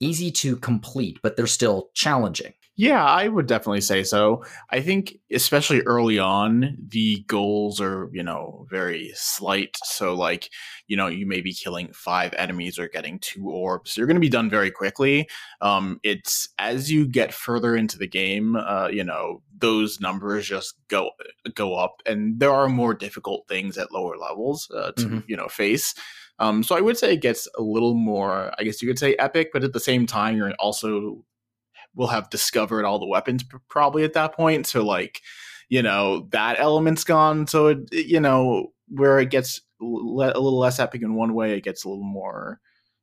easy 0.00 0.30
to 0.30 0.56
complete, 0.56 1.18
but 1.22 1.36
they're 1.36 1.46
still 1.46 1.88
challenging. 1.94 2.52
Yeah, 2.78 3.02
I 3.02 3.28
would 3.28 3.46
definitely 3.46 3.80
say 3.80 4.04
so. 4.04 4.44
I 4.70 4.82
think, 4.82 5.18
especially 5.32 5.80
early 5.80 6.18
on, 6.18 6.76
the 6.88 7.24
goals 7.26 7.80
are, 7.80 8.10
you 8.12 8.22
know, 8.22 8.66
very 8.68 9.12
slight. 9.14 9.78
So, 9.82 10.12
like, 10.14 10.50
you 10.86 10.94
know, 10.94 11.06
you 11.06 11.26
may 11.26 11.40
be 11.40 11.54
killing 11.54 11.90
five 11.94 12.34
enemies 12.34 12.78
or 12.78 12.88
getting 12.88 13.18
two 13.18 13.48
orbs. 13.48 13.96
You're 13.96 14.06
going 14.06 14.16
to 14.16 14.20
be 14.20 14.28
done 14.28 14.50
very 14.50 14.70
quickly. 14.70 15.26
Um, 15.62 16.00
it's 16.02 16.50
as 16.58 16.90
you 16.90 17.08
get 17.08 17.32
further 17.32 17.74
into 17.76 17.96
the 17.96 18.06
game, 18.06 18.56
uh, 18.56 18.88
you 18.88 19.04
know, 19.04 19.40
those 19.58 19.98
numbers 19.98 20.46
just 20.46 20.74
go 20.88 21.12
go 21.54 21.76
up, 21.76 22.02
and 22.04 22.38
there 22.38 22.52
are 22.52 22.68
more 22.68 22.92
difficult 22.92 23.48
things 23.48 23.78
at 23.78 23.90
lower 23.90 24.18
levels 24.18 24.70
uh, 24.70 24.92
to, 24.92 25.06
mm-hmm. 25.06 25.18
you 25.26 25.36
know, 25.36 25.48
face. 25.48 25.94
Um, 26.38 26.62
so 26.62 26.76
I 26.76 26.82
would 26.82 26.98
say 26.98 27.14
it 27.14 27.22
gets 27.22 27.48
a 27.56 27.62
little 27.62 27.94
more, 27.94 28.52
I 28.58 28.64
guess 28.64 28.82
you 28.82 28.88
could 28.88 28.98
say 28.98 29.14
epic, 29.14 29.48
but 29.54 29.64
at 29.64 29.72
the 29.72 29.80
same 29.80 30.06
time, 30.06 30.36
you're 30.36 30.52
also 30.58 31.24
will 31.96 32.06
have 32.06 32.30
discovered 32.30 32.84
all 32.84 32.98
the 32.98 33.06
weapons 33.06 33.44
probably 33.68 34.04
at 34.04 34.12
that 34.12 34.34
point. 34.34 34.66
So 34.66 34.84
like, 34.84 35.22
you 35.68 35.82
know, 35.82 36.28
that 36.30 36.60
element's 36.60 37.04
gone. 37.04 37.46
So 37.46 37.68
it, 37.68 37.88
you 37.92 38.20
know, 38.20 38.68
where 38.88 39.18
it 39.18 39.30
gets 39.30 39.60
le- 39.80 40.32
a 40.32 40.38
little 40.38 40.58
less 40.58 40.78
epic 40.78 41.02
in 41.02 41.14
one 41.14 41.34
way, 41.34 41.54
it 41.54 41.64
gets 41.64 41.84
a 41.84 41.88
little 41.88 42.04
more 42.04 42.60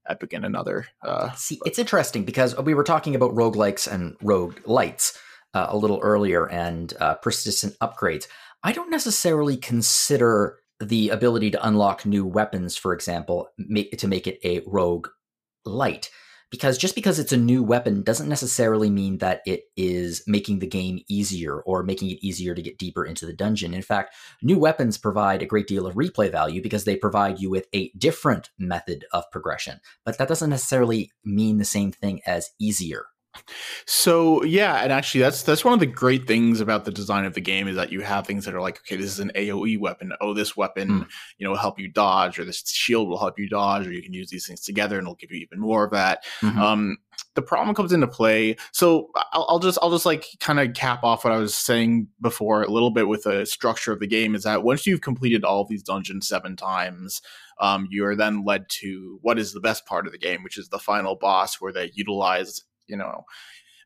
epic 0.07 0.33
in 0.33 0.45
another. 0.45 0.87
Uh, 1.03 1.31
See, 1.33 1.57
but. 1.59 1.67
it's 1.67 1.79
interesting 1.79 2.23
because 2.23 2.55
we 2.57 2.73
were 2.73 2.83
talking 2.83 3.15
about 3.15 3.35
roguelikes 3.35 3.91
and 3.91 4.15
rogue 4.21 4.59
lights 4.65 5.17
uh, 5.53 5.67
a 5.69 5.77
little 5.77 5.99
earlier 6.01 6.49
and 6.49 6.93
uh, 6.99 7.15
persistent 7.15 7.77
upgrades. 7.79 8.27
I 8.63 8.71
don't 8.71 8.91
necessarily 8.91 9.57
consider 9.57 10.59
the 10.79 11.09
ability 11.09 11.51
to 11.51 11.67
unlock 11.67 12.05
new 12.05 12.25
weapons, 12.25 12.75
for 12.77 12.93
example, 12.93 13.49
make, 13.57 13.97
to 13.97 14.07
make 14.07 14.27
it 14.27 14.39
a 14.43 14.61
rogue 14.65 15.07
light 15.65 16.09
because 16.53 16.77
just 16.77 16.93
because 16.93 17.17
it's 17.17 17.31
a 17.31 17.37
new 17.37 17.63
weapon 17.63 18.03
doesn't 18.03 18.29
necessarily 18.29 18.87
mean 18.87 19.17
that 19.17 19.41
it 19.43 19.63
is 19.75 20.21
making 20.27 20.59
the 20.59 20.67
game 20.67 20.99
easier 21.09 21.61
or 21.61 21.81
making 21.81 22.11
it 22.11 22.19
easier 22.21 22.53
to 22.53 22.61
get 22.61 22.77
deeper 22.77 23.03
into 23.03 23.25
the 23.25 23.33
dungeon. 23.33 23.73
In 23.73 23.81
fact, 23.81 24.13
new 24.43 24.59
weapons 24.59 24.99
provide 24.99 25.41
a 25.41 25.47
great 25.47 25.65
deal 25.65 25.87
of 25.87 25.95
replay 25.95 26.31
value 26.31 26.61
because 26.61 26.83
they 26.83 26.95
provide 26.95 27.39
you 27.39 27.49
with 27.49 27.65
a 27.73 27.89
different 27.97 28.51
method 28.59 29.03
of 29.11 29.23
progression, 29.31 29.79
but 30.05 30.19
that 30.19 30.27
doesn't 30.27 30.51
necessarily 30.51 31.11
mean 31.25 31.57
the 31.57 31.65
same 31.65 31.91
thing 31.91 32.21
as 32.27 32.51
easier. 32.59 33.07
So 33.85 34.43
yeah, 34.43 34.75
and 34.77 34.91
actually 34.91 35.21
that's 35.21 35.43
that's 35.43 35.65
one 35.65 35.73
of 35.73 35.79
the 35.79 35.85
great 35.85 36.27
things 36.27 36.61
about 36.61 36.85
the 36.85 36.91
design 36.91 37.25
of 37.25 37.33
the 37.33 37.41
game 37.41 37.67
is 37.67 37.75
that 37.75 37.91
you 37.91 38.01
have 38.01 38.25
things 38.25 38.45
that 38.45 38.53
are 38.53 38.61
like, 38.61 38.79
okay, 38.79 38.95
this 38.95 39.11
is 39.11 39.19
an 39.19 39.31
AoE 39.35 39.79
weapon. 39.79 40.13
Oh, 40.21 40.33
this 40.33 40.55
weapon, 40.55 40.89
mm. 40.89 41.07
you 41.37 41.45
know, 41.45 41.51
will 41.51 41.57
help 41.57 41.79
you 41.79 41.89
dodge, 41.89 42.39
or 42.39 42.45
this 42.45 42.63
shield 42.67 43.07
will 43.07 43.19
help 43.19 43.39
you 43.39 43.49
dodge, 43.49 43.87
or 43.87 43.91
you 43.91 44.03
can 44.03 44.13
use 44.13 44.29
these 44.29 44.47
things 44.47 44.61
together 44.61 44.97
and 44.97 45.05
it'll 45.05 45.15
give 45.15 45.31
you 45.31 45.39
even 45.39 45.59
more 45.59 45.83
of 45.83 45.91
that. 45.91 46.23
Mm-hmm. 46.41 46.59
Um, 46.59 46.97
the 47.35 47.41
problem 47.41 47.75
comes 47.75 47.91
into 47.91 48.07
play. 48.07 48.55
So 48.71 49.09
I'll, 49.31 49.45
I'll 49.49 49.59
just 49.59 49.79
I'll 49.81 49.91
just 49.91 50.05
like 50.05 50.25
kind 50.39 50.59
of 50.59 50.73
cap 50.73 51.03
off 51.03 51.23
what 51.23 51.33
I 51.33 51.37
was 51.37 51.55
saying 51.55 52.07
before 52.21 52.63
a 52.63 52.71
little 52.71 52.91
bit 52.91 53.07
with 53.07 53.23
the 53.23 53.45
structure 53.45 53.91
of 53.91 53.99
the 53.99 54.07
game 54.07 54.35
is 54.35 54.43
that 54.43 54.63
once 54.63 54.85
you've 54.85 55.01
completed 55.01 55.43
all 55.43 55.61
of 55.61 55.67
these 55.67 55.83
dungeons 55.83 56.27
seven 56.27 56.55
times, 56.55 57.21
um, 57.59 57.87
you 57.89 58.05
are 58.05 58.15
then 58.15 58.45
led 58.45 58.69
to 58.69 59.19
what 59.21 59.39
is 59.39 59.53
the 59.53 59.59
best 59.59 59.85
part 59.85 60.05
of 60.05 60.11
the 60.11 60.17
game, 60.17 60.43
which 60.43 60.57
is 60.57 60.69
the 60.69 60.79
final 60.79 61.15
boss, 61.15 61.59
where 61.59 61.73
they 61.73 61.91
utilize 61.93 62.63
you 62.87 62.97
know 62.97 63.25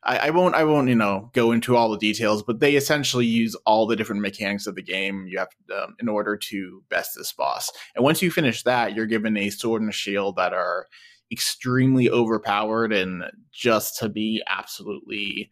I, 0.04 0.18
I, 0.18 0.30
won't 0.30 0.56
I 0.56 0.64
won't 0.64 0.90
you 0.90 0.96
know 0.96 1.30
go 1.34 1.52
into 1.52 1.76
all 1.76 1.90
the 1.90 1.98
details, 1.98 2.44
but 2.44 2.60
they 2.60 2.76
essentially 2.76 3.26
use 3.26 3.56
all 3.66 3.86
the 3.86 3.96
different 3.96 4.22
mechanics 4.22 4.68
of 4.68 4.76
the 4.76 4.82
game 4.82 5.28
you 5.28 5.40
have 5.40 5.50
um, 5.76 5.96
in 6.00 6.08
order 6.08 6.38
to 6.38 6.84
best 6.90 7.12
this 7.16 7.34
boss. 7.34 7.70
And 7.96 8.04
once 8.04 8.22
you 8.22 8.32
finish 8.32 8.64
that, 8.64 8.96
you're 8.96 9.06
given 9.06 9.36
a 9.38 9.50
sword 9.50 9.82
and 9.82 9.90
a 9.90 9.94
shield 9.94 10.38
that 10.38 10.54
are 10.54 10.88
extremely 11.32 12.10
overpowered 12.10 12.94
and 12.94 13.24
just 13.52 13.98
to 14.00 14.08
be 14.08 14.42
absolutely 14.48 15.50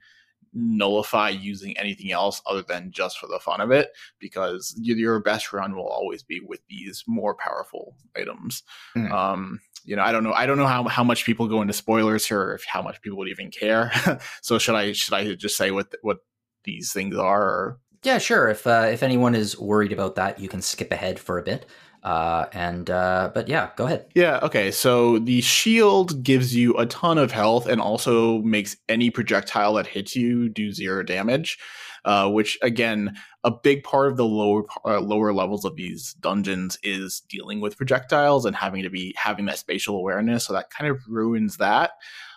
nullify 0.55 1.29
using 1.29 1.77
anything 1.77 2.11
else 2.11 2.41
other 2.47 2.61
than 2.61 2.89
just 2.91 3.19
for 3.19 3.27
the 3.27 3.39
fun 3.39 3.59
of 3.59 3.71
it 3.71 3.89
because 4.19 4.73
your 4.77 5.19
best 5.19 5.51
run 5.51 5.75
will 5.75 5.87
always 5.87 6.23
be 6.23 6.39
with 6.39 6.61
these 6.69 7.03
more 7.07 7.35
powerful 7.35 7.95
items 8.15 8.63
mm. 8.95 9.11
um 9.11 9.59
you 9.83 9.95
know 9.95 10.01
i 10.01 10.11
don't 10.11 10.23
know 10.23 10.33
i 10.33 10.45
don't 10.45 10.57
know 10.57 10.65
how, 10.65 10.83
how 10.85 11.03
much 11.03 11.25
people 11.25 11.47
go 11.47 11.61
into 11.61 11.73
spoilers 11.73 12.25
here 12.25 12.41
or 12.41 12.55
if 12.55 12.63
how 12.65 12.81
much 12.81 13.01
people 13.01 13.17
would 13.17 13.27
even 13.27 13.51
care 13.51 13.91
so 14.41 14.57
should 14.57 14.75
i 14.75 14.93
should 14.93 15.13
i 15.13 15.35
just 15.35 15.57
say 15.57 15.71
what 15.71 15.93
what 16.01 16.19
these 16.63 16.91
things 16.93 17.15
are 17.17 17.43
or? 17.43 17.79
yeah 18.03 18.17
sure 18.17 18.47
if 18.47 18.65
uh, 18.65 18.87
if 18.89 19.03
anyone 19.03 19.35
is 19.35 19.59
worried 19.59 19.91
about 19.91 20.15
that 20.15 20.39
you 20.39 20.47
can 20.47 20.61
skip 20.61 20.91
ahead 20.91 21.19
for 21.19 21.37
a 21.37 21.43
bit 21.43 21.65
uh, 22.05 22.45
and 22.53 22.89
uh, 22.91 23.31
but 23.33 23.49
yeah, 23.49 23.71
go 23.75 23.85
ahead. 23.85 24.05
Yeah, 24.13 24.39
okay. 24.43 24.69
So 24.69 25.17
the 25.17 25.41
shield 25.41 26.23
gives 26.23 26.55
you 26.55 26.77
a 26.77 26.85
ton 26.85 27.17
of 27.17 27.31
health 27.31 27.65
and 27.65 27.81
also 27.81 28.39
makes 28.43 28.77
any 28.87 29.09
projectile 29.09 29.73
that 29.73 29.87
hits 29.87 30.15
you 30.15 30.47
do 30.47 30.71
zero 30.71 31.03
damage. 31.03 31.57
Uh, 32.05 32.29
which 32.29 32.59
again, 32.61 33.15
a 33.43 33.49
big 33.49 33.83
part 33.83 34.11
of 34.11 34.15
the 34.15 34.25
lower 34.25 34.61
uh, 34.85 34.99
lower 35.01 35.33
levels 35.33 35.65
of 35.65 35.75
these 35.75 36.13
dungeons 36.19 36.77
is 36.83 37.21
dealing 37.27 37.61
with 37.61 37.77
projectiles 37.77 38.45
and 38.45 38.55
having 38.55 38.83
to 38.83 38.91
be 38.91 39.11
having 39.17 39.45
that 39.47 39.57
spatial 39.57 39.97
awareness. 39.97 40.45
So 40.45 40.53
that 40.53 40.69
kind 40.69 40.91
of 40.91 40.99
ruins 41.09 41.57
that. 41.57 41.93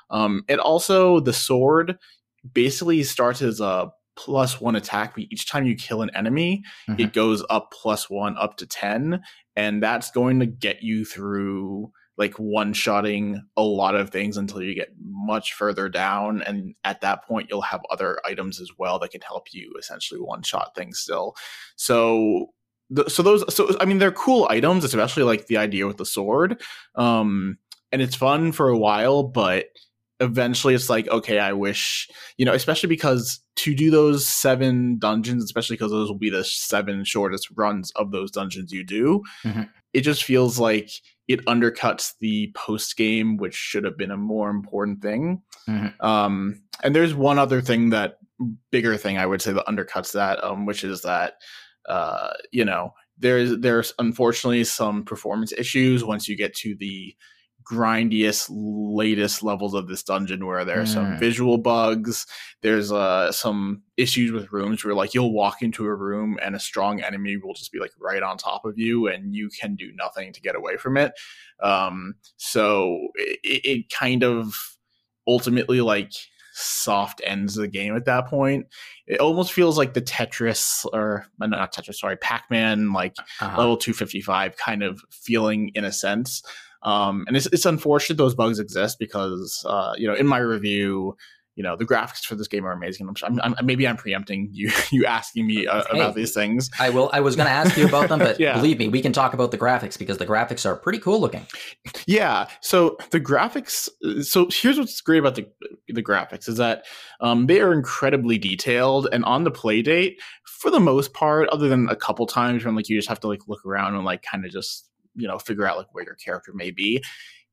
Um, 0.08 0.44
it 0.48 0.58
also 0.58 1.20
the 1.20 1.34
sword 1.34 1.98
basically 2.54 3.02
starts 3.02 3.42
as 3.42 3.60
a 3.60 3.92
plus 4.16 4.60
one 4.60 4.74
attack, 4.74 5.14
but 5.14 5.24
each 5.30 5.46
time 5.48 5.64
you 5.64 5.76
kill 5.76 6.02
an 6.02 6.10
enemy, 6.14 6.64
mm-hmm. 6.88 7.00
it 7.00 7.12
goes 7.12 7.44
up 7.50 7.70
plus 7.70 8.08
one 8.08 8.36
up 8.38 8.56
to 8.56 8.66
ten, 8.66 9.20
and 9.58 9.82
that's 9.82 10.12
going 10.12 10.38
to 10.38 10.46
get 10.46 10.84
you 10.84 11.04
through 11.04 11.90
like 12.16 12.34
one 12.34 12.72
shotting 12.72 13.42
a 13.56 13.62
lot 13.62 13.96
of 13.96 14.10
things 14.10 14.36
until 14.36 14.62
you 14.62 14.72
get 14.72 14.94
much 15.00 15.52
further 15.52 15.88
down 15.88 16.42
and 16.42 16.76
at 16.84 17.00
that 17.00 17.24
point 17.24 17.48
you'll 17.50 17.60
have 17.60 17.80
other 17.90 18.20
items 18.24 18.60
as 18.60 18.70
well 18.78 19.00
that 19.00 19.10
can 19.10 19.20
help 19.20 19.52
you 19.52 19.74
essentially 19.76 20.20
one 20.20 20.42
shot 20.42 20.76
things 20.76 21.00
still. 21.00 21.34
So 21.74 22.50
so 23.08 23.22
those 23.22 23.54
so 23.54 23.76
i 23.80 23.84
mean 23.84 23.98
they're 23.98 24.10
cool 24.10 24.46
items 24.48 24.82
especially 24.82 25.22
like 25.22 25.46
the 25.46 25.58
idea 25.58 25.86
with 25.86 25.98
the 25.98 26.06
sword 26.06 26.58
um 26.94 27.58
and 27.92 28.00
it's 28.00 28.14
fun 28.14 28.50
for 28.50 28.70
a 28.70 28.78
while 28.78 29.22
but 29.22 29.66
eventually 30.20 30.74
it's 30.74 30.90
like 30.90 31.08
okay 31.08 31.38
i 31.38 31.52
wish 31.52 32.08
you 32.36 32.44
know 32.44 32.52
especially 32.52 32.88
because 32.88 33.40
to 33.54 33.74
do 33.74 33.90
those 33.90 34.26
seven 34.26 34.98
dungeons 34.98 35.44
especially 35.44 35.76
because 35.76 35.92
those 35.92 36.08
will 36.08 36.18
be 36.18 36.30
the 36.30 36.44
seven 36.44 37.04
shortest 37.04 37.48
runs 37.56 37.90
of 37.92 38.10
those 38.10 38.30
dungeons 38.30 38.72
you 38.72 38.84
do 38.84 39.22
mm-hmm. 39.44 39.62
it 39.92 40.00
just 40.00 40.24
feels 40.24 40.58
like 40.58 40.90
it 41.28 41.44
undercuts 41.46 42.14
the 42.20 42.50
post 42.54 42.96
game 42.96 43.36
which 43.36 43.54
should 43.54 43.84
have 43.84 43.96
been 43.96 44.10
a 44.10 44.16
more 44.16 44.50
important 44.50 45.00
thing 45.00 45.40
mm-hmm. 45.68 46.04
um 46.04 46.60
and 46.82 46.96
there's 46.96 47.14
one 47.14 47.38
other 47.38 47.60
thing 47.60 47.90
that 47.90 48.18
bigger 48.70 48.96
thing 48.96 49.18
i 49.18 49.26
would 49.26 49.42
say 49.42 49.52
that 49.52 49.66
undercuts 49.66 50.12
that 50.12 50.42
um 50.42 50.66
which 50.66 50.82
is 50.82 51.02
that 51.02 51.34
uh 51.88 52.30
you 52.50 52.64
know 52.64 52.92
there's 53.18 53.56
there's 53.58 53.92
unfortunately 53.98 54.64
some 54.64 55.04
performance 55.04 55.52
issues 55.52 56.04
once 56.04 56.28
you 56.28 56.36
get 56.36 56.54
to 56.54 56.74
the 56.76 57.14
grindiest 57.70 58.48
latest 58.50 59.42
levels 59.42 59.74
of 59.74 59.88
this 59.88 60.02
dungeon 60.02 60.46
where 60.46 60.64
there 60.64 60.80
are 60.80 60.84
mm. 60.84 60.94
some 60.94 61.18
visual 61.18 61.58
bugs 61.58 62.26
there's 62.62 62.90
uh 62.90 63.30
some 63.30 63.82
issues 63.96 64.32
with 64.32 64.50
rooms 64.52 64.82
where 64.84 64.94
like 64.94 65.12
you'll 65.12 65.32
walk 65.32 65.60
into 65.60 65.84
a 65.84 65.94
room 65.94 66.38
and 66.42 66.54
a 66.54 66.60
strong 66.60 67.00
enemy 67.02 67.36
will 67.36 67.52
just 67.52 67.70
be 67.70 67.78
like 67.78 67.92
right 68.00 68.22
on 68.22 68.38
top 68.38 68.64
of 68.64 68.78
you 68.78 69.06
and 69.06 69.34
you 69.34 69.50
can 69.50 69.76
do 69.76 69.92
nothing 69.96 70.32
to 70.32 70.40
get 70.40 70.56
away 70.56 70.76
from 70.78 70.96
it 70.96 71.12
um 71.62 72.14
so 72.38 73.08
it, 73.16 73.60
it 73.64 73.90
kind 73.90 74.24
of 74.24 74.54
ultimately 75.26 75.82
like 75.82 76.12
soft 76.58 77.20
ends 77.24 77.54
the 77.54 77.68
game 77.68 77.94
at 77.94 78.04
that 78.06 78.26
point. 78.26 78.66
It 79.06 79.20
almost 79.20 79.52
feels 79.52 79.78
like 79.78 79.94
the 79.94 80.02
Tetris 80.02 80.84
or 80.92 81.26
not 81.38 81.72
Tetris, 81.72 81.96
sorry, 81.96 82.16
Pac-Man 82.16 82.92
like 82.92 83.14
uh-huh. 83.40 83.56
level 83.56 83.76
255 83.76 84.56
kind 84.56 84.82
of 84.82 85.00
feeling 85.10 85.70
in 85.74 85.84
a 85.84 85.92
sense. 85.92 86.42
Um, 86.82 87.24
and 87.26 87.36
it's, 87.36 87.46
it's 87.46 87.66
unfortunate 87.66 88.16
those 88.16 88.34
bugs 88.34 88.58
exist 88.58 88.98
because, 88.98 89.64
uh, 89.68 89.94
you 89.96 90.06
know, 90.06 90.14
in 90.14 90.26
my 90.26 90.38
review, 90.38 91.16
you 91.58 91.64
know, 91.64 91.74
the 91.74 91.84
graphics 91.84 92.20
for 92.24 92.36
this 92.36 92.46
game 92.46 92.64
are 92.64 92.70
amazing. 92.70 93.08
I'm, 93.24 93.40
I'm, 93.42 93.66
maybe 93.66 93.86
I'm 93.88 93.96
preempting 93.96 94.48
you, 94.52 94.70
you 94.92 95.06
asking 95.06 95.44
me 95.44 95.66
uh, 95.66 95.82
hey, 95.90 95.98
about 95.98 96.14
these 96.14 96.32
things. 96.32 96.70
I 96.78 96.90
will. 96.90 97.10
I 97.12 97.18
was 97.18 97.34
going 97.34 97.48
to 97.48 97.52
ask 97.52 97.76
you 97.76 97.84
about 97.84 98.08
them, 98.08 98.20
but 98.20 98.38
yeah. 98.40 98.54
believe 98.54 98.78
me, 98.78 98.86
we 98.86 99.02
can 99.02 99.12
talk 99.12 99.34
about 99.34 99.50
the 99.50 99.58
graphics 99.58 99.98
because 99.98 100.18
the 100.18 100.26
graphics 100.26 100.64
are 100.64 100.76
pretty 100.76 101.00
cool 101.00 101.20
looking. 101.20 101.44
Yeah. 102.06 102.46
So 102.60 102.96
the 103.10 103.20
graphics. 103.20 103.88
So 104.22 104.46
here's 104.52 104.78
what's 104.78 105.00
great 105.00 105.18
about 105.18 105.34
the 105.34 105.48
the 105.88 106.02
graphics 106.02 106.48
is 106.48 106.58
that 106.58 106.84
um, 107.20 107.48
they 107.48 107.60
are 107.60 107.72
incredibly 107.72 108.38
detailed, 108.38 109.08
and 109.12 109.24
on 109.24 109.42
the 109.42 109.50
play 109.50 109.82
date, 109.82 110.20
for 110.44 110.70
the 110.70 110.78
most 110.78 111.12
part, 111.12 111.48
other 111.48 111.68
than 111.68 111.88
a 111.88 111.96
couple 111.96 112.26
times 112.26 112.64
when 112.64 112.76
like 112.76 112.88
you 112.88 112.96
just 112.96 113.08
have 113.08 113.20
to 113.20 113.26
like 113.26 113.48
look 113.48 113.66
around 113.66 113.96
and 113.96 114.04
like 114.04 114.22
kind 114.22 114.44
of 114.44 114.52
just 114.52 114.88
you 115.18 115.26
know 115.26 115.38
figure 115.38 115.66
out 115.66 115.76
like 115.76 115.92
where 115.92 116.04
your 116.04 116.14
character 116.14 116.52
may 116.54 116.70
be 116.70 117.02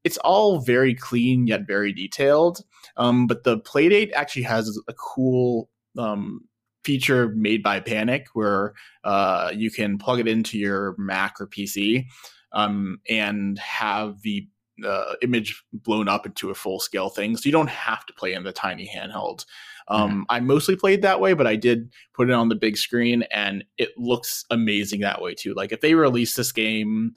it's 0.04 0.18
all 0.18 0.60
very 0.60 0.94
clean 0.94 1.48
yet 1.48 1.68
very 1.68 1.92
detailed 1.92 2.62
um, 2.98 3.28
but 3.28 3.44
the 3.44 3.60
playdate 3.60 4.12
actually 4.14 4.44
has 4.44 4.80
a 4.88 4.94
cool 4.94 5.70
um, 5.98 6.42
feature 6.84 7.30
made 7.30 7.64
by 7.64 7.80
panic 7.80 8.28
where 8.34 8.74
uh, 9.04 9.52
you 9.54 9.72
can 9.72 9.98
plug 9.98 10.20
it 10.20 10.28
into 10.28 10.58
your 10.58 10.96
mac 10.98 11.36
or 11.40 11.48
pc 11.48 12.06
um, 12.54 13.00
and 13.10 13.60
have 13.60 14.22
the 14.22 14.48
uh, 14.86 15.14
image 15.22 15.64
blown 15.72 16.08
up 16.10 16.26
into 16.26 16.50
a 16.50 16.56
full 16.56 16.80
scale 16.80 17.10
thing 17.10 17.36
so 17.36 17.48
you 17.48 17.52
don't 17.52 17.70
have 17.70 18.06
to 18.06 18.14
play 18.14 18.34
in 18.34 18.44
the 18.44 18.52
tiny 18.52 18.90
handheld 18.94 19.46
um, 19.88 20.10
mm-hmm. 20.10 20.22
I 20.30 20.40
mostly 20.40 20.76
played 20.76 21.02
that 21.04 21.20
way, 21.20 21.34
but 21.34 21.48
I 21.48 21.56
did 21.56 21.92
put 22.14 22.30
it 22.30 22.34
on 22.34 22.50
the 22.50 22.56
big 22.56 22.78
screen, 22.78 23.24
and 23.32 23.64
it 23.78 23.90
looks 23.98 24.46
amazing 24.50 25.02
that 25.02 25.22
way 25.22 25.36
too. 25.36 25.54
Like 25.54 25.72
if 25.72 25.82
they 25.82 25.94
release 25.94 26.34
this 26.34 26.52
game 26.52 27.16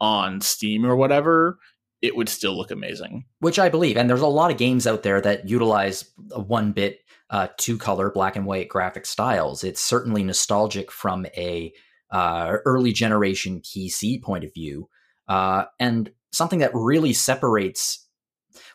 on 0.00 0.40
Steam 0.40 0.84
or 0.86 0.96
whatever, 0.96 1.58
it 2.02 2.16
would 2.16 2.28
still 2.28 2.56
look 2.56 2.70
amazing. 2.70 3.24
Which 3.40 3.58
I 3.58 3.68
believe. 3.68 3.96
And 3.96 4.08
there's 4.08 4.20
a 4.20 4.26
lot 4.26 4.50
of 4.50 4.58
games 4.58 4.86
out 4.86 5.02
there 5.02 5.20
that 5.20 5.48
utilize 5.48 6.10
a 6.32 6.40
one 6.40 6.72
bit, 6.72 7.00
uh, 7.30 7.48
two 7.56 7.76
color, 7.78 8.10
black 8.10 8.36
and 8.36 8.46
white 8.46 8.68
graphic 8.68 9.06
styles. 9.06 9.64
It's 9.64 9.80
certainly 9.80 10.22
nostalgic 10.22 10.90
from 10.92 11.26
a 11.36 11.72
uh, 12.10 12.56
early 12.64 12.92
generation 12.92 13.60
PC 13.60 14.22
point 14.22 14.44
of 14.44 14.54
view. 14.54 14.88
Uh, 15.28 15.64
and 15.78 16.10
something 16.32 16.60
that 16.60 16.70
really 16.74 17.12
separates. 17.12 18.06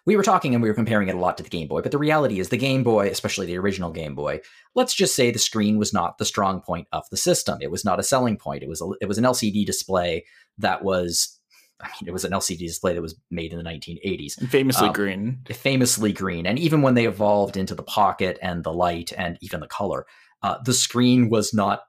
We 0.06 0.18
were 0.18 0.24
talking 0.24 0.54
and 0.54 0.62
we 0.62 0.70
were 0.70 0.76
comparing 0.76 1.08
it 1.08 1.16
a 1.16 1.20
lot 1.20 1.38
to 1.38 1.44
the 1.44 1.50
Game 1.50 1.68
Boy, 1.68 1.82
but 1.82 1.92
the 1.92 1.98
reality 1.98 2.40
is 2.40 2.50
the 2.50 2.58
Game 2.58 2.84
Boy, 2.84 3.08
especially 3.08 3.46
the 3.46 3.58
original 3.58 3.92
Game 3.92 4.16
Boy, 4.16 4.42
let's 4.76 4.94
just 4.94 5.16
say 5.16 5.32
the 5.32 5.40
screen 5.40 5.78
was 5.78 5.94
not 5.94 6.18
the 6.18 6.26
strong 6.26 6.60
point 6.60 6.88
of 6.92 7.04
the 7.10 7.18
system. 7.18 7.60
It 7.62 7.72
was 7.72 7.86
not 7.86 8.00
a 8.00 8.04
selling 8.04 8.38
point. 8.38 8.64
It 8.64 8.70
was 8.70 8.82
a, 8.82 8.90
it 9.00 9.08
was 9.08 9.18
an 9.18 9.24
LCD 9.24 9.66
display 9.66 10.26
that 10.58 10.84
was 10.84 11.40
I 11.82 11.88
mean, 11.88 12.08
it 12.08 12.14
was 12.14 12.24
an 12.24 12.32
LCD 12.32 12.60
display 12.60 12.94
that 12.94 13.02
was 13.02 13.16
made 13.30 13.52
in 13.52 13.58
the 13.58 13.70
1980s. 13.70 14.38
And 14.38 14.50
famously 14.50 14.88
um, 14.88 14.94
green. 14.94 15.40
Famously 15.52 16.14
green. 16.14 16.46
And 16.46 16.58
even 16.58 16.82
when 16.82 16.94
they 16.94 17.06
evolved 17.06 17.58
into 17.58 17.76
the 17.76 17.84
pocket 17.84 18.40
and 18.42 18.64
the 18.64 18.72
light 18.72 19.12
and 19.18 19.38
even 19.42 19.60
the 19.60 19.68
color, 19.68 20.06
uh, 20.42 20.58
the 20.64 20.74
screen 20.74 21.30
was 21.30 21.54
not 21.54 21.82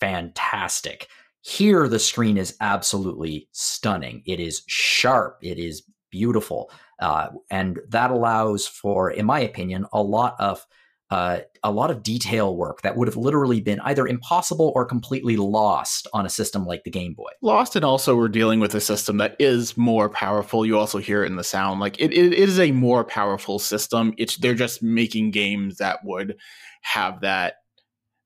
fantastic. 0.00 1.08
Here, 1.42 1.88
the 1.88 1.98
screen 1.98 2.38
is 2.38 2.56
absolutely 2.60 3.48
stunning. 3.52 4.22
It 4.24 4.40
is 4.40 4.62
sharp. 4.66 5.38
It 5.42 5.58
is 5.58 5.82
beautiful. 6.14 6.70
Uh, 7.00 7.30
and 7.50 7.80
that 7.88 8.12
allows 8.12 8.68
for, 8.68 9.10
in 9.10 9.26
my 9.26 9.40
opinion, 9.40 9.84
a 9.92 10.00
lot 10.00 10.36
of 10.38 10.64
uh, 11.10 11.40
a 11.62 11.70
lot 11.70 11.90
of 11.90 12.02
detail 12.02 12.56
work 12.56 12.82
that 12.82 12.96
would 12.96 13.08
have 13.08 13.16
literally 13.16 13.60
been 13.60 13.80
either 13.80 14.06
impossible 14.06 14.72
or 14.74 14.86
completely 14.86 15.36
lost 15.36 16.06
on 16.12 16.24
a 16.24 16.30
system 16.30 16.64
like 16.64 16.82
the 16.84 16.90
Game 16.90 17.14
Boy. 17.14 17.30
Lost, 17.42 17.76
and 17.76 17.84
also 17.84 18.16
we're 18.16 18.28
dealing 18.28 18.60
with 18.60 18.74
a 18.74 18.80
system 18.80 19.18
that 19.18 19.36
is 19.40 19.76
more 19.76 20.08
powerful. 20.08 20.64
You 20.64 20.78
also 20.78 20.98
hear 20.98 21.24
it 21.24 21.26
in 21.26 21.36
the 21.36 21.44
sound, 21.44 21.80
like 21.80 22.00
it, 22.00 22.12
it 22.12 22.32
is 22.32 22.60
a 22.60 22.70
more 22.70 23.04
powerful 23.04 23.58
system. 23.58 24.14
It's 24.16 24.36
they're 24.36 24.54
just 24.54 24.82
making 24.82 25.32
games 25.32 25.78
that 25.78 25.98
would 26.04 26.36
have 26.82 27.20
that 27.22 27.56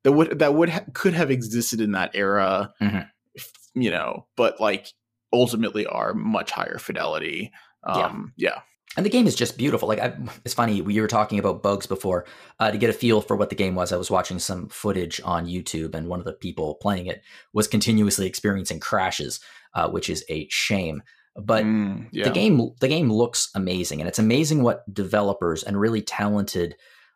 that 0.04 0.12
would 0.12 0.38
that 0.38 0.54
would 0.54 0.68
ha- 0.68 0.84
could 0.92 1.14
have 1.14 1.30
existed 1.30 1.80
in 1.80 1.92
that 1.92 2.12
era, 2.14 2.72
mm-hmm. 2.80 3.80
you 3.80 3.90
know, 3.90 4.26
but 4.36 4.60
like 4.60 4.92
ultimately 5.32 5.86
are 5.86 6.14
much 6.14 6.50
higher 6.50 6.78
fidelity. 6.78 7.52
Um, 7.84 8.32
yeah. 8.36 8.50
yeah 8.50 8.60
and 8.98 9.06
the 9.06 9.10
game 9.10 9.28
is 9.28 9.36
just 9.36 9.56
beautiful. 9.56 9.86
Like 9.86 10.00
I, 10.00 10.12
it's 10.44 10.54
funny 10.54 10.80
we 10.80 11.00
were 11.00 11.06
talking 11.06 11.38
about 11.38 11.62
bugs 11.62 11.86
before 11.86 12.24
uh, 12.58 12.72
to 12.72 12.78
get 12.78 12.90
a 12.90 12.92
feel 12.92 13.20
for 13.20 13.36
what 13.36 13.48
the 13.48 13.54
game 13.54 13.76
was. 13.76 13.92
I 13.92 13.96
was 13.96 14.10
watching 14.10 14.40
some 14.40 14.68
footage 14.68 15.20
on 15.24 15.46
YouTube, 15.46 15.94
and 15.94 16.08
one 16.08 16.18
of 16.18 16.24
the 16.24 16.32
people 16.32 16.74
playing 16.76 17.06
it 17.06 17.22
was 17.52 17.68
continuously 17.68 18.26
experiencing 18.26 18.80
crashes, 18.80 19.38
uh, 19.74 19.88
which 19.88 20.10
is 20.10 20.24
a 20.28 20.48
shame. 20.48 21.02
But 21.36 21.64
mm, 21.64 22.08
yeah. 22.10 22.24
the 22.24 22.30
game, 22.30 22.72
the 22.80 22.88
game 22.88 23.12
looks 23.12 23.50
amazing, 23.54 24.00
and 24.00 24.08
it's 24.08 24.18
amazing 24.18 24.64
what 24.64 24.92
developers 24.92 25.62
and 25.62 25.78
really 25.78 26.02
talented, 26.02 26.74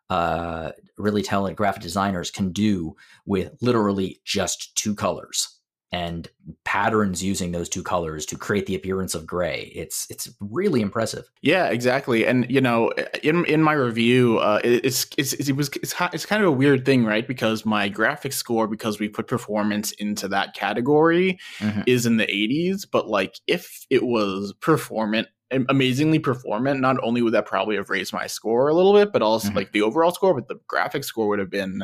uh, 0.09 0.71
really 0.97 1.21
talented 1.21 1.57
graphic 1.57 1.81
designers 1.81 2.31
can 2.31 2.53
do 2.53 2.95
with 3.25 3.51
literally 3.61 4.21
just 4.23 4.77
two 4.77 4.95
colors 4.95 5.52
and 5.93 6.27
patterns 6.63 7.23
using 7.23 7.51
those 7.51 7.69
two 7.69 7.83
colors 7.83 8.25
to 8.25 8.35
create 8.35 8.65
the 8.65 8.73
appearance 8.73 9.13
of 9.13 9.27
gray. 9.27 9.71
It's 9.75 10.07
it's 10.09 10.27
really 10.39 10.81
impressive. 10.81 11.29
Yeah, 11.43 11.67
exactly. 11.67 12.25
And 12.25 12.49
you 12.49 12.59
know, 12.59 12.91
in 13.21 13.45
in 13.45 13.61
my 13.61 13.73
review, 13.73 14.39
uh, 14.39 14.59
it's, 14.63 15.05
it's 15.19 15.33
it 15.33 15.55
was 15.55 15.69
it's, 15.81 15.93
it's 16.11 16.25
kind 16.25 16.41
of 16.41 16.49
a 16.49 16.51
weird 16.51 16.83
thing, 16.83 17.05
right? 17.05 17.27
Because 17.27 17.63
my 17.63 17.91
graphics 17.91 18.33
score, 18.33 18.67
because 18.67 18.99
we 18.99 19.07
put 19.07 19.27
performance 19.27 19.91
into 19.93 20.27
that 20.29 20.55
category, 20.55 21.37
mm-hmm. 21.59 21.81
is 21.85 22.07
in 22.07 22.17
the 22.17 22.25
80s. 22.25 22.87
But 22.91 23.07
like, 23.07 23.39
if 23.45 23.85
it 23.91 24.03
was 24.03 24.51
performant 24.61 25.27
amazingly 25.69 26.17
performant, 26.17 26.81
not 26.81 26.97
only 27.03 27.21
would 27.21 27.35
that 27.35 27.45
probably 27.45 27.75
have 27.75 27.91
raised 27.91 28.11
my 28.11 28.25
score 28.25 28.69
a 28.69 28.73
little 28.73 28.93
bit, 28.93 29.13
but 29.13 29.21
also 29.21 29.49
mm-hmm. 29.49 29.57
like 29.57 29.71
the 29.71 29.83
overall 29.83 30.09
score, 30.09 30.33
but 30.33 30.47
the 30.47 30.59
graphics 30.67 31.05
score 31.05 31.27
would 31.27 31.37
have 31.37 31.51
been, 31.51 31.83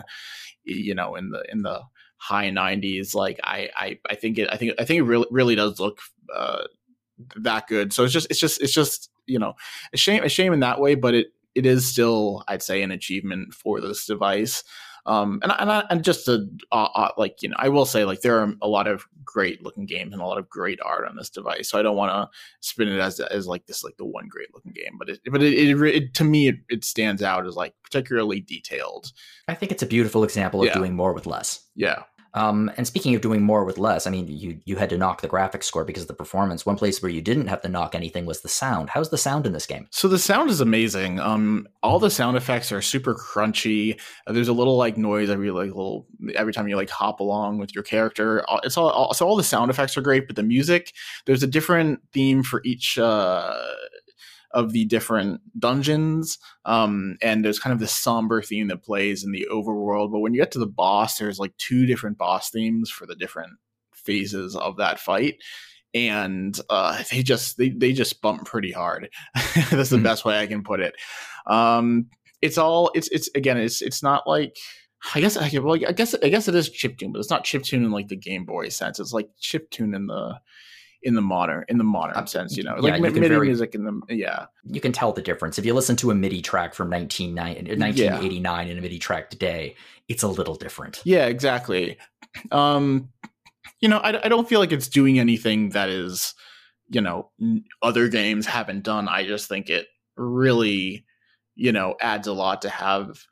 you 0.63 0.95
know, 0.95 1.15
in 1.15 1.29
the 1.29 1.43
in 1.51 1.61
the 1.61 1.83
high 2.19 2.49
90s 2.49 3.15
like 3.15 3.39
i 3.43 3.69
i, 3.75 3.99
I 4.09 4.15
think 4.15 4.37
it 4.37 4.49
i 4.51 4.57
think 4.57 4.73
i 4.77 4.85
think 4.85 4.99
it 4.99 5.03
really 5.03 5.27
really 5.31 5.55
does 5.55 5.79
look 5.79 5.99
uh 6.35 6.63
that 7.37 7.67
good. 7.67 7.93
So 7.93 8.03
it's 8.03 8.13
just 8.13 8.27
it's 8.29 8.39
just 8.39 8.61
it's 8.61 8.73
just 8.73 9.09
you 9.25 9.39
know 9.39 9.53
a 9.93 9.97
shame 9.97 10.23
a 10.23 10.29
shame 10.29 10.53
in 10.53 10.61
that 10.61 10.79
way 10.79 10.95
but 10.95 11.13
it 11.13 11.27
it 11.53 11.65
is 11.65 11.85
still 11.85 12.43
i'd 12.47 12.63
say 12.63 12.81
an 12.81 12.91
achievement 12.91 13.53
for 13.53 13.79
this 13.79 14.05
device 14.05 14.63
Um, 15.05 15.39
and 15.43 15.51
and, 15.57 15.71
I, 15.71 15.83
and 15.89 16.03
just 16.03 16.25
to 16.25 16.47
uh, 16.71 16.89
uh, 16.95 17.11
like 17.17 17.41
you 17.41 17.49
know, 17.49 17.55
I 17.57 17.69
will 17.69 17.85
say 17.85 18.05
like 18.05 18.21
there 18.21 18.39
are 18.39 18.53
a 18.61 18.67
lot 18.67 18.87
of 18.87 19.05
great 19.23 19.63
looking 19.63 19.85
games 19.85 20.13
and 20.13 20.21
a 20.21 20.25
lot 20.25 20.37
of 20.37 20.49
great 20.49 20.79
art 20.83 21.07
on 21.07 21.15
this 21.15 21.29
device. 21.29 21.69
So 21.69 21.79
I 21.79 21.81
don't 21.81 21.95
want 21.95 22.11
to 22.11 22.37
spin 22.61 22.87
it 22.87 22.99
as 22.99 23.19
as 23.19 23.47
like 23.47 23.65
this 23.65 23.83
like 23.83 23.97
the 23.97 24.05
one 24.05 24.27
great 24.27 24.53
looking 24.53 24.73
game, 24.73 24.97
but 24.97 25.09
it 25.09 25.19
but 25.31 25.41
it, 25.41 25.53
it, 25.53 25.81
it 25.81 26.13
to 26.15 26.23
me 26.23 26.47
it, 26.49 26.57
it, 26.69 26.85
stands 26.85 27.21
out 27.21 27.45
as 27.45 27.55
like 27.55 27.73
particularly 27.83 28.41
detailed. 28.41 29.11
I 29.47 29.55
think 29.55 29.71
it's 29.71 29.83
a 29.83 29.87
beautiful 29.87 30.23
example 30.23 30.61
of 30.61 30.67
yeah. 30.67 30.73
doing 30.73 30.95
more 30.95 31.13
with 31.13 31.25
less. 31.25 31.61
Yeah. 31.75 32.03
Um, 32.33 32.71
and 32.77 32.85
speaking 32.85 33.15
of 33.15 33.21
doing 33.21 33.41
more 33.41 33.65
with 33.65 33.77
less, 33.77 34.05
I 34.05 34.11
mean, 34.11 34.27
you 34.27 34.59
you 34.65 34.75
had 34.75 34.89
to 34.89 34.97
knock 34.97 35.21
the 35.21 35.29
graphics 35.29 35.63
score 35.63 35.83
because 35.83 36.03
of 36.03 36.07
the 36.07 36.13
performance. 36.13 36.65
One 36.65 36.75
place 36.75 37.01
where 37.01 37.11
you 37.11 37.21
didn't 37.21 37.47
have 37.47 37.61
to 37.61 37.69
knock 37.69 37.95
anything 37.95 38.25
was 38.25 38.41
the 38.41 38.49
sound. 38.49 38.89
How's 38.89 39.09
the 39.09 39.17
sound 39.17 39.45
in 39.45 39.53
this 39.53 39.65
game? 39.65 39.87
So 39.91 40.07
the 40.07 40.19
sound 40.19 40.49
is 40.49 40.61
amazing. 40.61 41.19
Um, 41.19 41.67
all 41.81 41.99
the 41.99 42.11
sound 42.11 42.37
effects 42.37 42.71
are 42.71 42.81
super 42.81 43.15
crunchy. 43.15 43.99
Uh, 44.27 44.33
there's 44.33 44.47
a 44.47 44.53
little 44.53 44.77
like 44.77 44.97
noise 44.97 45.29
every 45.29 45.51
like 45.51 45.67
little 45.67 46.07
every 46.35 46.53
time 46.53 46.67
you 46.67 46.75
like 46.75 46.89
hop 46.89 47.19
along 47.19 47.57
with 47.57 47.73
your 47.73 47.83
character. 47.83 48.45
It's 48.63 48.77
all, 48.77 48.89
all 48.89 49.13
so 49.13 49.27
all 49.27 49.35
the 49.35 49.43
sound 49.43 49.71
effects 49.71 49.97
are 49.97 50.01
great, 50.01 50.27
but 50.27 50.35
the 50.35 50.43
music 50.43 50.93
there's 51.25 51.43
a 51.43 51.47
different 51.47 52.01
theme 52.13 52.43
for 52.43 52.61
each. 52.63 52.97
Uh, 52.97 53.55
of 54.51 54.71
the 54.71 54.85
different 54.85 55.41
dungeons. 55.59 56.37
Um, 56.65 57.17
and 57.21 57.43
there's 57.43 57.59
kind 57.59 57.73
of 57.73 57.79
this 57.79 57.93
somber 57.93 58.41
theme 58.41 58.67
that 58.67 58.83
plays 58.83 59.23
in 59.23 59.31
the 59.31 59.47
overworld. 59.51 60.11
But 60.11 60.19
when 60.19 60.33
you 60.33 60.41
get 60.41 60.51
to 60.51 60.59
the 60.59 60.67
boss, 60.67 61.17
there's 61.17 61.39
like 61.39 61.55
two 61.57 61.85
different 61.85 62.17
boss 62.17 62.49
themes 62.49 62.89
for 62.89 63.05
the 63.05 63.15
different 63.15 63.53
phases 63.93 64.55
of 64.55 64.77
that 64.77 64.99
fight. 64.99 65.35
And 65.93 66.59
uh, 66.69 67.03
they 67.11 67.23
just 67.23 67.57
they, 67.57 67.69
they 67.69 67.93
just 67.93 68.21
bump 68.21 68.45
pretty 68.45 68.71
hard. 68.71 69.09
That's 69.71 69.89
the 69.89 69.97
mm-hmm. 69.97 70.03
best 70.03 70.25
way 70.25 70.39
I 70.39 70.47
can 70.47 70.63
put 70.63 70.79
it. 70.79 70.95
Um, 71.47 72.07
it's 72.41 72.57
all 72.57 72.91
it's 72.95 73.09
it's 73.09 73.29
again 73.35 73.57
it's 73.57 73.81
it's 73.81 74.01
not 74.01 74.27
like 74.27 74.55
I 75.15 75.21
guess 75.21 75.37
I 75.37 75.49
well, 75.59 75.75
I 75.87 75.91
guess 75.93 76.13
I 76.15 76.29
guess 76.29 76.47
it 76.47 76.55
is 76.55 76.69
chip 76.69 76.97
tune, 76.97 77.11
but 77.11 77.19
it's 77.19 77.29
not 77.29 77.43
chip 77.43 77.63
tune 77.63 77.85
in 77.85 77.91
like 77.91 78.09
the 78.09 78.15
Game 78.15 78.45
Boy 78.45 78.69
sense. 78.69 78.99
It's 78.99 79.13
like 79.13 79.29
chip 79.39 79.69
tune 79.71 79.93
in 79.93 80.07
the 80.07 80.39
in 81.03 81.15
the 81.15 81.21
modern 81.21 81.63
in 81.69 81.77
the 81.77 81.83
modern 81.83 82.15
uh, 82.15 82.25
sense 82.25 82.57
you 82.57 82.63
know 82.63 82.75
yeah, 82.75 82.97
like 82.97 83.01
MIDI 83.01 83.27
very, 83.27 83.47
music 83.47 83.73
in 83.73 83.83
the 83.85 84.01
yeah. 84.09 84.47
You 84.65 84.81
can 84.81 84.91
tell 84.91 85.13
the 85.13 85.21
difference. 85.21 85.57
If 85.57 85.65
you 85.65 85.73
listen 85.73 85.95
to 85.97 86.11
a 86.11 86.15
MIDI 86.15 86.41
track 86.41 86.73
from 86.73 86.89
1989 86.89 87.95
yeah. 87.95 88.59
and 88.59 88.77
a 88.77 88.81
MIDI 88.81 88.99
track 88.99 89.29
today 89.29 89.75
it's 90.07 90.23
a 90.23 90.27
little 90.27 90.55
different. 90.55 91.01
Yeah 91.05 91.25
exactly. 91.25 91.97
Um 92.51 93.09
you 93.79 93.87
know 93.87 93.99
I, 93.99 94.25
I 94.25 94.29
don't 94.29 94.47
feel 94.47 94.59
like 94.59 94.71
it's 94.71 94.87
doing 94.87 95.19
anything 95.19 95.69
that 95.69 95.89
is 95.89 96.33
you 96.89 97.01
know 97.01 97.31
other 97.81 98.07
games 98.09 98.45
haven't 98.45 98.83
done. 98.83 99.07
I 99.07 99.25
just 99.25 99.47
think 99.47 99.69
it 99.69 99.87
really 100.17 101.05
you 101.55 101.71
know 101.71 101.95
adds 102.01 102.27
a 102.27 102.33
lot 102.33 102.61
to 102.63 102.69
have 102.69 103.23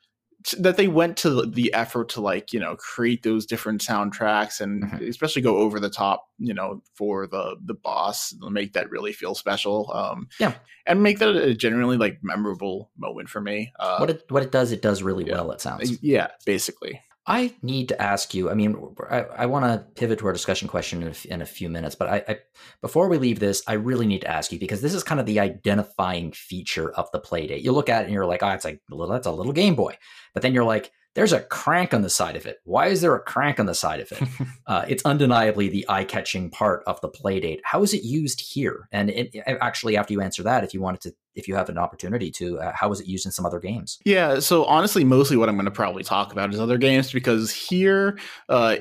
that 0.59 0.77
they 0.77 0.87
went 0.87 1.17
to 1.17 1.45
the 1.45 1.73
effort 1.73 2.09
to 2.09 2.21
like 2.21 2.53
you 2.53 2.59
know 2.59 2.75
create 2.75 3.23
those 3.23 3.45
different 3.45 3.81
soundtracks 3.81 4.61
and 4.61 4.83
mm-hmm. 4.83 5.03
especially 5.05 5.41
go 5.41 5.57
over 5.57 5.79
the 5.79 5.89
top 5.89 6.27
you 6.37 6.53
know 6.53 6.81
for 6.93 7.27
the 7.27 7.55
the 7.63 7.73
boss 7.73 8.33
make 8.49 8.73
that 8.73 8.89
really 8.89 9.13
feel 9.13 9.35
special 9.35 9.91
um 9.93 10.27
yeah 10.39 10.53
and 10.85 11.03
make 11.03 11.19
that 11.19 11.35
a 11.35 11.53
genuinely 11.53 11.97
like 11.97 12.19
memorable 12.21 12.89
moment 12.97 13.29
for 13.29 13.41
me 13.41 13.71
uh, 13.79 13.97
what 13.97 14.09
it 14.09 14.23
what 14.29 14.43
it 14.43 14.51
does 14.51 14.71
it 14.71 14.81
does 14.81 15.03
really 15.03 15.25
yeah. 15.25 15.33
well 15.33 15.51
it 15.51 15.61
sounds 15.61 16.01
yeah 16.01 16.27
basically 16.45 17.01
I 17.29 17.53
need 17.61 17.89
to 17.89 18.01
ask 18.01 18.33
you. 18.33 18.49
I 18.49 18.53
mean, 18.53 18.77
I, 19.09 19.23
I 19.23 19.45
want 19.47 19.65
to 19.65 19.85
pivot 19.99 20.19
to 20.19 20.27
our 20.27 20.33
discussion 20.33 20.69
question 20.69 21.03
in 21.03 21.09
a, 21.09 21.33
in 21.33 21.41
a 21.41 21.45
few 21.45 21.67
minutes, 21.69 21.93
but 21.93 22.07
I, 22.07 22.23
I, 22.27 22.37
before 22.81 23.09
we 23.09 23.17
leave 23.17 23.39
this, 23.39 23.61
I 23.67 23.73
really 23.73 24.07
need 24.07 24.21
to 24.21 24.31
ask 24.31 24.51
you 24.53 24.59
because 24.59 24.81
this 24.81 24.93
is 24.93 25.03
kind 25.03 25.19
of 25.19 25.25
the 25.25 25.41
identifying 25.41 26.31
feature 26.31 26.89
of 26.91 27.11
the 27.11 27.19
Playdate. 27.19 27.63
You 27.63 27.73
look 27.73 27.89
at 27.89 28.03
it 28.03 28.05
and 28.05 28.13
you're 28.13 28.25
like, 28.25 28.43
oh, 28.43 28.49
it's 28.49 28.63
like 28.63 28.79
that's 28.89 29.27
a 29.27 29.31
little 29.31 29.51
Game 29.51 29.75
Boy, 29.75 29.97
but 30.33 30.41
then 30.41 30.53
you're 30.53 30.63
like, 30.63 30.91
there's 31.17 31.33
a 31.33 31.39
crank 31.39 31.95
on 31.95 32.03
the 32.03 32.11
side 32.11 32.35
of 32.35 32.45
it. 32.45 32.59
Why 32.63 32.89
is 32.89 33.01
there 33.01 33.15
a 33.15 33.19
crank 33.19 33.59
on 33.59 33.65
the 33.65 33.73
side 33.73 34.01
of 34.01 34.11
it? 34.11 34.21
uh, 34.67 34.85
it's 34.87 35.03
undeniably 35.03 35.67
the 35.67 35.83
eye-catching 35.89 36.51
part 36.51 36.83
of 36.85 37.01
the 37.01 37.09
Playdate. 37.09 37.59
How 37.63 37.81
is 37.81 37.91
it 37.91 38.03
used 38.03 38.39
here? 38.39 38.87
And 38.91 39.09
it, 39.09 39.35
actually, 39.47 39.97
after 39.97 40.13
you 40.13 40.21
answer 40.21 40.43
that, 40.43 40.63
if 40.63 40.75
you 40.75 40.79
wanted 40.79 41.01
to, 41.01 41.15
if 41.33 41.47
you 41.47 41.55
have 41.55 41.69
an 41.69 41.79
opportunity 41.79 42.29
to, 42.33 42.59
uh, 42.59 42.71
how 42.75 42.91
is 42.91 43.01
it 43.01 43.07
used 43.07 43.25
in 43.25 43.31
some 43.31 43.47
other 43.47 43.59
games? 43.59 43.97
Yeah. 44.05 44.37
So 44.41 44.65
honestly, 44.65 45.03
mostly 45.03 45.37
what 45.37 45.49
I'm 45.49 45.55
going 45.55 45.65
to 45.65 45.71
probably 45.71 46.03
talk 46.03 46.31
about 46.31 46.53
is 46.53 46.59
other 46.59 46.77
games 46.77 47.11
because 47.11 47.51
here. 47.51 48.19
Uh, 48.47 48.75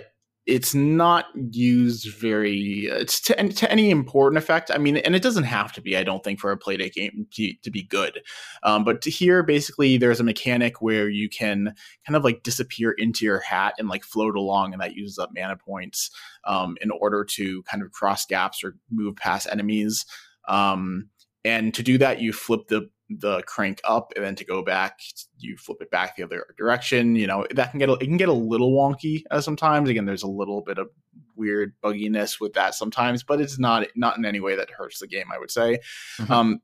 it's 0.46 0.74
not 0.74 1.26
used 1.50 2.08
very 2.18 2.86
it's 2.86 3.20
to, 3.20 3.48
to 3.48 3.70
any 3.70 3.90
important 3.90 4.38
effect 4.38 4.70
i 4.72 4.78
mean 4.78 4.96
and 4.98 5.16
it 5.16 5.22
doesn't 5.22 5.44
have 5.44 5.72
to 5.72 5.80
be 5.80 5.96
i 5.96 6.04
don't 6.04 6.22
think 6.22 6.38
for 6.38 6.52
a 6.52 6.58
playdate 6.58 6.92
game 6.92 7.26
to, 7.32 7.52
to 7.62 7.70
be 7.70 7.82
good. 7.82 8.22
Um, 8.62 8.84
but 8.84 9.04
here 9.04 9.42
basically 9.42 9.96
there's 9.96 10.20
a 10.20 10.24
mechanic 10.24 10.80
where 10.82 11.08
you 11.08 11.28
can 11.28 11.74
kind 12.06 12.16
of 12.16 12.24
like 12.24 12.42
disappear 12.42 12.92
into 12.92 13.24
your 13.24 13.40
hat 13.40 13.74
and 13.78 13.88
like 13.88 14.04
float 14.04 14.36
along 14.36 14.72
and 14.72 14.82
that 14.82 14.94
uses 14.94 15.18
up 15.18 15.30
mana 15.34 15.56
points 15.56 16.10
um, 16.44 16.76
in 16.80 16.90
order 16.90 17.24
to 17.24 17.62
kind 17.64 17.82
of 17.82 17.92
cross 17.92 18.26
gaps 18.26 18.62
or 18.64 18.76
move 18.90 19.16
past 19.16 19.46
enemies. 19.50 20.04
Um, 20.48 21.10
and 21.44 21.74
to 21.74 21.82
do 21.82 21.98
that 21.98 22.20
you 22.20 22.32
flip 22.32 22.68
the 22.68 22.88
the 23.08 23.42
crank 23.42 23.80
up 23.84 24.12
and 24.16 24.24
then 24.24 24.34
to 24.34 24.44
go 24.44 24.62
back 24.62 24.98
you 25.38 25.56
flip 25.56 25.78
it 25.80 25.90
back 25.90 26.16
the 26.16 26.24
other 26.24 26.44
direction 26.58 27.14
you 27.14 27.26
know 27.26 27.46
that 27.54 27.70
can 27.70 27.78
get 27.78 27.88
a, 27.88 27.92
it 27.94 28.04
can 28.04 28.16
get 28.16 28.28
a 28.28 28.32
little 28.32 28.72
wonky 28.72 29.22
uh, 29.30 29.40
sometimes. 29.40 29.88
Again 29.88 30.06
there's 30.06 30.24
a 30.24 30.28
little 30.28 30.62
bit 30.62 30.78
of 30.78 30.88
weird 31.36 31.72
bugginess 31.84 32.40
with 32.40 32.54
that 32.54 32.74
sometimes 32.74 33.22
but 33.22 33.40
it's 33.40 33.58
not 33.58 33.86
not 33.94 34.16
in 34.18 34.24
any 34.24 34.40
way 34.40 34.56
that 34.56 34.70
hurts 34.70 34.98
the 34.98 35.06
game 35.06 35.26
i 35.32 35.38
would 35.38 35.50
say. 35.50 35.78
Mm-hmm. 36.20 36.32
um, 36.32 36.60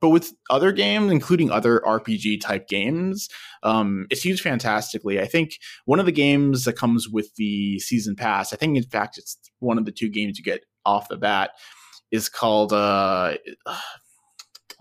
but 0.00 0.08
with 0.10 0.32
other 0.50 0.72
games 0.72 1.12
including 1.12 1.50
other 1.50 1.80
rpg 1.80 2.40
type 2.40 2.66
games 2.68 3.28
um, 3.64 4.06
it's 4.10 4.24
used 4.24 4.42
fantastically. 4.42 5.20
I 5.20 5.26
think 5.26 5.58
one 5.84 5.98
of 5.98 6.06
the 6.06 6.12
games 6.12 6.64
that 6.64 6.74
comes 6.74 7.08
with 7.08 7.34
the 7.36 7.78
season 7.78 8.16
pass 8.16 8.52
i 8.52 8.56
think 8.56 8.76
in 8.76 8.84
fact 8.84 9.18
it's 9.18 9.38
one 9.60 9.78
of 9.78 9.84
the 9.84 9.92
two 9.92 10.08
games 10.08 10.38
you 10.38 10.44
get 10.44 10.64
off 10.84 11.08
the 11.08 11.16
bat 11.16 11.50
is 12.10 12.28
called 12.28 12.72
uh, 12.72 13.36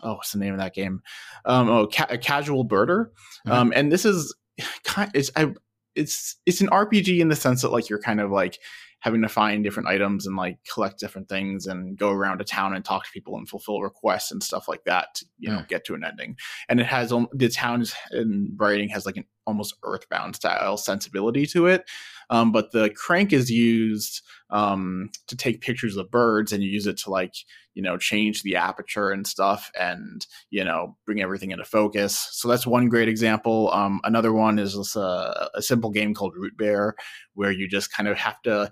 oh, 0.03 0.15
what's 0.15 0.31
the 0.31 0.39
name 0.39 0.53
of 0.53 0.59
that 0.59 0.73
game? 0.73 1.01
Um, 1.45 1.69
oh, 1.69 1.87
ca- 1.87 2.17
Casual 2.21 2.67
Birder. 2.67 3.07
Mm-hmm. 3.45 3.51
Um, 3.51 3.73
and 3.75 3.91
this 3.91 4.05
is 4.05 4.35
kind. 4.83 5.11
It's 5.13 5.31
I, 5.35 5.53
it's 5.95 6.37
it's 6.45 6.61
an 6.61 6.67
RPG 6.67 7.19
in 7.19 7.29
the 7.29 7.35
sense 7.35 7.61
that 7.61 7.71
like 7.71 7.89
you're 7.89 8.01
kind 8.01 8.21
of 8.21 8.31
like 8.31 8.59
having 8.99 9.21
to 9.21 9.29
find 9.29 9.63
different 9.63 9.89
items 9.89 10.25
and 10.25 10.35
like 10.35 10.57
collect 10.71 10.99
different 10.99 11.29
things 11.29 11.67
and 11.67 11.97
go 11.97 12.11
around 12.11 12.41
a 12.41 12.43
town 12.43 12.75
and 12.75 12.83
talk 12.83 13.05
to 13.05 13.11
people 13.11 13.37
and 13.37 13.47
fulfill 13.47 13.81
requests 13.81 14.31
and 14.31 14.41
stuff 14.41 14.67
like 14.67 14.83
that 14.85 15.13
to 15.15 15.25
you 15.37 15.49
know 15.49 15.63
get 15.67 15.85
to 15.85 15.93
an 15.93 16.03
ending 16.03 16.35
and 16.67 16.79
it 16.79 16.85
has 16.85 17.11
um, 17.11 17.27
the 17.31 17.47
town's 17.47 17.93
in 18.11 18.53
writing 18.57 18.89
has 18.89 19.05
like 19.05 19.17
an 19.17 19.25
almost 19.47 19.75
earthbound 19.83 20.35
style 20.35 20.77
sensibility 20.77 21.47
to 21.47 21.65
it. 21.65 21.89
Um, 22.29 22.51
but 22.51 22.71
the 22.71 22.89
crank 22.89 23.31
is 23.31 23.49
used 23.49 24.21
um, 24.49 25.09
to 25.27 25.37
take 25.37 25.61
pictures 25.61 25.95
of 25.95 26.11
birds 26.11 26.51
and 26.51 26.61
you 26.61 26.69
use 26.69 26.85
it 26.85 26.97
to 26.97 27.09
like 27.09 27.33
you 27.73 27.81
know 27.81 27.97
change 27.97 28.43
the 28.43 28.55
aperture 28.55 29.11
and 29.11 29.25
stuff 29.25 29.71
and 29.79 30.27
you 30.49 30.63
know 30.63 30.97
bring 31.05 31.21
everything 31.21 31.51
into 31.51 31.63
focus. 31.63 32.27
So 32.31 32.47
that's 32.47 32.67
one 32.67 32.89
great 32.89 33.07
example. 33.07 33.71
Um, 33.73 34.01
another 34.03 34.33
one 34.33 34.59
is 34.59 34.75
this, 34.75 34.95
uh, 34.97 35.47
a 35.55 35.61
simple 35.61 35.89
game 35.89 36.13
called 36.13 36.35
root 36.35 36.57
bear 36.57 36.95
where 37.33 37.51
you 37.51 37.67
just 37.67 37.93
kind 37.93 38.09
of 38.09 38.17
have 38.17 38.41
to 38.43 38.71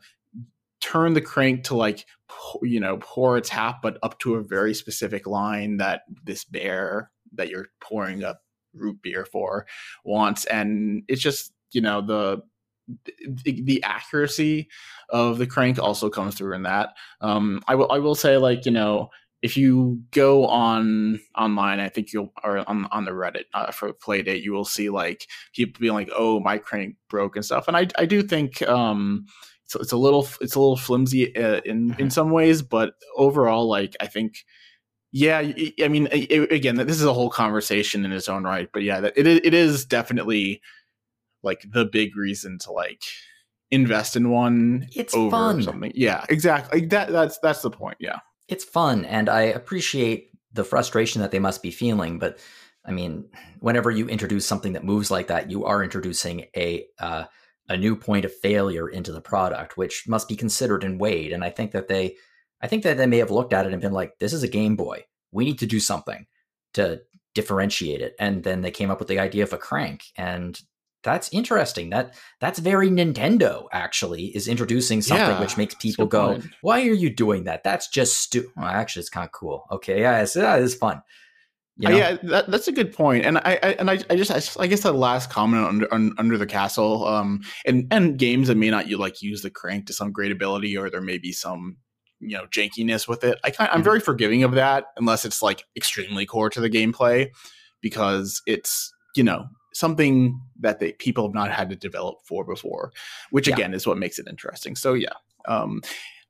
turn 0.82 1.14
the 1.14 1.22
crank 1.22 1.64
to 1.64 1.76
like 1.76 2.06
you 2.62 2.80
know 2.80 2.98
pour 3.00 3.38
a 3.38 3.42
tap 3.42 3.82
but 3.82 3.98
up 4.04 4.20
to 4.20 4.36
a 4.36 4.44
very 4.44 4.74
specific 4.74 5.26
line 5.26 5.78
that 5.78 6.02
this 6.26 6.44
bear 6.44 7.10
that 7.34 7.50
you're 7.50 7.68
pouring 7.80 8.24
a 8.24 8.36
root 8.76 9.02
beer 9.02 9.26
for 9.26 9.66
wants 10.04 10.46
and 10.46 11.04
it's 11.08 11.22
just 11.22 11.54
you 11.72 11.82
know 11.82 12.02
the 12.02 12.42
the, 13.28 13.62
the 13.64 13.84
accuracy 13.84 14.68
of 15.10 15.40
the 15.40 15.48
crank 15.48 15.80
also 15.80 16.10
comes 16.10 16.36
through 16.36 16.54
in 16.54 16.64
that 16.64 16.90
um 17.22 17.62
i 17.68 17.74
will 17.74 17.92
i 17.92 17.98
will 17.98 18.16
say 18.16 18.38
like 18.38 18.66
you 18.66 18.72
know 18.72 19.10
if 19.46 19.56
you 19.56 20.02
go 20.10 20.48
on 20.48 21.20
online, 21.38 21.80
I 21.80 21.88
think 21.88 22.12
you'll 22.12 22.34
or 22.44 22.68
on 22.68 22.88
on 22.92 23.06
the 23.06 23.12
Reddit 23.12 23.44
uh, 23.54 23.72
for 23.72 23.94
Playdate, 23.94 24.42
you 24.42 24.52
will 24.54 24.66
see 24.66 24.90
like 24.90 25.28
people 25.54 25.80
being 25.80 25.94
like, 25.94 26.10
"Oh, 26.16 26.40
my 26.40 26.58
crank 26.58 26.96
broke" 27.10 27.36
and 27.36 27.46
stuff. 27.46 27.68
And 27.68 27.78
I 27.78 27.88
I 27.96 28.08
do 28.08 28.24
think 28.24 28.64
um, 28.64 29.28
it's, 29.64 29.76
it's 29.76 29.92
a 29.92 29.98
little 29.98 30.28
it's 30.42 30.56
a 30.56 30.60
little 30.60 30.78
flimsy 30.78 31.36
uh, 31.36 31.62
in 31.64 31.66
in 31.66 31.90
mm-hmm. 31.90 32.10
some 32.10 32.32
ways, 32.32 32.64
but 32.64 32.96
overall, 33.16 33.68
like 33.70 33.96
I 34.00 34.08
think. 34.08 34.38
Yeah, 35.18 35.38
I 35.38 35.88
mean, 35.88 36.10
it, 36.12 36.52
again, 36.52 36.76
this 36.76 36.98
is 36.98 37.06
a 37.06 37.14
whole 37.14 37.30
conversation 37.30 38.04
in 38.04 38.12
its 38.12 38.28
own 38.28 38.44
right, 38.44 38.68
but 38.74 38.84
yeah, 38.84 39.00
it 39.16 39.26
it 39.26 39.54
is 39.54 39.86
definitely 39.86 40.62
like 41.42 41.64
the 41.72 41.86
big 41.86 42.18
reason 42.18 42.60
to 42.60 42.74
like 42.74 43.02
invest 43.72 44.18
in 44.18 44.30
one. 44.30 44.90
It's 44.94 45.14
fun. 45.14 45.64
Something. 45.64 45.94
Yeah, 45.96 46.26
exactly. 46.28 46.86
That 46.88 47.14
that's 47.14 47.38
that's 47.38 47.62
the 47.62 47.72
point. 47.72 47.96
Yeah, 48.02 48.20
it's 48.50 48.66
fun, 48.66 49.06
and 49.06 49.30
I 49.30 49.44
appreciate 49.44 50.32
the 50.52 50.66
frustration 50.66 51.22
that 51.22 51.32
they 51.32 51.40
must 51.40 51.64
be 51.64 51.72
feeling, 51.72 52.20
but 52.20 52.38
I 52.84 52.92
mean, 52.92 53.30
whenever 53.62 53.92
you 53.92 54.10
introduce 54.10 54.46
something 54.46 54.74
that 54.74 54.84
moves 54.84 55.10
like 55.10 55.28
that, 55.28 55.50
you 55.50 55.64
are 55.64 55.82
introducing 55.82 56.48
a 56.58 56.88
uh, 57.00 57.24
a 57.70 57.78
new 57.78 57.96
point 57.96 58.26
of 58.26 58.34
failure 58.34 58.90
into 58.90 59.14
the 59.14 59.22
product, 59.22 59.78
which 59.78 60.10
must 60.10 60.28
be 60.28 60.36
considered 60.36 60.84
and 60.84 61.00
weighed. 61.00 61.32
And 61.32 61.44
I 61.44 61.52
think 61.52 61.72
that 61.72 61.88
they, 61.88 62.18
I 62.62 62.68
think 62.68 62.84
that 62.84 62.98
they 62.98 63.06
may 63.08 63.18
have 63.18 63.32
looked 63.32 63.54
at 63.54 63.66
it 63.66 63.74
and 63.74 63.82
been 63.82 63.92
like, 63.94 64.18
"This 64.20 64.34
is 64.34 64.44
a 64.44 64.48
Game 64.48 64.76
Boy. 64.76 65.06
We 65.32 65.46
need 65.46 65.60
to 65.60 65.66
do 65.66 65.80
something 65.80 66.26
to 66.74 67.02
differentiate 67.34 68.02
it." 68.02 68.16
And 68.20 68.44
then 68.44 68.62
they 68.62 68.72
came 68.72 68.90
up 68.92 69.00
with 69.00 69.08
the 69.08 69.20
idea 69.20 69.44
of 69.44 69.54
a 69.54 69.58
crank, 69.58 70.04
and 70.18 70.60
that's 71.04 71.30
interesting. 71.32 71.92
That 71.92 72.16
that's 72.40 72.60
very 72.60 72.90
Nintendo. 72.90 73.68
Actually, 73.72 74.36
is 74.36 74.48
introducing 74.48 75.02
something 75.02 75.28
Yeah, 75.28 75.40
which 75.42 75.58
makes 75.58 75.76
people 75.76 76.08
go, 76.08 76.34
point. 76.34 76.46
"Why 76.62 76.82
are 76.88 76.94
you 76.94 77.10
doing 77.14 77.44
that? 77.44 77.64
That's 77.64 77.88
just 77.90 78.20
stupid." 78.22 78.52
Well, 78.56 78.66
actually, 78.66 79.02
it's 79.02 79.10
kind 79.10 79.26
of 79.26 79.32
cool. 79.32 79.66
Okay, 79.72 80.02
yeah, 80.02 80.22
it's, 80.22 80.36
yeah, 80.36 80.56
it's 80.56 80.74
fun. 80.76 81.02
You 81.78 81.90
Uh, 81.90 81.92
know? 81.92 81.98
yeah, 81.98 82.18
that, 82.24 82.50
that's 82.50 82.70
a 82.70 82.72
good 82.72 82.94
point. 82.94 83.26
And 83.26 83.38
I, 83.40 83.60
I 83.62 83.70
and 83.78 83.92
I, 83.92 84.00
I 84.10 84.16
just, 84.16 84.32
I, 84.32 84.36
just- 84.36 84.60
I 84.60 84.66
guess 84.66 84.82
the 84.84 84.94
last 84.94 85.30
comment 85.30 85.66
under 85.68 85.94
on, 85.94 86.14
under 86.18 86.38
the 86.38 86.46
castle, 86.48 87.06
um, 87.06 87.42
and 87.66 87.86
and 87.92 88.18
games 88.18 88.48
that 88.48 88.56
may 88.56 88.70
not 88.72 88.88
you 88.88 88.98
like 88.98 89.22
use 89.22 89.42
the 89.42 89.50
crank 89.52 89.86
to 89.88 89.94
some 89.94 90.12
great 90.14 90.32
ability, 90.32 90.76
or 90.78 90.90
there 90.90 91.02
may 91.02 91.18
be 91.18 91.34
some 91.34 91.78
you 92.20 92.38
know 92.38 92.46
jankiness 92.48 93.08
with 93.08 93.24
it. 93.24 93.40
I 93.44 93.52
kind, 93.52 93.70
I'm 93.72 93.82
Mhm. 93.82 93.86
very 93.86 94.00
forgiving 94.00 94.44
of 94.44 94.54
that, 94.54 94.86
unless 94.98 95.26
it's 95.26 95.42
like 95.42 95.66
extremely 95.76 96.26
core 96.26 96.50
to 96.50 96.62
the 96.62 96.70
gameplay, 96.70 97.30
because 97.82 98.42
it's 98.46 98.94
you 99.16 99.24
know 99.24 99.48
something 99.74 100.40
that 100.60 100.80
they 100.80 100.94
people 100.94 101.26
have 101.28 101.34
not 101.34 101.52
had 101.52 101.70
to 101.70 101.76
develop 101.76 102.18
for 102.26 102.46
before, 102.46 102.92
which 103.32 103.48
Yeah. 103.48 103.56
again 103.56 103.74
is 103.74 103.86
what 103.86 103.98
makes 103.98 104.18
it 104.20 104.28
interesting. 104.30 104.76
So 104.76 104.94
yeah, 104.94 105.14
um, 105.48 105.82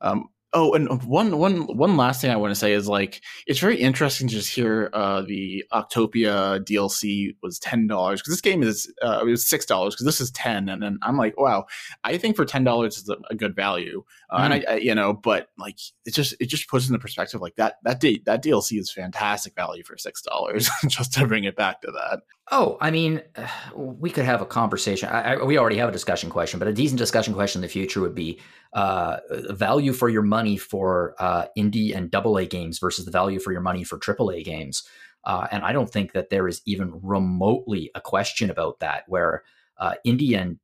um, 0.02 0.30
oh, 0.56 0.74
and 0.74 1.03
one 1.03 1.38
one 1.38 1.68
one 1.78 1.97
last 1.97 2.22
thing 2.22 2.32
I 2.32 2.36
want 2.38 2.51
to 2.51 2.60
say 2.60 2.72
is 2.74 2.88
like 2.88 3.22
it's 3.45 3.60
very 3.60 3.76
interesting 3.80 4.28
to 4.28 4.34
just 4.34 4.53
hear 4.53 4.89
uh, 4.93 5.22
the 5.22 5.64
Octopia 5.72 6.60
DLC 6.66 7.36
was 7.43 7.60
ten 7.60 7.86
dollars 7.86 8.22
because 8.22 8.34
this 8.34 8.41
game 8.41 8.64
is 8.64 8.91
uh, 9.03 9.20
it 9.22 9.26
was 9.26 9.45
six 9.45 9.66
dollars 9.66 9.93
because 9.93 10.06
this 10.06 10.22
is 10.22 10.32
ten, 10.32 10.70
and 10.70 10.82
then 10.82 10.97
I'm 11.03 11.18
like, 11.18 11.39
wow, 11.39 11.66
I 12.03 12.18
think 12.18 12.36
for 12.36 12.45
ten 12.45 12.64
dollars 12.64 12.97
is 12.97 13.10
a, 13.10 13.18
a 13.30 13.36
good 13.36 13.56
value, 13.56 14.03
uh, 14.32 14.39
and 14.43 14.53
I, 14.53 14.64
I 14.68 14.76
you 14.78 14.95
know, 14.95 15.14
but 15.14 15.49
like 15.60 15.78
it 16.06 16.14
just 16.14 16.34
it 16.39 16.47
just 16.47 16.68
puts 16.70 16.88
into 16.88 16.97
perspective 16.97 17.41
like 17.41 17.56
that 17.58 17.76
that 17.84 17.99
D, 17.99 18.24
that 18.26 18.43
DLC 18.43 18.80
is 18.80 18.91
fantastic 18.91 19.53
value 19.56 19.84
for 19.84 19.97
six 19.97 20.22
dollars 20.22 20.70
just 20.88 21.14
to 21.14 21.28
bring 21.28 21.43
it 21.43 21.58
back 21.58 21.82
to 21.82 21.91
that. 21.91 22.22
Oh, 22.52 22.78
I 22.80 22.91
mean, 22.91 23.22
uh, 23.36 23.48
we 23.76 24.10
could 24.10 24.26
have 24.26 24.41
a 24.41 24.46
conversation. 24.46 25.10
I, 25.10 25.34
I, 25.34 25.43
we 25.43 25.58
already 25.58 25.78
have 25.78 25.89
a 25.89 25.93
discussion 25.93 26.30
question, 26.30 26.60
but 26.60 26.68
a 26.68 26.74
decent 26.74 26.98
discussion 27.00 27.34
question 27.34 27.60
in 27.60 27.64
the 27.64 27.72
future 27.72 28.02
would 28.02 28.16
be 28.16 28.39
uh, 28.74 29.18
value 29.50 29.93
for 29.93 30.10
your 30.10 30.22
money 30.22 30.58
for 30.58 31.16
uh, 31.20 31.46
indie 31.58 31.96
and 31.96 32.12
double 32.12 32.38
A 32.38 32.46
games 32.46 32.80
versus 32.80 33.06
the 33.06 33.12
value 33.12 33.39
for 33.39 33.52
your 33.52 33.62
money 33.62 33.84
for 33.84 33.98
triple 33.98 34.32
A 34.32 34.43
games. 34.43 34.84
Uh, 35.24 35.48
and 35.52 35.64
I 35.64 35.72
don't 35.72 35.89
think 35.89 36.12
that 36.14 36.30
there 36.30 36.48
is 36.48 36.62
even 36.66 37.00
remotely 37.02 37.89
a 37.96 38.02
question 38.02 38.52
about 38.52 38.80
that, 38.80 39.06
where 39.08 39.43
uh, 39.80 39.96
indie 40.06 40.38
and 40.39 40.60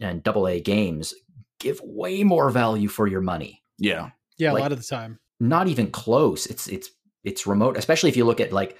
and 0.00 0.22
double 0.22 0.48
A 0.48 0.60
games 0.60 1.14
give 1.60 1.80
way 1.84 2.24
more 2.24 2.50
value 2.50 2.88
for 2.88 3.06
your 3.06 3.20
money. 3.20 3.62
Yeah, 3.78 4.10
Yeah, 4.38 4.52
Like- 4.52 4.60
a 4.60 4.62
lot 4.64 4.72
of 4.72 4.78
the 4.78 4.84
time. 4.84 5.20
Not 5.38 5.68
even 5.68 5.90
close. 5.90 6.46
It's 6.46 6.66
it's 6.68 6.90
it's 7.24 7.46
remote, 7.46 7.76
especially 7.76 8.10
if 8.10 8.16
you 8.16 8.24
look 8.24 8.40
at 8.40 8.52
like 8.52 8.76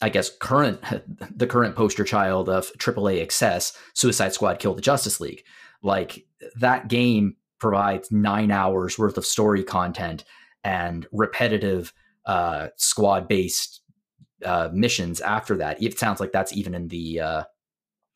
I 0.00 0.08
guess 0.08 0.30
current 0.30 0.80
the 1.36 1.46
current 1.46 1.76
poster 1.76 2.04
child 2.04 2.48
of 2.48 2.72
AAA 2.78 3.20
excess, 3.20 3.76
Suicide 3.94 4.32
Squad 4.32 4.58
Kill 4.58 4.74
the 4.74 4.82
Justice 4.82 5.20
League. 5.20 5.42
Like 5.82 6.24
that 6.60 6.88
game 6.88 7.36
provides 7.58 8.10
nine 8.10 8.50
hours 8.50 8.98
worth 8.98 9.16
of 9.16 9.24
story 9.24 9.64
content 9.64 10.24
and 10.64 11.06
repetitive 11.12 11.92
uh, 12.26 12.68
squad 12.76 13.28
based 13.28 13.80
uh, 14.44 14.68
missions 14.72 15.20
after 15.20 15.56
that. 15.56 15.82
It 15.82 15.98
sounds 15.98 16.20
like 16.20 16.32
that's 16.32 16.52
even 16.52 16.74
in 16.74 16.88
the 16.88 17.20
uh, 17.20 17.42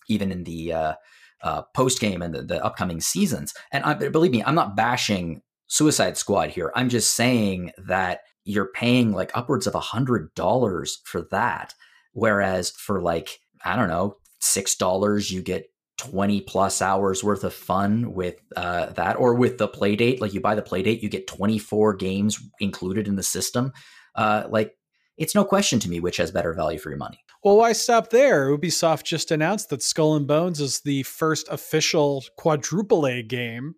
even 0.08 0.32
in 0.32 0.44
the 0.44 0.72
uh, 0.72 0.94
uh, 1.42 1.62
post 1.74 2.00
game 2.00 2.22
and 2.22 2.34
the, 2.34 2.42
the 2.42 2.64
upcoming 2.64 3.00
seasons. 3.00 3.54
And 3.72 3.84
I, 3.84 3.94
believe 3.94 4.32
me, 4.32 4.42
I'm 4.44 4.54
not 4.54 4.76
bashing 4.76 5.42
Suicide 5.68 6.16
Squad 6.16 6.50
here. 6.50 6.72
I'm 6.74 6.88
just 6.88 7.14
saying 7.14 7.72
that 7.86 8.20
you're 8.44 8.70
paying 8.72 9.12
like 9.12 9.30
upwards 9.34 9.66
of 9.66 9.74
a 9.74 9.80
hundred 9.80 10.34
dollars 10.34 11.00
for 11.04 11.22
that, 11.30 11.74
whereas 12.12 12.70
for 12.70 13.00
like 13.00 13.40
I 13.64 13.76
don't 13.76 13.88
know 13.88 14.16
six 14.40 14.74
dollars 14.74 15.30
you 15.30 15.42
get 15.42 15.66
20 15.98 16.40
plus 16.42 16.80
hours 16.80 17.22
worth 17.22 17.44
of 17.44 17.52
fun 17.52 18.14
with 18.14 18.36
uh, 18.56 18.86
that 18.86 19.16
or 19.16 19.34
with 19.34 19.58
the 19.58 19.68
play 19.68 19.94
date 19.96 20.18
like 20.18 20.32
you 20.32 20.40
buy 20.40 20.54
the 20.54 20.62
play 20.62 20.82
date 20.82 21.02
you 21.02 21.10
get 21.10 21.26
24 21.26 21.92
games 21.94 22.40
included 22.58 23.06
in 23.06 23.16
the 23.16 23.22
system 23.22 23.70
uh, 24.14 24.44
like 24.48 24.72
it's 25.18 25.34
no 25.34 25.44
question 25.44 25.78
to 25.78 25.90
me 25.90 26.00
which 26.00 26.16
has 26.16 26.30
better 26.30 26.54
value 26.54 26.78
for 26.78 26.88
your 26.88 26.96
money 26.98 27.18
Well, 27.44 27.56
why 27.58 27.72
stop 27.72 28.08
there? 28.08 28.48
Ubisoft 28.48 29.04
just 29.04 29.30
announced 29.30 29.68
that 29.68 29.82
Skull 29.82 30.16
and 30.16 30.26
Bones 30.26 30.58
is 30.60 30.80
the 30.80 31.02
first 31.02 31.46
official 31.50 32.24
quadruple 32.38 33.06
A 33.06 33.22
game, 33.22 33.74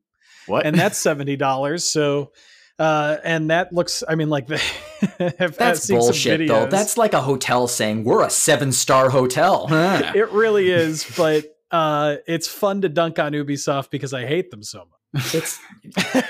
what? 0.46 0.64
and 0.64 0.76
that's 0.76 0.98
seventy 0.98 1.36
dollars. 1.36 1.84
So, 1.84 2.30
uh, 2.78 3.16
and 3.24 3.50
that 3.50 3.72
looks, 3.72 4.02
I 4.08 4.14
mean, 4.14 4.28
like 4.30 4.46
they 4.48 4.58
have 5.38 5.56
that's 5.56 5.80
seen 5.82 5.96
some 6.00 6.06
bullshit 6.06 6.48
though 6.48 6.66
that's 6.66 6.96
like 6.96 7.12
a 7.12 7.20
hotel 7.20 7.68
saying 7.68 8.04
we're 8.04 8.24
a 8.24 8.30
seven 8.30 8.72
star 8.72 9.10
hotel 9.10 9.66
Huh. 9.68 10.12
it 10.14 10.30
really 10.32 10.70
is, 10.70 11.06
but 11.16 11.44
uh, 11.70 12.16
it's 12.26 12.48
fun 12.48 12.82
to 12.82 12.88
dunk 12.88 13.18
on 13.18 13.32
Ubisoft 13.32 13.90
because 13.90 14.12
I 14.14 14.26
hate 14.26 14.50
them 14.50 14.62
so 14.62 14.80
much. 15.14 15.34
it's 15.34 15.58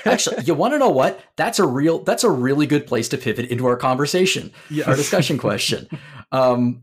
actually 0.05 0.43
you 0.45 0.55
want 0.55 0.72
to 0.74 0.78
know 0.78 0.88
what 0.88 1.20
that's 1.36 1.61
a 1.61 1.66
real 1.66 2.01
that's 2.01 2.24
a 2.24 2.30
really 2.30 2.66
good 2.66 2.84
place 2.86 3.09
to 3.11 3.16
pivot 3.16 3.47
into 3.47 3.64
our 3.66 3.76
conversation 3.76 4.51
Yeah. 4.70 4.88
our 4.90 4.97
discussion 4.97 5.38
question 5.38 5.88
um 6.32 6.82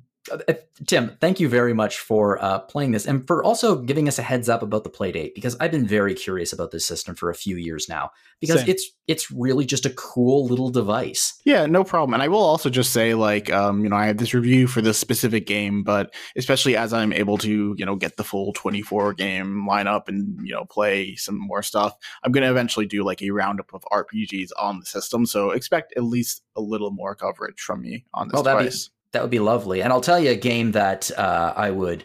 tim 0.85 1.17
thank 1.21 1.39
you 1.39 1.47
very 1.49 1.73
much 1.73 1.99
for 1.99 2.43
uh, 2.43 2.59
playing 2.59 2.91
this 2.91 3.05
and 3.07 3.25
for 3.25 3.43
also 3.43 3.77
giving 3.81 4.07
us 4.07 4.19
a 4.19 4.21
heads 4.21 4.49
up 4.49 4.61
about 4.61 4.83
the 4.83 4.89
play 4.89 5.11
date 5.11 5.33
because 5.33 5.55
i've 5.59 5.71
been 5.71 5.87
very 5.87 6.13
curious 6.13 6.51
about 6.53 6.71
this 6.71 6.85
system 6.85 7.15
for 7.15 7.29
a 7.29 7.35
few 7.35 7.55
years 7.55 7.87
now 7.89 8.11
because 8.39 8.59
Same. 8.61 8.69
it's 8.69 8.91
it's 9.07 9.31
really 9.31 9.65
just 9.65 9.85
a 9.85 9.89
cool 9.91 10.45
little 10.45 10.69
device 10.69 11.39
Yeah, 11.45 11.65
no 11.65 11.83
problem. 11.83 12.13
And 12.13 12.21
I 12.21 12.27
will 12.27 12.43
also 12.43 12.69
just 12.69 12.93
say, 12.93 13.15
like, 13.15 13.51
um, 13.51 13.83
you 13.83 13.89
know, 13.89 13.95
I 13.95 14.05
have 14.05 14.17
this 14.17 14.35
review 14.35 14.67
for 14.67 14.83
this 14.83 14.99
specific 14.99 15.47
game, 15.47 15.81
but 15.83 16.13
especially 16.35 16.75
as 16.77 16.93
I'm 16.93 17.11
able 17.11 17.39
to, 17.39 17.73
you 17.75 17.85
know, 17.87 17.95
get 17.95 18.17
the 18.17 18.23
full 18.23 18.53
24 18.53 19.15
game 19.15 19.65
lineup 19.67 20.07
and, 20.09 20.37
you 20.45 20.53
know, 20.53 20.65
play 20.65 21.15
some 21.15 21.39
more 21.39 21.63
stuff, 21.63 21.95
I'm 22.23 22.31
going 22.31 22.43
to 22.43 22.51
eventually 22.51 22.85
do 22.85 23.03
like 23.03 23.23
a 23.23 23.31
roundup 23.31 23.73
of 23.73 23.83
RPGs 23.91 24.49
on 24.59 24.79
the 24.79 24.85
system. 24.85 25.25
So 25.25 25.49
expect 25.51 25.91
at 25.97 26.03
least 26.03 26.43
a 26.55 26.61
little 26.61 26.91
more 26.91 27.15
coverage 27.15 27.59
from 27.59 27.81
me 27.81 28.05
on 28.13 28.27
this 28.27 28.39
Oh, 28.39 28.43
that'd 28.43 28.59
be- 28.59 28.65
device. 28.65 28.91
That 29.13 29.21
would 29.21 29.31
be 29.31 29.39
lovely 29.39 29.81
and 29.81 29.91
i'll 29.91 30.01
tell 30.01 30.19
you 30.19 30.31
a 30.31 30.35
game 30.35 30.71
that 30.71 31.09
uh, 31.17 31.53
i 31.55 31.69
would 31.69 32.03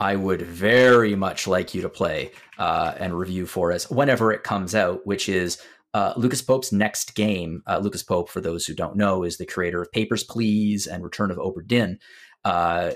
i 0.00 0.14
would 0.16 0.42
very 0.42 1.14
much 1.14 1.46
like 1.46 1.74
you 1.74 1.82
to 1.82 1.88
play 1.88 2.30
uh, 2.58 2.94
and 2.98 3.18
review 3.18 3.46
for 3.46 3.72
us 3.72 3.90
whenever 3.90 4.32
it 4.32 4.42
comes 4.42 4.74
out 4.74 5.06
which 5.06 5.28
is 5.28 5.58
uh, 5.94 6.12
lucas 6.16 6.42
pope's 6.42 6.72
next 6.72 7.14
game 7.14 7.62
uh, 7.66 7.78
lucas 7.78 8.02
pope 8.02 8.28
for 8.28 8.40
those 8.40 8.66
who 8.66 8.74
don't 8.74 8.96
know 8.96 9.22
is 9.22 9.38
the 9.38 9.46
creator 9.46 9.80
of 9.80 9.90
papers 9.92 10.24
please 10.24 10.86
and 10.86 11.02
return 11.02 11.30
of 11.30 11.38
Obra 11.38 11.66
Dinn. 11.66 11.98
Uh, 12.44 12.92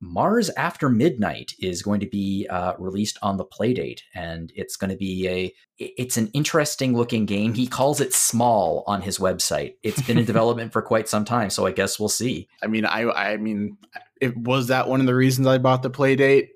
mars 0.00 0.50
after 0.50 0.88
midnight 0.88 1.52
is 1.58 1.82
going 1.82 2.00
to 2.00 2.06
be 2.06 2.46
uh, 2.50 2.74
released 2.78 3.18
on 3.22 3.36
the 3.36 3.44
playdate 3.44 4.00
and 4.14 4.52
it's 4.54 4.76
going 4.76 4.90
to 4.90 4.96
be 4.96 5.28
a 5.28 5.52
it's 5.78 6.16
an 6.16 6.28
interesting 6.28 6.94
looking 6.94 7.26
game 7.26 7.54
he 7.54 7.66
calls 7.66 8.00
it 8.00 8.12
small 8.12 8.84
on 8.86 9.02
his 9.02 9.18
website 9.18 9.74
it's 9.82 10.02
been 10.02 10.18
in 10.18 10.24
development 10.26 10.72
for 10.72 10.82
quite 10.82 11.08
some 11.08 11.24
time 11.24 11.48
so 11.48 11.66
i 11.66 11.72
guess 11.72 11.98
we'll 11.98 12.08
see 12.08 12.48
I 12.64 12.66
mean, 12.66 12.86
I, 12.86 13.10
I 13.10 13.36
mean, 13.36 13.76
it 14.20 14.36
was 14.36 14.68
that 14.68 14.88
one 14.88 15.00
of 15.00 15.06
the 15.06 15.14
reasons 15.14 15.46
I 15.46 15.58
bought 15.58 15.82
the 15.82 15.90
play 15.90 16.16
date. 16.16 16.50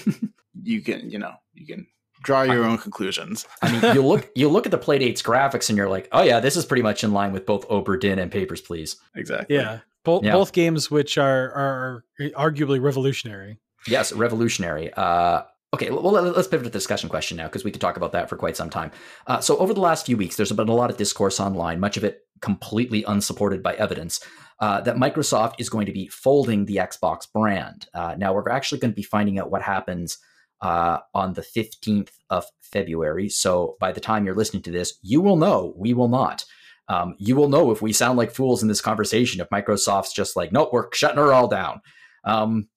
you 0.62 0.82
can, 0.82 1.10
you 1.10 1.18
know, 1.18 1.32
you 1.54 1.66
can 1.66 1.86
draw 2.22 2.42
your 2.42 2.64
own 2.64 2.76
conclusions. 2.76 3.46
I 3.62 3.72
mean, 3.72 3.94
you 3.94 4.02
look 4.02 4.30
you 4.34 4.48
look 4.48 4.66
at 4.66 4.72
the 4.72 4.78
Playdate's 4.78 5.22
graphics 5.22 5.70
and 5.70 5.78
you're 5.78 5.88
like, 5.88 6.08
oh 6.12 6.22
yeah, 6.22 6.40
this 6.40 6.56
is 6.56 6.66
pretty 6.66 6.82
much 6.82 7.02
in 7.02 7.12
line 7.12 7.32
with 7.32 7.46
both 7.46 7.66
Obra 7.68 7.98
Dinn 7.98 8.18
and 8.18 8.30
Papers, 8.30 8.60
Please. 8.60 8.96
Exactly. 9.14 9.56
Yeah, 9.56 9.78
both 10.04 10.24
Yeah. 10.24 10.32
both 10.32 10.52
games 10.52 10.90
which 10.90 11.18
are 11.18 11.52
are 11.52 12.04
arguably 12.36 12.80
revolutionary. 12.80 13.58
Yes, 13.86 14.12
revolutionary. 14.12 14.92
Uh, 14.94 15.42
okay, 15.74 15.90
well, 15.90 16.02
let- 16.12 16.36
let's 16.36 16.48
pivot 16.48 16.64
to 16.64 16.70
the 16.70 16.78
discussion 16.78 17.08
question 17.08 17.36
now 17.36 17.46
because 17.46 17.64
we 17.64 17.70
could 17.70 17.80
talk 17.80 17.96
about 17.96 18.12
that 18.12 18.28
for 18.28 18.36
quite 18.36 18.56
some 18.56 18.70
time. 18.70 18.90
Uh, 19.26 19.40
so, 19.40 19.56
over 19.58 19.72
the 19.72 19.80
last 19.80 20.04
few 20.06 20.16
weeks, 20.16 20.36
there's 20.36 20.52
been 20.52 20.68
a 20.68 20.74
lot 20.74 20.90
of 20.90 20.96
discourse 20.96 21.38
online, 21.40 21.78
much 21.80 21.96
of 21.96 22.04
it 22.04 22.20
completely 22.40 23.04
unsupported 23.04 23.62
by 23.62 23.74
evidence, 23.74 24.20
uh, 24.60 24.80
that 24.80 24.96
Microsoft 24.96 25.54
is 25.58 25.68
going 25.68 25.86
to 25.86 25.92
be 25.92 26.08
folding 26.08 26.64
the 26.66 26.76
Xbox 26.76 27.30
brand. 27.32 27.86
Uh, 27.94 28.14
now, 28.18 28.32
we're 28.34 28.48
actually 28.48 28.80
going 28.80 28.90
to 28.92 28.96
be 28.96 29.02
finding 29.02 29.38
out 29.38 29.50
what 29.50 29.62
happens 29.62 30.18
uh, 30.60 30.98
on 31.14 31.34
the 31.34 31.42
15th 31.42 32.10
of 32.30 32.44
February. 32.60 33.28
So, 33.28 33.76
by 33.78 33.92
the 33.92 34.00
time 34.00 34.26
you're 34.26 34.34
listening 34.34 34.62
to 34.64 34.70
this, 34.72 34.98
you 35.02 35.20
will 35.20 35.36
know. 35.36 35.72
We 35.76 35.94
will 35.94 36.08
not. 36.08 36.44
Um, 36.88 37.14
you 37.18 37.36
will 37.36 37.48
know 37.48 37.70
if 37.70 37.82
we 37.82 37.92
sound 37.92 38.18
like 38.18 38.30
fools 38.30 38.62
in 38.62 38.68
this 38.68 38.80
conversation, 38.80 39.40
if 39.40 39.50
Microsoft's 39.50 40.12
just 40.12 40.36
like, 40.36 40.52
nope, 40.52 40.70
we're 40.72 40.88
shutting 40.92 41.18
her 41.18 41.32
all 41.32 41.48
down. 41.48 41.82
Um, 42.24 42.68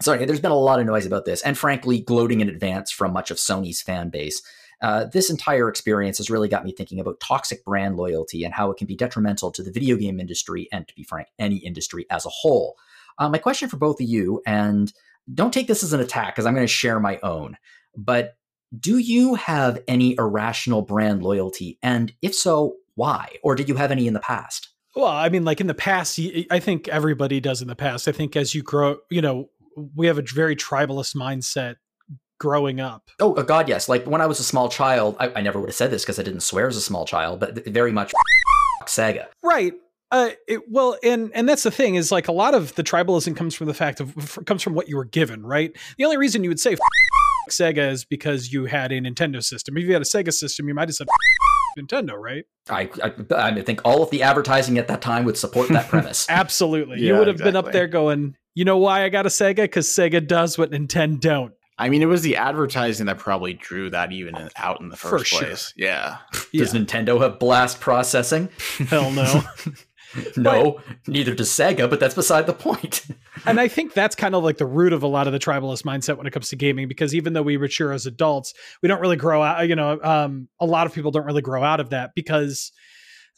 so 0.00 0.12
anyway, 0.12 0.26
there's 0.26 0.40
been 0.40 0.50
a 0.50 0.56
lot 0.56 0.80
of 0.80 0.86
noise 0.86 1.06
about 1.06 1.24
this, 1.24 1.42
and 1.42 1.56
frankly, 1.56 2.00
gloating 2.00 2.40
in 2.40 2.48
advance 2.48 2.90
from 2.90 3.12
much 3.12 3.30
of 3.30 3.38
Sony's 3.38 3.80
fan 3.80 4.10
base. 4.10 4.42
Uh, 4.82 5.06
this 5.06 5.30
entire 5.30 5.68
experience 5.68 6.18
has 6.18 6.28
really 6.28 6.48
got 6.48 6.64
me 6.64 6.72
thinking 6.72 7.00
about 7.00 7.18
toxic 7.18 7.64
brand 7.64 7.96
loyalty 7.96 8.44
and 8.44 8.52
how 8.52 8.70
it 8.70 8.76
can 8.76 8.86
be 8.86 8.94
detrimental 8.94 9.50
to 9.50 9.62
the 9.62 9.72
video 9.72 9.96
game 9.96 10.20
industry 10.20 10.68
and, 10.70 10.86
to 10.86 10.94
be 10.94 11.02
frank, 11.02 11.28
any 11.38 11.56
industry 11.56 12.04
as 12.10 12.26
a 12.26 12.30
whole. 12.30 12.76
Uh, 13.18 13.28
my 13.28 13.38
question 13.38 13.70
for 13.70 13.78
both 13.78 14.00
of 14.00 14.06
you, 14.06 14.42
and 14.46 14.92
don't 15.32 15.54
take 15.54 15.66
this 15.66 15.82
as 15.82 15.94
an 15.94 16.00
attack 16.00 16.34
because 16.34 16.44
I'm 16.44 16.54
going 16.54 16.66
to 16.66 16.72
share 16.72 17.00
my 17.00 17.18
own, 17.22 17.56
but 17.96 18.36
do 18.78 18.98
you 18.98 19.34
have 19.36 19.82
any 19.88 20.14
irrational 20.18 20.82
brand 20.82 21.22
loyalty? 21.22 21.78
And 21.82 22.12
if 22.20 22.34
so, 22.34 22.76
why? 22.96 23.36
Or 23.42 23.54
did 23.54 23.68
you 23.68 23.76
have 23.76 23.92
any 23.92 24.06
in 24.06 24.14
the 24.14 24.20
past? 24.20 24.68
Well, 24.96 25.06
I 25.06 25.28
mean, 25.28 25.44
like 25.44 25.60
in 25.60 25.66
the 25.66 25.74
past, 25.74 26.18
I 26.50 26.58
think 26.58 26.88
everybody 26.88 27.38
does 27.38 27.62
in 27.62 27.68
the 27.68 27.76
past. 27.76 28.08
I 28.08 28.12
think 28.12 28.34
as 28.34 28.54
you 28.54 28.62
grow, 28.62 28.96
you 29.10 29.20
know, 29.20 29.50
we 29.94 30.06
have 30.06 30.18
a 30.18 30.22
very 30.22 30.56
tribalist 30.56 31.14
mindset 31.14 31.76
growing 32.38 32.80
up. 32.80 33.10
Oh, 33.20 33.34
uh, 33.34 33.42
God, 33.42 33.68
yes. 33.68 33.88
Like 33.88 34.06
when 34.06 34.20
I 34.20 34.26
was 34.26 34.40
a 34.40 34.44
small 34.44 34.68
child, 34.68 35.16
I, 35.20 35.30
I 35.36 35.40
never 35.42 35.60
would 35.60 35.68
have 35.68 35.76
said 35.76 35.90
this 35.90 36.02
because 36.02 36.18
I 36.18 36.22
didn't 36.22 36.40
swear 36.40 36.66
as 36.66 36.76
a 36.76 36.80
small 36.80 37.04
child, 37.04 37.40
but 37.40 37.66
very 37.66 37.92
much 37.92 38.12
Sega. 38.86 39.26
Right. 39.42 39.74
Uh, 40.10 40.30
it, 40.46 40.60
well, 40.70 40.96
and 41.02 41.32
and 41.34 41.48
that's 41.48 41.64
the 41.64 41.70
thing 41.70 41.96
is 41.96 42.12
like 42.12 42.28
a 42.28 42.32
lot 42.32 42.54
of 42.54 42.74
the 42.76 42.84
tribalism 42.84 43.36
comes 43.36 43.54
from 43.54 43.66
the 43.66 43.74
fact 43.74 44.00
of 44.00 44.16
f- 44.16 44.38
comes 44.46 44.62
from 44.62 44.74
what 44.74 44.88
you 44.88 44.96
were 44.96 45.04
given, 45.04 45.44
right? 45.44 45.76
The 45.98 46.04
only 46.04 46.16
reason 46.16 46.44
you 46.44 46.50
would 46.50 46.60
say 46.60 46.76
Sega 47.50 47.90
is 47.90 48.04
because 48.04 48.52
you 48.52 48.66
had 48.66 48.92
a 48.92 49.00
Nintendo 49.00 49.42
system. 49.42 49.76
If 49.76 49.84
you 49.84 49.92
had 49.92 50.02
a 50.02 50.06
Sega 50.06 50.32
system, 50.32 50.68
you 50.68 50.74
might 50.74 50.88
have 50.88 50.94
said 50.94 51.08
Nintendo, 51.76 52.14
right? 52.18 52.44
I, 52.68 52.90
I, 53.02 53.12
I 53.58 53.62
think 53.62 53.80
all 53.84 54.02
of 54.02 54.10
the 54.10 54.22
advertising 54.22 54.78
at 54.78 54.88
that 54.88 55.00
time 55.02 55.24
would 55.24 55.36
support 55.36 55.68
that 55.68 55.88
premise. 55.88 56.26
Absolutely, 56.28 57.00
Yeah, 57.00 57.12
you 57.12 57.18
would 57.18 57.28
have 57.28 57.38
been 57.38 57.54
up 57.56 57.70
there 57.72 57.86
going, 57.86 58.36
you 58.54 58.64
know 58.64 58.78
why 58.78 59.04
I 59.04 59.08
got 59.08 59.26
a 59.26 59.28
Sega? 59.28 59.56
Because 59.56 59.86
Sega 59.88 60.26
does 60.26 60.58
what 60.58 60.70
Nintendo 60.72 61.20
don't. 61.20 61.52
I 61.78 61.90
mean, 61.90 62.00
it 62.00 62.06
was 62.06 62.22
the 62.22 62.36
advertising 62.36 63.04
that 63.06 63.18
probably 63.18 63.52
drew 63.52 63.90
that 63.90 64.10
even 64.10 64.34
in- 64.34 64.48
out 64.56 64.80
in 64.80 64.88
the 64.88 64.96
For 64.96 65.10
first 65.18 65.26
sure. 65.26 65.40
place. 65.42 65.74
Yeah. 65.76 66.16
Does 66.54 66.72
Nintendo 66.72 67.20
have 67.20 67.38
blast 67.38 67.80
processing? 67.80 68.48
Hell 68.88 69.10
no. 69.10 69.42
No, 70.36 70.80
neither 71.06 71.34
does 71.34 71.50
Sega, 71.50 71.88
but 71.88 72.00
that's 72.00 72.14
beside 72.14 72.46
the 72.46 72.52
point. 72.52 73.06
and 73.46 73.58
I 73.58 73.68
think 73.68 73.94
that's 73.94 74.14
kind 74.14 74.34
of 74.34 74.44
like 74.44 74.58
the 74.58 74.66
root 74.66 74.92
of 74.92 75.02
a 75.02 75.06
lot 75.06 75.26
of 75.26 75.32
the 75.32 75.38
tribalist 75.38 75.82
mindset 75.82 76.16
when 76.16 76.26
it 76.26 76.32
comes 76.32 76.50
to 76.50 76.56
gaming, 76.56 76.88
because 76.88 77.14
even 77.14 77.32
though 77.32 77.42
we 77.42 77.56
mature 77.58 77.92
as 77.92 78.06
adults, 78.06 78.54
we 78.82 78.88
don't 78.88 79.00
really 79.00 79.16
grow 79.16 79.42
out. 79.42 79.68
You 79.68 79.76
know, 79.76 80.00
um, 80.02 80.48
a 80.60 80.66
lot 80.66 80.86
of 80.86 80.94
people 80.94 81.10
don't 81.10 81.24
really 81.24 81.42
grow 81.42 81.62
out 81.62 81.80
of 81.80 81.90
that 81.90 82.12
because, 82.14 82.72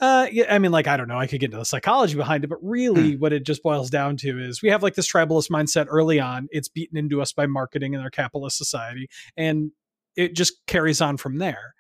uh, 0.00 0.26
yeah, 0.30 0.52
I 0.52 0.58
mean, 0.58 0.72
like 0.72 0.86
I 0.86 0.96
don't 0.96 1.08
know, 1.08 1.18
I 1.18 1.26
could 1.26 1.40
get 1.40 1.46
into 1.46 1.58
the 1.58 1.64
psychology 1.64 2.16
behind 2.16 2.44
it, 2.44 2.48
but 2.48 2.58
really, 2.62 3.16
what 3.16 3.32
it 3.32 3.44
just 3.44 3.62
boils 3.62 3.90
down 3.90 4.16
to 4.18 4.38
is 4.38 4.62
we 4.62 4.70
have 4.70 4.82
like 4.82 4.94
this 4.94 5.10
tribalist 5.10 5.50
mindset 5.50 5.86
early 5.88 6.20
on. 6.20 6.48
It's 6.50 6.68
beaten 6.68 6.98
into 6.98 7.22
us 7.22 7.32
by 7.32 7.46
marketing 7.46 7.94
in 7.94 8.00
our 8.00 8.10
capitalist 8.10 8.58
society, 8.58 9.08
and 9.36 9.70
it 10.16 10.34
just 10.34 10.66
carries 10.66 11.00
on 11.00 11.16
from 11.16 11.38
there. 11.38 11.74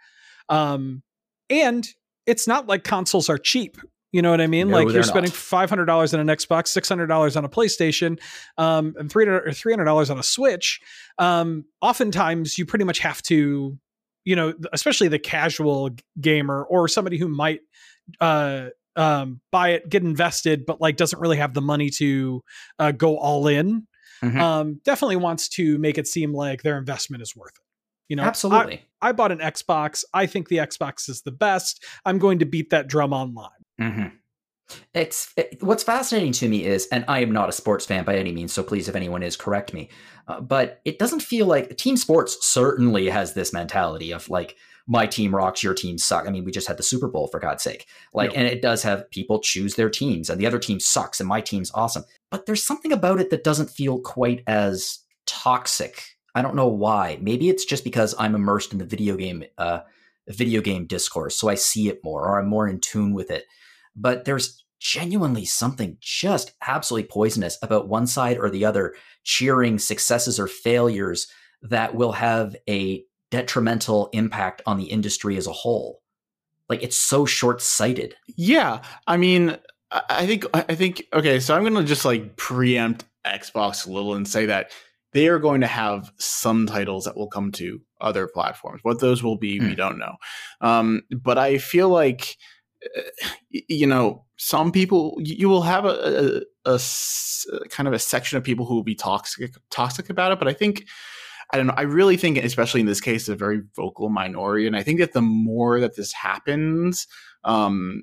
Um, 0.48 1.02
and 1.50 1.86
it's 2.26 2.46
not 2.46 2.66
like 2.66 2.84
consoles 2.84 3.28
are 3.28 3.38
cheap. 3.38 3.78
You 4.10 4.22
know 4.22 4.30
what 4.30 4.40
I 4.40 4.46
mean? 4.46 4.68
No, 4.70 4.76
like 4.76 4.88
you're 4.94 5.02
spending 5.02 5.30
five 5.32 5.68
hundred 5.68 5.84
dollars 5.84 6.14
on 6.14 6.20
an 6.20 6.28
Xbox, 6.28 6.68
six 6.68 6.88
hundred 6.88 7.08
dollars 7.08 7.36
on 7.36 7.44
a 7.44 7.48
PlayStation, 7.48 8.18
um, 8.56 8.94
and 8.98 9.10
three 9.10 9.26
hundred 9.26 9.84
dollars 9.84 10.08
on 10.08 10.18
a 10.18 10.22
Switch. 10.22 10.80
Um, 11.18 11.64
oftentimes, 11.82 12.56
you 12.56 12.64
pretty 12.64 12.86
much 12.86 13.00
have 13.00 13.20
to, 13.24 13.78
you 14.24 14.36
know, 14.36 14.54
especially 14.72 15.08
the 15.08 15.18
casual 15.18 15.90
gamer 16.20 16.64
or 16.64 16.88
somebody 16.88 17.18
who 17.18 17.28
might 17.28 17.60
uh, 18.20 18.68
um, 18.96 19.40
buy 19.52 19.70
it, 19.70 19.88
get 19.90 20.02
invested, 20.02 20.64
but 20.64 20.80
like 20.80 20.96
doesn't 20.96 21.20
really 21.20 21.36
have 21.36 21.52
the 21.52 21.60
money 21.60 21.90
to 21.90 22.42
uh, 22.78 22.92
go 22.92 23.18
all 23.18 23.46
in. 23.46 23.86
Mhm. 24.24 24.40
Um, 24.40 24.80
definitely 24.84 25.16
wants 25.16 25.48
to 25.50 25.76
make 25.78 25.98
it 25.98 26.08
seem 26.08 26.32
like 26.32 26.62
their 26.62 26.78
investment 26.78 27.22
is 27.22 27.36
worth 27.36 27.52
it. 27.54 27.62
You 28.08 28.16
know, 28.16 28.24
I- 28.24 28.28
Absolutely. 28.28 28.82
I 29.02 29.12
bought 29.12 29.30
an 29.32 29.38
Xbox. 29.38 30.02
I 30.14 30.24
think 30.26 30.48
the 30.48 30.56
Xbox 30.56 31.08
is 31.10 31.20
the 31.22 31.30
best. 31.30 31.84
I'm 32.04 32.18
going 32.18 32.38
to 32.40 32.46
beat 32.46 32.70
that 32.70 32.88
drum 32.88 33.12
online. 33.12 33.50
Hmm 33.78 34.06
It's 34.94 35.32
it, 35.36 35.62
what's 35.62 35.82
fascinating 35.82 36.32
to 36.34 36.48
me 36.48 36.64
is, 36.64 36.88
and 36.92 37.04
I 37.08 37.20
am 37.20 37.32
not 37.32 37.48
a 37.48 37.52
sports 37.52 37.86
fan 37.86 38.04
by 38.04 38.16
any 38.16 38.32
means, 38.32 38.52
so 38.52 38.62
please, 38.62 38.88
if 38.88 38.96
anyone 38.96 39.22
is, 39.22 39.36
correct 39.36 39.74
me. 39.74 39.90
Uh, 40.28 40.40
but 40.40 40.80
it 40.84 40.98
doesn't 40.98 41.22
feel 41.22 41.46
like 41.46 41.76
team 41.78 41.96
sports 41.96 42.38
certainly 42.46 43.08
has 43.08 43.34
this 43.34 43.52
mentality 43.52 44.12
of 44.12 44.28
like 44.30 44.56
my 44.86 45.06
team 45.06 45.34
rocks, 45.34 45.62
your 45.62 45.74
team 45.74 45.98
suck. 45.98 46.26
I 46.26 46.30
mean, 46.30 46.44
we 46.44 46.52
just 46.52 46.68
had 46.68 46.78
the 46.78 46.82
Super 46.82 47.08
Bowl 47.08 47.28
for 47.28 47.40
God's 47.40 47.62
sake. 47.62 47.86
Like, 48.14 48.36
and 48.36 48.46
it 48.46 48.62
does 48.62 48.82
have 48.84 49.10
people 49.10 49.40
choose 49.40 49.74
their 49.76 49.90
teams, 49.90 50.30
and 50.30 50.40
the 50.40 50.46
other 50.46 50.58
team 50.58 50.80
sucks, 50.80 51.20
and 51.20 51.28
my 51.28 51.40
team's 51.40 51.72
awesome. 51.74 52.04
But 52.30 52.46
there's 52.46 52.64
something 52.64 52.92
about 52.92 53.20
it 53.20 53.30
that 53.30 53.44
doesn't 53.44 53.70
feel 53.70 54.00
quite 54.00 54.42
as 54.46 55.00
toxic. 55.26 56.02
I 56.34 56.42
don't 56.42 56.56
know 56.56 56.68
why. 56.68 57.18
Maybe 57.20 57.48
it's 57.50 57.64
just 57.64 57.84
because 57.84 58.14
I'm 58.18 58.34
immersed 58.34 58.72
in 58.72 58.78
the 58.78 58.86
video 58.86 59.16
game, 59.16 59.44
uh, 59.58 59.80
video 60.28 60.60
game 60.60 60.86
discourse, 60.86 61.36
so 61.36 61.48
I 61.48 61.54
see 61.54 61.88
it 61.88 62.04
more, 62.04 62.28
or 62.28 62.38
I'm 62.38 62.48
more 62.48 62.68
in 62.68 62.80
tune 62.80 63.14
with 63.14 63.30
it 63.30 63.46
but 64.00 64.24
there's 64.24 64.64
genuinely 64.80 65.44
something 65.44 65.96
just 66.00 66.52
absolutely 66.66 67.08
poisonous 67.08 67.58
about 67.62 67.88
one 67.88 68.06
side 68.06 68.38
or 68.38 68.48
the 68.48 68.64
other 68.64 68.94
cheering 69.24 69.78
successes 69.78 70.38
or 70.38 70.46
failures 70.46 71.26
that 71.62 71.94
will 71.94 72.12
have 72.12 72.54
a 72.68 73.04
detrimental 73.30 74.08
impact 74.12 74.62
on 74.66 74.78
the 74.78 74.84
industry 74.84 75.36
as 75.36 75.46
a 75.46 75.52
whole. 75.52 76.00
Like 76.68 76.82
it's 76.82 76.96
so 76.96 77.24
short-sighted. 77.26 78.14
Yeah, 78.36 78.82
I 79.06 79.16
mean, 79.16 79.56
I 79.90 80.26
think 80.26 80.44
I 80.54 80.74
think 80.74 81.02
okay. 81.12 81.40
So 81.40 81.54
I'm 81.56 81.62
going 81.62 81.74
to 81.74 81.82
just 81.84 82.04
like 82.04 82.36
preempt 82.36 83.04
Xbox 83.26 83.86
a 83.86 83.90
little 83.90 84.14
and 84.14 84.28
say 84.28 84.46
that 84.46 84.70
they 85.12 85.28
are 85.28 85.38
going 85.38 85.62
to 85.62 85.66
have 85.66 86.12
some 86.18 86.66
titles 86.66 87.04
that 87.06 87.16
will 87.16 87.28
come 87.28 87.50
to 87.52 87.80
other 88.00 88.28
platforms. 88.28 88.80
What 88.82 89.00
those 89.00 89.22
will 89.22 89.38
be, 89.38 89.58
we 89.58 89.68
Hmm. 89.70 89.74
don't 89.74 89.98
know. 89.98 90.14
Um, 90.60 91.02
but 91.10 91.38
I 91.38 91.56
feel 91.58 91.88
like 91.88 92.36
you 93.50 93.86
know 93.86 94.24
some 94.36 94.70
people 94.70 95.18
you 95.20 95.48
will 95.48 95.62
have 95.62 95.84
a 95.84 96.42
kind 97.70 97.88
of 97.88 97.94
a 97.94 97.98
section 97.98 98.36
of 98.36 98.44
people 98.44 98.66
who 98.66 98.74
will 98.74 98.84
be 98.84 98.94
toxic 98.94 99.52
toxic 99.70 100.10
about 100.10 100.32
it. 100.32 100.38
But 100.38 100.48
I 100.48 100.52
think 100.52 100.84
I 101.52 101.56
don't 101.56 101.66
know. 101.66 101.74
I 101.76 101.82
really 101.82 102.16
think, 102.16 102.36
especially 102.38 102.80
in 102.80 102.86
this 102.86 103.00
case, 103.00 103.28
a 103.28 103.34
very 103.34 103.62
vocal 103.74 104.10
minority, 104.10 104.66
and 104.66 104.76
I 104.76 104.82
think 104.82 105.00
that 105.00 105.12
the 105.12 105.22
more 105.22 105.80
that 105.80 105.96
this 105.96 106.12
happens, 106.12 107.06
um, 107.44 108.02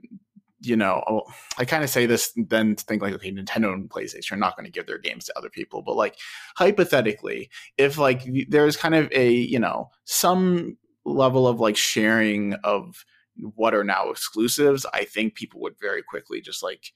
you 0.61 0.75
know, 0.75 1.03
oh, 1.07 1.21
I 1.59 1.65
kind 1.65 1.83
of 1.83 1.89
say 1.89 2.07
this 2.07 2.33
then 2.35 2.75
think 2.75 3.03
like, 3.03 3.13
okay, 3.13 3.31
Nintendo 3.31 3.71
and 3.73 3.89
PlayStation 3.89 4.31
are 4.31 4.37
not 4.37 4.57
going 4.57 4.65
to 4.65 4.71
give 4.71 4.87
their 4.87 4.97
games 4.97 5.25
to 5.25 5.37
other 5.37 5.49
people, 5.49 5.83
but 5.83 5.95
like 5.95 6.17
hypothetically, 6.55 7.51
if 7.77 7.99
like 7.99 8.23
there's 8.49 8.77
kind 8.77 8.95
of 8.95 9.11
a 9.11 9.31
you 9.31 9.59
know 9.59 9.89
some 10.05 10.77
level 11.05 11.47
of 11.47 11.59
like 11.59 11.77
sharing 11.77 12.53
of 12.63 13.05
what 13.37 13.73
are 13.75 13.83
now 13.83 14.09
exclusives, 14.09 14.85
I 14.93 15.05
think 15.05 15.35
people 15.35 15.61
would 15.61 15.79
very 15.79 16.01
quickly 16.03 16.41
just 16.41 16.63
like 16.63 16.91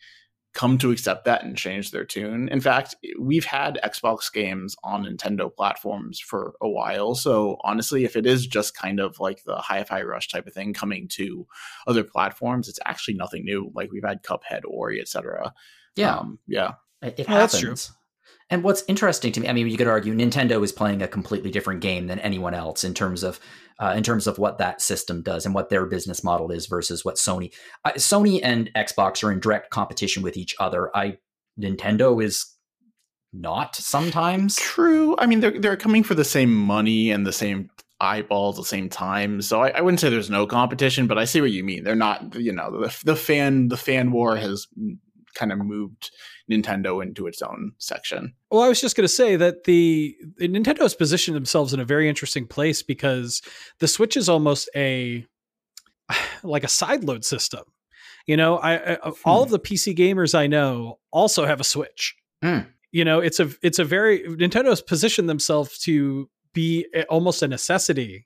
come 0.53 0.79
to 0.79 0.89
accept 0.89 1.25
that 1.25 1.43
and 1.43 1.55
change 1.55 1.91
their 1.91 2.05
tune. 2.05 2.49
In 2.49 2.59
fact, 2.59 2.95
we've 3.19 3.45
had 3.45 3.79
Xbox 3.83 4.33
games 4.33 4.75
on 4.83 5.05
Nintendo 5.05 5.53
platforms 5.53 6.19
for 6.19 6.55
a 6.61 6.67
while. 6.67 7.13
So 7.13 7.57
honestly, 7.63 8.03
if 8.03 8.15
it 8.15 8.25
is 8.25 8.47
just 8.47 8.75
kind 8.75 8.99
of 8.99 9.19
like 9.19 9.43
the 9.43 9.57
hi-fi 9.57 10.01
rush 10.01 10.27
type 10.27 10.47
of 10.47 10.53
thing 10.53 10.73
coming 10.73 11.07
to 11.09 11.45
other 11.85 12.03
platforms, 12.03 12.67
it's 12.67 12.79
actually 12.85 13.13
nothing 13.13 13.45
new. 13.45 13.71
Like 13.75 13.91
we've 13.91 14.03
had 14.03 14.23
Cuphead, 14.23 14.61
Ori, 14.67 14.99
etc. 14.99 15.53
Yeah, 15.95 16.17
Um, 16.17 16.39
yeah. 16.47 16.73
it, 17.03 17.19
it 17.19 17.29
Well, 17.29 17.37
that's 17.37 17.59
happens. 17.59 17.91
And 18.49 18.63
what's 18.63 18.83
interesting 18.87 19.31
to 19.33 19.39
me, 19.39 19.47
I 19.47 19.53
mean, 19.53 19.67
you 19.67 19.77
could 19.77 19.87
argue 19.87 20.13
Nintendo 20.13 20.63
is 20.63 20.71
playing 20.71 21.01
a 21.01 21.07
completely 21.07 21.51
different 21.51 21.81
game 21.81 22.07
than 22.07 22.19
anyone 22.19 22.55
else 22.55 22.83
in 22.83 22.93
terms 22.93 23.23
of 23.23 23.39
uh, 23.79 23.93
in 23.95 24.03
terms 24.03 24.27
of 24.27 24.37
what 24.37 24.57
that 24.57 24.81
system 24.81 25.21
does 25.21 25.45
and 25.45 25.55
what 25.55 25.69
their 25.69 25.85
business 25.85 26.23
model 26.23 26.51
is 26.51 26.65
versus 26.65 27.05
what 27.05 27.15
Sony. 27.15 27.53
Uh, 27.85 27.91
Sony 27.91 28.39
and 28.43 28.69
Xbox 28.75 29.23
are 29.23 29.31
in 29.31 29.39
direct 29.39 29.69
competition 29.69 30.23
with 30.23 30.35
each 30.35 30.55
other. 30.59 30.95
I 30.95 31.17
Nintendo 31.59 32.23
is 32.23 32.45
not 33.31 33.75
sometimes. 33.75 34.55
True. 34.55 35.15
I 35.19 35.27
mean, 35.27 35.39
they're 35.39 35.59
they're 35.59 35.77
coming 35.77 36.03
for 36.03 36.15
the 36.15 36.25
same 36.25 36.53
money 36.53 37.11
and 37.11 37.25
the 37.25 37.33
same 37.33 37.69
eyeballs 38.01 38.57
at 38.57 38.63
the 38.63 38.67
same 38.67 38.89
time. 38.89 39.41
So 39.41 39.61
I, 39.61 39.69
I 39.69 39.81
wouldn't 39.81 39.99
say 39.99 40.09
there's 40.09 40.29
no 40.29 40.47
competition, 40.47 41.05
but 41.05 41.17
I 41.17 41.25
see 41.25 41.41
what 41.41 41.51
you 41.51 41.63
mean. 41.63 41.83
They're 41.83 41.95
not. 41.95 42.35
You 42.35 42.53
know, 42.53 42.81
the 42.81 43.01
the 43.05 43.15
fan 43.15 43.67
the 43.67 43.77
fan 43.77 44.11
war 44.11 44.35
has 44.35 44.67
kind 45.35 45.51
of 45.51 45.59
moved 45.59 46.11
Nintendo 46.49 47.03
into 47.03 47.27
its 47.27 47.41
own 47.41 47.73
section. 47.77 48.33
Well, 48.49 48.61
I 48.61 48.69
was 48.69 48.81
just 48.81 48.95
going 48.95 49.03
to 49.03 49.13
say 49.13 49.35
that 49.35 49.65
the, 49.65 50.15
the 50.37 50.49
Nintendo 50.49 50.79
has 50.79 50.95
positioned 50.95 51.35
themselves 51.35 51.73
in 51.73 51.79
a 51.79 51.85
very 51.85 52.09
interesting 52.09 52.47
place 52.47 52.81
because 52.81 53.41
the 53.79 53.87
Switch 53.87 54.17
is 54.17 54.27
almost 54.27 54.69
a 54.75 55.25
like 56.43 56.63
a 56.63 56.67
sideload 56.67 57.23
system. 57.23 57.63
You 58.25 58.37
know, 58.37 58.57
I, 58.57 58.93
I 58.93 58.97
all 59.25 59.43
of 59.43 59.49
the 59.49 59.59
PC 59.59 59.95
gamers 59.97 60.35
I 60.37 60.47
know 60.47 60.99
also 61.11 61.45
have 61.45 61.59
a 61.59 61.63
Switch. 61.63 62.15
Hmm. 62.43 62.59
You 62.91 63.05
know, 63.05 63.19
it's 63.19 63.39
a 63.39 63.51
it's 63.61 63.79
a 63.79 63.85
very 63.85 64.23
Nintendo 64.23 64.69
has 64.69 64.81
positioned 64.81 65.29
themselves 65.29 65.77
to 65.79 66.29
be 66.53 66.85
almost 67.09 67.43
a 67.43 67.47
necessity. 67.47 68.25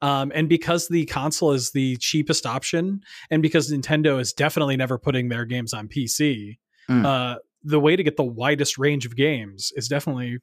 Um, 0.00 0.30
and 0.32 0.48
because 0.48 0.86
the 0.86 1.06
console 1.06 1.52
is 1.52 1.72
the 1.72 1.96
cheapest 1.96 2.46
option, 2.46 3.00
and 3.30 3.42
because 3.42 3.72
Nintendo 3.72 4.20
is 4.20 4.32
definitely 4.32 4.76
never 4.76 4.96
putting 4.96 5.28
their 5.28 5.44
games 5.44 5.74
on 5.74 5.88
PC, 5.88 6.58
Hmm. 6.88 7.04
uh, 7.04 7.34
the 7.62 7.80
way 7.80 7.96
to 7.96 8.02
get 8.02 8.16
the 8.16 8.24
widest 8.24 8.78
range 8.78 9.06
of 9.06 9.16
games 9.16 9.72
is 9.76 9.88
definitely 9.88 10.38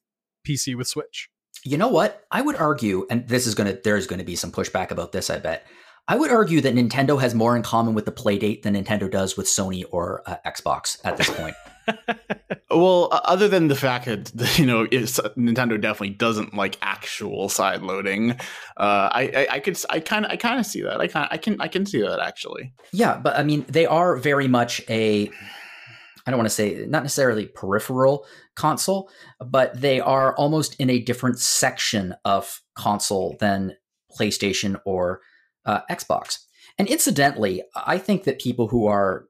PC 0.47 0.75
with 0.75 0.87
Switch. 0.87 1.29
You 1.63 1.77
know 1.77 1.87
what? 1.87 2.23
I 2.31 2.41
would 2.41 2.55
argue, 2.55 3.07
and 3.09 3.27
this 3.27 3.47
is 3.47 3.55
gonna 3.55 3.77
there's 3.83 4.07
gonna 4.07 4.23
be 4.23 4.35
some 4.35 4.51
pushback 4.51 4.91
about 4.91 5.11
this, 5.11 5.29
I 5.29 5.39
bet. 5.39 5.65
I 6.07 6.15
would 6.15 6.29
argue 6.29 6.61
that 6.61 6.75
Nintendo 6.75 7.19
has 7.19 7.33
more 7.33 7.55
in 7.55 7.63
common 7.63 7.95
with 7.95 8.05
the 8.05 8.11
Playdate 8.11 8.61
than 8.61 8.75
Nintendo 8.75 9.09
does 9.09 9.35
with 9.35 9.47
Sony 9.47 9.83
or 9.89 10.21
uh, 10.27 10.35
Xbox 10.45 10.99
at 11.03 11.17
this 11.17 11.29
point. 11.29 11.55
Well, 12.71 13.09
o- 13.11 13.21
other 13.23 13.47
than 13.47 13.67
the 13.67 13.75
fact 13.75 14.05
that 14.05 14.57
you 14.59 14.65
know 14.65 14.87
it's, 14.91 15.19
Nintendo 15.37 15.79
definitely 15.79 16.11
doesn't 16.11 16.53
like 16.55 16.77
actual 16.81 17.47
side 17.49 17.81
loading, 17.81 18.31
uh, 18.31 19.09
I, 19.11 19.31
I 19.35 19.47
I 19.55 19.59
could 19.59 19.79
I 19.89 19.99
kind 19.99 20.25
of 20.25 20.31
I 20.31 20.35
kind 20.35 20.59
of 20.59 20.65
see 20.65 20.81
that 20.81 20.99
I 20.99 21.07
kind 21.07 21.27
I 21.31 21.37
can 21.37 21.61
I 21.61 21.67
can 21.67 21.85
see 21.85 22.01
that 22.01 22.19
actually. 22.19 22.73
Yeah, 22.91 23.17
but 23.17 23.37
I 23.37 23.43
mean, 23.43 23.65
they 23.69 23.85
are 23.85 24.17
very 24.17 24.47
much 24.47 24.81
a, 24.89 25.29
I 26.25 26.31
don't 26.31 26.39
want 26.39 26.49
to 26.49 26.55
say, 26.55 26.85
not 26.87 27.03
necessarily 27.03 27.45
peripheral 27.45 28.25
console, 28.55 29.09
but 29.39 29.79
they 29.79 29.99
are 29.99 30.35
almost 30.35 30.75
in 30.79 30.89
a 30.89 30.99
different 30.99 31.39
section 31.39 32.15
of 32.25 32.61
console 32.75 33.37
than 33.39 33.75
PlayStation 34.17 34.79
or 34.85 35.21
uh, 35.65 35.81
Xbox. 35.89 36.39
And 36.77 36.87
incidentally, 36.87 37.63
I 37.75 37.97
think 37.97 38.23
that 38.23 38.39
people 38.39 38.67
who 38.67 38.87
are 38.87 39.27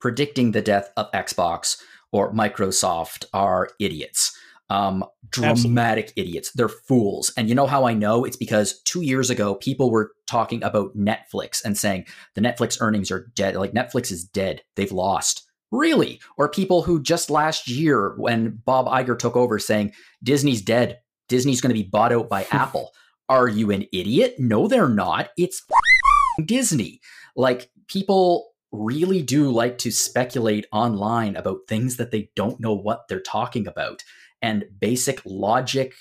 predicting 0.00 0.52
the 0.52 0.62
death 0.62 0.90
of 0.96 1.10
Xbox 1.12 1.80
or 2.12 2.32
Microsoft 2.32 3.24
are 3.32 3.70
idiots. 3.80 4.36
Um, 4.70 5.04
dramatic 5.30 6.04
Absolutely. 6.04 6.22
idiots. 6.22 6.52
They're 6.52 6.68
fools. 6.68 7.32
And 7.36 7.48
you 7.48 7.54
know 7.54 7.66
how 7.66 7.86
I 7.86 7.94
know? 7.94 8.24
It's 8.24 8.36
because 8.36 8.82
two 8.82 9.00
years 9.00 9.30
ago, 9.30 9.54
people 9.54 9.90
were 9.90 10.12
talking 10.26 10.62
about 10.62 10.96
Netflix 10.96 11.64
and 11.64 11.76
saying 11.76 12.06
the 12.34 12.42
Netflix 12.42 12.76
earnings 12.80 13.10
are 13.10 13.30
dead. 13.34 13.56
Like 13.56 13.72
Netflix 13.72 14.12
is 14.12 14.24
dead. 14.24 14.62
They've 14.76 14.92
lost. 14.92 15.47
Really? 15.70 16.20
Or 16.36 16.48
people 16.48 16.82
who 16.82 17.02
just 17.02 17.30
last 17.30 17.68
year, 17.68 18.14
when 18.16 18.60
Bob 18.64 18.86
Iger 18.86 19.18
took 19.18 19.36
over, 19.36 19.58
saying 19.58 19.92
Disney's 20.22 20.62
dead, 20.62 21.00
Disney's 21.28 21.60
going 21.60 21.74
to 21.74 21.82
be 21.82 21.88
bought 21.88 22.12
out 22.12 22.28
by 22.28 22.46
Apple. 22.50 22.92
Are 23.28 23.48
you 23.48 23.70
an 23.70 23.86
idiot? 23.92 24.36
No, 24.38 24.68
they're 24.68 24.88
not. 24.88 25.30
It's 25.36 25.62
Disney. 26.44 27.00
Like 27.36 27.70
people 27.88 28.52
really 28.72 29.22
do 29.22 29.50
like 29.50 29.78
to 29.78 29.90
speculate 29.90 30.66
online 30.72 31.36
about 31.36 31.60
things 31.68 31.96
that 31.96 32.10
they 32.10 32.30
don't 32.36 32.60
know 32.60 32.74
what 32.74 33.08
they're 33.08 33.20
talking 33.20 33.66
about. 33.66 34.04
And 34.40 34.64
basic 34.78 35.20
logic 35.24 35.94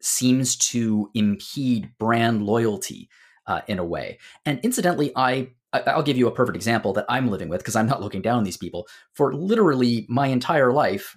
seems 0.00 0.56
to 0.56 1.10
impede 1.14 1.90
brand 1.98 2.44
loyalty 2.44 3.08
uh, 3.46 3.62
in 3.66 3.78
a 3.78 3.84
way. 3.84 4.18
And 4.44 4.60
incidentally, 4.62 5.12
I 5.16 5.52
I'll 5.72 6.02
give 6.02 6.16
you 6.16 6.28
a 6.28 6.32
perfect 6.32 6.56
example 6.56 6.92
that 6.94 7.06
I'm 7.08 7.28
living 7.28 7.48
with 7.48 7.60
because 7.60 7.76
I'm 7.76 7.86
not 7.86 8.00
looking 8.00 8.22
down 8.22 8.38
on 8.38 8.44
these 8.44 8.56
people. 8.56 8.86
For 9.12 9.34
literally 9.34 10.06
my 10.08 10.28
entire 10.28 10.72
life, 10.72 11.16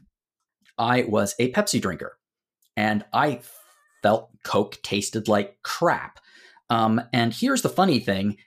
I 0.78 1.04
was 1.04 1.36
a 1.39 1.52
Pepsi 1.52 1.82
drinker, 1.82 2.18
and 2.76 3.06
I 3.14 3.41
felt 4.02 4.32
Coke 4.43 4.78
tasted 4.84 5.28
like 5.28 5.58
crap. 5.64 6.20
Um, 6.70 7.02
and 7.14 7.34
here's 7.34 7.62
the 7.62 7.70
funny 7.70 8.00
thing 8.00 8.38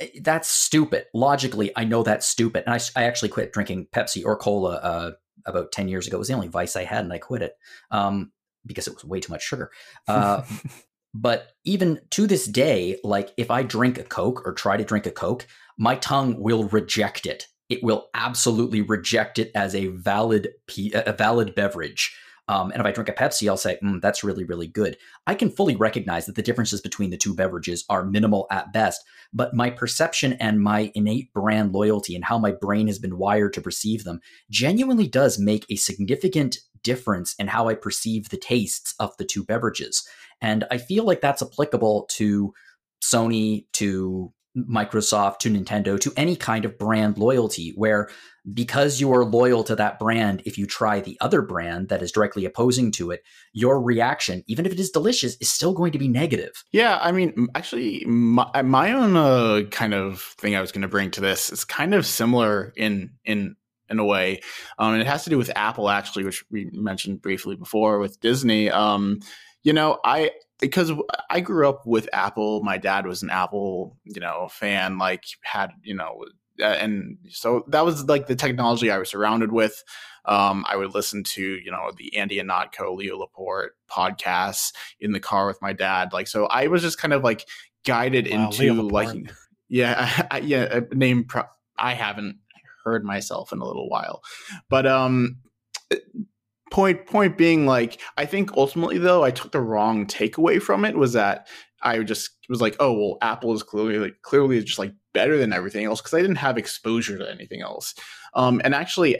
Eh, 0.00 0.08
that's 0.20 0.48
stupid. 0.48 1.06
Logically, 1.14 1.72
I 1.76 1.84
know 1.84 2.02
that's 2.02 2.26
stupid. 2.26 2.64
And 2.66 2.74
I, 2.74 3.00
I 3.00 3.04
actually 3.04 3.30
quit 3.30 3.52
drinking 3.52 3.88
Pepsi 3.94 4.24
or 4.24 4.36
cola 4.36 4.76
uh, 4.76 5.10
about 5.44 5.72
10 5.72 5.88
years 5.88 6.06
ago. 6.06 6.16
It 6.16 6.18
was 6.18 6.28
the 6.28 6.34
only 6.34 6.48
vice 6.48 6.76
I 6.76 6.84
had, 6.84 7.04
and 7.04 7.12
I 7.12 7.18
quit 7.18 7.42
it 7.42 7.54
um, 7.90 8.32
because 8.64 8.86
it 8.86 8.94
was 8.94 9.04
way 9.04 9.20
too 9.20 9.32
much 9.32 9.42
sugar. 9.42 9.70
Uh, 10.06 10.42
but 11.18 11.52
even 11.64 12.00
to 12.10 12.26
this 12.26 12.46
day, 12.46 12.98
like 13.02 13.32
if 13.38 13.50
I 13.50 13.62
drink 13.62 13.98
a 13.98 14.02
Coke 14.02 14.46
or 14.46 14.52
try 14.52 14.76
to 14.76 14.84
drink 14.84 15.06
a 15.06 15.10
Coke, 15.10 15.46
my 15.78 15.96
tongue 15.96 16.38
will 16.38 16.64
reject 16.64 17.24
it. 17.24 17.46
It 17.70 17.82
will 17.82 18.08
absolutely 18.12 18.82
reject 18.82 19.38
it 19.38 19.50
as 19.54 19.74
a 19.74 19.86
valid, 19.86 20.50
a 20.92 21.12
valid 21.14 21.54
beverage. 21.54 22.14
Um, 22.48 22.70
and 22.70 22.80
if 22.80 22.86
I 22.86 22.92
drink 22.92 23.08
a 23.08 23.12
Pepsi, 23.12 23.48
I'll 23.48 23.56
say, 23.56 23.78
mm, 23.82 24.00
that's 24.00 24.22
really, 24.22 24.44
really 24.44 24.68
good. 24.68 24.98
I 25.26 25.34
can 25.34 25.50
fully 25.50 25.74
recognize 25.74 26.26
that 26.26 26.36
the 26.36 26.42
differences 26.42 26.82
between 26.82 27.10
the 27.10 27.16
two 27.16 27.34
beverages 27.34 27.84
are 27.88 28.04
minimal 28.04 28.46
at 28.50 28.72
best, 28.72 29.02
but 29.32 29.54
my 29.54 29.70
perception 29.70 30.34
and 30.34 30.60
my 30.60 30.92
innate 30.94 31.32
brand 31.32 31.72
loyalty 31.72 32.14
and 32.14 32.24
how 32.24 32.38
my 32.38 32.52
brain 32.52 32.86
has 32.88 32.98
been 32.98 33.18
wired 33.18 33.54
to 33.54 33.62
perceive 33.62 34.04
them 34.04 34.20
genuinely 34.50 35.08
does 35.08 35.38
make 35.38 35.64
a 35.70 35.76
significant 35.76 36.58
difference 36.86 37.34
in 37.38 37.48
how 37.48 37.68
I 37.68 37.74
perceive 37.74 38.28
the 38.28 38.36
tastes 38.36 38.94
of 39.00 39.16
the 39.16 39.24
two 39.24 39.44
beverages. 39.44 40.06
And 40.40 40.64
I 40.70 40.78
feel 40.78 41.04
like 41.04 41.20
that's 41.20 41.42
applicable 41.42 42.06
to 42.12 42.54
Sony, 43.02 43.66
to 43.74 44.32
Microsoft 44.56 45.38
to 45.40 45.50
Nintendo 45.50 46.00
to 46.00 46.12
any 46.16 46.34
kind 46.34 46.64
of 46.64 46.78
brand 46.78 47.18
loyalty, 47.18 47.72
where 47.76 48.08
because 48.54 49.00
you 49.00 49.12
are 49.12 49.24
loyal 49.24 49.64
to 49.64 49.76
that 49.76 49.98
brand, 49.98 50.42
if 50.46 50.56
you 50.56 50.66
try 50.66 51.00
the 51.00 51.18
other 51.20 51.42
brand 51.42 51.88
that 51.88 52.02
is 52.02 52.12
directly 52.12 52.44
opposing 52.44 52.90
to 52.92 53.10
it, 53.10 53.22
your 53.52 53.82
reaction, 53.82 54.42
even 54.46 54.64
if 54.64 54.72
it 54.72 54.80
is 54.80 54.90
delicious, 54.90 55.36
is 55.40 55.50
still 55.50 55.74
going 55.74 55.92
to 55.92 55.98
be 55.98 56.08
negative. 56.08 56.64
Yeah, 56.72 56.98
I 57.02 57.12
mean, 57.12 57.48
actually, 57.54 58.04
my, 58.06 58.62
my 58.62 58.92
own 58.92 59.16
uh, 59.16 59.68
kind 59.70 59.92
of 59.92 60.22
thing 60.38 60.56
I 60.56 60.60
was 60.60 60.72
going 60.72 60.82
to 60.82 60.88
bring 60.88 61.10
to 61.12 61.20
this 61.20 61.50
is 61.50 61.64
kind 61.64 61.92
of 61.92 62.06
similar 62.06 62.72
in 62.76 63.10
in 63.24 63.56
in 63.88 63.98
a 63.98 64.04
way, 64.04 64.40
um, 64.78 64.92
and 64.92 65.00
it 65.00 65.06
has 65.06 65.24
to 65.24 65.30
do 65.30 65.38
with 65.38 65.50
Apple 65.54 65.88
actually, 65.88 66.24
which 66.24 66.44
we 66.50 66.70
mentioned 66.72 67.22
briefly 67.22 67.56
before 67.56 67.98
with 67.98 68.20
Disney. 68.20 68.70
Um, 68.70 69.20
you 69.62 69.72
know, 69.72 69.98
I 70.04 70.30
because 70.60 70.92
I 71.30 71.40
grew 71.40 71.68
up 71.68 71.86
with 71.86 72.08
Apple. 72.12 72.62
My 72.62 72.78
dad 72.78 73.06
was 73.06 73.22
an 73.22 73.30
Apple, 73.30 73.96
you 74.04 74.20
know, 74.20 74.48
fan. 74.50 74.98
Like 74.98 75.24
had 75.42 75.72
you 75.82 75.94
know, 75.94 76.24
and 76.58 77.18
so 77.28 77.64
that 77.68 77.84
was 77.84 78.04
like 78.04 78.26
the 78.26 78.36
technology 78.36 78.90
I 78.90 78.98
was 78.98 79.10
surrounded 79.10 79.52
with. 79.52 79.82
Um, 80.24 80.64
I 80.68 80.76
would 80.76 80.94
listen 80.94 81.22
to 81.24 81.42
you 81.42 81.70
know 81.70 81.92
the 81.96 82.16
Andy 82.16 82.38
Ihnatko, 82.38 82.96
Leo 82.96 83.18
Laporte 83.18 83.72
podcasts 83.90 84.72
in 85.00 85.12
the 85.12 85.20
car 85.20 85.46
with 85.46 85.60
my 85.62 85.72
dad. 85.72 86.12
Like 86.12 86.28
so, 86.28 86.46
I 86.46 86.66
was 86.66 86.82
just 86.82 86.98
kind 86.98 87.14
of 87.14 87.22
like 87.22 87.46
guided 87.84 88.28
wow, 88.30 88.46
into 88.46 88.82
like 88.82 89.30
yeah, 89.68 90.26
I, 90.30 90.38
yeah, 90.38 90.80
name. 90.92 91.24
Pro- 91.24 91.44
I 91.78 91.94
haven't 91.94 92.38
heard 92.86 93.04
myself 93.04 93.52
in 93.52 93.58
a 93.58 93.66
little 93.66 93.88
while, 93.90 94.22
but 94.70 94.86
um 94.86 95.38
point 96.72 97.06
point 97.06 97.38
being 97.38 97.64
like 97.64 98.00
i 98.16 98.26
think 98.26 98.52
ultimately 98.56 98.98
though 98.98 99.22
i 99.22 99.30
took 99.30 99.52
the 99.52 99.60
wrong 99.60 100.04
takeaway 100.04 100.60
from 100.60 100.84
it 100.84 100.96
was 100.96 101.12
that 101.12 101.46
i 101.82 101.96
just 102.00 102.30
was 102.48 102.60
like 102.60 102.74
oh 102.80 102.92
well 102.92 103.18
apple 103.22 103.54
is 103.54 103.62
clearly 103.62 103.98
like 103.98 104.16
clearly 104.22 104.60
just 104.62 104.78
like 104.78 104.92
better 105.14 105.38
than 105.38 105.52
everything 105.52 105.84
else 105.84 106.00
because 106.00 106.12
i 106.12 106.20
didn't 106.20 106.36
have 106.36 106.58
exposure 106.58 107.16
to 107.16 107.30
anything 107.30 107.62
else. 107.62 107.94
Um 108.34 108.60
and 108.64 108.74
actually 108.74 109.16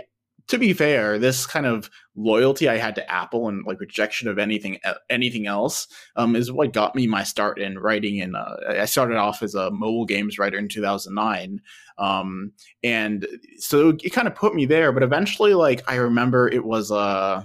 to 0.49 0.59
be 0.59 0.72
fair, 0.72 1.18
this 1.18 1.47
kind 1.47 1.66
of 1.66 1.90
loyalty 2.14 2.68
I 2.68 2.76
had 2.76 2.94
to 2.94 3.11
Apple 3.11 3.49
and 3.49 3.64
like 3.66 3.80
rejection 3.80 4.28
of 4.28 4.38
anything 4.38 4.78
anything 5.11 5.47
else 5.47 5.88
um, 6.14 6.36
is 6.36 6.53
what 6.53 6.72
got 6.72 6.94
me 6.94 7.07
my 7.07 7.24
start 7.24 7.59
in 7.59 7.78
writing. 7.78 8.20
And 8.20 8.36
uh, 8.36 8.57
I 8.68 8.84
started 8.84 9.16
off 9.16 9.42
as 9.42 9.55
a 9.55 9.70
mobile 9.70 10.07
games 10.07 10.38
writer 10.38 10.59
in 10.59 10.68
2009, 10.68 11.61
um, 11.99 12.53
and 12.82 13.26
so 13.59 13.90
it 14.03 14.12
kind 14.12 14.28
of 14.28 14.34
put 14.34 14.55
me 14.55 14.66
there. 14.66 14.92
But 14.92 15.03
eventually, 15.03 15.55
like 15.55 15.82
I 15.90 15.97
remember, 15.97 16.49
it 16.49 16.64
was 16.64 16.92
uh, 16.92 17.44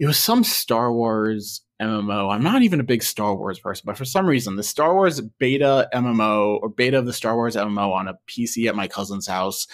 it 0.00 0.06
was 0.06 0.18
some 0.18 0.42
Star 0.42 0.92
Wars 0.92 1.62
MMO. 1.80 2.34
I'm 2.34 2.42
not 2.42 2.62
even 2.62 2.80
a 2.80 2.84
big 2.84 3.02
Star 3.02 3.36
Wars 3.36 3.60
person, 3.60 3.84
but 3.86 3.96
for 3.96 4.04
some 4.04 4.26
reason, 4.26 4.56
the 4.56 4.62
Star 4.62 4.94
Wars 4.94 5.20
beta 5.20 5.88
MMO 5.94 6.58
or 6.60 6.68
beta 6.70 6.98
of 6.98 7.06
the 7.06 7.12
Star 7.12 7.36
Wars 7.36 7.54
MMO 7.54 7.92
on 7.92 8.08
a 8.08 8.18
PC 8.28 8.68
at 8.68 8.74
my 8.74 8.88
cousin's 8.88 9.26
house. 9.28 9.66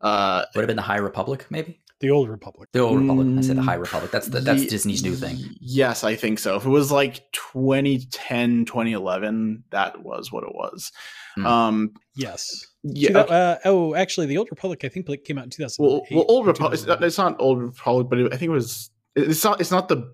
Uh, 0.00 0.44
Would 0.54 0.62
have 0.62 0.66
been 0.66 0.76
the 0.76 0.82
High 0.82 0.98
Republic, 0.98 1.46
maybe. 1.48 1.80
The 2.04 2.10
Old 2.10 2.28
Republic. 2.28 2.68
The 2.72 2.80
Old 2.80 3.00
Republic. 3.00 3.38
I 3.38 3.40
said 3.40 3.56
the 3.56 3.62
High 3.62 3.76
Republic. 3.76 4.10
That's 4.10 4.26
the, 4.26 4.38
that's 4.40 4.66
Disney's 4.66 5.02
new 5.02 5.14
thing. 5.14 5.38
Yes, 5.58 6.04
I 6.04 6.16
think 6.16 6.38
so. 6.38 6.56
If 6.56 6.66
it 6.66 6.68
was 6.68 6.92
like 6.92 7.32
2010, 7.32 8.66
2011, 8.66 9.64
that 9.70 10.02
was 10.02 10.30
what 10.30 10.44
it 10.44 10.54
was. 10.54 10.92
Mm. 11.38 11.46
Um, 11.46 11.94
yes. 12.14 12.66
Yeah. 12.82 13.20
Okay. 13.20 13.34
Uh, 13.34 13.56
oh, 13.64 13.94
actually, 13.94 14.26
the 14.26 14.36
Old 14.36 14.48
Republic 14.50 14.84
I 14.84 14.90
think 14.90 15.06
came 15.24 15.38
out 15.38 15.44
in 15.44 15.50
2008. 15.50 15.82
Well, 15.82 16.02
well 16.10 16.26
Old 16.28 16.46
Republic. 16.46 16.78
It's, 16.78 16.86
it's 16.86 17.16
not 17.16 17.36
Old 17.38 17.62
Republic, 17.62 18.08
but 18.10 18.18
it, 18.18 18.26
I 18.34 18.36
think 18.36 18.50
it 18.50 18.52
was. 18.52 18.90
It's 19.16 19.42
not. 19.42 19.62
It's 19.62 19.70
not 19.70 19.88
the 19.88 20.12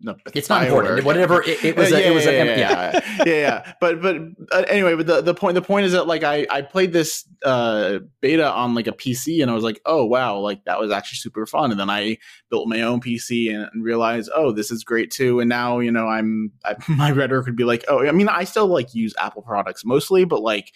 no, 0.00 0.16
it's 0.34 0.48
not 0.48 0.64
important. 0.64 1.04
Whatever 1.04 1.42
it, 1.42 1.64
it 1.64 1.76
was, 1.76 1.90
yeah, 1.90 1.98
a, 1.98 2.00
it 2.00 2.14
was 2.14 2.24
yeah, 2.24 2.30
a, 2.30 2.44
yeah, 2.44 2.56
yeah, 2.56 3.24
yeah, 3.24 3.34
yeah. 3.34 3.72
But 3.80 4.00
but 4.00 4.16
uh, 4.52 4.64
anyway, 4.68 4.94
but 4.94 5.06
the, 5.06 5.20
the 5.20 5.34
point 5.34 5.54
the 5.54 5.62
point 5.62 5.86
is 5.86 5.92
that 5.92 6.06
like 6.06 6.22
I 6.22 6.46
I 6.50 6.62
played 6.62 6.92
this 6.92 7.24
uh, 7.44 7.98
beta 8.20 8.50
on 8.50 8.74
like 8.74 8.86
a 8.86 8.92
PC 8.92 9.42
and 9.42 9.50
I 9.50 9.54
was 9.54 9.64
like, 9.64 9.80
oh 9.86 10.04
wow, 10.04 10.38
like 10.38 10.64
that 10.64 10.78
was 10.78 10.90
actually 10.90 11.16
super 11.16 11.46
fun. 11.46 11.70
And 11.70 11.80
then 11.80 11.90
I 11.90 12.18
built 12.50 12.68
my 12.68 12.82
own 12.82 13.00
PC 13.00 13.52
and, 13.52 13.68
and 13.72 13.84
realized, 13.84 14.30
oh, 14.34 14.52
this 14.52 14.70
is 14.70 14.84
great 14.84 15.10
too. 15.10 15.40
And 15.40 15.48
now 15.48 15.80
you 15.80 15.90
know 15.90 16.06
I'm 16.06 16.52
I, 16.64 16.76
my 16.88 17.10
rhetoric 17.10 17.46
would 17.46 17.56
be 17.56 17.64
like, 17.64 17.84
oh, 17.88 18.06
I 18.06 18.12
mean, 18.12 18.28
I 18.28 18.44
still 18.44 18.66
like 18.66 18.94
use 18.94 19.14
Apple 19.18 19.42
products 19.42 19.84
mostly, 19.84 20.24
but 20.24 20.42
like 20.42 20.72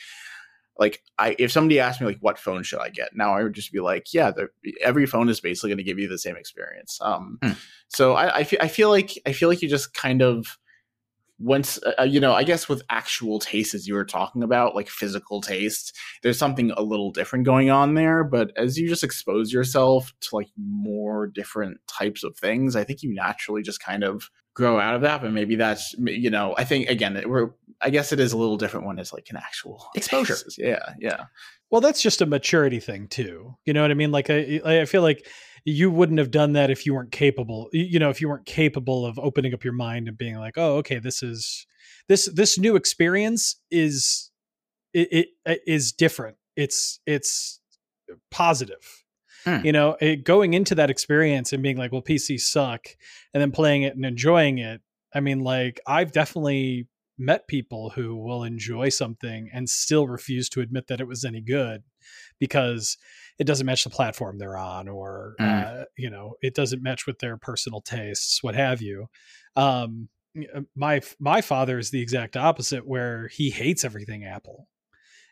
like 0.79 1.03
I 1.19 1.37
if 1.39 1.53
somebody 1.53 1.81
asked 1.81 2.01
me 2.01 2.07
like 2.07 2.19
what 2.21 2.39
phone 2.39 2.63
should 2.63 2.81
I 2.81 2.89
get 2.89 3.15
now, 3.15 3.35
I 3.35 3.43
would 3.43 3.55
just 3.55 3.73
be 3.73 3.81
like, 3.81 4.13
yeah, 4.13 4.33
every 4.81 5.07
phone 5.07 5.29
is 5.29 5.41
basically 5.41 5.71
going 5.71 5.79
to 5.79 5.85
give 5.85 5.99
you 5.99 6.09
the 6.09 6.19
same 6.19 6.37
experience. 6.37 6.99
Um, 7.01 7.39
hmm. 7.43 7.53
so 7.89 8.15
I 8.15 8.39
I 8.39 8.45
feel, 8.45 8.59
I 8.63 8.69
feel 8.69 8.91
like 8.91 9.13
I 9.27 9.33
feel 9.33 9.49
like 9.49 9.63
you 9.63 9.69
just 9.69 9.95
kind 9.95 10.23
of 10.23 10.59
once 11.39 11.83
uh, 11.83 11.93
uh, 12.01 12.05
you 12.05 12.21
know 12.21 12.33
i 12.33 12.45
guess 12.45 12.69
with 12.69 12.83
actual 12.91 13.39
taste 13.41 13.75
as 13.75 13.89
you 13.89 13.95
were 13.95 14.05
talking 14.05 14.43
about 14.43 14.75
like 14.75 14.89
physical 14.89 15.41
taste 15.41 15.97
there's 16.23 16.39
something 16.39 16.71
a 16.73 16.83
little 16.83 17.11
different 17.11 17.45
going 17.45 17.71
on 17.71 17.95
there 17.95 18.23
but 18.23 18.53
as 18.57 18.79
you 18.79 18.89
just 18.89 19.03
expose 19.03 19.53
yourself 19.53 20.13
to 20.21 20.37
like 20.37 20.49
more 20.57 21.27
different 21.27 21.79
types 21.89 22.23
of 22.23 22.37
things 22.37 22.77
i 22.77 22.85
think 22.85 23.03
you 23.03 23.13
naturally 23.13 23.63
just 23.63 23.83
kind 23.83 24.05
of 24.05 24.31
grow 24.55 24.79
out 24.79 24.95
of 24.95 25.01
that 25.01 25.21
but 25.21 25.33
maybe 25.33 25.57
that's 25.57 25.95
you 25.99 26.31
know 26.31 26.55
i 26.57 26.63
think 26.63 26.89
again 26.89 27.21
we're 27.27 27.51
i 27.81 27.91
guess 27.91 28.13
it 28.13 28.21
is 28.21 28.33
a 28.33 28.37
little 28.37 28.57
different 28.57 28.87
when 28.87 28.99
it's 28.99 29.13
like 29.13 29.29
an 29.31 29.37
actual 29.37 29.87
exposure. 29.95 30.35
basis. 30.35 30.59
yeah 30.59 30.95
yeah. 30.99 31.25
Well 31.71 31.81
that's 31.81 32.01
just 32.01 32.21
a 32.21 32.27
maturity 32.27 32.81
thing 32.81 33.09
too 33.09 33.57
you 33.65 33.73
know 33.73 33.83
what 33.83 33.91
i 33.91 33.95
mean? 33.95 34.13
Like 34.13 34.31
i 34.31 34.61
i 34.65 34.85
feel 34.85 35.03
like 35.03 35.27
you 35.65 35.91
wouldn't 35.91 36.19
have 36.19 36.31
done 36.31 36.53
that 36.53 36.71
if 36.71 36.85
you 36.87 36.95
weren't 36.95 37.11
capable 37.11 37.69
you 37.73 37.99
know 37.99 38.11
if 38.11 38.21
you 38.21 38.29
weren't 38.29 38.47
capable 38.47 39.07
of 39.07 39.19
opening 39.19 39.55
up 39.55 39.65
your 39.65 39.73
mind 39.73 40.09
and 40.09 40.19
being 40.19 40.37
like 40.37 40.55
oh 40.57 40.77
okay 40.77 40.99
this 40.99 41.23
is 41.23 41.67
this 42.09 42.27
this 42.27 42.59
new 42.59 42.77
experience 42.77 43.57
is 43.71 44.31
it, 44.95 45.09
it, 45.11 45.29
it 45.45 45.61
is 45.67 45.93
different. 45.93 46.37
It's 46.57 47.01
it's 47.07 47.61
positive. 48.31 49.05
Hmm. 49.45 49.65
You 49.65 49.73
know, 49.73 49.97
it, 50.01 50.25
going 50.25 50.55
into 50.55 50.75
that 50.77 50.89
experience 50.89 51.53
and 51.53 51.63
being 51.63 51.77
like, 51.77 51.93
well, 51.93 52.01
PCs 52.01 52.41
suck, 52.41 52.87
and 53.35 53.41
then 53.43 53.51
playing 53.51 53.83
it 53.83 53.95
and 53.95 54.07
enjoying 54.07 54.59
it, 54.59 54.81
I 55.15 55.21
mean, 55.21 55.41
like 55.41 55.81
I've 55.87 56.13
definitely 56.13 56.87
met 57.19 57.47
people 57.49 57.91
who 57.91 58.17
will 58.17 58.43
enjoy 58.45 58.89
something 58.89 59.49
and 59.53 59.69
still 59.69 60.09
refuse 60.09 60.49
to 60.49 60.61
admit 60.61 60.87
that 60.89 61.01
it 61.01 61.07
was 61.07 61.25
any 61.25 61.41
good 61.41 61.83
because 62.41 62.97
it 63.39 63.45
doesn't 63.47 63.67
match 63.67 63.85
the 63.85 63.91
platform 63.91 64.39
they're 64.39 64.57
on 64.57 64.89
or 64.89 65.35
Mm. 65.41 65.83
uh, 65.83 65.85
you 65.97 66.11
know 66.11 66.35
it 66.43 66.55
doesn't 66.55 66.83
match 66.83 67.07
with 67.07 67.19
their 67.21 67.37
personal 67.37 67.81
tastes 67.81 68.43
what 68.43 68.55
have 68.55 68.83
you 68.83 69.07
um 69.57 70.09
uh, 70.55 70.61
my 70.75 71.01
my 71.21 71.41
father 71.41 71.79
is 71.79 71.91
the 71.91 72.01
exact 72.03 72.37
opposite 72.37 72.87
where 72.87 73.29
he 73.29 73.51
hates 73.51 73.85
everything 73.85 74.25
apple 74.25 74.69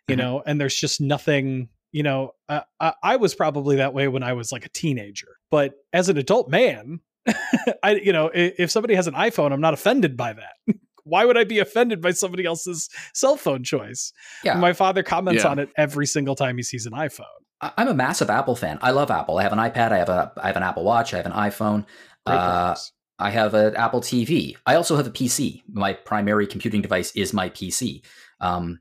you 0.09 0.15
Mhm. 0.15 0.19
know 0.19 0.43
and 0.47 0.61
there's 0.61 0.77
just 0.77 1.01
nothing 1.01 1.69
you 1.91 2.03
know 2.03 2.33
I, 2.49 2.63
I, 2.81 2.93
I 3.03 3.17
was 3.17 3.35
probably 3.35 3.77
that 3.77 3.93
way 3.95 4.07
when 4.09 4.23
i 4.23 4.33
was 4.33 4.53
like 4.53 4.65
a 4.65 4.69
teenager 4.71 5.29
but 5.51 5.75
as 5.93 6.09
an 6.09 6.17
adult 6.19 6.49
man 6.49 7.01
i 7.83 7.93
you 8.03 8.13
know 8.13 8.29
i- 8.29 8.55
if 8.59 8.71
somebody 8.71 8.95
has 8.95 9.07
an 9.09 9.15
iphone 9.15 9.53
i'm 9.53 9.61
not 9.61 9.75
offended 9.75 10.17
by 10.17 10.33
that 10.33 10.77
why 11.05 11.25
would 11.25 11.37
i 11.39 11.45
be 11.45 11.59
offended 11.59 12.01
by 12.01 12.11
somebody 12.11 12.45
else's 12.45 12.89
cell 13.15 13.37
phone 13.37 13.63
choice 13.65 14.13
Yeah. 14.45 14.55
my 14.55 14.73
father 14.73 15.03
comments 15.03 15.45
Yeah. 15.45 15.51
on 15.51 15.59
it 15.59 15.69
every 15.77 16.07
single 16.07 16.35
time 16.37 16.57
he 16.57 16.63
sees 16.63 16.87
an 16.87 16.93
iphone 16.93 17.25
I- 17.61 17.73
I'm 17.79 17.87
a 17.89 17.95
massive 17.95 18.29
Apple 18.29 18.57
fan. 18.57 18.81
I 18.83 18.91
love 18.91 19.09
Apple. 19.13 19.39
I 19.39 19.45
have 19.45 19.53
an 19.53 19.61
iPad. 19.61 19.93
I 19.93 19.99
have 19.99 20.09
a 20.09 20.33
I 20.37 20.49
have 20.49 20.57
an 20.57 20.65
Apple 20.65 20.83
Watch. 20.83 21.15
I 21.15 21.19
have 21.19 21.27
an 21.27 21.33
iPhone. 21.33 21.87
Uh. 22.27 22.75
I 23.21 23.31
have 23.31 23.55
an 23.55 23.77
Apple 23.77 24.01
TV. 24.01 24.57
I 24.67 24.75
also 24.75 24.97
have 24.97 25.07
a 25.07 25.11
PC. 25.13 25.63
My 25.73 25.93
primary 25.93 26.49
computing 26.49 26.83
device 26.83 27.13
is 27.15 27.33
my 27.33 27.51
PC, 27.51 28.03
um, 28.41 28.81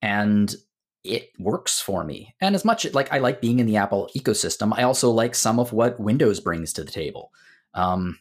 and 0.00 0.54
it 1.04 1.28
works 1.38 1.78
for 1.78 2.04
me. 2.04 2.34
And 2.40 2.54
as 2.54 2.64
much 2.64 2.90
like 2.94 3.12
I 3.12 3.18
like 3.18 3.42
being 3.42 3.58
in 3.58 3.66
the 3.66 3.76
Apple 3.76 4.08
ecosystem, 4.16 4.72
I 4.74 4.84
also 4.84 5.10
like 5.10 5.34
some 5.34 5.58
of 5.58 5.74
what 5.74 6.00
Windows 6.00 6.40
brings 6.40 6.72
to 6.72 6.84
the 6.84 6.90
table. 6.92 7.32
Um, 7.74 8.18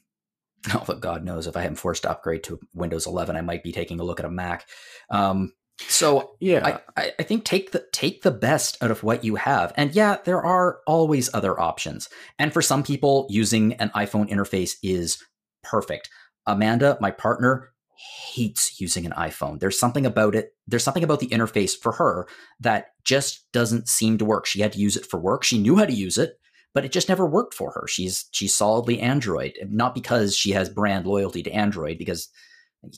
although 0.75 0.95
God 0.95 1.23
knows 1.23 1.47
if 1.47 1.57
I 1.57 1.63
am 1.63 1.75
forced 1.75 2.03
to 2.03 2.11
upgrade 2.11 2.43
to 2.45 2.59
Windows 2.73 3.07
11, 3.07 3.35
I 3.35 3.41
might 3.41 3.63
be 3.63 3.71
taking 3.71 3.99
a 3.99 4.03
look 4.03 4.19
at 4.19 4.25
a 4.25 4.31
Mac. 4.31 4.67
Um, 5.09 5.53
so 5.87 6.35
Yeah. 6.39 6.79
I, 6.95 7.01
I, 7.01 7.11
I 7.19 7.23
think 7.23 7.43
take 7.43 7.71
the 7.71 7.85
take 7.91 8.21
the 8.21 8.31
best 8.31 8.77
out 8.83 8.91
of 8.91 9.03
what 9.03 9.23
you 9.23 9.35
have. 9.35 9.73
And 9.75 9.95
yeah, 9.95 10.17
there 10.23 10.41
are 10.41 10.79
always 10.85 11.33
other 11.33 11.59
options. 11.59 12.07
And 12.37 12.53
for 12.53 12.61
some 12.61 12.83
people, 12.83 13.27
using 13.29 13.73
an 13.73 13.89
iPhone 13.95 14.29
interface 14.29 14.75
is 14.83 15.23
perfect. 15.63 16.09
Amanda, 16.45 16.97
my 17.01 17.11
partner, 17.11 17.71
hates 18.31 18.79
using 18.79 19.05
an 19.05 19.11
iPhone. 19.13 19.59
There's 19.59 19.79
something 19.79 20.05
about 20.05 20.35
it. 20.35 20.53
There's 20.67 20.83
something 20.83 21.03
about 21.03 21.19
the 21.19 21.27
interface 21.27 21.77
for 21.77 21.93
her 21.93 22.27
that 22.59 22.87
just 23.03 23.51
doesn't 23.51 23.87
seem 23.87 24.17
to 24.17 24.25
work. 24.25 24.45
She 24.45 24.61
had 24.61 24.73
to 24.73 24.79
use 24.79 24.97
it 24.97 25.05
for 25.05 25.19
work. 25.19 25.43
She 25.43 25.59
knew 25.59 25.77
how 25.77 25.85
to 25.85 25.93
use 25.93 26.17
it, 26.17 26.39
but 26.73 26.85
it 26.85 26.91
just 26.91 27.09
never 27.09 27.25
worked 27.25 27.53
for 27.53 27.71
her. 27.71 27.87
She's 27.87 28.25
she's 28.31 28.55
solidly 28.55 28.99
Android, 28.99 29.53
not 29.69 29.93
because 29.93 30.35
she 30.35 30.51
has 30.51 30.69
brand 30.69 31.05
loyalty 31.05 31.43
to 31.43 31.51
Android, 31.51 31.97
because 31.97 32.29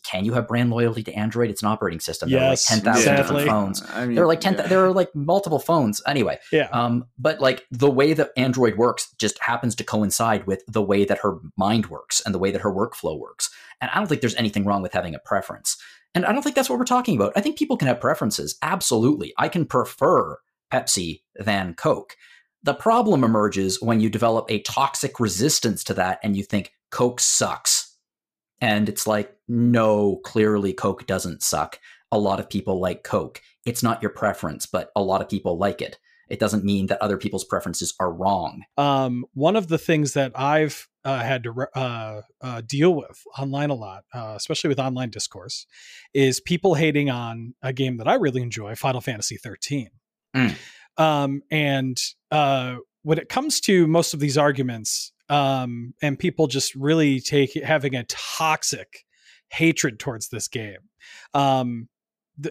can 0.03 0.23
you 0.23 0.33
have 0.33 0.47
brand 0.47 0.69
loyalty 0.69 1.03
to 1.03 1.13
Android? 1.13 1.49
It's 1.49 1.61
an 1.61 1.67
operating 1.67 1.99
system. 1.99 2.29
There 2.29 2.39
are 2.39 2.43
like 2.43 2.51
Yes, 2.51 2.67
10,000 2.67 3.15
different 3.17 3.47
phones. 3.47 3.83
I 3.89 4.05
mean, 4.05 4.15
There 4.15 4.23
are 4.23 4.27
like 4.27 4.39
10, 4.39 4.53
yeah. 4.53 4.67
there 4.67 4.85
are 4.85 4.93
like 4.93 5.13
multiple 5.13 5.59
phones. 5.59 6.01
Anyway, 6.07 6.39
yeah 6.53 6.69
um, 6.71 7.05
but 7.17 7.41
like 7.41 7.65
the 7.69 7.89
way 7.89 8.13
that 8.13 8.31
Android 8.37 8.77
works 8.77 9.13
just 9.19 9.41
happens 9.43 9.75
to 9.75 9.83
coincide 9.83 10.47
with 10.47 10.63
the 10.67 10.81
way 10.81 11.03
that 11.03 11.17
her 11.19 11.39
mind 11.57 11.87
works 11.87 12.21
and 12.21 12.33
the 12.33 12.39
way 12.39 12.49
that 12.51 12.61
her 12.61 12.71
workflow 12.71 13.19
works. 13.19 13.49
And 13.81 13.91
I 13.91 13.97
don't 13.97 14.07
think 14.07 14.21
there's 14.21 14.35
anything 14.35 14.63
wrong 14.63 14.81
with 14.81 14.93
having 14.93 15.15
a 15.15 15.19
preference. 15.19 15.75
And 16.15 16.25
I 16.25 16.31
don't 16.31 16.43
think 16.43 16.55
that's 16.55 16.69
what 16.69 16.79
we're 16.79 16.85
talking 16.85 17.15
about. 17.17 17.33
I 17.35 17.41
think 17.41 17.57
people 17.57 17.75
can 17.75 17.87
have 17.87 17.99
preferences. 17.99 18.57
Absolutely. 18.61 19.33
I 19.37 19.49
can 19.49 19.65
prefer 19.65 20.37
Pepsi 20.71 21.23
than 21.35 21.73
Coke. 21.73 22.15
The 22.63 22.73
problem 22.73 23.23
emerges 23.23 23.81
when 23.81 23.99
you 23.99 24.09
develop 24.09 24.49
a 24.49 24.61
toxic 24.61 25.19
resistance 25.19 25.83
to 25.85 25.93
that 25.95 26.19
and 26.23 26.37
you 26.37 26.43
think 26.43 26.71
Coke 26.91 27.19
sucks. 27.19 27.97
And 28.61 28.87
it's 28.87 29.05
like, 29.05 29.35
no, 29.47 30.17
clearly 30.23 30.71
Coke 30.71 31.05
doesn't 31.05 31.43
suck. 31.43 31.79
A 32.11 32.17
lot 32.17 32.39
of 32.39 32.49
people 32.49 32.79
like 32.79 33.03
Coke. 33.03 33.41
It's 33.65 33.83
not 33.83 34.01
your 34.01 34.11
preference, 34.11 34.65
but 34.65 34.91
a 34.95 35.01
lot 35.01 35.21
of 35.21 35.27
people 35.27 35.57
like 35.57 35.81
it. 35.81 35.97
It 36.29 36.39
doesn't 36.39 36.63
mean 36.63 36.87
that 36.87 37.01
other 37.01 37.17
people's 37.17 37.43
preferences 37.43 37.93
are 37.99 38.11
wrong. 38.11 38.63
um, 38.77 39.25
one 39.33 39.55
of 39.55 39.67
the 39.67 39.77
things 39.77 40.13
that 40.13 40.31
I've 40.33 40.87
uh, 41.03 41.19
had 41.19 41.43
to 41.43 41.67
uh, 41.75 42.21
uh, 42.41 42.61
deal 42.65 42.95
with 42.95 43.21
online 43.37 43.69
a 43.69 43.75
lot, 43.75 44.05
uh, 44.13 44.33
especially 44.37 44.69
with 44.69 44.79
online 44.79 45.09
discourse, 45.09 45.67
is 46.13 46.39
people 46.39 46.75
hating 46.75 47.09
on 47.09 47.55
a 47.61 47.73
game 47.73 47.97
that 47.97 48.07
I 48.07 48.15
really 48.15 48.41
enjoy, 48.41 48.75
Final 48.75 49.01
Fantasy 49.01 49.35
13. 49.35 49.89
Mm. 50.35 50.55
Um, 50.97 51.41
and 51.51 51.97
uh, 52.31 52.75
when 53.03 53.17
it 53.17 53.29
comes 53.29 53.59
to 53.61 53.87
most 53.87 54.13
of 54.13 54.19
these 54.19 54.37
arguments, 54.37 55.11
um, 55.29 55.93
and 56.01 56.17
people 56.19 56.47
just 56.47 56.75
really 56.75 57.19
take 57.19 57.53
having 57.63 57.95
a 57.95 58.03
toxic 58.05 59.05
hatred 59.49 59.99
towards 59.99 60.29
this 60.29 60.47
game, 60.47 60.77
um, 61.33 61.87
the, 62.37 62.49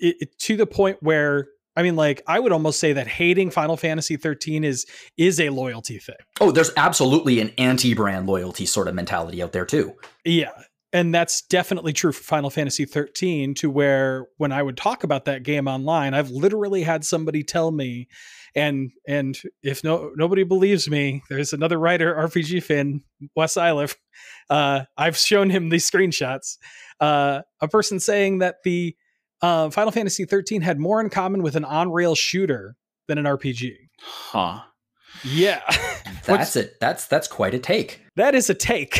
it, 0.00 0.16
it- 0.20 0.38
to 0.40 0.56
the 0.56 0.66
point 0.66 0.98
where 1.00 1.48
I 1.76 1.82
mean, 1.84 1.94
like, 1.94 2.22
I 2.26 2.40
would 2.40 2.50
almost 2.50 2.80
say 2.80 2.94
that 2.94 3.06
hating 3.06 3.50
Final 3.50 3.76
Fantasy 3.76 4.16
13 4.16 4.64
is 4.64 4.84
is 5.16 5.38
a 5.38 5.50
loyalty 5.50 5.98
thing. 6.00 6.16
Oh, 6.40 6.50
there's 6.50 6.72
absolutely 6.76 7.38
an 7.38 7.52
anti-brand 7.56 8.26
loyalty 8.26 8.66
sort 8.66 8.88
of 8.88 8.96
mentality 8.96 9.40
out 9.44 9.52
there 9.52 9.64
too. 9.64 9.94
Yeah. 10.24 10.50
And 10.92 11.14
that's 11.14 11.42
definitely 11.42 11.92
true 11.92 12.12
for 12.12 12.22
Final 12.22 12.48
Fantasy 12.48 12.86
13 12.86 13.54
to 13.56 13.70
where 13.70 14.26
when 14.38 14.52
I 14.52 14.62
would 14.62 14.76
talk 14.76 15.04
about 15.04 15.26
that 15.26 15.42
game 15.42 15.68
online, 15.68 16.14
I've 16.14 16.30
literally 16.30 16.82
had 16.82 17.04
somebody 17.04 17.42
tell 17.44 17.70
me 17.70 18.08
and 18.54 18.90
and 19.06 19.38
if 19.62 19.84
no 19.84 20.10
nobody 20.16 20.42
believes 20.42 20.88
me, 20.88 21.22
there's 21.28 21.52
another 21.52 21.78
writer, 21.78 22.14
RPG 22.14 22.62
fan, 22.62 23.02
Wes 23.36 23.56
Iliff. 23.56 23.96
Uh, 24.48 24.82
I've 24.96 25.16
shown 25.16 25.50
him 25.50 25.68
these 25.68 25.88
screenshots. 25.88 26.56
Uh, 27.00 27.42
a 27.60 27.68
person 27.68 28.00
saying 28.00 28.38
that 28.38 28.56
the 28.64 28.96
uh, 29.42 29.70
Final 29.70 29.92
Fantasy 29.92 30.24
13 30.24 30.62
had 30.62 30.78
more 30.78 31.00
in 31.00 31.10
common 31.10 31.42
with 31.42 31.54
an 31.54 31.64
on-rail 31.64 32.14
shooter 32.14 32.76
than 33.06 33.18
an 33.18 33.24
RPG. 33.24 33.74
Huh. 34.00 34.60
Yeah. 35.24 35.62
That's 36.24 36.56
it. 36.56 36.78
That's 36.80 37.06
that's 37.06 37.26
quite 37.26 37.54
a 37.54 37.58
take. 37.58 38.02
that 38.16 38.34
is 38.34 38.50
a 38.50 38.54
take. 38.54 38.98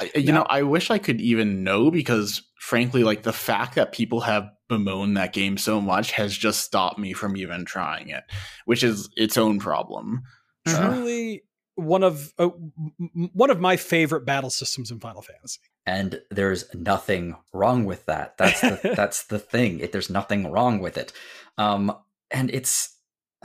I, 0.00 0.10
you 0.14 0.32
know, 0.32 0.46
I 0.48 0.62
wish 0.62 0.90
I 0.90 0.98
could 0.98 1.20
even 1.20 1.64
know 1.64 1.90
because, 1.90 2.42
frankly, 2.58 3.04
like 3.04 3.22
the 3.22 3.32
fact 3.32 3.74
that 3.76 3.92
people 3.92 4.20
have 4.20 4.50
bemoaned 4.68 5.16
that 5.16 5.32
game 5.32 5.56
so 5.58 5.80
much 5.80 6.12
has 6.12 6.36
just 6.36 6.60
stopped 6.60 6.98
me 6.98 7.12
from 7.12 7.36
even 7.36 7.64
trying 7.64 8.08
it, 8.08 8.24
which 8.64 8.82
is 8.82 9.08
its 9.16 9.36
own 9.36 9.58
problem. 9.58 10.22
Uh, 10.66 10.88
truly 10.88 11.44
one 11.76 12.02
of 12.02 12.32
uh, 12.38 12.48
m- 12.48 12.92
m- 13.00 13.30
one 13.32 13.50
of 13.50 13.60
my 13.60 13.76
favorite 13.76 14.24
battle 14.24 14.50
systems 14.50 14.90
in 14.90 14.98
Final 14.98 15.22
Fantasy. 15.22 15.60
And 15.84 16.20
there's 16.30 16.64
nothing 16.74 17.36
wrong 17.52 17.84
with 17.84 18.06
that. 18.06 18.36
That's 18.38 18.60
the, 18.60 18.92
that's 18.96 19.24
the 19.24 19.38
thing. 19.38 19.80
It, 19.80 19.92
there's 19.92 20.10
nothing 20.10 20.50
wrong 20.50 20.80
with 20.80 20.96
it. 20.96 21.12
Um, 21.58 21.96
and 22.30 22.50
it's 22.50 22.96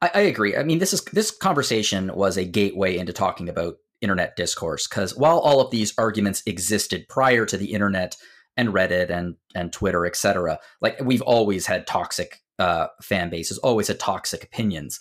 I, 0.00 0.10
I 0.14 0.20
agree. 0.22 0.56
I 0.56 0.64
mean, 0.64 0.78
this 0.78 0.92
is 0.92 1.02
this 1.06 1.30
conversation 1.30 2.14
was 2.14 2.36
a 2.36 2.44
gateway 2.44 2.98
into 2.98 3.12
talking 3.12 3.48
about 3.48 3.76
internet 4.02 4.36
discourse 4.36 4.86
because 4.86 5.16
while 5.16 5.38
all 5.38 5.60
of 5.60 5.70
these 5.70 5.94
arguments 5.96 6.42
existed 6.46 7.08
prior 7.08 7.46
to 7.46 7.56
the 7.56 7.72
internet 7.72 8.16
and 8.56 8.68
Reddit 8.70 9.10
and 9.10 9.36
and 9.54 9.72
Twitter, 9.72 10.04
etc., 10.04 10.58
like 10.80 11.00
we've 11.02 11.22
always 11.22 11.66
had 11.66 11.86
toxic 11.86 12.42
uh, 12.58 12.88
fan 13.00 13.30
bases, 13.30 13.58
always 13.58 13.88
had 13.88 13.98
toxic 13.98 14.44
opinions. 14.44 15.00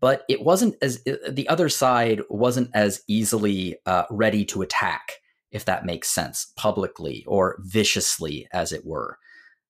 But 0.00 0.24
it 0.28 0.42
wasn't 0.42 0.76
as 0.82 1.02
the 1.04 1.48
other 1.48 1.68
side 1.68 2.20
wasn't 2.28 2.70
as 2.74 3.02
easily 3.08 3.76
uh, 3.86 4.04
ready 4.10 4.44
to 4.46 4.62
attack, 4.62 5.14
if 5.50 5.64
that 5.64 5.86
makes 5.86 6.08
sense, 6.08 6.52
publicly 6.56 7.24
or 7.26 7.56
viciously, 7.60 8.46
as 8.52 8.72
it 8.72 8.84
were. 8.84 9.18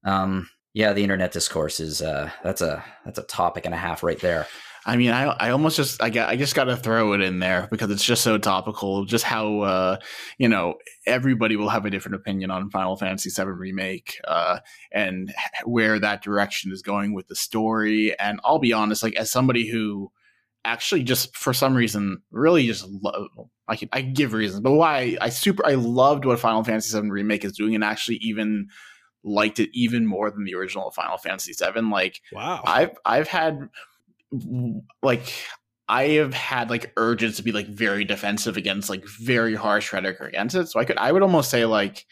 Um, 0.04 0.50
yeah, 0.74 0.92
the 0.92 1.02
internet 1.02 1.32
discourse 1.32 1.80
is 1.80 2.02
uh, 2.02 2.30
that's 2.44 2.60
a 2.60 2.84
that's 3.04 3.18
a 3.18 3.24
topic 3.24 3.64
and 3.64 3.74
a 3.74 3.78
half 3.78 4.02
right 4.02 4.20
there. 4.20 4.46
I 4.86 4.96
mean, 4.96 5.10
I 5.10 5.24
I 5.24 5.50
almost 5.50 5.76
just 5.76 6.02
I 6.02 6.10
got 6.10 6.28
I 6.28 6.36
just 6.36 6.54
got 6.54 6.64
to 6.64 6.76
throw 6.76 7.12
it 7.12 7.20
in 7.20 7.38
there 7.38 7.68
because 7.70 7.90
it's 7.90 8.04
just 8.04 8.22
so 8.22 8.38
topical. 8.38 9.04
Just 9.04 9.24
how 9.24 9.60
uh, 9.60 9.96
you 10.38 10.48
know 10.48 10.74
everybody 11.06 11.56
will 11.56 11.68
have 11.68 11.84
a 11.84 11.90
different 11.90 12.16
opinion 12.16 12.50
on 12.50 12.70
Final 12.70 12.96
Fantasy 12.96 13.30
VII 13.30 13.50
remake 13.50 14.18
uh, 14.26 14.60
and 14.92 15.32
where 15.64 15.98
that 15.98 16.22
direction 16.22 16.72
is 16.72 16.82
going 16.82 17.14
with 17.14 17.28
the 17.28 17.36
story. 17.36 18.18
And 18.18 18.40
I'll 18.44 18.58
be 18.58 18.72
honest, 18.72 19.02
like 19.02 19.16
as 19.16 19.30
somebody 19.30 19.68
who 19.68 20.10
actually 20.64 21.02
just 21.02 21.34
for 21.36 21.54
some 21.54 21.74
reason 21.74 22.20
really 22.30 22.66
just 22.66 22.86
love 22.86 23.28
I 23.68 23.76
can 23.76 23.88
I 23.92 24.02
can 24.02 24.14
give 24.14 24.32
reasons, 24.32 24.60
but 24.60 24.72
why 24.72 25.16
I 25.20 25.28
super 25.28 25.64
I 25.64 25.74
loved 25.74 26.24
what 26.24 26.40
Final 26.40 26.64
Fantasy 26.64 26.98
VII 26.98 27.10
remake 27.10 27.44
is 27.44 27.52
doing, 27.52 27.74
and 27.74 27.84
actually 27.84 28.16
even 28.16 28.68
liked 29.22 29.60
it 29.60 29.68
even 29.72 30.06
more 30.06 30.30
than 30.30 30.44
the 30.44 30.54
original 30.54 30.90
Final 30.90 31.18
Fantasy 31.18 31.52
VII. 31.52 31.82
Like 31.82 32.20
Wow. 32.32 32.62
I've 32.66 32.96
I've 33.04 33.28
had 33.28 33.68
like 35.02 35.32
I 35.88 36.04
have 36.04 36.32
had 36.34 36.70
like 36.70 36.92
urges 36.96 37.36
to 37.36 37.42
be 37.42 37.52
like 37.52 37.66
very 37.66 38.04
defensive 38.04 38.56
against 38.56 38.88
like 38.88 39.04
very 39.06 39.54
harsh 39.54 39.92
rhetoric 39.92 40.20
against 40.20 40.54
it. 40.54 40.68
So 40.68 40.78
I 40.80 40.84
could 40.84 40.98
I 40.98 41.10
would 41.10 41.22
almost 41.22 41.50
say 41.50 41.64
like 41.64 42.06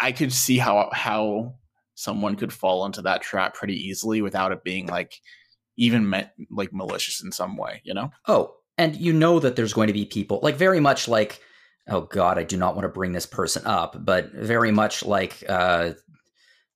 I- 0.00 0.12
could 0.12 0.32
see 0.32 0.58
how 0.58 0.90
how 0.92 1.54
someone 1.94 2.36
could 2.36 2.52
fall 2.52 2.86
into 2.86 3.02
that 3.02 3.22
trap 3.22 3.54
pretty 3.54 3.74
easily 3.74 4.22
without 4.22 4.52
it 4.52 4.64
being 4.64 4.86
like 4.86 5.20
even 5.76 6.08
meant 6.08 6.28
like 6.50 6.72
malicious 6.72 7.22
in 7.22 7.32
some 7.32 7.56
way, 7.56 7.80
you 7.84 7.94
know? 7.94 8.10
Oh, 8.26 8.54
and 8.76 8.96
you 8.96 9.12
know 9.12 9.38
that 9.40 9.56
there's 9.56 9.72
going 9.72 9.88
to 9.88 9.92
be 9.92 10.04
people 10.04 10.40
like 10.42 10.56
very 10.56 10.80
much 10.80 11.08
like 11.08 11.40
oh 11.88 12.02
god, 12.02 12.38
I 12.38 12.42
do 12.42 12.56
not 12.56 12.74
want 12.74 12.84
to 12.84 12.90
bring 12.90 13.12
this 13.12 13.26
person 13.26 13.66
up, 13.66 14.04
but 14.04 14.32
very 14.32 14.70
much 14.70 15.04
like 15.04 15.42
uh, 15.48 15.92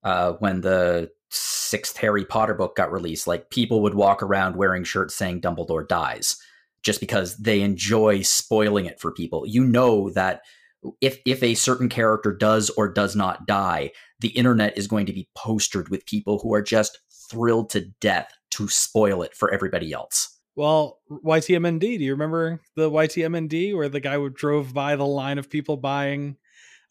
uh, 0.02 0.32
when 0.34 0.60
the 0.60 1.10
sixth 1.32 1.96
Harry 1.98 2.24
Potter 2.24 2.54
book 2.54 2.76
got 2.76 2.92
released, 2.92 3.26
like 3.26 3.50
people 3.50 3.82
would 3.82 3.94
walk 3.94 4.22
around 4.22 4.56
wearing 4.56 4.84
shirts 4.84 5.14
saying 5.14 5.40
Dumbledore 5.40 5.86
dies 5.86 6.36
just 6.82 7.00
because 7.00 7.36
they 7.36 7.60
enjoy 7.60 8.22
spoiling 8.22 8.86
it 8.86 9.00
for 9.00 9.12
people. 9.12 9.46
You 9.46 9.64
know 9.64 10.10
that 10.10 10.42
if 11.00 11.18
if 11.24 11.42
a 11.42 11.54
certain 11.54 11.88
character 11.88 12.32
does 12.32 12.70
or 12.70 12.92
does 12.92 13.14
not 13.14 13.46
die, 13.46 13.92
the 14.20 14.30
internet 14.30 14.76
is 14.76 14.86
going 14.86 15.06
to 15.06 15.12
be 15.12 15.28
postered 15.34 15.88
with 15.88 16.06
people 16.06 16.38
who 16.40 16.54
are 16.54 16.62
just 16.62 16.98
thrilled 17.30 17.70
to 17.70 17.86
death 18.00 18.32
to 18.50 18.68
spoil 18.68 19.22
it 19.22 19.34
for 19.34 19.52
everybody 19.52 19.92
else. 19.92 20.38
Well, 20.54 20.98
YTMND, 21.10 21.80
do 21.80 22.04
you 22.04 22.12
remember 22.12 22.60
the 22.76 22.90
YTMND 22.90 23.74
where 23.74 23.88
the 23.88 24.00
guy 24.00 24.18
would 24.18 24.34
drove 24.34 24.74
by 24.74 24.96
the 24.96 25.06
line 25.06 25.38
of 25.38 25.48
people 25.48 25.78
buying 25.78 26.36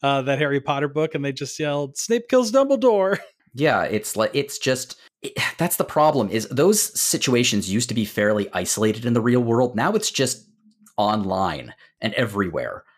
uh, 0.02 0.22
that 0.22 0.40
Harry 0.40 0.60
Potter 0.60 0.88
book 0.88 1.14
and 1.14 1.24
they 1.24 1.32
just 1.32 1.58
yelled, 1.60 1.96
Snape 1.96 2.28
kills 2.28 2.50
Dumbledore? 2.50 3.18
Yeah, 3.54 3.82
it's 3.84 4.16
like 4.16 4.30
it's 4.34 4.58
just 4.58 4.96
it, 5.22 5.32
that's 5.58 5.76
the 5.76 5.84
problem 5.84 6.28
is 6.30 6.48
those 6.48 6.98
situations 6.98 7.72
used 7.72 7.88
to 7.88 7.94
be 7.94 8.04
fairly 8.04 8.48
isolated 8.52 9.04
in 9.04 9.12
the 9.12 9.20
real 9.20 9.42
world. 9.42 9.76
Now 9.76 9.92
it's 9.92 10.10
just 10.10 10.46
online 10.96 11.74
and 12.00 12.14
everywhere. 12.14 12.84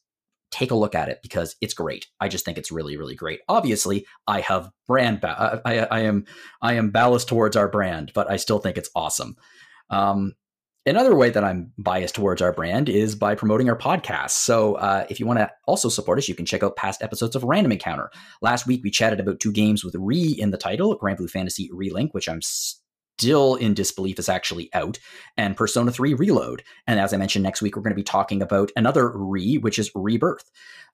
take 0.51 0.71
a 0.71 0.75
look 0.75 0.95
at 0.95 1.09
it 1.09 1.19
because 1.23 1.55
it's 1.61 1.73
great. 1.73 2.07
I 2.19 2.27
just 2.27 2.45
think 2.45 2.57
it's 2.57 2.71
really, 2.71 2.97
really 2.97 3.15
great. 3.15 3.39
Obviously, 3.47 4.05
I 4.27 4.41
have 4.41 4.69
brand, 4.87 5.21
ba- 5.21 5.61
I, 5.65 5.79
I, 5.79 5.99
am, 6.01 6.25
I 6.61 6.73
am 6.73 6.91
ballast 6.91 7.27
towards 7.27 7.55
our 7.55 7.69
brand, 7.69 8.11
but 8.13 8.29
I 8.29 8.35
still 8.35 8.59
think 8.59 8.77
it's 8.77 8.89
awesome. 8.95 9.35
Um, 9.89 10.33
Another 10.83 11.13
way 11.13 11.29
that 11.29 11.43
I'm 11.43 11.71
biased 11.77 12.15
towards 12.15 12.41
our 12.41 12.51
brand 12.51 12.89
is 12.89 13.13
by 13.13 13.35
promoting 13.35 13.69
our 13.69 13.77
podcast. 13.77 14.31
So, 14.31 14.75
uh, 14.75 15.05
if 15.09 15.19
you 15.19 15.27
want 15.27 15.37
to 15.37 15.51
also 15.67 15.89
support 15.89 16.17
us, 16.17 16.27
you 16.27 16.33
can 16.33 16.47
check 16.47 16.63
out 16.63 16.75
past 16.75 17.03
episodes 17.03 17.35
of 17.35 17.43
Random 17.43 17.71
Encounter. 17.71 18.09
Last 18.41 18.65
week, 18.65 18.81
we 18.83 18.89
chatted 18.89 19.19
about 19.19 19.39
two 19.39 19.51
games 19.51 19.83
with 19.83 19.93
Re 19.95 20.35
in 20.39 20.49
the 20.49 20.57
title 20.57 20.97
Granblue 20.97 21.29
Fantasy 21.29 21.69
Relink, 21.69 22.13
which 22.13 22.27
I'm 22.27 22.41
still 23.17 23.55
in 23.55 23.73
disbelief 23.73 24.17
is 24.19 24.29
actually 24.29 24.69
out, 24.73 24.99
and 25.37 25.55
Persona 25.55 25.91
3 25.91 26.13
Reload. 26.13 26.63
And 26.87 26.99
as 26.99 27.13
I 27.13 27.17
mentioned, 27.17 27.43
next 27.43 27.61
week, 27.61 27.75
we're 27.75 27.83
going 27.83 27.91
to 27.91 27.95
be 27.95 28.03
talking 28.03 28.41
about 28.41 28.71
another 28.75 29.11
Re, 29.15 29.57
which 29.57 29.77
is 29.77 29.91
Rebirth. 29.93 30.49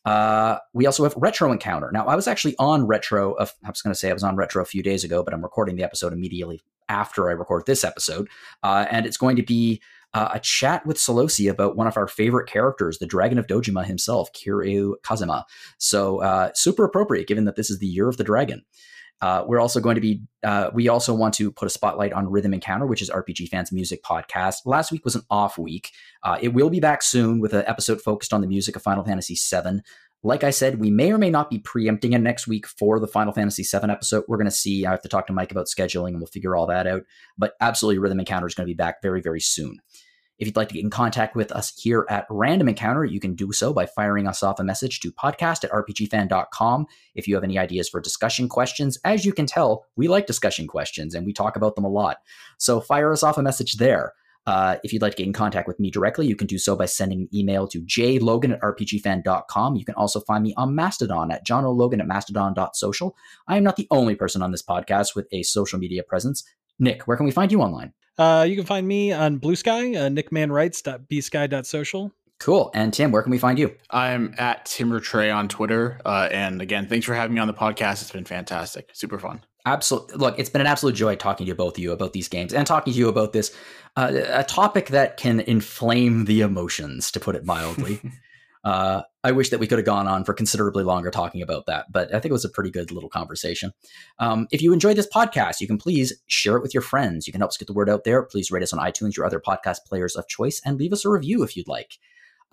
Uh, 0.06 0.58
we 0.74 0.86
also 0.86 1.04
have 1.04 1.16
Retro 1.18 1.52
Encounter. 1.52 1.90
Now, 1.92 2.06
I 2.06 2.16
was 2.16 2.28
actually 2.28 2.56
on 2.60 2.88
Retro, 2.88 3.36
I 3.40 3.48
was 3.70 3.82
going 3.82 3.94
to 3.94 4.00
say 4.00 4.10
I 4.10 4.14
was 4.14 4.24
on 4.24 4.36
Retro 4.36 4.62
a 4.62 4.66
few 4.66 4.84
days 4.84 5.04
ago, 5.04 5.24
but 5.24 5.34
I'm 5.34 5.42
recording 5.42 5.76
the 5.76 5.84
episode 5.84 6.14
immediately 6.14 6.62
after 6.90 7.30
I 7.30 7.34
record 7.34 7.66
this 7.66 7.84
episode. 7.84 8.30
Uh, 8.64 8.86
and 8.90 9.06
it's 9.06 9.18
going 9.18 9.36
to 9.36 9.44
be 9.44 9.82
uh, 10.14 10.30
a 10.34 10.40
chat 10.40 10.86
with 10.86 10.98
Solosi 10.98 11.50
about 11.50 11.76
one 11.76 11.88
of 11.88 11.98
our 11.98 12.08
favorite 12.08 12.50
characters, 12.50 12.98
the 12.98 13.06
Dragon 13.06 13.38
of 13.38 13.48
Dojima 13.48 13.86
himself, 13.86 14.32
Kiryu 14.34 14.94
Kazuma. 15.04 15.46
So 15.78 16.22
uh, 16.22 16.52
super 16.56 16.86
appropriate 16.86 17.28
given 17.28 17.46
that 17.46 17.56
this 17.56 17.70
is 17.70 17.80
the 17.80 17.88
year 17.88 18.08
of 18.08 18.18
the 18.18 18.24
dragon. 18.24 18.64
Uh, 19.22 19.44
we're 19.48 19.60
also 19.60 19.80
going 19.80 19.96
to 19.96 20.02
be, 20.02 20.22
uh, 20.44 20.70
we 20.74 20.88
also 20.88 21.14
want 21.14 21.34
to 21.36 21.52
put 21.52 21.66
a 21.66 21.70
spotlight 21.70 22.14
on 22.14 22.30
Rhythm 22.30 22.54
Encounter, 22.54 22.86
which 22.86 23.02
is 23.02 23.10
RPG 23.10 23.50
Fans 23.50 23.72
Music 23.72 24.04
Podcast. 24.04 24.58
Last 24.66 24.92
week 24.92 25.04
was 25.04 25.16
an 25.16 25.24
off 25.30 25.58
week. 25.58 25.92
Uh, 26.24 26.38
it 26.40 26.50
will 26.50 26.70
be 26.70 26.80
back 26.80 27.02
soon 27.02 27.40
with 27.40 27.54
an 27.54 27.64
episode 27.66 28.02
focused 28.02 28.34
on 28.34 28.42
the 28.42 28.48
music 28.48 28.76
of 28.76 28.84
Final 28.84 29.04
Fantasy 29.04 29.36
VII. 29.36 29.82
Like 30.24 30.44
I 30.44 30.50
said, 30.50 30.80
we 30.80 30.90
may 30.90 31.12
or 31.12 31.18
may 31.18 31.30
not 31.30 31.50
be 31.50 31.60
preempting 31.60 32.14
it 32.14 32.20
next 32.20 32.48
week 32.48 32.66
for 32.68 33.00
the 33.00 33.08
Final 33.08 33.34
Fantasy 33.34 33.64
VII 33.64 33.90
episode. 33.90 34.24
We're 34.28 34.38
going 34.38 34.46
to 34.46 34.52
see. 34.52 34.86
I 34.86 34.92
have 34.92 35.02
to 35.02 35.10
talk 35.10 35.28
to 35.28 35.34
Mike 35.34 35.52
about 35.52 35.68
scheduling 35.68 36.10
and 36.10 36.18
we'll 36.18 36.28
figure 36.28 36.56
all 36.56 36.68
that 36.68 36.88
out. 36.88 37.04
But 37.38 37.54
absolutely, 37.62 38.00
Rhythm 38.00 38.20
Encounter 38.20 38.48
is 38.48 38.56
going 38.56 38.66
to 38.66 38.72
be 38.72 38.76
back 38.76 39.02
very, 39.02 39.22
very 39.22 39.40
soon. 39.40 39.80
If 40.40 40.48
you'd 40.48 40.56
like 40.56 40.68
to 40.70 40.76
get 40.76 40.84
in 40.84 40.90
contact 40.90 41.36
with 41.36 41.52
us 41.52 41.74
here 41.80 42.06
at 42.10 42.28
Random 42.30 42.70
Encounter, 42.70 43.04
you 43.04 43.20
can 43.20 43.34
do 43.34 43.52
so 43.52 43.74
by 43.74 43.86
firing 43.88 44.28
us 44.28 44.44
off 44.44 44.60
a 44.60 44.64
message 44.64 45.00
to 45.00 45.12
podcast 45.12 45.64
at 45.64 45.72
rpgfan.com. 45.72 46.86
If 47.16 47.28
you 47.28 47.36
have 47.36 47.44
any 47.44 47.58
ideas 47.58 47.90
for 47.90 48.00
discussion 48.00 48.48
questions, 48.48 49.00
as 49.04 49.26
you 49.26 49.34
can 49.34 49.48
tell, 49.48 49.86
we 49.96 50.08
like 50.08 50.28
discussion 50.28 50.68
questions 50.68 51.16
and 51.16 51.26
we 51.26 51.34
talk 51.34 51.56
about 51.56 51.76
them 51.76 51.86
a 51.86 51.90
lot. 51.90 52.18
So 52.60 52.80
fire 52.80 53.12
us 53.12 53.24
off 53.24 53.38
a 53.38 53.44
message 53.44 53.78
there. 53.78 54.14
Uh, 54.48 54.78
if 54.82 54.94
you'd 54.94 55.02
like 55.02 55.12
to 55.12 55.18
get 55.18 55.28
in 55.28 55.34
contact 55.34 55.68
with 55.68 55.78
me 55.78 55.92
directly, 55.92 56.26
you 56.26 56.36
can 56.36 56.48
do 56.48 56.58
so 56.58 56.74
by 56.74 56.86
sending 56.86 57.22
an 57.22 57.30
email 57.34 57.68
to 57.68 57.82
jlogan 57.82 58.54
at 58.54 58.62
rpgfan.com. 58.62 59.76
You 59.76 59.84
can 59.84 59.96
also 59.96 60.22
find 60.22 60.42
me 60.42 60.54
on 60.56 60.74
Mastodon 60.74 61.32
at 61.32 61.46
jonologan 61.46 62.00
at 62.00 62.08
mastodon.social. 62.08 63.14
I 63.48 63.58
am 63.58 63.64
not 63.66 63.76
the 63.76 63.88
only 63.92 64.16
person 64.16 64.42
on 64.42 64.52
this 64.52 64.64
podcast 64.64 65.16
with 65.16 65.28
a 65.34 65.44
social 65.44 65.78
media 65.78 66.02
presence. 66.02 66.46
Nick, 66.80 67.08
where 67.08 67.18
can 67.18 67.26
we 67.26 67.32
find 67.32 67.52
you 67.52 67.62
online? 67.62 67.92
Uh, 68.18 68.46
you 68.48 68.56
can 68.56 68.66
find 68.66 68.88
me 68.88 69.12
on 69.12 69.40
Bluesky, 69.40 69.96
uh, 69.96 70.10
nickmanwrites.bsky.social. 70.10 72.12
Cool. 72.40 72.70
And 72.74 72.94
Tim, 72.94 73.12
where 73.12 73.24
can 73.24 73.32
we 73.32 73.40
find 73.40 73.58
you? 73.58 73.76
I'm 73.90 74.34
at 74.38 74.66
Timber 74.66 75.00
Trey 75.00 75.32
on 75.32 75.48
Twitter. 75.48 76.00
Uh, 76.06 76.30
and 76.32 76.62
again, 76.62 76.88
thanks 76.88 77.06
for 77.06 77.16
having 77.16 77.34
me 77.34 77.42
on 77.42 77.48
the 77.48 77.54
podcast. 77.54 78.02
It's 78.02 78.12
been 78.12 78.26
fantastic. 78.26 78.90
Super 78.94 79.18
fun. 79.18 79.42
Absolutely. 79.66 80.18
Look, 80.18 80.40
it's 80.40 80.50
been 80.50 80.62
an 80.62 80.68
absolute 80.68 80.96
joy 80.96 81.16
talking 81.16 81.48
to 81.48 81.56
both 81.56 81.78
of 81.78 81.84
you 81.84 81.92
about 81.92 82.14
these 82.14 82.28
games 82.28 82.54
and 82.54 82.66
talking 82.66 82.94
to 82.94 83.00
you 83.00 83.10
about 83.10 83.34
this, 83.34 83.56
uh, 83.96 84.12
a 84.14 84.44
topic 84.44 84.90
that 84.90 85.18
can 85.18 85.40
inflame 85.42 86.26
the 86.26 86.42
emotions, 86.42 87.12
to 87.12 87.20
put 87.20 87.36
it 87.36 87.44
mildly. 87.44 88.00
uh, 88.64 89.02
I 89.28 89.32
wish 89.32 89.50
that 89.50 89.60
we 89.60 89.68
could 89.68 89.78
have 89.78 89.86
gone 89.86 90.08
on 90.08 90.24
for 90.24 90.34
considerably 90.34 90.86
longer 90.86 91.12
talking 91.12 91.42
about 91.42 91.66
that, 91.66 91.92
but 91.92 92.08
I 92.16 92.20
think 92.22 92.30
it 92.30 92.32
was 92.32 92.46
a 92.46 92.50
pretty 92.50 92.72
good 92.72 92.92
little 92.92 93.10
conversation. 93.10 93.74
Um, 94.20 94.48
if 94.52 94.62
you 94.62 94.72
enjoyed 94.72 94.96
this 94.96 95.10
podcast, 95.14 95.60
you 95.60 95.68
can 95.68 95.78
please 95.78 96.14
share 96.28 96.56
it 96.56 96.62
with 96.62 96.74
your 96.74 96.82
friends. 96.82 97.28
You 97.28 97.34
can 97.34 97.42
help 97.42 97.50
us 97.50 97.58
get 97.58 97.68
the 97.68 97.74
word 97.74 97.90
out 97.90 98.06
there. 98.06 98.24
Please 98.24 98.52
rate 98.52 98.64
us 98.64 98.72
on 98.72 98.80
iTunes, 98.80 99.18
your 99.18 99.26
other 99.26 99.42
podcast 99.42 99.80
players 99.86 100.16
of 100.16 100.30
choice, 100.30 100.62
and 100.64 100.78
leave 100.78 100.94
us 100.94 101.04
a 101.04 101.10
review 101.10 101.44
if 101.44 101.58
you'd 101.58 101.68
like. 101.68 101.98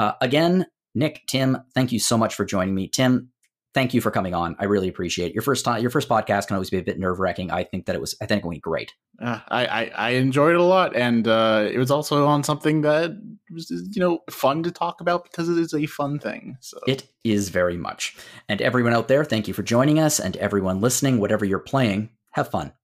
Uh, 0.00 0.14
again, 0.20 0.66
Nick, 0.96 1.22
Tim, 1.28 1.58
thank 1.76 1.92
you 1.92 2.00
so 2.00 2.18
much 2.18 2.34
for 2.34 2.44
joining 2.44 2.74
me. 2.74 2.88
Tim, 2.88 3.30
thank 3.74 3.92
you 3.92 4.00
for 4.00 4.10
coming 4.10 4.34
on. 4.34 4.56
I 4.58 4.64
really 4.64 4.88
appreciate 4.88 5.28
it. 5.30 5.34
Your 5.34 5.42
first 5.42 5.64
time, 5.64 5.82
your 5.82 5.90
first 5.90 6.08
podcast 6.08 6.46
can 6.46 6.54
always 6.54 6.70
be 6.70 6.78
a 6.78 6.82
bit 6.82 6.98
nerve 6.98 7.18
wracking. 7.18 7.50
I 7.50 7.64
think 7.64 7.86
that 7.86 7.94
it 7.94 8.00
was. 8.00 8.16
I 8.22 8.26
think 8.26 8.44
it 8.44 8.46
went 8.46 8.62
great. 8.62 8.94
Uh, 9.20 9.40
I, 9.48 9.66
I, 9.66 9.92
I 9.94 10.10
enjoyed 10.10 10.54
it 10.54 10.60
a 10.60 10.62
lot, 10.62 10.96
and 10.96 11.28
uh, 11.28 11.68
it 11.70 11.78
was 11.78 11.90
also 11.90 12.26
on 12.26 12.42
something 12.44 12.80
that 12.82 13.10
was 13.52 13.70
you 13.70 14.00
know 14.00 14.20
fun 14.30 14.62
to 14.62 14.70
talk 14.70 15.00
about 15.00 15.24
because 15.24 15.48
it 15.48 15.58
is 15.58 15.74
a 15.74 15.86
fun 15.86 16.18
thing. 16.18 16.56
So 16.60 16.78
it 16.86 17.06
is 17.24 17.48
very 17.50 17.76
much. 17.76 18.16
And 18.48 18.62
everyone 18.62 18.94
out 18.94 19.08
there, 19.08 19.24
thank 19.24 19.48
you 19.48 19.54
for 19.54 19.62
joining 19.62 19.98
us, 19.98 20.20
and 20.20 20.36
everyone 20.38 20.80
listening, 20.80 21.18
whatever 21.18 21.44
you're 21.44 21.58
playing, 21.58 22.10
have 22.30 22.50
fun. 22.50 22.72